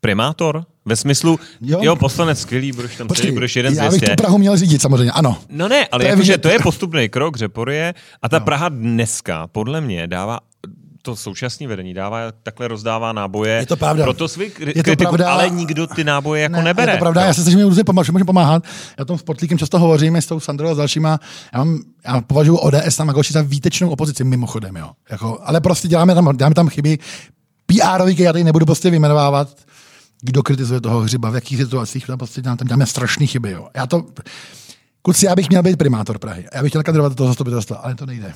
primátor? 0.00 0.64
Ve 0.84 0.96
smyslu, 0.96 1.38
Jo. 1.60 1.78
jo, 1.82 1.96
poslanec 1.96 2.40
skvělý, 2.40 2.72
budeš 2.72 2.96
tam 2.96 3.06
Počkej, 3.06 3.22
Počkej, 3.22 3.32
budeš 3.34 3.56
jeden 3.56 3.74
z 3.74 3.76
já 3.78 3.82
bych 3.90 3.98
200. 4.00 4.06
tu 4.16 4.22
Prahu 4.22 4.38
měl 4.38 4.56
řídit 4.56 4.82
samozřejmě, 4.82 5.12
ano. 5.12 5.38
No 5.48 5.68
ne, 5.68 5.86
ale 5.92 6.00
To 6.00 6.06
je 6.06 6.10
jakože 6.10 6.32
vidět. 6.32 6.42
to 6.42 6.48
je 6.48 6.58
postupný 6.58 7.08
krok, 7.08 7.36
Řeporie 7.36 7.94
a 8.22 8.28
ta 8.28 8.38
no. 8.38 8.44
Praha 8.44 8.68
dneska 8.68 9.46
podle 9.46 9.80
mě 9.80 10.06
dává 10.06 10.38
to 11.02 11.16
současné 11.16 11.66
vedení 11.66 11.94
dává, 11.94 12.18
takhle 12.42 12.68
rozdává 12.68 13.12
náboje. 13.12 13.52
Je 13.52 13.66
to 13.66 13.76
pravda. 13.76 14.04
Proto 14.04 14.28
svý 14.28 14.44
Je 14.44 14.50
to 14.50 14.82
kritiku, 14.82 14.96
pravda. 14.96 15.32
ale 15.32 15.50
nikdo 15.50 15.86
ty 15.86 16.04
náboje 16.04 16.42
jako 16.42 16.56
Ne, 16.56 16.62
nebere. 16.62 16.92
Je 16.92 16.96
to 16.96 17.00
pravda, 17.00 17.20
jo. 17.20 17.26
já 17.26 17.34
se 17.34 17.42
snažím 17.42 17.60
různě 17.60 17.84
pomáhat, 17.84 18.12
můžu 18.12 18.24
pomáhat. 18.24 18.62
Já 18.98 19.04
tom 19.04 19.18
s 19.18 19.22
Portlíkem 19.22 19.58
často 19.58 19.78
hovořím, 19.78 20.16
s 20.16 20.26
tou 20.26 20.40
Sandrou 20.40 20.68
a 20.68 20.74
s 20.74 20.76
dalšíma. 20.76 21.18
Já, 21.54 21.58
mám, 21.64 21.78
já 22.06 22.20
považuji 22.20 22.56
ODS 22.58 22.96
tam 22.96 23.08
jako 23.08 23.22
za 23.30 23.42
výtečnou 23.42 23.90
opozici, 23.90 24.24
mimochodem, 24.24 24.76
jo. 24.76 24.90
Jako, 25.10 25.38
ale 25.42 25.60
prostě 25.60 25.88
děláme 25.88 26.14
tam, 26.14 26.36
děláme 26.36 26.54
tam 26.54 26.68
chyby. 26.68 26.98
PR-ový, 27.72 28.18
já 28.20 28.32
tady 28.32 28.44
nebudu 28.44 28.66
prostě 28.66 28.90
vyjmenovávat, 28.90 29.48
kdo 30.20 30.42
kritizuje 30.42 30.80
toho 30.80 31.00
hřiba, 31.00 31.30
v 31.30 31.34
jakých 31.34 31.58
situacích, 31.58 32.06
tam 32.06 32.18
prostě 32.18 32.42
děláme, 32.42 32.56
tam 32.56 32.68
děláme 32.68 32.86
strašné 32.86 33.26
chyby, 33.26 33.50
jo. 33.50 33.68
Já 33.74 33.86
to, 33.86 34.06
Kuci, 35.02 35.26
já 35.26 35.34
bych 35.34 35.48
měl 35.48 35.62
být 35.62 35.76
primátor 35.76 36.18
Prahy. 36.18 36.44
Já 36.54 36.62
bych 36.62 36.72
chtěl 36.72 36.82
kandidovat 36.82 37.08
do 37.08 37.14
toho 37.14 37.28
zastupitelstva, 37.28 37.76
ale 37.76 37.94
to 37.94 38.06
nejde. 38.06 38.32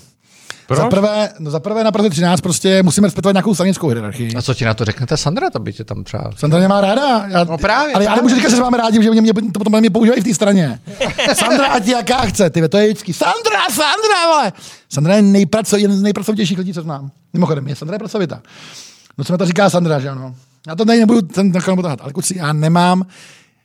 Proč? 0.66 0.78
Za 0.78 0.88
prvé, 0.88 1.30
no 1.38 1.50
za 1.50 1.60
prvé 1.60 1.84
na 1.84 1.92
Praze 1.92 2.10
13 2.10 2.40
prostě 2.40 2.82
musíme 2.82 3.06
respektovat 3.06 3.32
nějakou 3.32 3.54
stranickou 3.54 3.88
hierarchii. 3.88 4.34
A 4.34 4.42
co 4.42 4.54
ti 4.54 4.64
na 4.64 4.74
to 4.74 4.84
řeknete 4.84 5.16
Sandra, 5.16 5.50
to 5.50 5.58
by 5.58 5.72
tě 5.72 5.84
tam 5.84 6.04
třeba... 6.04 6.30
Sandra 6.36 6.58
mě 6.58 6.68
má 6.68 6.80
ráda. 6.80 7.26
Já, 7.28 7.44
No 7.44 7.58
právě, 7.58 7.94
ale 7.94 8.04
já 8.04 8.14
nemůžu 8.16 8.34
říkat, 8.34 8.48
že 8.48 8.56
se 8.56 8.62
máme 8.62 8.78
rádi, 8.78 9.02
že 9.02 9.10
mě, 9.10 9.20
mě, 9.20 9.32
to 9.32 9.58
potom 9.58 9.80
mě 9.80 9.90
používají 9.90 10.20
v 10.20 10.24
té 10.24 10.34
straně. 10.34 10.80
Sandra, 11.34 11.66
ať 11.66 11.86
jaká 11.86 12.20
chce, 12.26 12.50
ty, 12.50 12.68
to 12.68 12.78
je 12.78 12.86
vždycky. 12.86 13.12
Sandra, 13.12 13.60
Sandra, 13.70 14.26
vole. 14.26 14.52
Sandra 14.88 15.14
je 15.14 15.22
nejpraco, 15.22 15.76
jeden 15.76 15.96
z 15.96 16.02
nejpracovitějších 16.02 16.58
lidí, 16.58 16.74
co 16.74 16.82
znám. 16.82 17.10
Mimochodem, 17.32 17.68
je 17.68 17.76
Sandra 17.76 17.94
je 17.94 17.98
pracovitá. 17.98 18.42
No 19.18 19.24
co 19.24 19.32
mi 19.32 19.38
to 19.38 19.46
říká 19.46 19.70
Sandra, 19.70 20.00
že 20.00 20.08
ano. 20.08 20.34
Já 20.68 20.74
to 20.76 20.84
tady 20.84 20.98
nebudu 20.98 21.22
ten 21.22 21.52
nebudu 21.52 21.82
tahat, 21.82 22.00
ale 22.02 22.12
kuci, 22.12 22.38
já 22.38 22.52
nemám, 22.52 23.06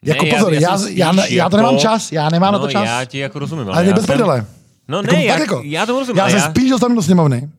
Jako 0.04 0.26
Ne, 0.26 0.32
pozor, 0.32 0.54
já, 0.54 0.78
jsem 0.78 0.92
já, 0.98 1.14
spíš 1.14 1.32
já, 1.36 1.50
to 1.50 1.58
nemám 1.58 1.78
čas, 1.78 2.12
já 2.12 2.30
nemám 2.30 2.54
no, 2.54 2.60
na 2.60 2.66
to 2.66 2.72
čas. 2.72 2.86
já 2.86 3.06
ti 3.06 3.18
jako 3.18 3.40
rozumím, 3.40 3.68
ale, 3.68 3.78
ale 3.78 3.86
já 3.86 3.94
bez 3.94 4.06
jsem- 4.06 4.14
prdele. 4.16 4.46
No 4.88 4.98
Jako, 4.98 5.08
ne, 5.08 5.14
tak 5.18 5.24
já, 5.26 5.40
jako, 5.40 5.62
já 5.66 5.86
to 5.86 6.00
rozumím, 6.00 6.18
Já 6.18 6.30
se 6.30 6.36
já... 6.36 6.50
spíš 6.50 6.70
dostanu 6.70 6.96
do 6.96 7.02
sněmovny, 7.02 7.50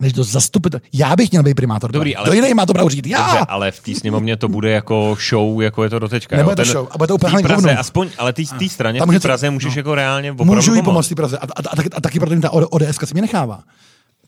než 0.00 0.12
do 0.12 0.24
zastupitel. 0.24 0.80
Já 0.92 1.16
bych 1.16 1.30
měl 1.30 1.42
být 1.42 1.54
primátor. 1.54 1.92
Dobrý, 1.92 2.16
ale- 2.16 2.26
Kdo 2.28 2.34
jiný 2.34 2.54
má 2.54 2.66
to 2.66 2.72
právo 2.72 2.88
říct? 2.88 3.06
Já! 3.06 3.18
Dobře, 3.26 3.38
ale 3.48 3.70
v 3.70 3.80
té 3.80 3.94
sněmovně 3.94 4.36
to 4.36 4.48
bude 4.48 4.70
jako 4.70 5.16
show, 5.28 5.60
jako 5.62 5.84
je 5.84 5.90
to 5.90 5.98
doteďka. 5.98 6.36
Nebude 6.36 6.52
jo? 6.52 6.56
to 6.56 6.64
show, 6.72 6.88
a 6.90 6.98
bude 6.98 7.06
to 7.08 7.12
v 7.14 7.16
úplně 7.16 7.42
Praze, 7.42 7.54
hovno. 7.66 7.80
aspoň, 7.80 8.08
ale 8.18 8.32
ty, 8.32 8.44
té 8.58 8.68
straně, 8.68 9.00
v 9.02 9.06
té 9.12 9.20
Praze 9.20 9.50
můžeš 9.50 9.74
no. 9.74 9.78
jako 9.80 9.94
reálně 9.94 10.32
opravdu 10.32 10.54
Můžu 10.54 10.74
jí 10.74 10.82
pomoct. 10.82 11.08
té 11.08 11.14
Praze. 11.14 11.38
A, 11.38 11.42
a, 11.44 11.46
a, 11.70 11.76
taky- 11.76 11.90
a, 11.90 12.00
taky 12.00 12.18
proto 12.18 12.34
mi 12.34 12.40
ta 12.40 12.50
ODS 12.52 12.98
si 13.04 13.14
mě 13.14 13.22
nechává. 13.22 13.62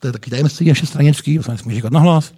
To 0.01 0.07
je 0.09 0.13
taky 0.13 0.31
tajemství 0.31 0.67
ještě 0.67 0.87
stranický, 0.87 1.37
to 1.37 1.43
se 1.43 1.51
nesmí 1.51 1.75
říkat 1.75 1.93
nahlas, 1.93 2.33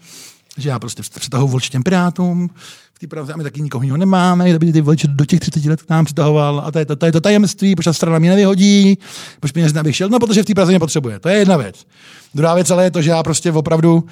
že 0.57 0.69
já 0.69 0.79
prostě 0.79 1.03
přitahuji 1.19 1.51
voliče 1.51 1.71
těm 1.71 1.83
pirátům, 1.83 2.51
v 2.95 2.99
té 2.99 3.07
Praze 3.07 3.33
a 3.33 3.37
my 3.37 3.43
taky 3.43 3.63
nikoho 3.63 3.83
jiného 3.83 3.97
nemáme, 3.97 4.51
kdo 4.51 4.59
by 4.59 4.73
ty 4.73 4.81
voliče 4.81 5.09
do 5.09 5.25
těch 5.25 5.41
30 5.41 5.65
let 5.65 5.83
k 5.83 5.91
nám 5.91 6.05
přitahoval 6.05 6.63
a 6.67 6.71
to 6.71 6.79
je 6.79 6.85
to, 6.85 6.97
to, 6.97 7.07
je 7.07 7.13
to 7.13 7.21
tajemství, 7.21 7.75
protože 7.75 7.93
strana 7.93 8.19
mě 8.19 8.31
nevyhodí, 8.31 8.99
proč 9.41 9.53
nezná, 9.53 9.81
abych 9.81 9.97
šel, 9.97 10.09
no 10.09 10.19
protože 10.19 10.43
v 10.43 10.47
té 10.47 10.55
Praze 10.55 10.73
mě 10.73 10.79
potřebuje. 10.79 11.19
To 11.19 11.29
je 11.29 11.39
jedna 11.39 11.57
věc. 11.57 11.87
Druhá 12.35 12.55
věc 12.55 12.71
ale 12.71 12.85
je 12.85 12.91
to, 12.91 13.03
že 13.03 13.11
já 13.11 13.23
prostě 13.23 13.53
opravdu 13.53 14.05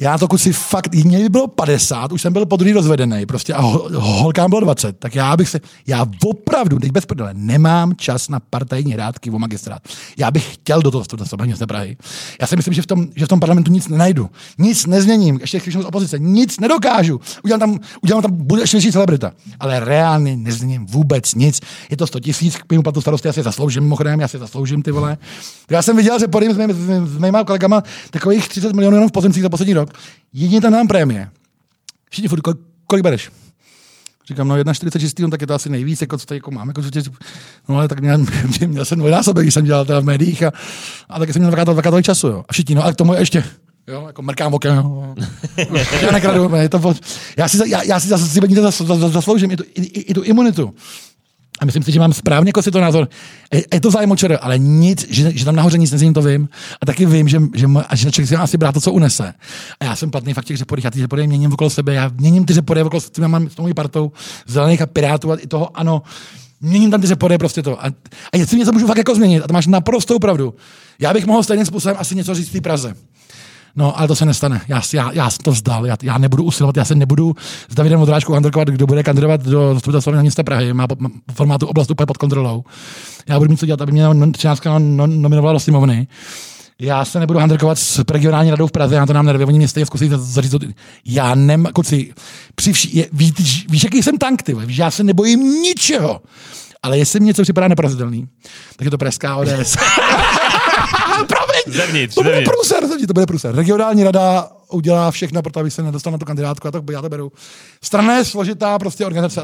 já 0.00 0.18
to 0.18 0.38
si 0.38 0.52
fakt, 0.52 0.94
mě 0.94 1.18
by 1.18 1.28
bylo 1.28 1.48
50, 1.48 2.12
už 2.12 2.22
jsem 2.22 2.32
byl 2.32 2.46
po 2.46 2.56
druhý 2.56 2.72
rozvedený, 2.72 3.26
prostě 3.26 3.54
a 3.54 3.60
ho, 3.60 3.88
holkám 3.94 4.50
bylo 4.50 4.60
20, 4.60 4.98
tak 4.98 5.14
já 5.14 5.36
bych 5.36 5.48
se, 5.48 5.60
já 5.86 6.06
opravdu, 6.24 6.78
teď 6.78 6.92
bez 6.92 7.06
prdele, 7.06 7.30
nemám 7.34 7.94
čas 7.96 8.28
na 8.28 8.40
partajní 8.40 8.92
hrádky 8.92 9.30
o 9.30 9.38
magistrát. 9.38 9.82
Já 10.16 10.30
bych 10.30 10.54
chtěl 10.54 10.82
do 10.82 10.90
toho 10.90 11.04
dostat 11.16 11.40
města 11.40 11.66
Prahy. 11.66 11.96
Já 12.40 12.46
si 12.46 12.56
myslím, 12.56 12.74
že 12.74 12.82
v, 12.82 12.86
tom, 12.86 13.06
že 13.16 13.24
v 13.24 13.28
tom 13.28 13.40
parlamentu 13.40 13.72
nic 13.72 13.88
nenajdu. 13.88 14.30
Nic 14.58 14.86
nezměním, 14.86 15.38
ještě 15.40 15.60
když 15.60 15.74
z 15.74 15.84
opozice, 15.84 16.18
nic 16.18 16.60
nedokážu. 16.60 17.20
Udělám 17.44 17.60
tam, 17.60 17.78
udělám 18.02 18.22
tam, 18.22 18.30
bude 18.34 18.62
ještě 18.62 18.92
celebrita. 18.92 19.32
Ale 19.60 19.80
reálně 19.80 20.36
nezměním 20.36 20.86
vůbec 20.86 21.34
nic. 21.34 21.60
Je 21.90 21.96
to 21.96 22.06
100 22.06 22.20
tisíc, 22.20 22.56
k 22.56 22.72
mému 22.72 22.82
platu 22.82 23.00
starosty, 23.00 23.28
já 23.28 23.32
si 23.32 23.42
zasloužím, 23.42 23.82
mimochodem, 23.82 24.20
já 24.20 24.28
si 24.28 24.38
zasloužím 24.38 24.82
ty 24.82 24.90
vole. 24.90 25.18
Já 25.70 25.82
jsem 25.82 25.96
viděl, 25.96 26.18
že 26.18 26.28
podím 26.28 26.54
s, 26.54 26.56
mými, 26.56 26.74
s 27.06 27.18
mýma 27.18 27.44
kolegama 27.44 27.82
takových 28.10 28.48
30 28.48 28.72
milionů 28.72 28.96
jenom 28.96 29.08
v 29.08 29.12
pozemcích 29.12 29.42
za 29.42 29.48
poslední 29.48 29.74
rok. 29.74 29.81
Jedině 30.32 30.60
tam 30.60 30.72
nám 30.72 30.88
prémie. 30.88 31.28
Všichni 32.10 32.28
furt, 32.28 32.40
kolik, 32.40 32.58
kolik 32.86 33.02
bereš? 33.02 33.30
Říkám, 34.28 34.48
no 34.48 34.56
1,46, 34.56 35.22
no, 35.22 35.30
tak 35.30 35.40
je 35.40 35.46
to 35.46 35.54
asi 35.54 35.68
nejvíc, 35.68 36.00
jako 36.00 36.18
co 36.18 36.26
tady 36.26 36.36
jako 36.36 36.50
mám. 36.50 36.68
Jako, 36.68 36.82
že- 36.82 37.02
no 37.68 37.76
ale 37.76 37.88
tak 37.88 38.00
měl, 38.00 38.18
měl 38.66 38.84
jsem 38.84 38.98
dvojnásobek, 38.98 39.44
když 39.44 39.54
jsem 39.54 39.64
dělal 39.64 39.84
teda 39.84 40.00
v 40.00 40.04
médiích 40.04 40.42
a, 40.42 40.52
a 41.08 41.18
taky 41.18 41.32
jsem 41.32 41.42
měl 41.42 41.50
dvakrát, 41.50 41.64
dvakrát 41.72 41.90
tolik 41.90 42.04
času. 42.06 42.28
Jo. 42.28 42.44
A 42.48 42.52
všichni, 42.52 42.74
no 42.74 42.84
a 42.84 42.92
k 42.92 42.96
tomu 42.96 43.14
ještě, 43.14 43.44
jo, 43.86 44.04
jako 44.06 44.22
mrkám 44.22 44.54
okem. 44.54 44.84
Já 46.02 46.10
nekradu, 46.12 46.54
je 46.54 46.68
to, 46.68 46.94
já 47.36 47.48
si, 47.48 47.68
já, 47.70 47.82
já 47.82 48.00
si 48.00 48.08
zase 48.08 48.28
si 48.28 48.40
zasloužím 49.08 49.50
i 49.50 49.56
tu, 49.56 49.64
i, 49.74 49.82
i, 49.82 50.00
i 50.00 50.14
tu 50.14 50.22
imunitu. 50.22 50.74
A 51.62 51.64
myslím 51.64 51.82
si, 51.82 51.92
že 51.92 52.00
mám 52.00 52.12
správně 52.12 52.48
jako 52.48 52.62
si 52.62 52.70
to 52.70 52.80
názor. 52.80 53.08
Je, 53.54 53.64
je 53.74 53.80
to 53.80 53.90
zájem 53.90 54.16
ČR, 54.16 54.38
ale 54.40 54.58
nic, 54.58 55.06
že, 55.10 55.32
že 55.34 55.44
tam 55.44 55.56
nahoře 55.56 55.78
nic 55.78 55.92
nezním, 55.92 56.14
to 56.14 56.22
vím. 56.22 56.48
A 56.80 56.86
taky 56.86 57.06
vím, 57.06 57.28
že, 57.28 57.42
že, 57.54 57.66
a 57.88 57.96
že 57.96 58.10
člověk 58.10 58.28
si 58.28 58.36
asi 58.36 58.56
brát 58.56 58.72
to, 58.72 58.80
co 58.80 58.92
unese. 58.92 59.34
A 59.80 59.84
já 59.84 59.96
jsem 59.96 60.10
platný 60.10 60.34
fakt 60.34 60.44
těch 60.44 60.56
řeporých, 60.56 60.84
já 60.84 60.90
ty 60.90 60.98
řepory 60.98 61.26
měním 61.26 61.52
okolo 61.52 61.70
sebe, 61.70 61.94
já 61.94 62.10
měním 62.18 62.44
ty 62.44 62.52
řepory 62.52 62.82
okolo 62.82 63.00
sebe, 63.00 63.28
mám 63.28 63.48
s 63.48 63.54
tou 63.54 63.62
mojí 63.62 63.74
partou 63.74 64.12
zelených 64.46 64.82
a 64.82 64.86
pirátů 64.86 65.32
a 65.32 65.36
i 65.36 65.46
toho, 65.46 65.78
ano, 65.78 66.02
měním 66.60 66.90
tam 66.90 67.00
ty 67.00 67.06
řepory, 67.06 67.38
prostě 67.38 67.62
to. 67.62 67.84
A, 67.84 67.86
a 68.32 68.36
jestli 68.36 68.58
něco 68.58 68.72
můžu 68.72 68.86
fakt 68.86 68.98
jako 68.98 69.14
změnit, 69.14 69.40
a 69.40 69.46
to 69.46 69.52
máš 69.52 69.66
naprostou 69.66 70.18
pravdu. 70.18 70.54
Já 70.98 71.14
bych 71.14 71.26
mohl 71.26 71.42
stejným 71.42 71.66
způsobem 71.66 71.96
asi 71.98 72.14
něco 72.14 72.34
říct 72.34 72.48
v 72.48 72.52
té 72.52 72.60
Praze. 72.60 72.94
No, 73.76 73.98
ale 73.98 74.08
to 74.08 74.16
se 74.16 74.24
nestane. 74.26 74.60
Já, 74.68 74.82
já, 74.94 75.12
já 75.12 75.30
to 75.42 75.50
vzdal. 75.52 75.86
Já, 75.86 75.96
já 76.02 76.18
nebudu 76.18 76.44
usilovat, 76.44 76.76
já 76.76 76.84
se 76.84 76.94
nebudu 76.94 77.34
s 77.68 77.74
Davidem 77.74 78.00
Vodráčkou 78.00 78.32
handrkovat, 78.32 78.68
kdo 78.68 78.86
bude 78.86 79.02
kandidovat 79.02 79.40
do 79.42 79.74
zastupitelstva 79.74 80.22
města 80.22 80.42
Prahy. 80.42 80.72
Má, 80.72 80.86
formátu 81.34 81.66
oblast 81.66 81.90
úplně 81.90 82.06
pod 82.06 82.16
kontrolou. 82.16 82.64
Já 83.28 83.38
budu 83.38 83.50
mít 83.50 83.56
co 83.56 83.66
dělat, 83.66 83.80
aby 83.82 83.92
mě 83.92 84.02
non- 84.08 84.32
13 84.32 84.64
non- 84.64 84.96
non- 84.96 85.22
nominovala 85.22 85.52
do 85.52 85.60
sněmovny. 85.60 86.06
Já 86.80 87.04
se 87.04 87.20
nebudu 87.20 87.38
handrkovat 87.38 87.78
s 87.78 88.04
regionální 88.10 88.50
radou 88.50 88.66
v 88.66 88.72
Praze, 88.72 88.94
já 88.94 89.06
to 89.06 89.12
nám 89.12 89.26
nervě, 89.26 89.46
oni 89.46 89.58
mě 89.58 89.68
stejně 89.68 89.86
zkusí 89.86 90.08
za- 90.08 90.18
zaříct. 90.18 90.50
to- 90.50 90.66
Já 91.06 91.34
nem, 91.34 91.66
kluci, 91.74 92.12
při 92.54 92.72
je, 92.92 93.06
ví, 93.12 93.34
víš, 93.70 93.84
jaký 93.84 94.02
jsem 94.02 94.18
tank, 94.18 94.42
ty, 94.42 94.54
víš, 94.54 94.76
já 94.76 94.90
se 94.90 95.04
nebojím 95.04 95.40
ničeho. 95.40 96.20
Ale 96.82 96.98
jestli 96.98 97.20
mi 97.20 97.26
něco 97.26 97.42
připadá 97.42 97.68
neporazitelný, 97.68 98.28
tak 98.76 98.84
je 98.84 98.90
to 98.90 98.98
Pražská 98.98 99.36
ODS. 99.36 99.76
Zevnitř, 101.66 102.14
to 102.14 102.22
bude 102.22 102.34
zevnitř. 102.34 102.50
průser, 102.52 102.86
zevnitř, 102.86 103.06
to 103.06 103.12
bude 103.12 103.26
průser. 103.26 103.54
Regionální 103.54 104.04
rada 104.04 104.48
udělá 104.70 105.10
všechno, 105.10 105.42
proto 105.42 105.60
aby 105.60 105.70
se 105.70 105.82
nedostal 105.82 106.12
na 106.12 106.18
tu 106.18 106.24
kandidátku, 106.24 106.66
já 106.66 106.70
to, 106.70 106.82
já 106.92 107.02
to 107.02 107.08
beru. 107.08 107.32
Strana 107.82 108.16
je 108.16 108.24
složitá 108.24 108.78
prostě 108.78 109.06
organizace. 109.06 109.42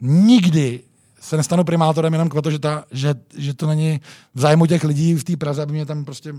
Nikdy 0.00 0.80
se 1.20 1.36
nestanu 1.36 1.64
primátorem 1.64 2.12
jenom 2.12 2.28
proto, 2.28 2.50
že, 2.50 2.58
ta, 2.58 2.84
že, 2.90 3.14
že 3.36 3.54
to 3.54 3.66
není 3.66 4.00
v 4.34 4.40
zájmu 4.40 4.66
těch 4.66 4.84
lidí 4.84 5.14
v 5.14 5.24
té 5.24 5.36
Praze, 5.36 5.62
aby 5.62 5.72
mě 5.72 5.86
tam 5.86 6.04
prostě... 6.04 6.34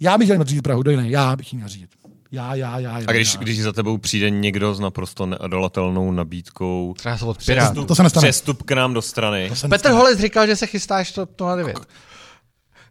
Já 0.00 0.18
bych 0.18 0.28
měl 0.28 0.44
řídit 0.44 0.62
Prahu, 0.62 0.82
do 0.82 0.90
jiný. 0.90 1.10
Já 1.10 1.36
bych 1.36 1.52
ji 1.52 1.56
měl 1.56 1.68
řídit. 1.68 1.90
Já, 2.32 2.54
já, 2.54 2.78
já. 2.78 2.96
A 3.06 3.12
když, 3.12 3.34
já. 3.34 3.40
když 3.40 3.62
za 3.62 3.72
tebou 3.72 3.98
přijde 3.98 4.30
někdo 4.30 4.74
s 4.74 4.80
naprosto 4.80 5.26
neodolatelnou 5.26 6.12
nabídkou, 6.12 6.94
Třeba 6.98 7.18
se 7.18 7.24
od 7.24 7.44
Pirátů. 7.46 7.84
To 7.84 7.94
se 7.94 8.02
nestane. 8.02 8.28
přestup 8.28 8.62
k 8.62 8.72
nám 8.72 8.94
do 8.94 9.02
strany, 9.02 9.50
Petr 9.68 9.90
Holec 9.90 10.20
říkal, 10.20 10.46
že 10.46 10.56
se 10.56 10.66
chystáš 10.66 11.12
to, 11.12 11.26
to 11.26 11.46
na 11.46 11.56
9. 11.56 11.76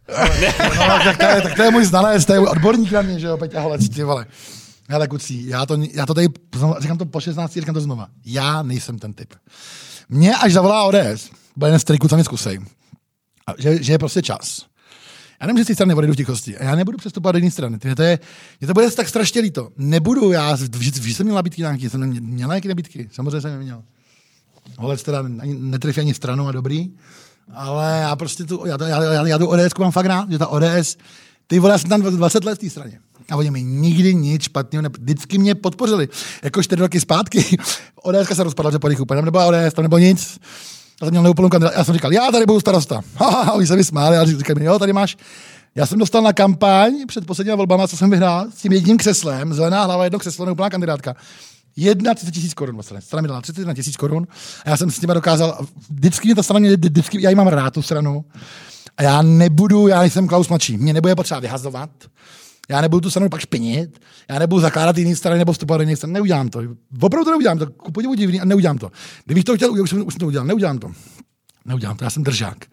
No, 0.08 0.98
tak, 1.04 1.16
to 1.16 1.24
je, 1.24 1.42
tak 1.42 1.54
to 1.54 1.62
je 1.62 1.70
můj 1.70 1.84
znalec, 1.84 2.24
to 2.24 2.32
je 2.32 2.40
můj 2.40 2.48
odborník 2.48 2.92
na 2.92 3.02
mě, 3.02 3.20
že 3.20 3.26
jo, 3.26 3.36
Peťa 3.36 3.60
Holec, 3.60 3.88
ty 3.88 4.04
vole. 4.04 4.26
Hele, 4.88 5.08
kucí, 5.08 5.46
já 5.46 5.66
to, 5.66 5.76
já 5.92 6.06
to 6.06 6.14
tady, 6.14 6.28
říkám 6.78 6.98
to 6.98 7.06
po 7.06 7.20
16, 7.20 7.52
říkám 7.52 7.74
to 7.74 7.80
znova. 7.80 8.08
Já 8.24 8.62
nejsem 8.62 8.98
ten 8.98 9.12
typ. 9.12 9.34
Mě 10.08 10.34
až 10.34 10.52
zavolá 10.52 10.84
ODS, 10.84 11.30
bude 11.56 11.68
jeden 11.68 11.80
z 11.80 11.84
triků, 11.84 12.08
co 12.08 12.14
mě 12.14 12.24
zkusej. 12.24 12.60
A 13.46 13.52
že, 13.58 13.82
že, 13.82 13.92
je 13.92 13.98
prostě 13.98 14.22
čas. 14.22 14.66
Já 15.40 15.46
nemůžu 15.46 15.64
z 15.64 15.66
té 15.66 15.74
strany 15.74 15.94
odejdu 15.94 16.12
v 16.12 16.16
tichosti. 16.16 16.58
A 16.58 16.64
já 16.64 16.74
nebudu 16.74 16.98
přestupovat 16.98 17.32
do 17.32 17.38
jiné 17.38 17.50
strany. 17.50 17.78
Ty, 17.78 17.94
to 17.94 18.02
je, 18.02 18.18
mě 18.60 18.66
to 18.66 18.74
bude 18.74 18.90
tak 18.90 19.08
strašně 19.08 19.40
líto. 19.40 19.68
Nebudu, 19.76 20.32
já 20.32 20.54
vždy, 20.54 20.78
vždy 20.90 21.14
jsem 21.14 21.26
měl 21.26 21.36
nabídky 21.36 21.60
nějaký, 21.62 21.90
jsem 21.90 22.00
měl 22.06 22.48
nějaké 22.48 22.68
nabídky, 22.68 23.08
samozřejmě 23.12 23.40
jsem 23.40 23.50
neměl. 23.50 23.82
Holec 24.78 25.02
teda 25.02 25.18
ani, 25.18 25.54
netrefí 25.54 26.00
ani 26.00 26.14
stranu 26.14 26.48
a 26.48 26.52
dobrý, 26.52 26.90
ale 27.54 27.98
já 28.02 28.16
prostě 28.16 28.44
tu, 28.44 28.66
já, 28.66 28.76
já, 28.86 29.02
já, 29.02 29.26
já 29.26 29.38
tu 29.38 29.46
ODS 29.46 29.74
mám 29.78 29.92
fakt 29.92 30.06
rád, 30.06 30.30
že 30.30 30.38
ta 30.38 30.46
ODS, 30.46 30.96
ty 31.46 31.58
vole, 31.58 31.72
já 31.72 31.78
jsem 31.78 31.90
tam 31.90 32.02
20 32.02 32.44
let 32.44 32.54
v 32.54 32.58
té 32.58 32.70
straně. 32.70 32.98
A 33.30 33.36
oni 33.36 33.50
mi 33.50 33.62
nikdy 33.62 34.14
nic 34.14 34.42
špatného, 34.42 34.82
ne, 34.82 34.88
vždycky 34.88 35.38
mě 35.38 35.54
podpořili. 35.54 36.08
Jako 36.42 36.62
čtyři 36.62 36.82
roky 36.82 37.00
zpátky, 37.00 37.58
ODS 38.02 38.28
se 38.34 38.44
rozpadla, 38.44 38.70
že 38.70 38.78
po 38.78 38.88
nich 38.88 39.00
úplně, 39.00 39.16
tam 39.16 39.24
nebyla 39.24 39.46
ODS, 39.46 39.74
tam 39.74 39.82
nebylo 39.82 39.98
nic. 39.98 40.38
Já 41.00 41.06
jsem 41.06 41.10
měl 41.10 41.22
neúplnou 41.22 41.48
kandidát, 41.48 41.72
já 41.76 41.84
jsem 41.84 41.94
říkal, 41.94 42.12
já 42.12 42.30
tady 42.30 42.46
budu 42.46 42.60
starosta. 42.60 43.00
Ha, 43.16 43.52
oni 43.52 43.66
se 43.66 43.76
mi 43.76 43.84
smáli, 43.84 44.16
a 44.16 44.24
říkali 44.24 44.60
mi, 44.60 44.66
jo, 44.66 44.78
tady 44.78 44.92
máš, 44.92 45.16
já 45.74 45.86
jsem 45.86 45.98
dostal 45.98 46.22
na 46.22 46.32
kampaň 46.32 47.06
před 47.06 47.26
posledníma 47.26 47.56
volbama, 47.56 47.88
co 47.88 47.96
jsem 47.96 48.10
vyhrál, 48.10 48.46
s 48.50 48.62
tím 48.62 48.72
jedním 48.72 48.96
křeslem, 48.96 49.54
zelená 49.54 49.84
hlava, 49.84 50.04
jedno 50.04 50.18
křeslo, 50.18 50.46
neúplná 50.46 50.70
kandidátka. 50.70 51.16
Jedna 51.76 52.14
30 52.14 52.30
tisíc 52.30 52.54
korun 52.54 52.76
vlastně. 52.76 53.00
Strana 53.00 53.22
mi 53.22 53.28
dala 53.28 53.40
31 53.40 53.74
tisíc 53.74 53.96
korun 53.96 54.26
a 54.64 54.70
já 54.70 54.76
jsem 54.76 54.90
s 54.90 55.00
nimi 55.00 55.14
dokázal, 55.14 55.66
vždycky 55.90 56.28
mě 56.28 56.34
ta 56.34 56.42
strana, 56.42 56.68
vždycky, 56.68 57.22
já 57.22 57.30
jí 57.30 57.36
mám 57.36 57.46
rád 57.46 57.74
tu 57.74 57.82
stranu 57.82 58.24
a 58.96 59.02
já 59.02 59.22
nebudu, 59.22 59.88
já 59.88 60.00
nejsem 60.00 60.28
Klaus 60.28 60.48
mladší, 60.48 60.76
mě 60.76 60.92
nebude 60.92 61.14
potřeba 61.14 61.40
vyhazovat, 61.40 61.90
já 62.70 62.80
nebudu 62.80 63.00
tu 63.00 63.10
stranu 63.10 63.28
pak 63.28 63.40
špinit, 63.40 64.00
já 64.30 64.38
nebudu 64.38 64.60
zakládat 64.60 64.98
jiný 64.98 65.16
strany 65.16 65.38
nebo 65.38 65.52
vstupovat 65.52 65.76
do 65.78 65.82
jiných 65.82 65.96
stran, 65.96 66.12
neudělám 66.12 66.48
to. 66.48 66.62
Opravdu 67.00 67.24
to 67.24 67.30
neudělám, 67.30 67.58
to 67.58 67.66
ku 67.66 67.92
podivu 67.92 68.14
divný 68.14 68.40
a 68.40 68.44
neudělám 68.44 68.78
to. 68.78 68.90
Kdybych 69.24 69.44
to 69.44 69.56
chtěl, 69.56 69.72
už 69.72 69.90
jsem, 69.90 70.06
už 70.06 70.14
jsem 70.14 70.20
to 70.20 70.26
udělal, 70.26 70.46
neudělám 70.46 70.78
to. 70.78 70.92
Neudělám 71.64 71.96
to, 71.96 72.04
já 72.04 72.10
jsem 72.10 72.22
držák. 72.22 72.64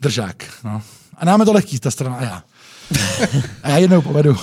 Držák, 0.00 0.44
no. 0.64 0.82
A 1.14 1.24
nám 1.24 1.40
je 1.40 1.46
to 1.46 1.52
lehký, 1.52 1.78
ta 1.78 1.90
strana 1.90 2.16
a 2.16 2.22
já. 2.22 2.42
A 3.62 3.68
já 3.68 3.78
jednou 3.78 4.02
povedu. 4.02 4.36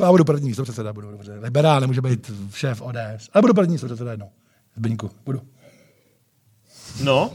Já 0.00 0.10
budu 0.10 0.24
první 0.24 0.48
místo 0.48 0.62
předseda, 0.62 0.92
budu 0.92 1.10
dobře. 1.10 1.38
Liberál 1.42 1.80
nemůže 1.80 2.00
být 2.00 2.30
šéf 2.54 2.82
ODS. 2.82 3.28
Ale 3.32 3.42
budu 3.42 3.54
první 3.54 3.72
místo 3.72 3.86
předseda 3.86 4.10
jednou. 4.10 4.30
Zbyňku, 4.76 5.10
budu. 5.26 5.40
No. 7.02 7.30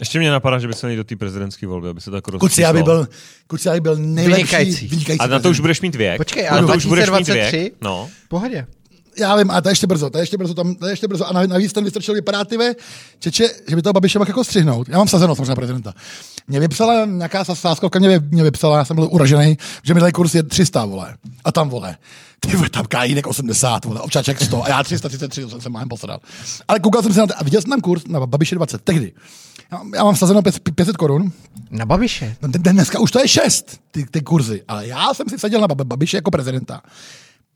Ještě 0.00 0.18
mě 0.18 0.30
napadá, 0.30 0.58
že 0.58 0.66
by 0.68 0.74
se 0.74 0.86
měl 0.86 0.96
do 0.96 1.04
té 1.04 1.16
prezidentské 1.16 1.66
volby, 1.66 1.88
aby 1.88 2.00
se 2.00 2.10
tak 2.10 2.24
Kuci, 2.24 2.62
já 2.62 2.72
rozpísal. 2.72 2.96
byl, 2.96 3.08
Kuci, 3.46 3.68
já 3.68 3.74
bych 3.74 3.82
byl 3.82 3.96
nejlepší, 3.96 4.36
Vynikající. 4.36 4.88
vynikající 4.88 5.20
A 5.20 5.26
na 5.26 5.40
to 5.40 5.50
už 5.50 5.60
budeš 5.60 5.80
mít 5.80 5.94
věk. 5.94 6.16
Počkej, 6.16 6.44
na 6.44 6.50
ale 6.50 6.66
to 6.66 6.76
už 6.76 6.86
budeš 6.86 7.04
mít 7.04 7.10
2023? 7.10 7.56
věk. 7.56 7.72
No. 7.82 8.08
Pohodě. 8.28 8.66
Já 9.18 9.36
vím, 9.36 9.50
a 9.50 9.60
to 9.60 9.68
je 9.68 9.72
ještě 9.72 9.86
brzo, 9.86 10.10
to 10.10 10.18
je 10.18 10.22
ještě 10.22 10.36
brzo, 10.36 10.54
tam, 10.54 10.74
to 10.74 10.86
je 10.86 10.92
ještě 10.92 11.08
brzo. 11.08 11.26
A 11.28 11.32
navíc- 11.32 11.72
ten 11.72 11.84
vystrčil 11.84 12.14
vypadá 12.14 12.44
ty 12.44 12.56
čeče, 13.18 13.48
že 13.68 13.76
by 13.76 13.82
toho 13.82 13.92
Babiše 13.92 14.18
mohl 14.18 14.30
jako 14.30 14.44
střihnout. 14.44 14.88
Já 14.88 14.98
mám 14.98 15.08
sazenost 15.08 15.38
možná 15.38 15.54
prezidenta. 15.54 15.94
Mě 16.48 16.60
vypsala 16.60 17.04
nějaká 17.04 17.44
sáskovka, 17.44 17.98
mě, 17.98 18.20
mě 18.30 18.42
vypsala, 18.42 18.78
já 18.78 18.84
jsem 18.84 18.96
byl 18.96 19.08
uražený, 19.10 19.58
že 19.82 19.94
mi 19.94 20.00
dají 20.00 20.12
kurz 20.12 20.34
je 20.34 20.42
300, 20.42 20.84
vole. 20.84 21.14
A 21.44 21.52
tam, 21.52 21.68
vole. 21.68 21.96
Ty 22.40 22.56
vole, 22.56 22.70
tam 22.70 22.84
Kajínek 22.86 23.26
80, 23.26 23.84
vole, 23.84 24.00
občáček 24.00 24.40
100 24.42 24.64
a 24.64 24.68
já 24.68 24.82
333 24.82 25.42
jsem 25.50 25.60
se 25.60 25.68
mám 25.68 25.88
posral. 25.88 26.18
Ale 26.68 26.80
koukal 26.80 27.02
jsem 27.02 27.12
se 27.14 27.20
na 27.20 27.26
to 27.26 27.34
a 27.38 27.44
viděl 27.44 27.60
jsem 27.62 27.70
tam 27.70 27.80
kurz 27.80 28.02
na 28.08 28.26
Babiše 28.26 28.54
20 28.54 28.82
tehdy. 28.82 29.12
Já, 29.72 29.80
já 29.94 30.04
mám 30.04 30.16
sazeno 30.16 30.42
500 30.74 30.96
korun, 30.96 31.32
Na 31.70 31.86
Babiše. 31.86 32.36
No, 32.42 32.48
dneska 32.48 32.98
už 33.00 33.10
to 33.10 33.18
je 33.20 33.28
šest, 33.28 33.80
ty, 33.90 34.06
ty 34.10 34.20
kurzy. 34.20 34.62
Ale 34.68 34.86
já 34.86 35.14
jsem 35.14 35.28
si 35.28 35.36
vsadil 35.36 35.60
na 35.60 35.66
Bab- 35.68 35.84
Babiše 35.84 36.16
jako 36.16 36.30
prezidenta. 36.30 36.80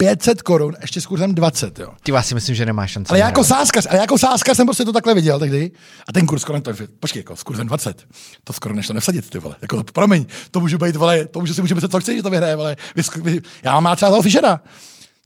500 0.03 0.43
korun, 0.43 0.75
ještě 0.81 1.01
s 1.01 1.07
kurzem 1.07 1.35
20, 1.35 1.79
jo. 1.79 1.89
Ty 2.03 2.13
vás 2.13 2.27
si 2.27 2.35
myslím, 2.35 2.55
že 2.55 2.67
nemáš 2.67 2.91
šanci. 2.91 3.11
Ale 3.11 3.19
já 3.19 3.27
jako 3.27 3.45
sáskař, 3.45 3.87
ale 3.91 3.99
jako 3.99 4.19
sáskař 4.19 4.57
jsem 4.57 4.67
prostě 4.67 4.85
to 4.85 4.93
takhle 4.93 5.15
viděl 5.15 5.39
tehdy. 5.39 5.71
A 6.09 6.13
ten 6.13 6.27
kurz 6.27 6.43
skoro 6.43 6.61
to 6.61 6.73
počkej, 7.01 7.21
jako 7.21 7.37
s 7.37 7.43
kurzem 7.43 7.67
20. 7.67 8.07
To 8.45 8.53
skoro 8.53 8.75
nešlo 8.75 8.95
nevsadit, 8.95 9.31
ty 9.31 9.39
vole. 9.39 9.57
Jako, 9.63 9.85
promiň, 9.93 10.27
to 10.51 10.61
můžu 10.61 10.79
být, 10.79 10.97
vole, 10.97 11.25
to 11.25 11.41
můžu 11.41 11.55
si 11.55 11.61
můžu 11.61 11.75
myslet, 11.75 11.93
co 11.93 12.01
chci, 12.01 12.17
že 12.17 12.23
to 12.23 12.31
vyhraje, 12.31 12.57
vole. 12.57 12.77
Vy, 12.97 13.03
vy, 13.23 13.41
já 13.63 13.81
mám 13.81 13.97
třeba 13.97 14.11
toho 14.11 14.23
Fischera. 14.23 14.61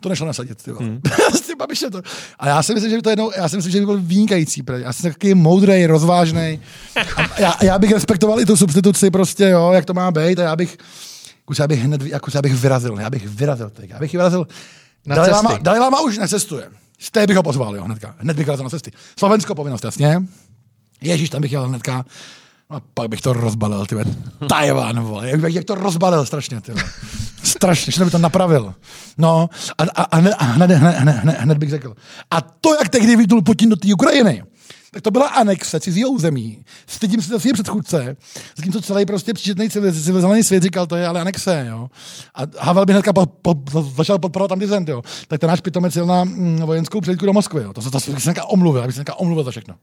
To 0.00 0.08
nešlo 0.08 0.26
nasadit, 0.26 0.62
ty 0.62 0.72
vole. 0.72 0.86
Hmm. 0.86 1.00
s 1.34 1.40
tím 1.40 1.58
Babišem 1.58 1.90
to. 1.90 2.02
A 2.38 2.48
já 2.48 2.62
si 2.62 2.74
myslím, 2.74 2.90
že 2.90 2.96
by 2.96 3.02
to 3.02 3.10
jednou, 3.10 3.30
já 3.36 3.48
si 3.48 3.56
myslím, 3.56 3.72
že 3.72 3.80
by 3.80 3.86
byl 3.86 4.00
vynikající. 4.00 4.62
protože 4.62 4.82
Já 4.82 4.92
jsem 4.92 5.12
takový 5.12 5.34
moudrej, 5.34 5.86
rozvážný. 5.86 6.60
A 7.16 7.40
já, 7.40 7.54
já, 7.62 7.78
bych 7.78 7.92
respektoval 7.92 8.40
i 8.40 8.46
tu 8.46 8.56
substituci 8.56 9.10
prostě, 9.10 9.44
jo, 9.44 9.72
jak 9.72 9.84
to 9.84 9.94
má 9.94 10.10
být. 10.10 10.38
A 10.38 10.42
já 10.42 10.56
bych, 10.56 10.78
kus, 11.46 11.58
já 11.58 11.68
bych 11.68 11.80
hned, 11.80 12.02
jako, 12.02 12.30
já 12.34 12.42
bych 12.42 12.54
vyrazil, 12.54 13.00
já 13.00 13.10
bych 13.10 13.28
vyrazil, 13.28 13.70
teď, 13.70 13.90
já 13.90 13.98
bych 13.98 14.12
vyrazil. 14.12 14.46
Na. 15.06 15.16
Lama, 15.16 15.58
Dalai 15.62 15.80
Lama 15.80 16.00
už 16.00 16.18
necestuje. 16.18 16.70
Z 16.98 17.10
té 17.10 17.26
bych 17.26 17.36
ho 17.36 17.42
pozval, 17.42 17.76
jo, 17.76 17.84
hnedka. 17.84 18.14
Hned 18.18 18.36
bych 18.36 18.46
vyrazil 18.46 18.64
na 18.64 18.70
cesty. 18.70 18.92
Slovensko 19.18 19.54
povinnost, 19.54 19.84
jasně. 19.84 20.22
Ježíš, 21.00 21.30
tam 21.30 21.42
bych 21.42 21.52
jel 21.52 21.68
hnedka. 21.68 22.04
No, 22.70 22.80
pak 22.94 23.08
bych 23.08 23.20
to 23.20 23.32
rozbalil, 23.32 23.86
ty 23.86 23.94
vole. 23.94 24.06
Tajvan, 24.48 25.00
vole. 25.00 25.30
Jak, 25.30 25.40
jak 25.54 25.64
to 25.64 25.74
rozbalil 25.74 26.26
strašně, 26.26 26.60
ty. 26.60 26.72
Strašně, 27.42 27.92
že 27.92 28.04
by 28.04 28.10
to 28.10 28.18
napravil. 28.18 28.74
No, 29.18 29.48
a, 29.78 29.82
a, 29.82 30.02
a, 30.02 30.16
hned, 30.16 30.34
a 30.38 30.44
hned, 30.44 30.70
hned, 30.70 30.94
hned, 30.96 31.16
hned, 31.16 31.36
hned, 31.38 31.58
bych 31.58 31.70
řekl. 31.70 31.96
A 32.30 32.40
to, 32.40 32.74
jak 32.74 32.88
tehdy 32.88 33.16
vytul 33.16 33.42
Putin 33.42 33.68
do 33.68 33.76
té 33.76 33.94
Ukrajiny, 33.94 34.42
tak 34.96 35.02
to 35.02 35.10
byla 35.10 35.28
anexe 35.28 35.80
cizího 35.80 36.10
území. 36.10 36.64
Stydím 36.86 37.22
se 37.22 37.28
za 37.28 37.38
svým 37.38 37.52
předchůdce, 37.52 38.16
zatímco 38.56 38.80
celý 38.80 39.06
prostě 39.06 39.34
příčetný 39.34 39.70
civilizovaný 39.70 40.42
svět 40.42 40.62
říkal, 40.62 40.86
to 40.86 40.96
je 40.96 41.06
ale 41.06 41.20
anexe, 41.20 41.66
jo. 41.70 41.88
A 42.34 42.42
Havel 42.58 42.86
by 42.86 42.92
hnedka 42.92 43.12
po, 43.12 43.26
po, 43.26 43.54
začal 43.96 44.18
podporovat 44.18 44.52
antizent, 44.52 44.88
jo. 44.88 45.02
Tak 45.28 45.40
ten 45.40 45.50
náš 45.50 45.60
pitomec 45.60 45.96
jel 45.96 46.06
na 46.06 46.24
mm, 46.24 46.56
vojenskou 46.56 47.00
přejítku 47.00 47.26
do 47.26 47.32
Moskvy, 47.32 47.62
jo. 47.62 47.72
To, 47.72 47.82
to, 47.82 47.90
to, 47.90 48.00
to 48.00 48.12
bych 48.12 48.22
se 48.22 48.34
omluvil, 48.42 48.82
abych 48.82 48.96
se 48.96 49.04
omluvil 49.16 49.44
za 49.44 49.50
všechno. 49.50 49.74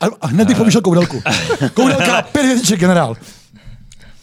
A, 0.00 0.06
a 0.20 0.26
hned 0.26 0.48
bych 0.48 0.56
povýšil 0.56 0.80
koudelku. 0.80 1.22
Koudelka, 1.74 2.22
pět 2.22 2.42
hvězdiček, 2.42 2.80
generál. 2.80 3.16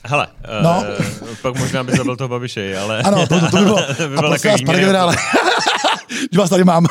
Hele, 0.03 0.27
No. 0.63 0.83
uh, 0.99 1.35
pak 1.41 1.59
možná 1.59 1.83
by 1.83 1.91
zabil 1.91 2.15
toho 2.15 2.27
Babiše, 2.27 2.77
ale... 2.77 3.01
Ano, 3.01 3.27
to, 3.27 3.39
to, 3.39 3.49
to 3.51 3.57
by 3.57 3.63
bylo. 3.63 3.75
by 3.97 4.03
A 4.03 4.07
byl 4.07 4.29
prosím 4.29 4.51
vás, 4.51 4.61
pane 4.61 4.79
generále, 4.79 5.15
že 6.31 6.39
vás 6.39 6.49
tady 6.49 6.63
mám. 6.63 6.85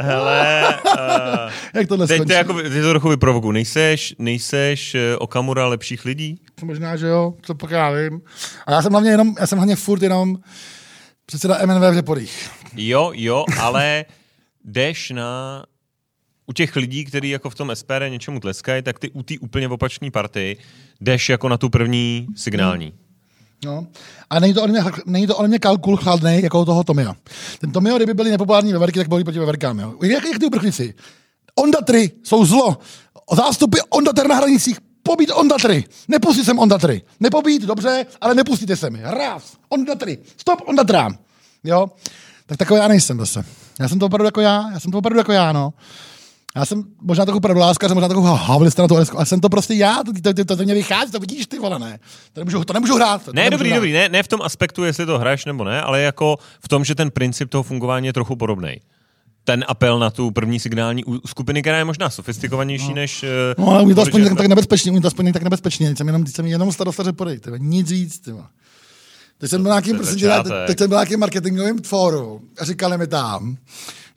Hele, 0.00 0.68
uh, 0.86 1.52
Jak 1.74 1.88
tohle 1.88 2.06
teď 2.06 2.16
skončí? 2.16 2.28
to, 2.28 2.34
jako, 2.34 2.62
ty 2.62 2.82
to 2.82 2.90
trochu 2.90 3.08
vyprovokuju. 3.08 3.52
Nejseš, 3.52 4.14
nejseš 4.18 4.94
eh, 4.94 5.16
Okamura 5.16 5.68
lepších 5.68 6.04
lidí? 6.04 6.40
Možná, 6.64 6.96
že 6.96 7.06
jo, 7.06 7.34
co 7.42 7.54
pak 7.54 7.70
já 7.70 7.90
vím. 7.90 8.20
A 8.66 8.72
já 8.72 8.82
jsem 8.82 8.92
hlavně 8.92 9.10
jenom, 9.10 9.34
já 9.40 9.46
jsem 9.46 9.58
hlavně 9.58 9.76
furt 9.76 10.02
jenom 10.02 10.36
předseda 11.26 11.66
MNV 11.66 11.90
v 11.90 11.94
Řeporích. 11.94 12.50
Jo, 12.76 13.12
jo, 13.14 13.44
ale 13.60 14.04
jdeš 14.64 15.10
na 15.10 15.64
u 16.46 16.52
těch 16.52 16.76
lidí, 16.76 17.04
kteří 17.04 17.30
jako 17.30 17.50
v 17.50 17.54
tom 17.54 17.70
SPD 17.74 18.08
něčemu 18.08 18.40
tleskají, 18.40 18.82
tak 18.82 18.98
ty 18.98 19.10
u 19.10 19.22
té 19.22 19.34
úplně 19.40 19.68
opačné 19.68 20.10
party 20.10 20.56
jdeš 21.00 21.28
jako 21.28 21.48
na 21.48 21.56
tu 21.56 21.68
první 21.70 22.26
signální. 22.36 22.94
No. 23.64 23.86
A 24.30 24.40
není 24.40 24.54
to 24.54 24.62
ode 24.62 24.72
mě, 24.72 24.80
není 25.06 25.26
to 25.26 25.36
ode 25.36 25.48
mě 25.48 25.58
kalkul 25.58 25.96
chladný, 25.96 26.42
jako 26.42 26.64
toho 26.64 26.84
Tomia. 26.84 27.16
Ten 27.60 27.72
Tomio, 27.72 27.96
kdyby 27.96 28.14
byli 28.14 28.30
nepopulární 28.30 28.72
veverky, 28.72 28.98
tak 28.98 29.08
byli 29.08 29.24
proti 29.24 29.38
veverkám. 29.38 29.78
Jo. 29.78 29.94
Jak, 30.02 30.24
jak 30.24 30.38
ty 30.38 30.46
uprchlíci? 30.46 30.94
Ondatry 31.54 32.10
jsou 32.22 32.44
zlo. 32.44 32.78
Zástupy 33.32 33.78
ondater 33.90 34.28
na 34.28 34.34
hranicích 34.34 34.78
pobít 35.02 35.30
ondatry. 35.34 35.84
Nepustit 36.08 36.44
sem 36.44 36.58
ondatry. 36.58 37.02
Nepobít, 37.20 37.62
dobře, 37.62 38.06
ale 38.20 38.34
nepustíte 38.34 38.76
se 38.76 38.90
mi. 38.90 39.00
Ráz. 39.02 39.42
Ondatry. 39.68 40.18
Stop 40.36 40.60
ondatrám. 40.66 41.18
Jo? 41.64 41.90
Tak 42.46 42.58
takový 42.58 42.80
já 42.80 42.88
nejsem 42.88 43.18
zase. 43.18 43.44
Já 43.80 43.88
jsem 43.88 43.98
to 43.98 44.06
opravdu 44.06 44.24
jako 44.24 44.40
já. 44.40 44.70
Já 44.72 44.80
jsem 44.80 44.92
to 44.92 44.98
opravdu 44.98 45.18
jako 45.18 45.32
já, 45.32 45.52
no. 45.52 45.72
Já 46.58 46.64
jsem 46.64 46.84
možná 47.02 47.24
takový 47.24 47.40
pravdoláskař, 47.40 47.92
možná 47.92 48.08
takový 48.08 48.26
havlista 48.30 48.82
na 48.82 48.88
to, 48.88 48.96
ale 49.14 49.26
jsem 49.26 49.40
to 49.40 49.48
prostě 49.48 49.74
já, 49.74 50.02
to, 50.04 50.32
to, 50.34 50.44
to, 50.44 50.56
to 50.56 50.62
mě 50.62 50.74
vychází, 50.74 51.12
to 51.12 51.18
vidíš 51.18 51.46
ty 51.46 51.58
vole, 51.58 51.78
ne. 51.78 51.98
To 52.32 52.40
nemůžu, 52.40 52.64
to 52.64 52.72
nemůžu 52.72 52.94
hrát. 52.94 53.24
To 53.24 53.32
Ne, 53.32 53.42
nemůžu 53.42 53.50
dobrý, 53.50 53.70
hrát. 53.70 53.76
dobrý, 53.76 53.92
ne, 53.92 54.08
ne 54.08 54.22
v 54.22 54.28
tom 54.28 54.42
aspektu, 54.42 54.84
jestli 54.84 55.06
to 55.06 55.18
hraješ 55.18 55.44
nebo 55.44 55.64
ne, 55.64 55.82
ale 55.82 56.00
jako 56.00 56.36
v 56.64 56.68
tom, 56.68 56.84
že 56.84 56.94
ten 56.94 57.10
princip 57.10 57.50
toho 57.50 57.62
fungování 57.62 58.06
je 58.06 58.12
trochu 58.12 58.36
podobný. 58.36 58.76
Ten 59.44 59.64
apel 59.68 59.98
na 59.98 60.10
tu 60.10 60.30
první 60.30 60.60
signální 60.60 61.02
skupiny, 61.26 61.62
která 61.62 61.78
je 61.78 61.84
možná 61.84 62.10
sofistikovanější 62.10 62.88
no. 62.88 62.94
než... 62.94 63.22
eh, 63.22 63.28
No, 63.58 63.68
ale 63.70 63.82
umí 63.82 63.94
to 63.94 64.00
aspoň 64.02 64.24
tak, 64.24 64.36
tak 64.36 64.46
nebezpečně, 64.46 64.90
umí 64.92 65.00
to 65.00 65.08
aspoň 65.08 65.32
tak 65.32 65.42
nebezpečně, 65.42 65.96
jsem 65.96 66.06
jenom, 66.06 66.26
jsem 66.26 66.46
jenom 66.46 66.72
starostaře 66.72 67.12
podej, 67.12 67.38
tyhle, 67.38 67.58
nic 67.58 67.90
víc, 67.90 68.18
tyhle. 68.18 68.42
Teď 69.38 69.50
jsem 69.50 69.62
byl 69.62 69.70
nějakým, 69.70 69.96
To 69.96 70.02
je 70.02 70.06
prosím 70.06 70.28
teď 70.66 70.78
jsem 70.78 70.88
byl 70.88 70.96
nějakým 70.96 71.20
marketingovým 71.20 71.82
fóru 71.82 72.40
a 72.60 72.64
říkali 72.64 72.98
mi 72.98 73.06
tam, 73.06 73.56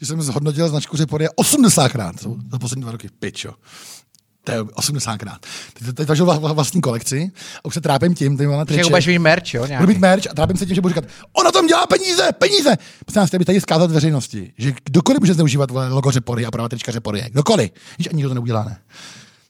že 0.02 0.06
jsem 0.08 0.22
zhodnotil 0.22 0.70
značku 0.70 0.98
Řepory 0.98 1.28
80krát 1.28 2.14
za- 2.22 2.30
za 2.52 2.60
poslední 2.60 2.82
dva 2.82 2.92
roky. 2.92 3.10
Pičo. 3.20 3.54
To 4.44 4.52
je 4.52 4.62
80krát. 4.64 5.38
Teď, 5.80 5.96
teď 5.96 6.08
važil 6.08 6.26
vla- 6.26 6.54
vlastní 6.54 6.82
kolekci 6.82 7.32
a 7.64 7.66
už 7.66 7.74
se 7.74 7.82
trápím 7.82 8.16
tím, 8.16 8.38
vole, 8.38 8.50
Však 8.58 8.68
triček. 8.68 8.90
budeš 8.90 9.08
mít 9.08 9.20
merch, 9.20 9.54
jo? 9.54 9.68
Budu 9.78 9.88
mít 9.88 9.98
merch 10.00 10.24
a 10.32 10.34
trápím 10.34 10.58
se 10.58 10.66
tím, 10.66 10.76
že 10.76 10.82
budu 10.82 10.90
říkat, 10.94 11.04
on 11.34 11.46
na 11.46 11.52
tom 11.52 11.68
dělá 11.68 11.86
peníze, 11.88 12.30
peníze. 12.38 12.78
Prostě 13.06 13.20
nás 13.20 13.30
tady 13.30 13.62
zkázat 13.62 13.92
veřejnosti, 13.92 14.54
že 14.58 14.74
kdokoliv 14.86 15.20
může 15.20 15.34
zneužívat 15.34 15.72
logo 15.72 16.12
Řepory 16.12 16.46
a 16.46 16.52
práva 16.52 16.70
trička 16.70 16.92
Řepory. 16.92 17.26
Kdokoliv. 17.32 17.72
Víš, 17.98 18.08
ani 18.14 18.24
to 18.24 18.34
neudělá, 18.34 18.64
ne. 18.64 18.78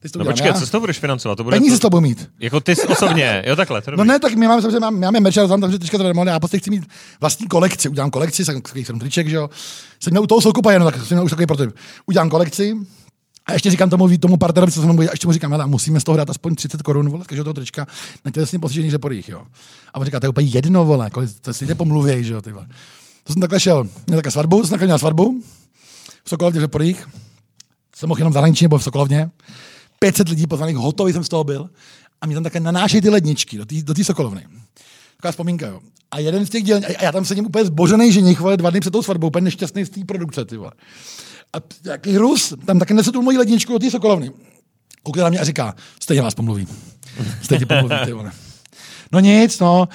Teď 0.01 0.11
to 0.11 0.19
No 0.19 0.25
počkej, 0.25 0.47
já. 0.47 0.53
co 0.53 0.65
z 0.65 0.69
toho 0.69 0.81
budeš 0.81 0.99
financovat? 0.99 1.35
To 1.35 1.43
bude 1.43 1.57
Peníze 1.57 1.73
to, 1.73 1.77
z 1.77 1.79
toho 1.79 1.89
budu 1.89 2.01
mít. 2.01 2.29
Jako 2.39 2.59
ty 2.59 2.75
osobně, 2.75 3.43
jo 3.47 3.55
takhle, 3.55 3.81
to 3.81 3.91
No 3.95 4.03
ne, 4.03 4.19
tak 4.19 4.33
my 4.33 4.47
máme, 4.47 4.61
samozřejmě 4.61 4.79
máme, 4.79 4.99
máme 4.99 5.19
merch, 5.19 5.35
tam, 5.35 5.61
takže 5.61 5.79
trička 5.79 5.97
zadarmo, 5.97 6.21
ale 6.21 6.31
já 6.31 6.39
prostě 6.39 6.57
chci 6.57 6.69
mít 6.69 6.83
vlastní 7.21 7.47
kolekci. 7.47 7.89
Udělám 7.89 8.11
kolekci, 8.11 8.45
jsem 8.45 8.61
jsem 8.75 8.99
triček, 8.99 9.27
že 9.29 9.35
jo. 9.35 9.49
Jsem 9.99 10.11
měl 10.11 10.23
u 10.23 10.27
toho 10.27 10.41
soukupa 10.41 10.71
jenom, 10.71 10.91
tak 10.91 11.05
jsem 11.05 11.15
měl 11.15 11.25
už 11.25 11.31
takový 11.31 11.45
prototyp. 11.45 11.75
Udělám 12.05 12.29
kolekci, 12.29 12.75
a 13.45 13.53
ještě 13.53 13.71
říkám 13.71 13.89
tomu, 13.89 14.17
tomu 14.17 14.37
partnerovi, 14.37 14.71
co 14.71 14.81
bude, 14.81 15.09
a 15.09 15.11
ještě 15.11 15.27
mu 15.27 15.33
říkám, 15.33 15.51
hele, 15.51 15.67
musíme 15.67 15.99
z 15.99 16.03
toho 16.03 16.17
dát 16.17 16.29
aspoň 16.29 16.55
30 16.55 16.81
korun, 16.81 17.09
vole, 17.09 17.23
z 17.23 17.27
každého 17.27 17.43
toho 17.43 17.53
trička, 17.53 17.87
na 18.25 18.31
tělesně 18.31 18.59
postižených 18.59 18.91
řeporých, 18.91 19.29
jo. 19.29 19.43
A 19.93 19.99
on 19.99 20.05
říká, 20.05 20.19
to 20.19 20.25
je 20.25 20.29
úplně 20.29 20.47
jedno, 20.47 20.85
vole, 20.85 21.09
kolik, 21.09 21.29
to 21.41 21.53
si 21.53 21.65
jde 21.65 21.75
pomluvěj, 21.75 22.23
že 22.23 22.33
jo, 22.33 22.41
ty 22.41 22.51
vole. 22.51 22.67
To 23.23 23.33
jsem 23.33 23.41
takhle 23.41 23.59
šel, 23.59 23.87
měl 24.07 24.19
také 24.19 24.31
svatbu, 24.31 24.61
jsem 24.61 24.69
takhle 24.69 24.85
měl 24.87 24.99
svatbu, 24.99 25.43
v 26.23 26.29
Sokolovně 26.29 26.59
v 26.59 26.63
řeporých, 26.63 27.07
jsem 27.95 28.09
mohl 28.09 28.19
jenom 28.19 28.31
v 28.31 28.33
zahraničí 28.33 28.65
nebo 28.65 28.77
v 28.77 28.83
Sokolovně, 28.83 29.29
500 30.03 30.29
lidí 30.29 30.47
pozvaných, 30.47 30.75
hotový 30.75 31.13
jsem 31.13 31.23
z 31.23 31.29
toho 31.29 31.43
byl, 31.43 31.69
a 32.21 32.25
mě 32.25 32.35
tam 32.35 32.43
také 32.43 32.59
nanášejí 32.59 33.01
ty 33.01 33.09
ledničky 33.09 33.57
do 33.57 33.65
té 33.65 33.75
do 33.81 34.03
Sokolovny. 34.03 34.45
Taková 35.17 35.31
vzpomínka, 35.31 35.67
jo. 35.67 35.79
A 36.11 36.19
jeden 36.19 36.45
z 36.45 36.49
těch 36.49 36.63
děl, 36.63 36.81
a 36.99 37.03
já 37.03 37.11
tam 37.11 37.25
sedím 37.25 37.45
úplně 37.45 37.65
zbožený 37.65 38.11
ženich, 38.11 38.39
vole, 38.39 38.57
dva 38.57 38.69
dny 38.69 38.79
před 38.79 38.91
tou 38.91 39.01
svatbou, 39.01 39.27
úplně 39.27 39.43
nešťastný 39.43 39.85
z 39.85 39.89
té 39.89 40.05
produkce, 40.05 40.45
ty 40.45 40.57
vole. 40.57 40.71
A 41.53 41.57
jaký 41.85 42.17
Rus, 42.17 42.53
tam 42.65 42.79
taky 42.79 42.93
nese 42.93 43.11
tu 43.11 43.21
moji 43.21 43.37
ledničku 43.37 43.73
do 43.73 43.79
té 43.79 43.91
Sokolovny. 43.91 44.31
Koukne 45.03 45.23
na 45.23 45.29
mě 45.29 45.39
a 45.39 45.43
říká, 45.43 45.75
stejně 46.01 46.21
vás 46.21 46.35
pomluví. 46.35 46.67
Stejně 47.41 47.65
pomluví, 47.65 47.95
ty 48.05 48.13
vole. 48.13 48.31
No 49.11 49.19
nic, 49.19 49.59
no. 49.59 49.87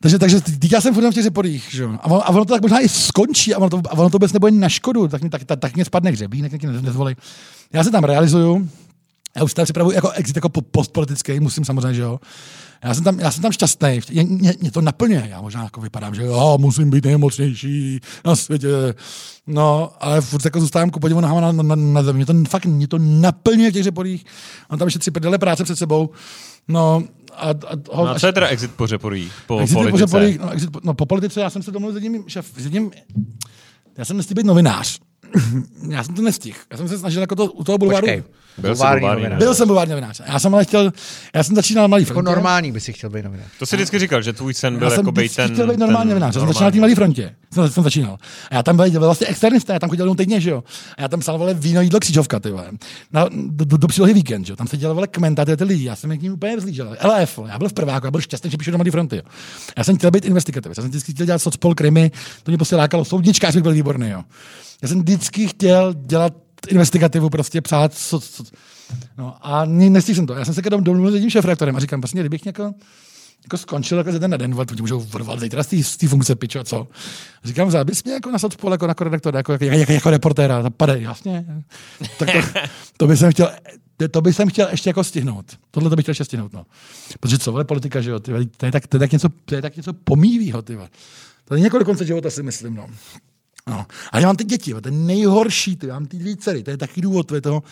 Takže, 0.00 0.18
takže 0.18 0.40
teď 0.40 0.72
já 0.72 0.80
jsem 0.80 0.94
furt 0.94 1.10
v 1.10 1.14
těch 1.14 1.22
řeporích, 1.22 1.68
že 1.70 1.82
jo. 1.82 1.98
A, 2.00 2.04
ono, 2.04 2.26
a 2.26 2.28
ono 2.28 2.44
to 2.44 2.52
tak 2.54 2.62
možná 2.62 2.80
i 2.80 2.88
skončí 2.88 3.54
a 3.54 3.58
ono 3.58 3.70
to, 3.70 3.82
a 3.88 3.92
ono 3.92 4.10
to 4.10 4.14
vůbec 4.14 4.32
nebude 4.32 4.52
na 4.52 4.68
škodu, 4.68 5.08
tak, 5.08 5.22
mi- 5.22 5.30
tak, 5.30 5.44
tak, 5.44 5.60
tak 5.60 5.74
mě 5.74 5.84
spadne 5.84 6.10
hřebínek, 6.10 6.52
tak 6.52 6.62
mě 6.62 6.82
nezvolí. 6.82 7.14
Já 7.72 7.84
se 7.84 7.90
tam 7.90 8.04
realizuju, 8.04 8.68
já 9.38 9.44
už 9.44 9.50
se 9.50 9.54
tam 9.54 9.64
připravuji 9.64 9.94
jako 9.94 10.10
exit, 10.10 10.36
jako 10.36 10.48
po- 10.48 10.62
postpolitický, 10.62 11.40
musím 11.40 11.64
samozřejmě, 11.64 11.94
že 11.94 12.02
jo. 12.02 12.20
Já 12.84 12.94
jsem 12.94 13.04
tam, 13.04 13.20
já 13.20 13.30
jsem 13.30 13.42
tam 13.42 13.52
šťastný, 13.52 14.00
mě, 14.10 14.24
mě, 14.24 14.54
mě, 14.60 14.70
to 14.70 14.80
naplňuje, 14.80 15.26
já 15.30 15.40
možná 15.40 15.64
jako 15.64 15.80
vypadám, 15.80 16.14
že 16.14 16.22
jo, 16.22 16.58
musím 16.60 16.90
být 16.90 17.04
nejmocnější 17.04 18.00
na 18.24 18.36
světě, 18.36 18.68
no, 19.46 19.90
ale 20.00 20.20
furt 20.20 20.44
jako 20.44 20.60
zůstávám 20.60 20.90
ku 20.90 21.00
podivu 21.00 21.20
nohama 21.20 21.40
na, 21.40 21.52
na, 21.52 21.62
na, 21.62 21.74
na 21.76 22.02
zemi, 22.02 22.16
mě 22.16 22.26
to 22.26 22.34
fakt, 22.48 22.66
mě 22.66 22.88
to 22.88 22.98
naplňuje 22.98 23.70
v 23.70 23.72
těch 23.74 23.82
řeporích, 23.82 24.24
mám 24.70 24.78
tam 24.78 24.88
ještě 24.88 24.98
tři 24.98 25.10
prdele 25.10 25.38
práce 25.38 25.64
před 25.64 25.76
sebou, 25.76 26.10
no, 26.68 27.02
a, 27.36 27.50
a, 27.50 27.54
ho, 27.92 28.04
No 28.04 28.10
a 28.10 28.18
co 28.18 28.26
je 28.26 28.32
teda 28.32 28.46
exit 28.46 28.70
po 28.76 28.86
řeporí, 28.86 29.30
po 29.46 29.58
Exit 29.58 29.74
politice? 29.74 30.06
Po, 30.06 30.10
politice. 30.10 30.44
no, 30.44 30.50
exit, 30.52 30.70
po- 30.70 30.80
no, 30.84 30.94
po 30.94 31.06
politice 31.06 31.40
já 31.40 31.50
jsem 31.50 31.62
se 31.62 31.70
domluvil 31.70 32.00
s 32.00 32.02
jedním 32.02 32.24
šef, 32.28 32.46
s 32.56 32.64
jedním, 32.64 32.90
já 33.96 34.04
jsem 34.04 34.16
nestihl 34.16 34.36
být 34.36 34.46
novinář. 34.46 34.98
já 35.88 36.04
jsem 36.04 36.14
to 36.14 36.22
nestihl. 36.22 36.58
Já 36.70 36.76
jsem 36.76 36.88
se 36.88 36.98
snažil 36.98 37.20
jako 37.20 37.36
to, 37.36 37.52
u 37.52 37.64
toho 37.64 37.78
bulváru. 37.78 38.00
Počkej. 38.06 38.22
Byl 38.58 38.74
jsi 38.74 38.78
Bulvární 38.78 39.00
bulvární 39.00 39.22
novinář. 39.22 39.38
Byl 39.38 39.54
jsem 39.54 39.66
bulvární 39.68 39.90
novinář. 39.90 40.20
Já 40.26 40.38
jsem 40.38 40.54
ale 40.54 40.64
chtěl, 40.64 40.92
já 41.34 41.42
jsem 41.42 41.56
začínal 41.56 41.82
na 41.84 41.86
malý 41.88 42.02
Jako 42.02 42.12
frontě. 42.12 42.30
normální 42.30 42.72
by 42.72 42.80
si 42.80 42.92
chtěl 42.92 43.10
být 43.10 43.24
novinář. 43.24 43.46
To 43.58 43.66
jsi 43.66 43.76
vždycky 43.76 43.98
říkal, 43.98 44.22
že 44.22 44.32
tvůj 44.32 44.54
sen 44.54 44.78
byl 44.78 44.88
Já 44.88 44.94
jako 44.94 45.12
být 45.12 45.36
ten... 45.36 45.52
chtěl 45.52 45.70
být 45.70 45.78
normální 45.78 46.08
novinář. 46.08 46.34
Já 46.34 46.40
jsem 46.40 46.48
začínal 46.48 46.66
na 46.70 46.72
té 46.72 46.80
malé 46.80 46.94
frontě. 46.94 47.34
Jsem, 47.54 47.68
jsem 47.70 47.82
začínal. 47.84 48.18
A 48.50 48.54
já 48.54 48.62
tam 48.62 48.76
byl, 48.76 48.90
byl 48.90 49.00
vlastně 49.00 49.26
externista, 49.26 49.72
já 49.72 49.78
tam 49.78 49.90
chodil 49.90 50.04
jenom 50.04 50.16
týdně, 50.16 50.40
že 50.40 50.50
jo. 50.50 50.64
A 50.98 51.02
já 51.02 51.08
tam 51.08 51.20
psal 51.20 51.38
vole 51.38 51.54
víno, 51.54 51.80
jídlo, 51.80 52.00
křičovka, 52.00 52.40
ty 52.40 52.50
vole. 52.50 52.70
Na, 53.12 53.28
do, 53.32 53.64
do, 53.64 53.76
do, 53.76 53.88
přílohy 53.88 54.14
víkend, 54.14 54.46
že 54.46 54.52
jo. 54.52 54.56
Tam 54.56 54.66
se 54.66 54.76
dělal 54.76 54.94
vole 54.94 55.06
komentátory 55.06 55.56
ty 55.56 55.64
lidi. 55.64 55.84
Já 55.84 55.96
jsem 55.96 56.18
k 56.18 56.22
ním 56.22 56.32
úplně 56.32 56.56
vzlížel. 56.56 56.96
LF, 57.04 57.38
já 57.48 57.58
byl 57.58 57.68
v 57.68 57.72
prváku, 57.72 58.06
já 58.06 58.10
byl 58.10 58.20
šťastný, 58.20 58.50
že 58.50 58.56
píšu 58.56 58.70
do 58.70 58.78
malé 58.78 58.90
fronty. 58.90 59.16
Jo. 59.16 59.22
Já 59.76 59.84
jsem 59.84 59.96
chtěl 59.98 60.10
být 60.10 60.24
investigativ. 60.24 60.70
Já 60.70 60.74
jsem 60.74 60.84
vždycky 60.84 61.12
chtěl 61.12 61.26
dělat 61.26 61.38
socpol, 61.38 61.74
krimi, 61.74 62.10
to 62.42 62.50
mě 62.50 62.58
prostě 62.58 62.76
lákalo. 62.76 63.04
Soudničkář 63.04 63.54
bych 63.54 63.62
byl 63.62 63.72
výborný, 63.72 64.10
jo. 64.10 64.22
Já 64.82 64.88
jsem 64.88 64.98
vždycky 64.98 65.46
chtěl 65.48 65.94
dělat 65.94 66.32
investigativu, 66.68 67.30
prostě 67.30 67.60
psát, 67.60 67.94
co, 67.94 68.20
co, 68.20 68.44
No 69.18 69.36
a 69.46 69.64
ne- 69.64 69.90
nestihl 69.90 70.16
jsem 70.16 70.26
to. 70.26 70.34
Já 70.34 70.44
jsem 70.44 70.54
se 70.54 70.62
kedom 70.62 70.84
domluvil 70.84 71.10
s 71.10 71.14
jedním 71.14 71.30
šéfredaktorem 71.30 71.76
a 71.76 71.80
říkám, 71.80 72.00
prostě, 72.00 72.18
kdybych 72.18 72.46
jako, 72.46 72.74
jako 73.44 73.56
skončil 73.56 73.98
jako 73.98 74.10
den 74.10 74.30
na 74.30 74.36
den, 74.36 74.56
ti 74.76 74.82
můžou 74.82 75.00
vrvat 75.00 75.40
zítra 75.40 75.62
z 75.62 75.96
té 75.96 76.08
funkce 76.08 76.34
pičo, 76.34 76.64
co? 76.64 76.88
Říkám, 77.44 77.70
zabys 77.70 78.04
mě 78.04 78.12
jako 78.12 78.30
na 78.30 78.38
Southpol, 78.38 78.72
jako 78.72 78.86
na 78.86 78.94
redaktora, 79.00 79.38
jako, 79.38 79.52
jako, 79.52 79.64
jako, 79.64 79.92
jako 79.92 80.10
reportéra, 80.10 80.62
zapade, 80.62 81.00
jasně. 81.00 81.46
Tak 82.18 82.28
to, 82.32 82.38
to 82.96 83.06
by 83.06 83.16
jsem 83.16 83.32
chtěl, 83.32 83.50
to 84.10 84.20
bych 84.20 84.36
jsem 84.36 84.48
chtěl 84.48 84.68
ještě 84.70 84.90
jako 84.90 85.04
stihnout. 85.04 85.58
Tohle 85.70 85.90
to 85.90 85.96
bych 85.96 86.04
chtěl 86.04 86.10
ještě 86.10 86.24
stihnout, 86.24 86.52
no. 86.52 86.66
Protože 87.20 87.38
co, 87.38 87.52
vole, 87.52 87.64
politika, 87.64 88.00
že 88.00 88.10
jo, 88.10 88.20
ty, 88.20 88.32
to, 88.56 88.66
je 88.66 88.72
tak, 88.72 88.86
to, 88.86 88.96
je 88.96 88.98
tak 88.98 89.12
něco, 89.12 89.28
to 89.44 89.54
je 89.54 89.62
tak 89.62 89.76
něco 89.76 89.92
pomývýho, 89.92 90.62
ty 90.62 90.78
To 91.44 91.54
je 91.54 91.70
do 91.70 91.84
konce 91.84 92.04
života, 92.04 92.30
si 92.30 92.42
myslím, 92.42 92.74
no. 92.74 92.86
No. 93.68 93.86
A 94.12 94.20
já 94.20 94.26
mám 94.26 94.36
ty 94.36 94.44
děti, 94.44 94.74
to 94.74 94.88
je 94.88 94.92
nejhorší, 94.92 95.76
ty, 95.76 95.86
já 95.86 95.94
mám 95.94 96.06
ty 96.06 96.16
dvě 96.16 96.36
dcery, 96.36 96.62
to 96.62 96.70
je 96.70 96.76
taky 96.76 97.00
důvod, 97.00 97.26
to 97.26 97.34
je 97.34 97.40
toho. 97.40 97.62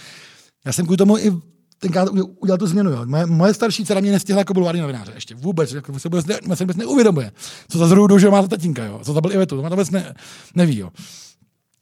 Já 0.65 0.73
jsem 0.73 0.85
kvůli 0.85 0.97
tomu 0.97 1.19
i 1.19 1.33
tenkrát 1.79 2.09
udělal 2.41 2.59
tu 2.59 2.67
změnu. 2.67 2.91
Jo. 2.91 3.01
Moje, 3.05 3.27
moje 3.27 3.55
starší 3.55 3.85
dcera 3.85 4.01
mě 4.01 4.13
nestihla 4.13 4.41
jako 4.41 4.55
bulvární 4.55 4.81
novináře 4.81 5.13
ještě. 5.15 5.35
Vůbec. 5.35 5.73
Jako 5.73 5.99
se 5.99 6.09
vůbec, 6.09 6.27
ne, 6.27 6.39
se 6.55 6.65
vůbec 6.65 6.77
neuvědomuje. 6.77 7.33
Co 7.69 7.79
za 7.79 7.89
zrůdu, 7.89 8.19
že 8.19 8.31
má 8.31 8.43
to 8.43 8.49
tatínka. 8.49 8.85
Jo. 8.85 9.01
Co 9.05 9.13
za 9.13 9.21
byl 9.21 9.33
Ivetu. 9.33 9.57
To 9.57 9.63
má 9.63 9.69
to 9.69 9.77
vůbec 9.77 9.91
ne, 9.91 10.15
neví. 10.55 10.79
Jo. 10.79 10.91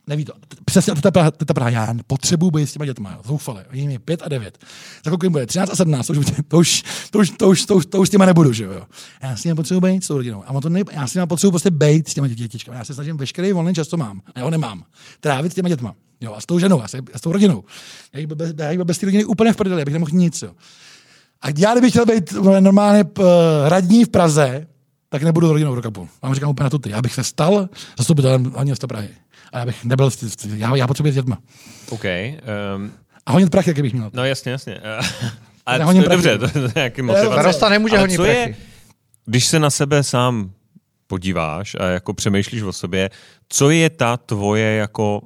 Neví 0.06 0.24
to. 0.24 0.32
Přesně 0.64 0.94
to 0.94 1.12
Praha, 1.12 1.30
to 1.30 1.54
Praha. 1.54 1.70
Já 1.70 1.94
potřebuji 2.06 2.50
být 2.50 2.66
s 2.66 2.72
těma 2.72 2.84
dětma. 2.84 3.20
Zoufale. 3.24 3.64
Jím 3.72 3.90
je 3.90 3.98
5 3.98 4.22
a 4.22 4.28
9. 4.28 4.58
Za 5.04 5.10
kolik 5.10 5.32
bude? 5.32 5.46
13 5.46 5.70
a 5.70 5.76
17. 5.76 6.06
To 6.06 6.12
už, 6.12 6.26
to 6.48 6.58
už, 6.58 6.84
to 7.10 7.18
už, 7.18 7.30
to 7.30 7.48
už, 7.48 7.66
to 7.66 7.76
už, 7.76 7.86
to 7.86 8.00
už 8.00 8.08
s 8.08 8.10
těma 8.10 8.26
nebudu. 8.26 8.52
Že 8.52 8.64
jo? 8.64 8.82
Já 9.22 9.36
si 9.36 9.54
potřebuji 9.54 9.80
být 9.80 10.04
s 10.04 10.08
tou 10.08 10.16
rodinou. 10.16 10.44
A 10.46 10.60
to 10.60 10.68
ne, 10.68 10.80
já 10.92 11.06
si 11.06 11.26
potřebuji 11.26 11.50
prostě 11.50 11.70
být 11.70 12.08
s 12.08 12.14
těma 12.14 12.28
dětičkami. 12.28 12.78
Já 12.78 12.84
se 12.84 12.94
snažím 12.94 13.16
veškerý 13.16 13.52
volný 13.52 13.74
čas, 13.74 13.88
co 13.88 13.96
mám. 13.96 14.20
A 14.34 14.38
já 14.38 14.44
ho 14.44 14.50
nemám. 14.50 14.84
Trávit 15.20 15.52
s 15.52 15.54
těma 15.54 15.68
dětma. 15.68 15.94
Jo, 16.20 16.34
a 16.34 16.40
s 16.40 16.46
tou 16.46 16.58
ženou, 16.58 16.82
a 16.82 16.88
s, 16.88 16.94
a 16.94 17.18
s 17.18 17.20
tou 17.20 17.32
rodinou. 17.32 17.64
Já 18.12 18.26
bych 18.26 18.26
bez, 18.26 18.54
já 18.58 18.84
bez 18.84 18.98
té 18.98 19.06
rodiny 19.06 19.24
úplně 19.24 19.52
v 19.52 19.56
prdeli, 19.56 19.80
já 19.80 19.84
bych 19.84 19.94
nemohl 19.94 20.10
nic. 20.14 20.42
Jo. 20.42 20.50
A 21.42 21.48
já, 21.58 21.72
kdybych 21.72 21.90
chtěl 21.90 22.06
být 22.06 22.32
normálně 22.60 23.04
p, 23.04 23.22
radní 23.68 24.04
v 24.04 24.08
Praze, 24.08 24.66
tak 25.14 25.22
nebudu 25.22 25.52
rodinou 25.52 25.80
půl. 25.90 26.08
Vám 26.22 26.34
říkám 26.34 26.50
úplně 26.50 26.64
na 26.64 26.70
to 26.70 26.78
ty. 26.78 26.90
Já 26.90 27.02
bych 27.02 27.14
se 27.14 27.24
stal 27.24 27.68
zastupitelem 27.98 28.44
hlavně 28.44 28.70
města 28.70 28.86
Prahy. 28.86 29.08
A 29.52 29.58
já 29.58 29.66
bych 29.66 29.84
nebyl, 29.84 30.10
já, 30.54 30.76
já 30.76 30.86
potřebuji 30.86 31.12
s 31.12 31.14
dětma. 31.14 31.38
OK. 31.90 32.04
Um... 32.76 32.92
A 33.26 33.32
honit 33.32 33.50
prachy, 33.50 33.70
jaký 33.70 33.82
bych 33.82 33.92
měl. 33.92 34.10
No 34.12 34.24
jasně, 34.24 34.52
jasně. 34.52 34.80
A 35.66 35.78
to, 35.78 36.08
dobře, 36.08 36.38
to, 36.38 36.48
to 36.48 36.58
je 36.58 36.72
nějaký 36.74 37.02
motivace. 37.02 37.32
Starosta 37.32 37.68
nemůže 37.68 37.98
honit 37.98 38.16
prachy. 38.16 38.32
Je, 38.32 38.56
když 39.26 39.46
se 39.46 39.58
na 39.58 39.70
sebe 39.70 40.02
sám 40.02 40.50
podíváš 41.06 41.74
a 41.80 41.84
jako 41.84 42.14
přemýšlíš 42.14 42.62
o 42.62 42.72
sobě, 42.72 43.10
co 43.48 43.70
je 43.70 43.90
ta 43.90 44.16
tvoje 44.16 44.76
jako 44.76 45.22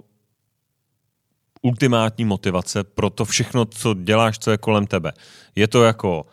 ultimátní 1.63 2.25
motivace 2.25 2.85
pro 2.85 3.11
to 3.11 3.25
všechno, 3.25 3.65
co 3.65 3.95
děláš, 3.95 4.39
co 4.39 4.51
je 4.51 4.59
kolem 4.59 4.87
tebe. 4.87 5.13
Je 5.57 5.69
to 5.69 5.85
jako 5.85 6.27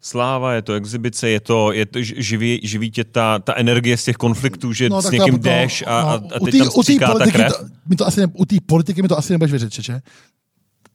sláva, 0.00 0.52
je 0.54 0.62
to 0.62 0.72
exibice, 0.72 1.28
je 1.28 1.40
to, 1.40 1.72
je 1.72 1.86
to 1.86 1.98
živí, 2.02 2.60
živí 2.62 2.90
tě 2.90 3.04
ta, 3.04 3.38
ta 3.38 3.54
energie 3.56 3.96
z 3.96 4.04
těch 4.04 4.16
konfliktů, 4.16 4.72
že 4.72 4.88
no, 4.88 5.02
s 5.02 5.10
někým 5.10 5.34
to, 5.34 5.38
jdeš 5.38 5.84
a, 5.86 6.02
no, 6.02 6.08
a, 6.08 6.14
a 6.14 6.40
teď 6.44 6.52
tý, 6.52 6.58
tam 6.58 6.70
stříká 6.70 7.14
ta 7.14 7.26
krev? 7.26 7.52
To, 7.58 7.64
mi 7.86 7.96
to 7.96 8.06
asi, 8.06 8.26
u 8.32 8.44
té 8.44 8.56
politiky 8.66 9.02
mi 9.02 9.08
to 9.08 9.18
asi 9.18 9.32
nebudeš 9.32 9.50
věřit, 9.50 9.72
čeče? 9.72 10.02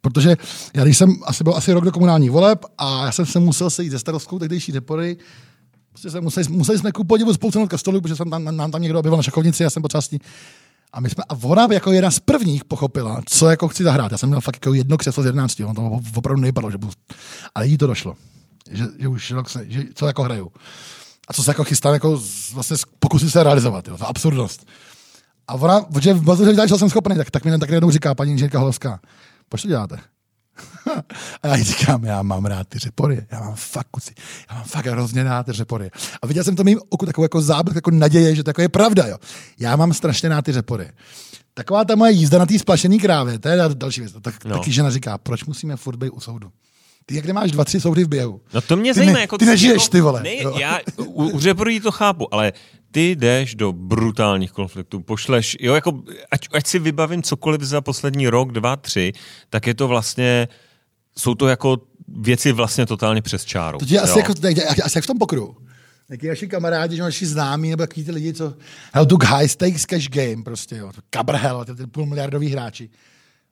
Protože 0.00 0.36
já 0.74 0.84
když 0.84 0.98
jsem 0.98 1.16
asi 1.24 1.44
byl 1.44 1.54
asi 1.54 1.72
rok 1.72 1.84
do 1.84 1.92
komunálních 1.92 2.30
voleb 2.30 2.64
a 2.78 3.04
já 3.04 3.12
jsem 3.12 3.26
se 3.26 3.40
musel 3.40 3.70
sejít 3.70 3.92
ze 3.92 3.98
starostkou 3.98 4.38
tehdejší 4.38 4.72
depory, 4.72 5.16
prostě 5.88 6.10
jsem 6.10 6.24
museli, 6.24 6.46
museli 6.48 6.78
jsme 6.78 6.92
ku 6.92 7.04
podivu 7.04 7.34
spolu 7.34 7.66
ke 7.66 7.78
stolu, 7.78 8.00
protože 8.00 8.16
jsem 8.16 8.30
tam, 8.30 8.56
nám 8.56 8.70
tam 8.70 8.82
někdo 8.82 8.98
objevil 8.98 9.16
na 9.16 9.22
šachovnici, 9.22 9.62
já 9.62 9.70
jsem 9.70 9.82
potřeba 9.82 10.02
s 10.02 10.10
ní 10.10 10.18
a 10.92 11.00
my 11.00 11.10
jsme, 11.10 11.24
a 11.28 11.36
ona 11.42 11.68
jako 11.72 11.92
jedna 11.92 12.10
z 12.10 12.20
prvních 12.20 12.64
pochopila, 12.64 13.22
co 13.26 13.50
jako 13.50 13.68
chci 13.68 13.84
zahrát. 13.84 14.12
Já 14.12 14.18
jsem 14.18 14.28
měl 14.28 14.40
fakt 14.40 14.56
jako 14.56 14.74
jedno 14.74 14.96
křeslo 14.96 15.22
z 15.22 15.26
11, 15.26 15.60
on 15.60 15.74
to 15.74 16.00
opravdu 16.14 16.40
nevypadalo, 16.40 16.70
že 16.70 16.78
budu, 16.78 16.92
ale 17.54 17.66
jí 17.66 17.78
to 17.78 17.86
došlo. 17.86 18.16
Že, 18.70 18.84
že 18.98 19.08
už 19.08 19.32
že, 19.62 19.84
co 19.94 20.06
jako 20.06 20.22
hraju. 20.22 20.52
A 21.28 21.32
co 21.32 21.42
se 21.42 21.50
jako 21.50 21.64
chystám, 21.64 21.94
jako 21.94 22.22
vlastně 22.52 22.76
pokusit 22.98 23.30
se 23.30 23.42
realizovat, 23.42 23.88
jo, 23.88 23.98
ta 23.98 24.06
absurdnost. 24.06 24.66
A 25.48 25.54
ona, 25.54 25.80
protože 25.80 26.14
v 26.14 26.66
že 26.68 26.74
jsem 26.74 26.90
schopný, 26.90 27.16
tak, 27.16 27.30
tak 27.30 27.44
mi 27.44 27.58
tak 27.58 27.70
jednou 27.70 27.90
říká 27.90 28.14
paní 28.14 28.32
inženýrka 28.32 28.58
Holovská, 28.58 29.00
proč 29.48 29.62
to 29.62 29.68
děláte? 29.68 29.98
a 31.42 31.48
já 31.48 31.56
jí 31.56 31.64
říkám, 31.64 32.04
já 32.04 32.22
mám 32.22 32.44
rád 32.44 32.68
ty 32.68 32.78
řepory, 32.78 33.26
já 33.30 33.40
mám 33.40 33.54
fakt 33.54 33.88
kuci, 33.90 34.14
já 34.50 34.56
mám 34.56 34.64
fakt 34.64 34.86
hrozně 34.86 35.22
rád 35.22 35.46
ty 35.46 35.52
řepory. 35.52 35.90
A 36.22 36.26
viděl 36.26 36.44
jsem 36.44 36.56
to 36.56 36.64
mým 36.64 36.80
oku 36.88 37.06
takovou 37.06 37.24
jako 37.24 37.40
záblek, 37.40 37.74
jako 37.74 37.90
naděje, 37.90 38.34
že 38.34 38.44
to 38.44 38.50
jako 38.50 38.62
je 38.62 38.68
pravda, 38.68 39.06
jo. 39.06 39.16
Já 39.58 39.76
mám 39.76 39.92
strašně 39.92 40.28
rád 40.28 40.44
ty 40.44 40.52
řepory. 40.52 40.90
Taková 41.54 41.84
ta 41.84 41.96
moje 41.96 42.12
jízda 42.12 42.38
na 42.38 42.46
té 42.46 42.58
splašený 42.58 42.98
krávě, 42.98 43.38
to 43.38 43.48
je 43.48 43.58
další 43.74 44.00
věc. 44.00 44.12
Tak, 44.22 44.44
no. 44.44 44.58
Taky 44.58 44.72
žena 44.72 44.90
říká, 44.90 45.18
proč 45.18 45.44
musíme 45.44 45.76
furt 45.76 45.96
být 45.96 46.10
u 46.10 46.20
soudu? 46.20 46.50
Ty 47.06 47.14
jak 47.16 47.24
nemáš 47.24 47.50
dva, 47.50 47.64
tři 47.64 47.80
soudy 47.80 48.04
v 48.04 48.08
běhu? 48.08 48.40
No 48.54 48.60
to 48.60 48.76
mě 48.76 48.92
ty 48.92 48.98
zajímá. 48.98 49.12
Ne, 49.12 49.20
jako 49.20 49.38
ty 49.38 49.44
nežiješ, 49.44 49.82
jako, 49.82 49.90
ty 49.90 50.00
vole. 50.00 50.22
Ne, 50.22 50.34
já 50.60 50.80
u, 50.96 51.24
u 51.24 51.40
řeporů 51.40 51.80
to 51.82 51.92
chápu, 51.92 52.34
ale 52.34 52.52
ty 52.90 53.10
jdeš 53.10 53.54
do 53.54 53.72
brutálních 53.72 54.52
konfliktů, 54.52 55.00
pošleš, 55.00 55.56
jo, 55.60 55.74
jako, 55.74 56.02
ať, 56.30 56.48
ať 56.52 56.66
si 56.66 56.78
vybavím 56.78 57.22
cokoliv 57.22 57.60
za 57.60 57.80
poslední 57.80 58.28
rok, 58.28 58.52
dva, 58.52 58.76
tři, 58.76 59.12
tak 59.50 59.66
je 59.66 59.74
to 59.74 59.88
vlastně 59.88 60.48
jsou 61.18 61.34
to 61.34 61.48
jako 61.48 61.76
věci 62.08 62.52
vlastně 62.52 62.86
totálně 62.86 63.22
přes 63.22 63.44
čáru. 63.44 63.78
To 63.78 63.84
je 63.88 64.00
asi, 64.00 64.18
jako, 64.18 64.32
asi 64.84 64.98
jak 64.98 65.04
v 65.04 65.06
tom 65.06 65.18
pokru. 65.18 65.56
Jaký 66.10 66.28
naši 66.28 66.48
kamarádi, 66.48 66.96
že 66.96 67.02
naši 67.02 67.26
známí, 67.26 67.70
nebo 67.70 67.82
takový 67.82 68.04
ty 68.04 68.12
lidi, 68.12 68.32
co 68.32 68.54
hell, 68.92 69.06
tu 69.06 69.18
high 69.24 69.48
stakes 69.48 69.86
cash 69.86 70.08
game, 70.08 70.42
prostě, 70.44 70.76
jo, 70.76 70.92
Cabrhel, 71.10 71.64
ty, 71.64 71.74
ty 71.74 71.86
půlmiliardový 71.86 72.48
hráči. 72.48 72.90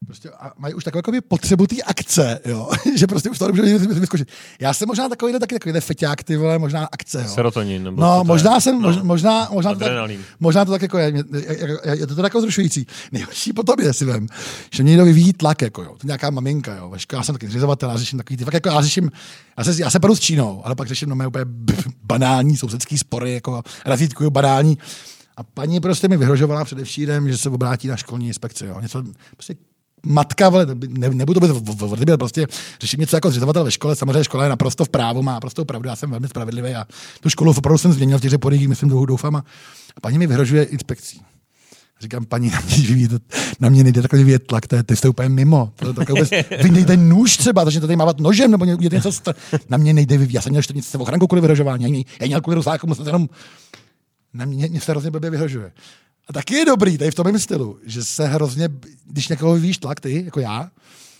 Prostě 0.07 0.31
a 0.31 0.53
mají 0.59 0.75
už 0.75 0.85
takovou 0.85 1.21
potřebu 1.29 1.67
té 1.67 1.77
akce, 1.87 2.41
jo? 2.45 2.69
že 2.97 3.07
prostě 3.07 3.31
už 3.31 3.39
to 3.39 3.53
nemůže 3.53 3.79
vyskočit. 3.79 4.29
Já 4.61 4.75
jsem 4.75 4.89
možná 4.89 5.09
takový 5.09 5.33
taky 5.39 5.55
takový 5.55 5.81
feťák, 5.81 6.23
ty 6.23 6.37
vole, 6.37 6.59
možná 6.59 6.89
akce. 6.93 7.23
Jo? 7.23 7.29
Serotonin. 7.29 7.85
Nebo 7.85 8.03
no, 8.03 8.25
možná 8.25 8.61
jsem, 8.61 8.83
no. 8.83 8.89
možná, 9.03 9.49
možná, 9.53 9.75
to 9.75 9.81
tak, 9.81 10.11
možná 10.41 10.65
to 10.65 10.71
tak 10.71 10.83
jako 10.83 10.99
je, 10.99 11.13
je, 11.33 11.79
je, 11.85 11.99
je 11.99 12.07
to 12.07 12.15
tak 12.15 12.25
jako 12.25 12.41
zrušující. 12.41 12.87
Nejhorší 13.13 13.53
potom 13.53 13.81
je, 13.81 13.93
si 13.93 14.05
vem, 14.05 14.27
že 14.73 14.83
mě 14.83 14.91
někdo 14.91 15.05
vyvíjí 15.05 15.33
tlak, 15.33 15.63
jako 15.63 15.83
jo, 15.83 15.95
to 15.99 16.07
nějaká 16.07 16.31
maminka, 16.31 16.77
jo, 16.77 16.93
já 17.13 17.23
jsem 17.23 17.35
taky 17.35 17.49
zřizovatel, 17.49 17.91
já 17.91 17.97
řeším 17.97 18.19
takový 18.19 18.37
ty, 18.37 18.45
fakt 18.45 18.55
jako 18.55 18.69
já 18.69 18.83
řeším, 18.83 19.11
já 19.59 19.65
se, 19.65 19.83
já 19.83 19.91
se 19.91 20.01
padu 20.01 20.17
s 20.17 20.21
Čínou, 20.21 20.63
ale 20.65 20.75
pak 20.75 20.89
řeším 20.89 21.09
no, 21.09 21.27
úplně 21.29 21.45
banální 22.03 22.57
sousedský 22.57 22.99
spory, 22.99 23.33
jako 23.33 23.63
razítkuju 23.85 24.31
banální. 24.31 24.79
A 25.37 25.43
paní 25.43 25.81
prostě 25.81 26.09
mi 26.09 26.17
vyhrožovala 26.17 26.65
především, 26.65 27.29
že 27.29 27.39
se 27.39 27.49
obrátí 27.51 27.89
na 27.89 27.97
školní 27.97 28.27
inspekci. 28.27 28.67
Jo. 28.67 28.81
Něco, 28.81 29.05
prostě 29.37 29.55
matka, 30.05 30.49
vole, 30.49 30.67
ne, 30.89 31.09
nebudu 31.09 31.41
to 31.41 31.61
být 31.97 32.17
prostě 32.19 32.47
řeším 32.81 33.01
něco 33.01 33.17
jako 33.17 33.31
zřizovatel 33.31 33.65
ve 33.65 33.71
škole, 33.71 33.97
samozřejmě 33.97 34.25
škola 34.25 34.43
je 34.43 34.51
naprosto 34.51 34.85
v 34.85 34.89
právu, 34.89 35.23
má 35.23 35.33
naprosto 35.33 35.65
pravdu, 35.65 35.89
já 35.89 35.97
jsem 35.97 36.11
velmi 36.11 36.29
spravedlivý 36.29 36.75
a 36.75 36.87
tu 37.21 37.31
školu 37.31 37.55
opravdu 37.57 37.79
jsem 37.79 37.93
změnil 37.93 38.19
v 38.19 38.21
těch 38.21 38.39
podích, 38.39 38.69
myslím, 38.69 39.07
doufám. 39.07 39.37
A, 39.37 39.45
a 39.97 40.01
paní 40.01 40.19
mi 40.19 40.27
vyhrožuje 40.27 40.65
inspekcí. 40.65 41.21
Říkám, 42.01 42.25
paní, 42.25 42.51
na 42.51 42.61
mě, 42.67 43.09
na 43.61 43.69
mě 43.69 43.83
nejde 43.85 44.03
takový 44.03 44.25
vyjet 44.25 44.47
tlak, 44.47 44.67
to, 44.67 44.83
to 44.83 44.97
jste 44.97 45.09
úplně 45.09 45.29
mimo. 45.29 45.73
To, 45.77 45.95
to, 45.95 46.05
vůbec, 46.09 46.31
vy 46.63 46.71
nejde 46.71 46.97
nůž 46.97 47.37
třeba, 47.37 47.65
takže 47.65 47.81
to 47.81 47.87
tady 47.87 47.97
mávat 47.97 48.21
nožem, 48.21 48.51
nebo 48.51 48.65
něco, 48.65 49.11
na 49.69 49.77
mě 49.77 49.95
nejde 49.95 50.19
vyvíjet. 50.19 50.35
Já 50.35 50.43
jsem 50.43 50.51
měl 50.51 50.63
40 50.63 50.99
ochranku 50.99 51.27
kvůli 51.27 51.41
vyhrožování, 51.41 52.07
já 52.21 52.27
měl 52.27 52.41
kvůli 52.41 52.55
rozsáku, 52.55 52.87
musím 52.87 53.07
jenom 53.07 53.29
na 54.35 54.45
mě, 54.45 54.69
mě 54.69 54.81
se 54.81 54.93
hrozně 54.93 55.11
blbě 55.11 55.31
vyhrožuje. 55.31 55.73
A 56.27 56.33
taky 56.33 56.55
je 56.55 56.65
dobrý, 56.65 56.99
tady 56.99 57.11
v 57.11 57.15
tom 57.15 57.39
stylu, 57.39 57.79
že 57.87 58.05
se 58.05 58.27
hrozně, 58.27 58.69
když 59.07 59.29
někoho 59.29 59.55
vyvíjíš 59.55 59.79
tlak, 59.79 60.01
ty, 60.01 60.25
jako 60.25 60.41
já, 60.41 60.71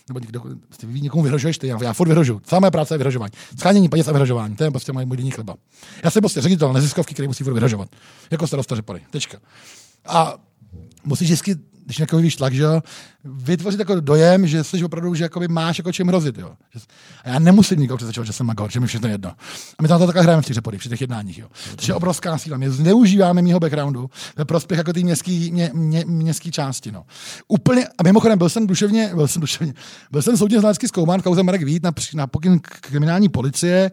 nebo 0.07 0.19
někdo, 0.19 0.41
ty 0.77 0.85
vyvíjí 0.85 1.03
někomu 1.03 1.23
vyhrožuješ 1.23 1.57
ty, 1.57 1.67
já, 1.67 1.83
já 1.83 1.93
furt. 1.93 2.25
Celá 2.43 2.59
moje 2.59 2.71
práce 2.71 2.93
je 2.93 2.97
vyhrožování. 2.97 3.31
Schánění 3.59 3.89
peněz 3.89 4.07
a 4.07 4.11
vyhrožování, 4.11 4.55
to 4.55 4.63
je 4.63 4.71
prostě 4.71 4.91
můj, 4.91 5.05
denní 5.05 5.31
chleba. 5.31 5.55
Já 6.03 6.11
jsem 6.11 6.21
prostě 6.21 6.41
ředitel 6.41 6.73
neziskovky, 6.73 7.13
který 7.13 7.27
musí 7.27 7.43
furt 7.43 7.53
vyhrožovat. 7.53 7.89
Jako 8.31 8.47
starosta. 8.47 8.75
Tečka. 9.09 9.37
A 10.05 10.35
musíš 11.03 11.27
vždycky 11.27 11.55
když 11.85 11.99
jako 11.99 12.17
víš 12.17 12.35
tlak, 12.35 12.53
že 12.53 12.63
jo, 12.63 12.81
vytvořit 13.23 13.79
jako 13.79 13.99
dojem, 13.99 14.47
že 14.47 14.63
jsi 14.63 14.83
opravdu, 14.83 15.15
že 15.15 15.23
jakoby 15.23 15.47
máš 15.47 15.77
jako 15.77 15.91
čím 15.91 16.07
hrozit, 16.07 16.37
jo. 16.37 16.51
A 17.23 17.29
já 17.29 17.39
nemusím 17.39 17.79
nikoho 17.79 17.97
přesvědčovat, 17.97 18.25
že 18.27 18.33
jsem 18.33 18.45
magor, 18.45 18.71
že 18.71 18.79
mi 18.79 18.87
všechno 18.87 19.09
jedno. 19.09 19.29
A 19.77 19.81
my 19.81 19.87
tam 19.87 19.99
to 19.99 20.05
takhle 20.05 20.23
hrajeme 20.23 20.41
v 20.41 20.45
těch 20.45 20.53
řepody, 20.53 20.77
při 20.77 20.89
těch 20.89 21.01
jednáních, 21.01 21.37
jo. 21.37 21.47
To 21.75 21.85
je 21.87 21.93
obrovská 21.93 22.37
síla. 22.37 22.57
My 22.57 22.69
zneužíváme 22.69 23.41
mýho 23.41 23.59
backgroundu 23.59 24.09
ve 24.37 24.45
prospěch 24.45 24.77
jako 24.77 24.93
té 24.93 24.99
městské 24.99 25.31
mě, 25.31 25.71
mě, 25.73 26.03
městský 26.07 26.51
části, 26.51 26.91
no. 26.91 27.03
Úplně, 27.47 27.87
a 27.97 28.03
mimochodem 28.03 28.37
byl 28.37 28.49
jsem 28.49 28.67
duševně, 28.67 29.11
byl 29.15 29.27
jsem 29.27 29.39
duševně, 29.39 29.73
byl 30.11 30.21
jsem 30.21 30.37
soudně 30.37 30.59
znalecky 30.59 30.87
zkoumán 30.87 31.21
v 31.21 31.23
kauze 31.23 31.43
Marek 31.43 31.63
Vít 31.63 31.83
na, 31.83 31.91
na 32.13 32.27
pokyn 32.27 32.59
kriminální 32.59 33.29
policie, 33.29 33.91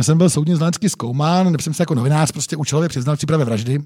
jsem 0.00 0.18
byl 0.18 0.30
soudně 0.30 0.56
znalecky 0.56 0.88
zkoumán, 0.88 1.46
nebo 1.46 1.62
jsem 1.62 1.74
se 1.74 1.82
jako 1.82 1.94
novinář 1.94 2.32
prostě 2.32 2.56
účelově 2.56 2.88
přiznal 2.88 3.16
v 3.16 3.18
přípravě 3.18 3.44
vraždy, 3.44 3.78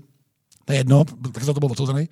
to 0.64 0.72
je 0.72 0.78
jedno, 0.78 1.04
tak 1.32 1.42
za 1.42 1.52
to 1.52 1.60
byl 1.60 1.72
odsouzený. 1.72 2.08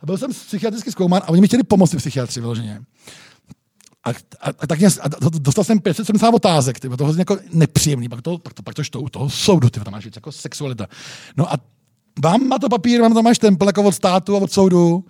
A 0.00 0.06
byl 0.06 0.18
jsem 0.18 0.30
psychiatricky 0.30 0.92
zkoumán 0.92 1.22
a 1.24 1.28
oni 1.28 1.40
mi 1.40 1.46
chtěli 1.46 1.62
pomoct 1.62 1.94
psychiatři 1.94 2.40
vyloženě. 2.40 2.80
A, 4.04 4.10
a, 4.10 4.14
a, 4.58 4.66
tak 4.66 4.78
mě, 4.78 4.88
a 5.00 5.08
dostal 5.38 5.64
jsem 5.64 5.80
570 5.80 6.34
otázek, 6.34 6.80
tyba, 6.80 6.96
to 6.96 7.04
hrozně 7.04 7.20
jako 7.20 7.38
nepříjemný, 7.52 8.08
pak 8.08 8.22
to, 8.22 8.38
pak 8.38 8.54
to, 8.54 8.62
pak 8.62 8.74
to 8.74 8.84
štou, 8.84 9.08
toho 9.08 9.30
soudu, 9.30 9.70
tyba, 9.70 9.84
tam 9.84 9.92
máš 9.92 10.08
jako 10.14 10.32
sexualita. 10.32 10.86
No 11.36 11.52
a 11.52 11.56
mám 12.22 12.48
na 12.48 12.58
to 12.58 12.68
papír, 12.68 13.00
mám 13.00 13.14
tam 13.14 13.24
máš 13.24 13.38
tempel 13.38 13.68
jako 13.68 13.82
od 13.82 13.92
státu 13.92 14.36
a 14.36 14.38
od 14.38 14.52
soudu, 14.52 15.04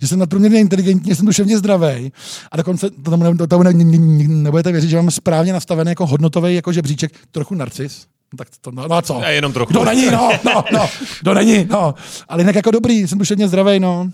že 0.00 0.08
jsem 0.08 0.18
nadprůměrně 0.18 0.60
inteligentní, 0.60 1.14
jsem 1.14 1.26
duševně 1.26 1.58
zdravý 1.58 2.12
a 2.52 2.56
dokonce 2.56 2.90
to 2.90 3.10
tomu, 3.10 3.36
to 3.36 3.46
tomu 3.46 3.62
ne, 3.62 3.72
ne, 3.72 3.84
ne, 3.84 4.28
nebudete 4.28 4.72
věřit, 4.72 4.90
že 4.90 4.96
mám 4.96 5.10
správně 5.10 5.52
nastavený 5.52 5.88
jako 5.88 6.06
hodnotový 6.06 6.54
jako 6.54 6.72
žebříček, 6.72 7.12
trochu 7.30 7.54
narcis, 7.54 8.06
No, 8.32 8.36
tak 8.36 8.48
to, 8.60 8.70
no, 8.70 8.88
no 8.88 8.96
a 8.96 9.02
co? 9.02 9.16
A 9.16 9.28
jenom 9.28 9.52
trochu. 9.52 9.72
Kdo 9.72 9.84
není, 9.84 10.06
no, 10.10 10.30
no, 10.44 10.64
no, 10.72 10.88
kdo 11.20 11.34
není, 11.34 11.66
no. 11.70 11.94
Ale 12.28 12.40
jinak 12.40 12.54
jako 12.54 12.70
dobrý, 12.70 13.08
jsem 13.08 13.18
duševně 13.18 13.48
zdravý, 13.48 13.80
no. 13.80 14.10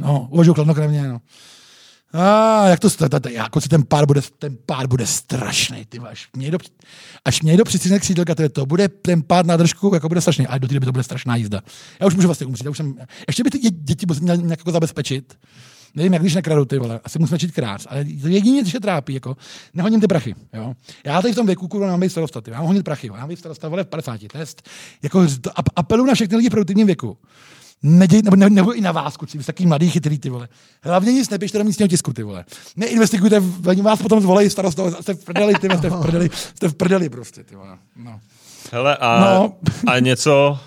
No, 0.00 0.28
uvažuji 0.30 0.54
kladnokrevně, 0.54 1.08
no. 1.08 1.20
A 2.12 2.68
jak 2.68 2.80
to, 2.80 2.90
to, 2.90 3.20
to, 3.20 3.28
jako 3.28 3.60
si 3.60 3.68
ten 3.68 3.84
pár 3.84 4.06
bude, 4.06 4.20
ten 4.38 4.56
pár 4.66 4.86
bude 4.86 5.06
strašný, 5.06 5.84
ty 5.88 5.98
až 5.98 6.28
mě 6.36 6.50
do, 6.50 6.58
až 7.24 7.42
mě 7.42 7.56
do 7.56 7.64
přicízne 7.64 7.98
křídelka, 7.98 8.34
to, 8.34 8.48
to 8.48 8.66
bude 8.66 8.88
ten 8.88 9.22
pár 9.22 9.46
na 9.46 9.56
držku, 9.56 9.90
jako 9.94 10.08
bude 10.08 10.20
strašný, 10.20 10.46
ale 10.46 10.58
do 10.58 10.68
té 10.68 10.74
doby 10.74 10.86
to 10.86 10.92
bude 10.92 11.04
strašná 11.04 11.36
jízda. 11.36 11.60
Já 12.00 12.06
už 12.06 12.14
můžu 12.14 12.28
vlastně 12.28 12.46
umřít, 12.46 12.64
já 12.64 12.70
už 12.70 12.76
jsem, 12.76 12.94
ještě 13.28 13.44
by 13.44 13.50
ty 13.50 13.58
dě- 13.58 13.82
děti 13.84 14.06
musím 14.06 14.26
nějak 14.26 14.50
jako 14.50 14.70
zabezpečit. 14.70 15.34
Nevím, 15.94 16.12
jak 16.12 16.22
když 16.22 16.34
nekradou 16.34 16.64
ty 16.64 16.78
vole, 16.78 17.00
asi 17.04 17.18
musím 17.18 17.30
začít 17.30 17.52
krát, 17.52 17.80
ale 17.88 18.04
to 18.04 18.28
jediné, 18.28 18.64
co 18.64 18.70
se 18.70 18.80
trápí, 18.80 19.14
jako, 19.14 19.36
nehoním 19.74 20.00
ty 20.00 20.06
prachy, 20.06 20.34
jo. 20.54 20.74
Já 21.04 21.22
tady 21.22 21.32
v 21.32 21.36
tom 21.36 21.46
věku, 21.46 21.68
kurva, 21.68 21.86
mám 21.86 22.00
být 22.00 22.10
starosta, 22.10 22.40
ty, 22.40 22.50
já 22.50 22.56
mám 22.58 22.66
honit 22.66 22.84
prachy, 22.84 23.06
já 23.06 23.12
mám 23.12 23.28
být 23.28 23.38
starosta, 23.38 23.68
vole, 23.68 23.84
v 23.84 23.86
50, 23.86 24.20
test, 24.32 24.68
jako 25.02 25.20
ap- 25.20 25.72
apelu 25.76 26.06
na 26.06 26.14
všechny 26.14 26.36
lidi 26.36 26.48
v 26.48 26.50
produktivním 26.50 26.86
věku. 26.86 27.18
Neděj, 27.82 28.22
nebo, 28.22 28.36
nebo, 28.36 28.54
nebo, 28.54 28.74
i 28.74 28.80
na 28.80 28.92
vás, 28.92 29.16
kuci, 29.16 29.38
vy 29.38 29.44
jste 29.44 29.52
takový 29.52 29.66
mladý, 29.66 29.90
chytrý, 29.90 30.18
ty 30.18 30.30
vole. 30.30 30.48
Hlavně 30.82 31.12
nic 31.12 31.30
nepište 31.30 31.58
do 31.58 31.64
místního 31.64 31.88
tisku, 31.88 32.12
ty 32.12 32.22
vole. 32.22 32.44
Neinvestigujte, 32.76 33.42
oni 33.66 33.82
vás 33.82 34.02
potom 34.02 34.20
zvolají 34.20 34.50
starosto, 34.50 34.90
jste 35.02 35.14
v 35.14 35.24
prdeli, 35.24 35.54
ty 35.54 35.66
jste 35.78 35.90
v 35.90 36.00
prdeli, 36.02 36.30
jste 36.54 36.68
v 36.68 36.74
prdeli 36.74 37.08
prostě, 37.08 37.44
ty 37.44 37.54
vole. 37.56 37.78
No. 37.96 38.20
Hele, 38.72 38.96
a, 38.96 39.20
No. 39.20 39.52
a 39.86 39.98
něco 39.98 40.58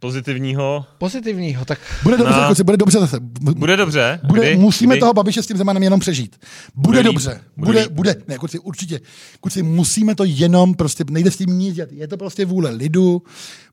pozitivního? 0.00 0.84
Pozitivního, 0.98 1.64
tak 1.64 1.78
Bude 2.02 2.16
dobře, 2.16 2.40
No. 2.40 2.48
kuci, 2.48 2.64
bude 2.64 2.76
dobře 2.76 2.98
zase. 3.00 3.16
Bude 3.40 3.76
dobře? 3.76 4.20
Bude, 4.24 4.40
Kdy? 4.42 4.56
musíme 4.56 4.94
Kdy? 4.94 5.00
toho 5.00 5.14
Babiše 5.14 5.42
s 5.42 5.46
tím 5.46 5.56
Zemanem 5.56 5.82
jenom 5.82 6.00
přežít. 6.00 6.36
Bude, 6.74 6.88
Bude 6.88 6.98
líp. 6.98 7.06
dobře. 7.06 7.40
Bude 7.56 7.66
Bude, 7.72 7.82
líp. 7.82 7.92
bude, 7.92 8.16
ne, 8.28 8.38
kuci, 8.38 8.58
určitě. 8.58 9.00
Kuci, 9.40 9.62
musíme 9.62 10.14
to 10.14 10.24
jenom, 10.24 10.74
prostě 10.74 11.04
nejde 11.10 11.30
s 11.30 11.36
tím 11.36 11.58
nic 11.58 11.74
dělat. 11.74 11.92
Je 11.92 12.08
to 12.08 12.16
prostě 12.16 12.44
vůle 12.44 12.70
lidu, 12.70 13.22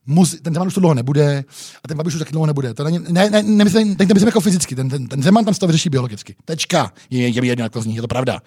mus, 0.06 0.36
ten 0.42 0.54
Zeman 0.54 0.68
už 0.68 0.74
to 0.74 0.80
dlouho 0.80 0.94
nebude 0.94 1.44
a 1.84 1.88
ten 1.88 1.96
Babiš 1.96 2.14
už 2.14 2.18
taky 2.18 2.32
dlouho 2.32 2.46
nebude. 2.46 2.74
To 2.74 2.84
není, 2.84 2.98
ne, 3.08 3.30
ne, 3.30 3.42
nemyslím, 3.42 3.96
teď 3.96 4.08
nemyslím 4.08 4.28
jako 4.28 4.40
fyzicky, 4.40 4.74
ten, 4.74 4.88
ten, 4.88 5.06
ten 5.06 5.22
Zeman 5.22 5.44
tam 5.44 5.54
to 5.54 5.66
vyřeší 5.66 5.90
biologicky. 5.90 6.36
Tečka. 6.44 6.92
Je, 7.10 7.28
je, 7.28 7.44
je 7.44 7.46
jedno, 7.46 7.68
zní, 7.80 7.96
je 7.96 8.02
to 8.02 8.08
pravda. 8.08 8.40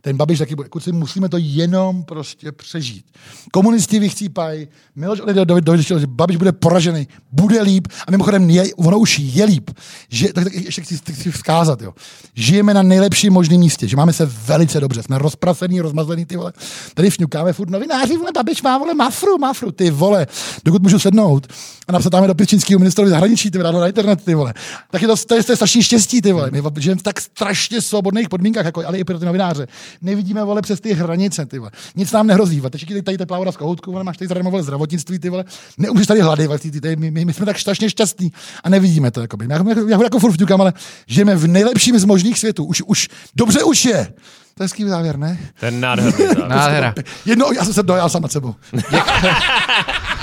Ten 0.00 0.16
Babiš 0.16 0.38
taky 0.38 0.54
bude. 0.54 0.68
Kuci, 0.68 0.92
musíme 0.92 1.28
to 1.28 1.36
jenom 1.40 2.04
prostě 2.04 2.52
přežít. 2.52 3.06
Komunisti 3.52 3.98
vychcípají, 3.98 4.68
Miloš 4.96 5.20
Olida 5.20 5.44
dověděl, 5.44 5.98
že 5.98 6.06
Babiš 6.06 6.36
bude 6.36 6.52
poražený, 6.52 7.08
bude 7.32 7.62
líp 7.62 7.88
a 8.06 8.10
mimochodem 8.10 8.50
je, 8.50 8.74
ono 8.74 8.98
už 8.98 9.18
je 9.18 9.44
líp. 9.44 9.70
Že, 10.08 10.32
tak, 10.32 10.44
tak 10.44 10.54
ještě 10.54 10.82
chci, 10.82 10.96
chci 11.12 11.30
vzkázat, 11.30 11.82
jo. 11.82 11.92
Žijeme 12.34 12.74
na 12.74 12.82
nejlepším 12.82 13.32
možném 13.32 13.60
místě, 13.60 13.88
že 13.88 13.96
máme 13.96 14.12
se 14.12 14.26
velice 14.26 14.80
dobře, 14.80 15.02
jsme 15.02 15.18
rozprasený, 15.18 15.80
rozmazlený, 15.80 16.24
ty 16.24 16.36
vole. 16.36 16.52
Tady 16.94 17.10
fňukáme 17.10 17.52
furt 17.52 17.70
novináři, 17.70 18.16
vole, 18.16 18.30
Babiš 18.34 18.62
má, 18.62 18.78
vole, 18.78 18.94
mafru, 18.94 19.38
mafru, 19.38 19.72
ty 19.72 19.90
vole. 19.90 20.26
Dokud 20.64 20.82
můžu 20.82 20.98
sednout 21.04 21.46
a 21.88 21.92
napsat 21.92 22.10
tam 22.10 22.26
do 22.26 22.46
čínského 22.46 22.78
ministrovi 22.78 23.10
zahraničí, 23.10 23.50
ty 23.50 23.58
na 23.58 23.86
internet, 23.86 24.24
ty 24.24 24.34
vole. 24.34 24.54
Tak 24.90 25.02
je 25.02 25.08
to, 25.08 25.16
to, 25.16 25.34
je, 25.34 25.42
to 25.44 25.52
je 25.52 25.56
strašný 25.56 25.82
štěstí, 25.82 26.22
ty 26.22 26.32
vole. 26.32 26.50
My 26.50 26.62
žijeme 26.78 27.00
v 27.00 27.02
tak 27.02 27.20
strašně 27.20 27.80
svobodných 27.80 28.28
podmínkách, 28.28 28.64
jako, 28.64 28.86
ale 28.86 28.98
i 28.98 29.04
pro 29.04 29.18
ty 29.18 29.24
novináře. 29.24 29.66
Nevidíme, 30.02 30.44
vole, 30.44 30.62
přes 30.62 30.80
ty 30.80 30.94
hranice, 30.94 31.46
ty 31.46 31.58
vole. 31.58 31.70
Nic 31.96 32.12
nám 32.12 32.26
nehrozí, 32.26 32.60
vole. 32.60 32.70
Teď 32.70 32.90
je 32.90 33.02
tady 33.02 33.18
teplá 33.18 33.38
voda 33.38 33.52
z 33.52 33.56
kohoutku, 33.56 33.92
vole, 33.92 34.04
máš 34.04 34.16
tady 34.16 34.28
zadarmo, 34.28 34.50
vole, 34.50 34.62
zdravotnictví, 34.62 35.18
ty 35.18 35.30
vole. 35.30 35.44
Neumřeš 35.78 36.06
tady 36.06 36.20
hlady, 36.20 36.46
vole, 36.46 36.58
ty, 36.58 36.70
ty, 36.70 36.80
ty, 36.80 36.96
my, 36.96 37.10
my, 37.10 37.24
my, 37.24 37.32
jsme 37.32 37.46
tak 37.46 37.58
strašně 37.58 37.90
šťastní 37.90 38.32
a 38.64 38.68
nevidíme 38.68 39.10
to, 39.10 39.20
jakoby. 39.20 39.46
Já, 39.50 39.56
já, 39.56 39.74
já 39.88 40.02
jako 40.02 40.18
furt 40.18 40.50
ale 40.50 40.72
žijeme 41.06 41.36
v 41.36 41.46
nejlepším 41.46 41.98
z 41.98 42.04
možných 42.04 42.38
světů. 42.38 42.64
Už, 42.64 42.82
už, 42.86 43.08
dobře 43.36 43.62
už 43.62 43.84
je. 43.84 44.12
To 44.56 44.62
je 44.62 44.64
hezký 44.64 44.84
závěr, 44.84 45.18
ne? 45.18 45.38
Ten 45.60 45.80
nádherný 45.80 46.12
závěr. 46.12 46.48
nádhera. 46.48 46.94
Jedno, 47.26 47.46
já 47.56 47.64
jsem 47.64 47.74
se 47.74 47.82
dojal 47.82 48.10
sám 48.10 48.22
nad 48.22 48.32
sebou. 48.32 48.54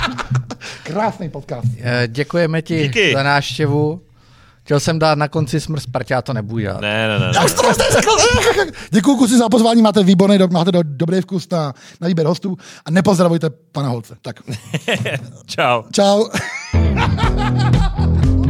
krásný 0.92 1.28
podcast. 1.28 1.68
Eh, 1.80 2.08
děkujeme 2.08 2.62
ti 2.62 2.82
Díky. 2.82 3.12
za 3.14 3.22
návštěvu. 3.22 4.00
Chtěl 4.64 4.80
jsem 4.80 4.98
dát 4.98 5.18
na 5.18 5.28
konci 5.28 5.60
smrt 5.60 5.82
Spartě, 5.82 6.16
to 6.22 6.32
nebudu 6.32 6.58
dělat. 6.60 6.80
Ne, 6.80 7.08
ne, 7.08 7.18
ne. 7.18 7.26
ne. 7.26 7.32
Vlastně 7.32 7.84
Děkuji 8.90 9.16
kusy 9.16 9.38
za 9.38 9.48
pozvání, 9.48 9.82
máte 9.82 10.02
výborný, 10.02 10.38
máte 10.50 10.72
do, 10.72 10.82
dobrý 10.82 11.20
vkus 11.20 11.48
na, 11.50 11.74
na 12.00 12.08
výběr 12.08 12.26
hostů 12.26 12.56
a 12.84 12.90
nepozdravujte 12.90 13.50
pana 13.50 13.88
Holce. 13.88 14.14
Tak. 14.22 14.36
Čau. 15.46 15.82
Čau. 15.92 16.24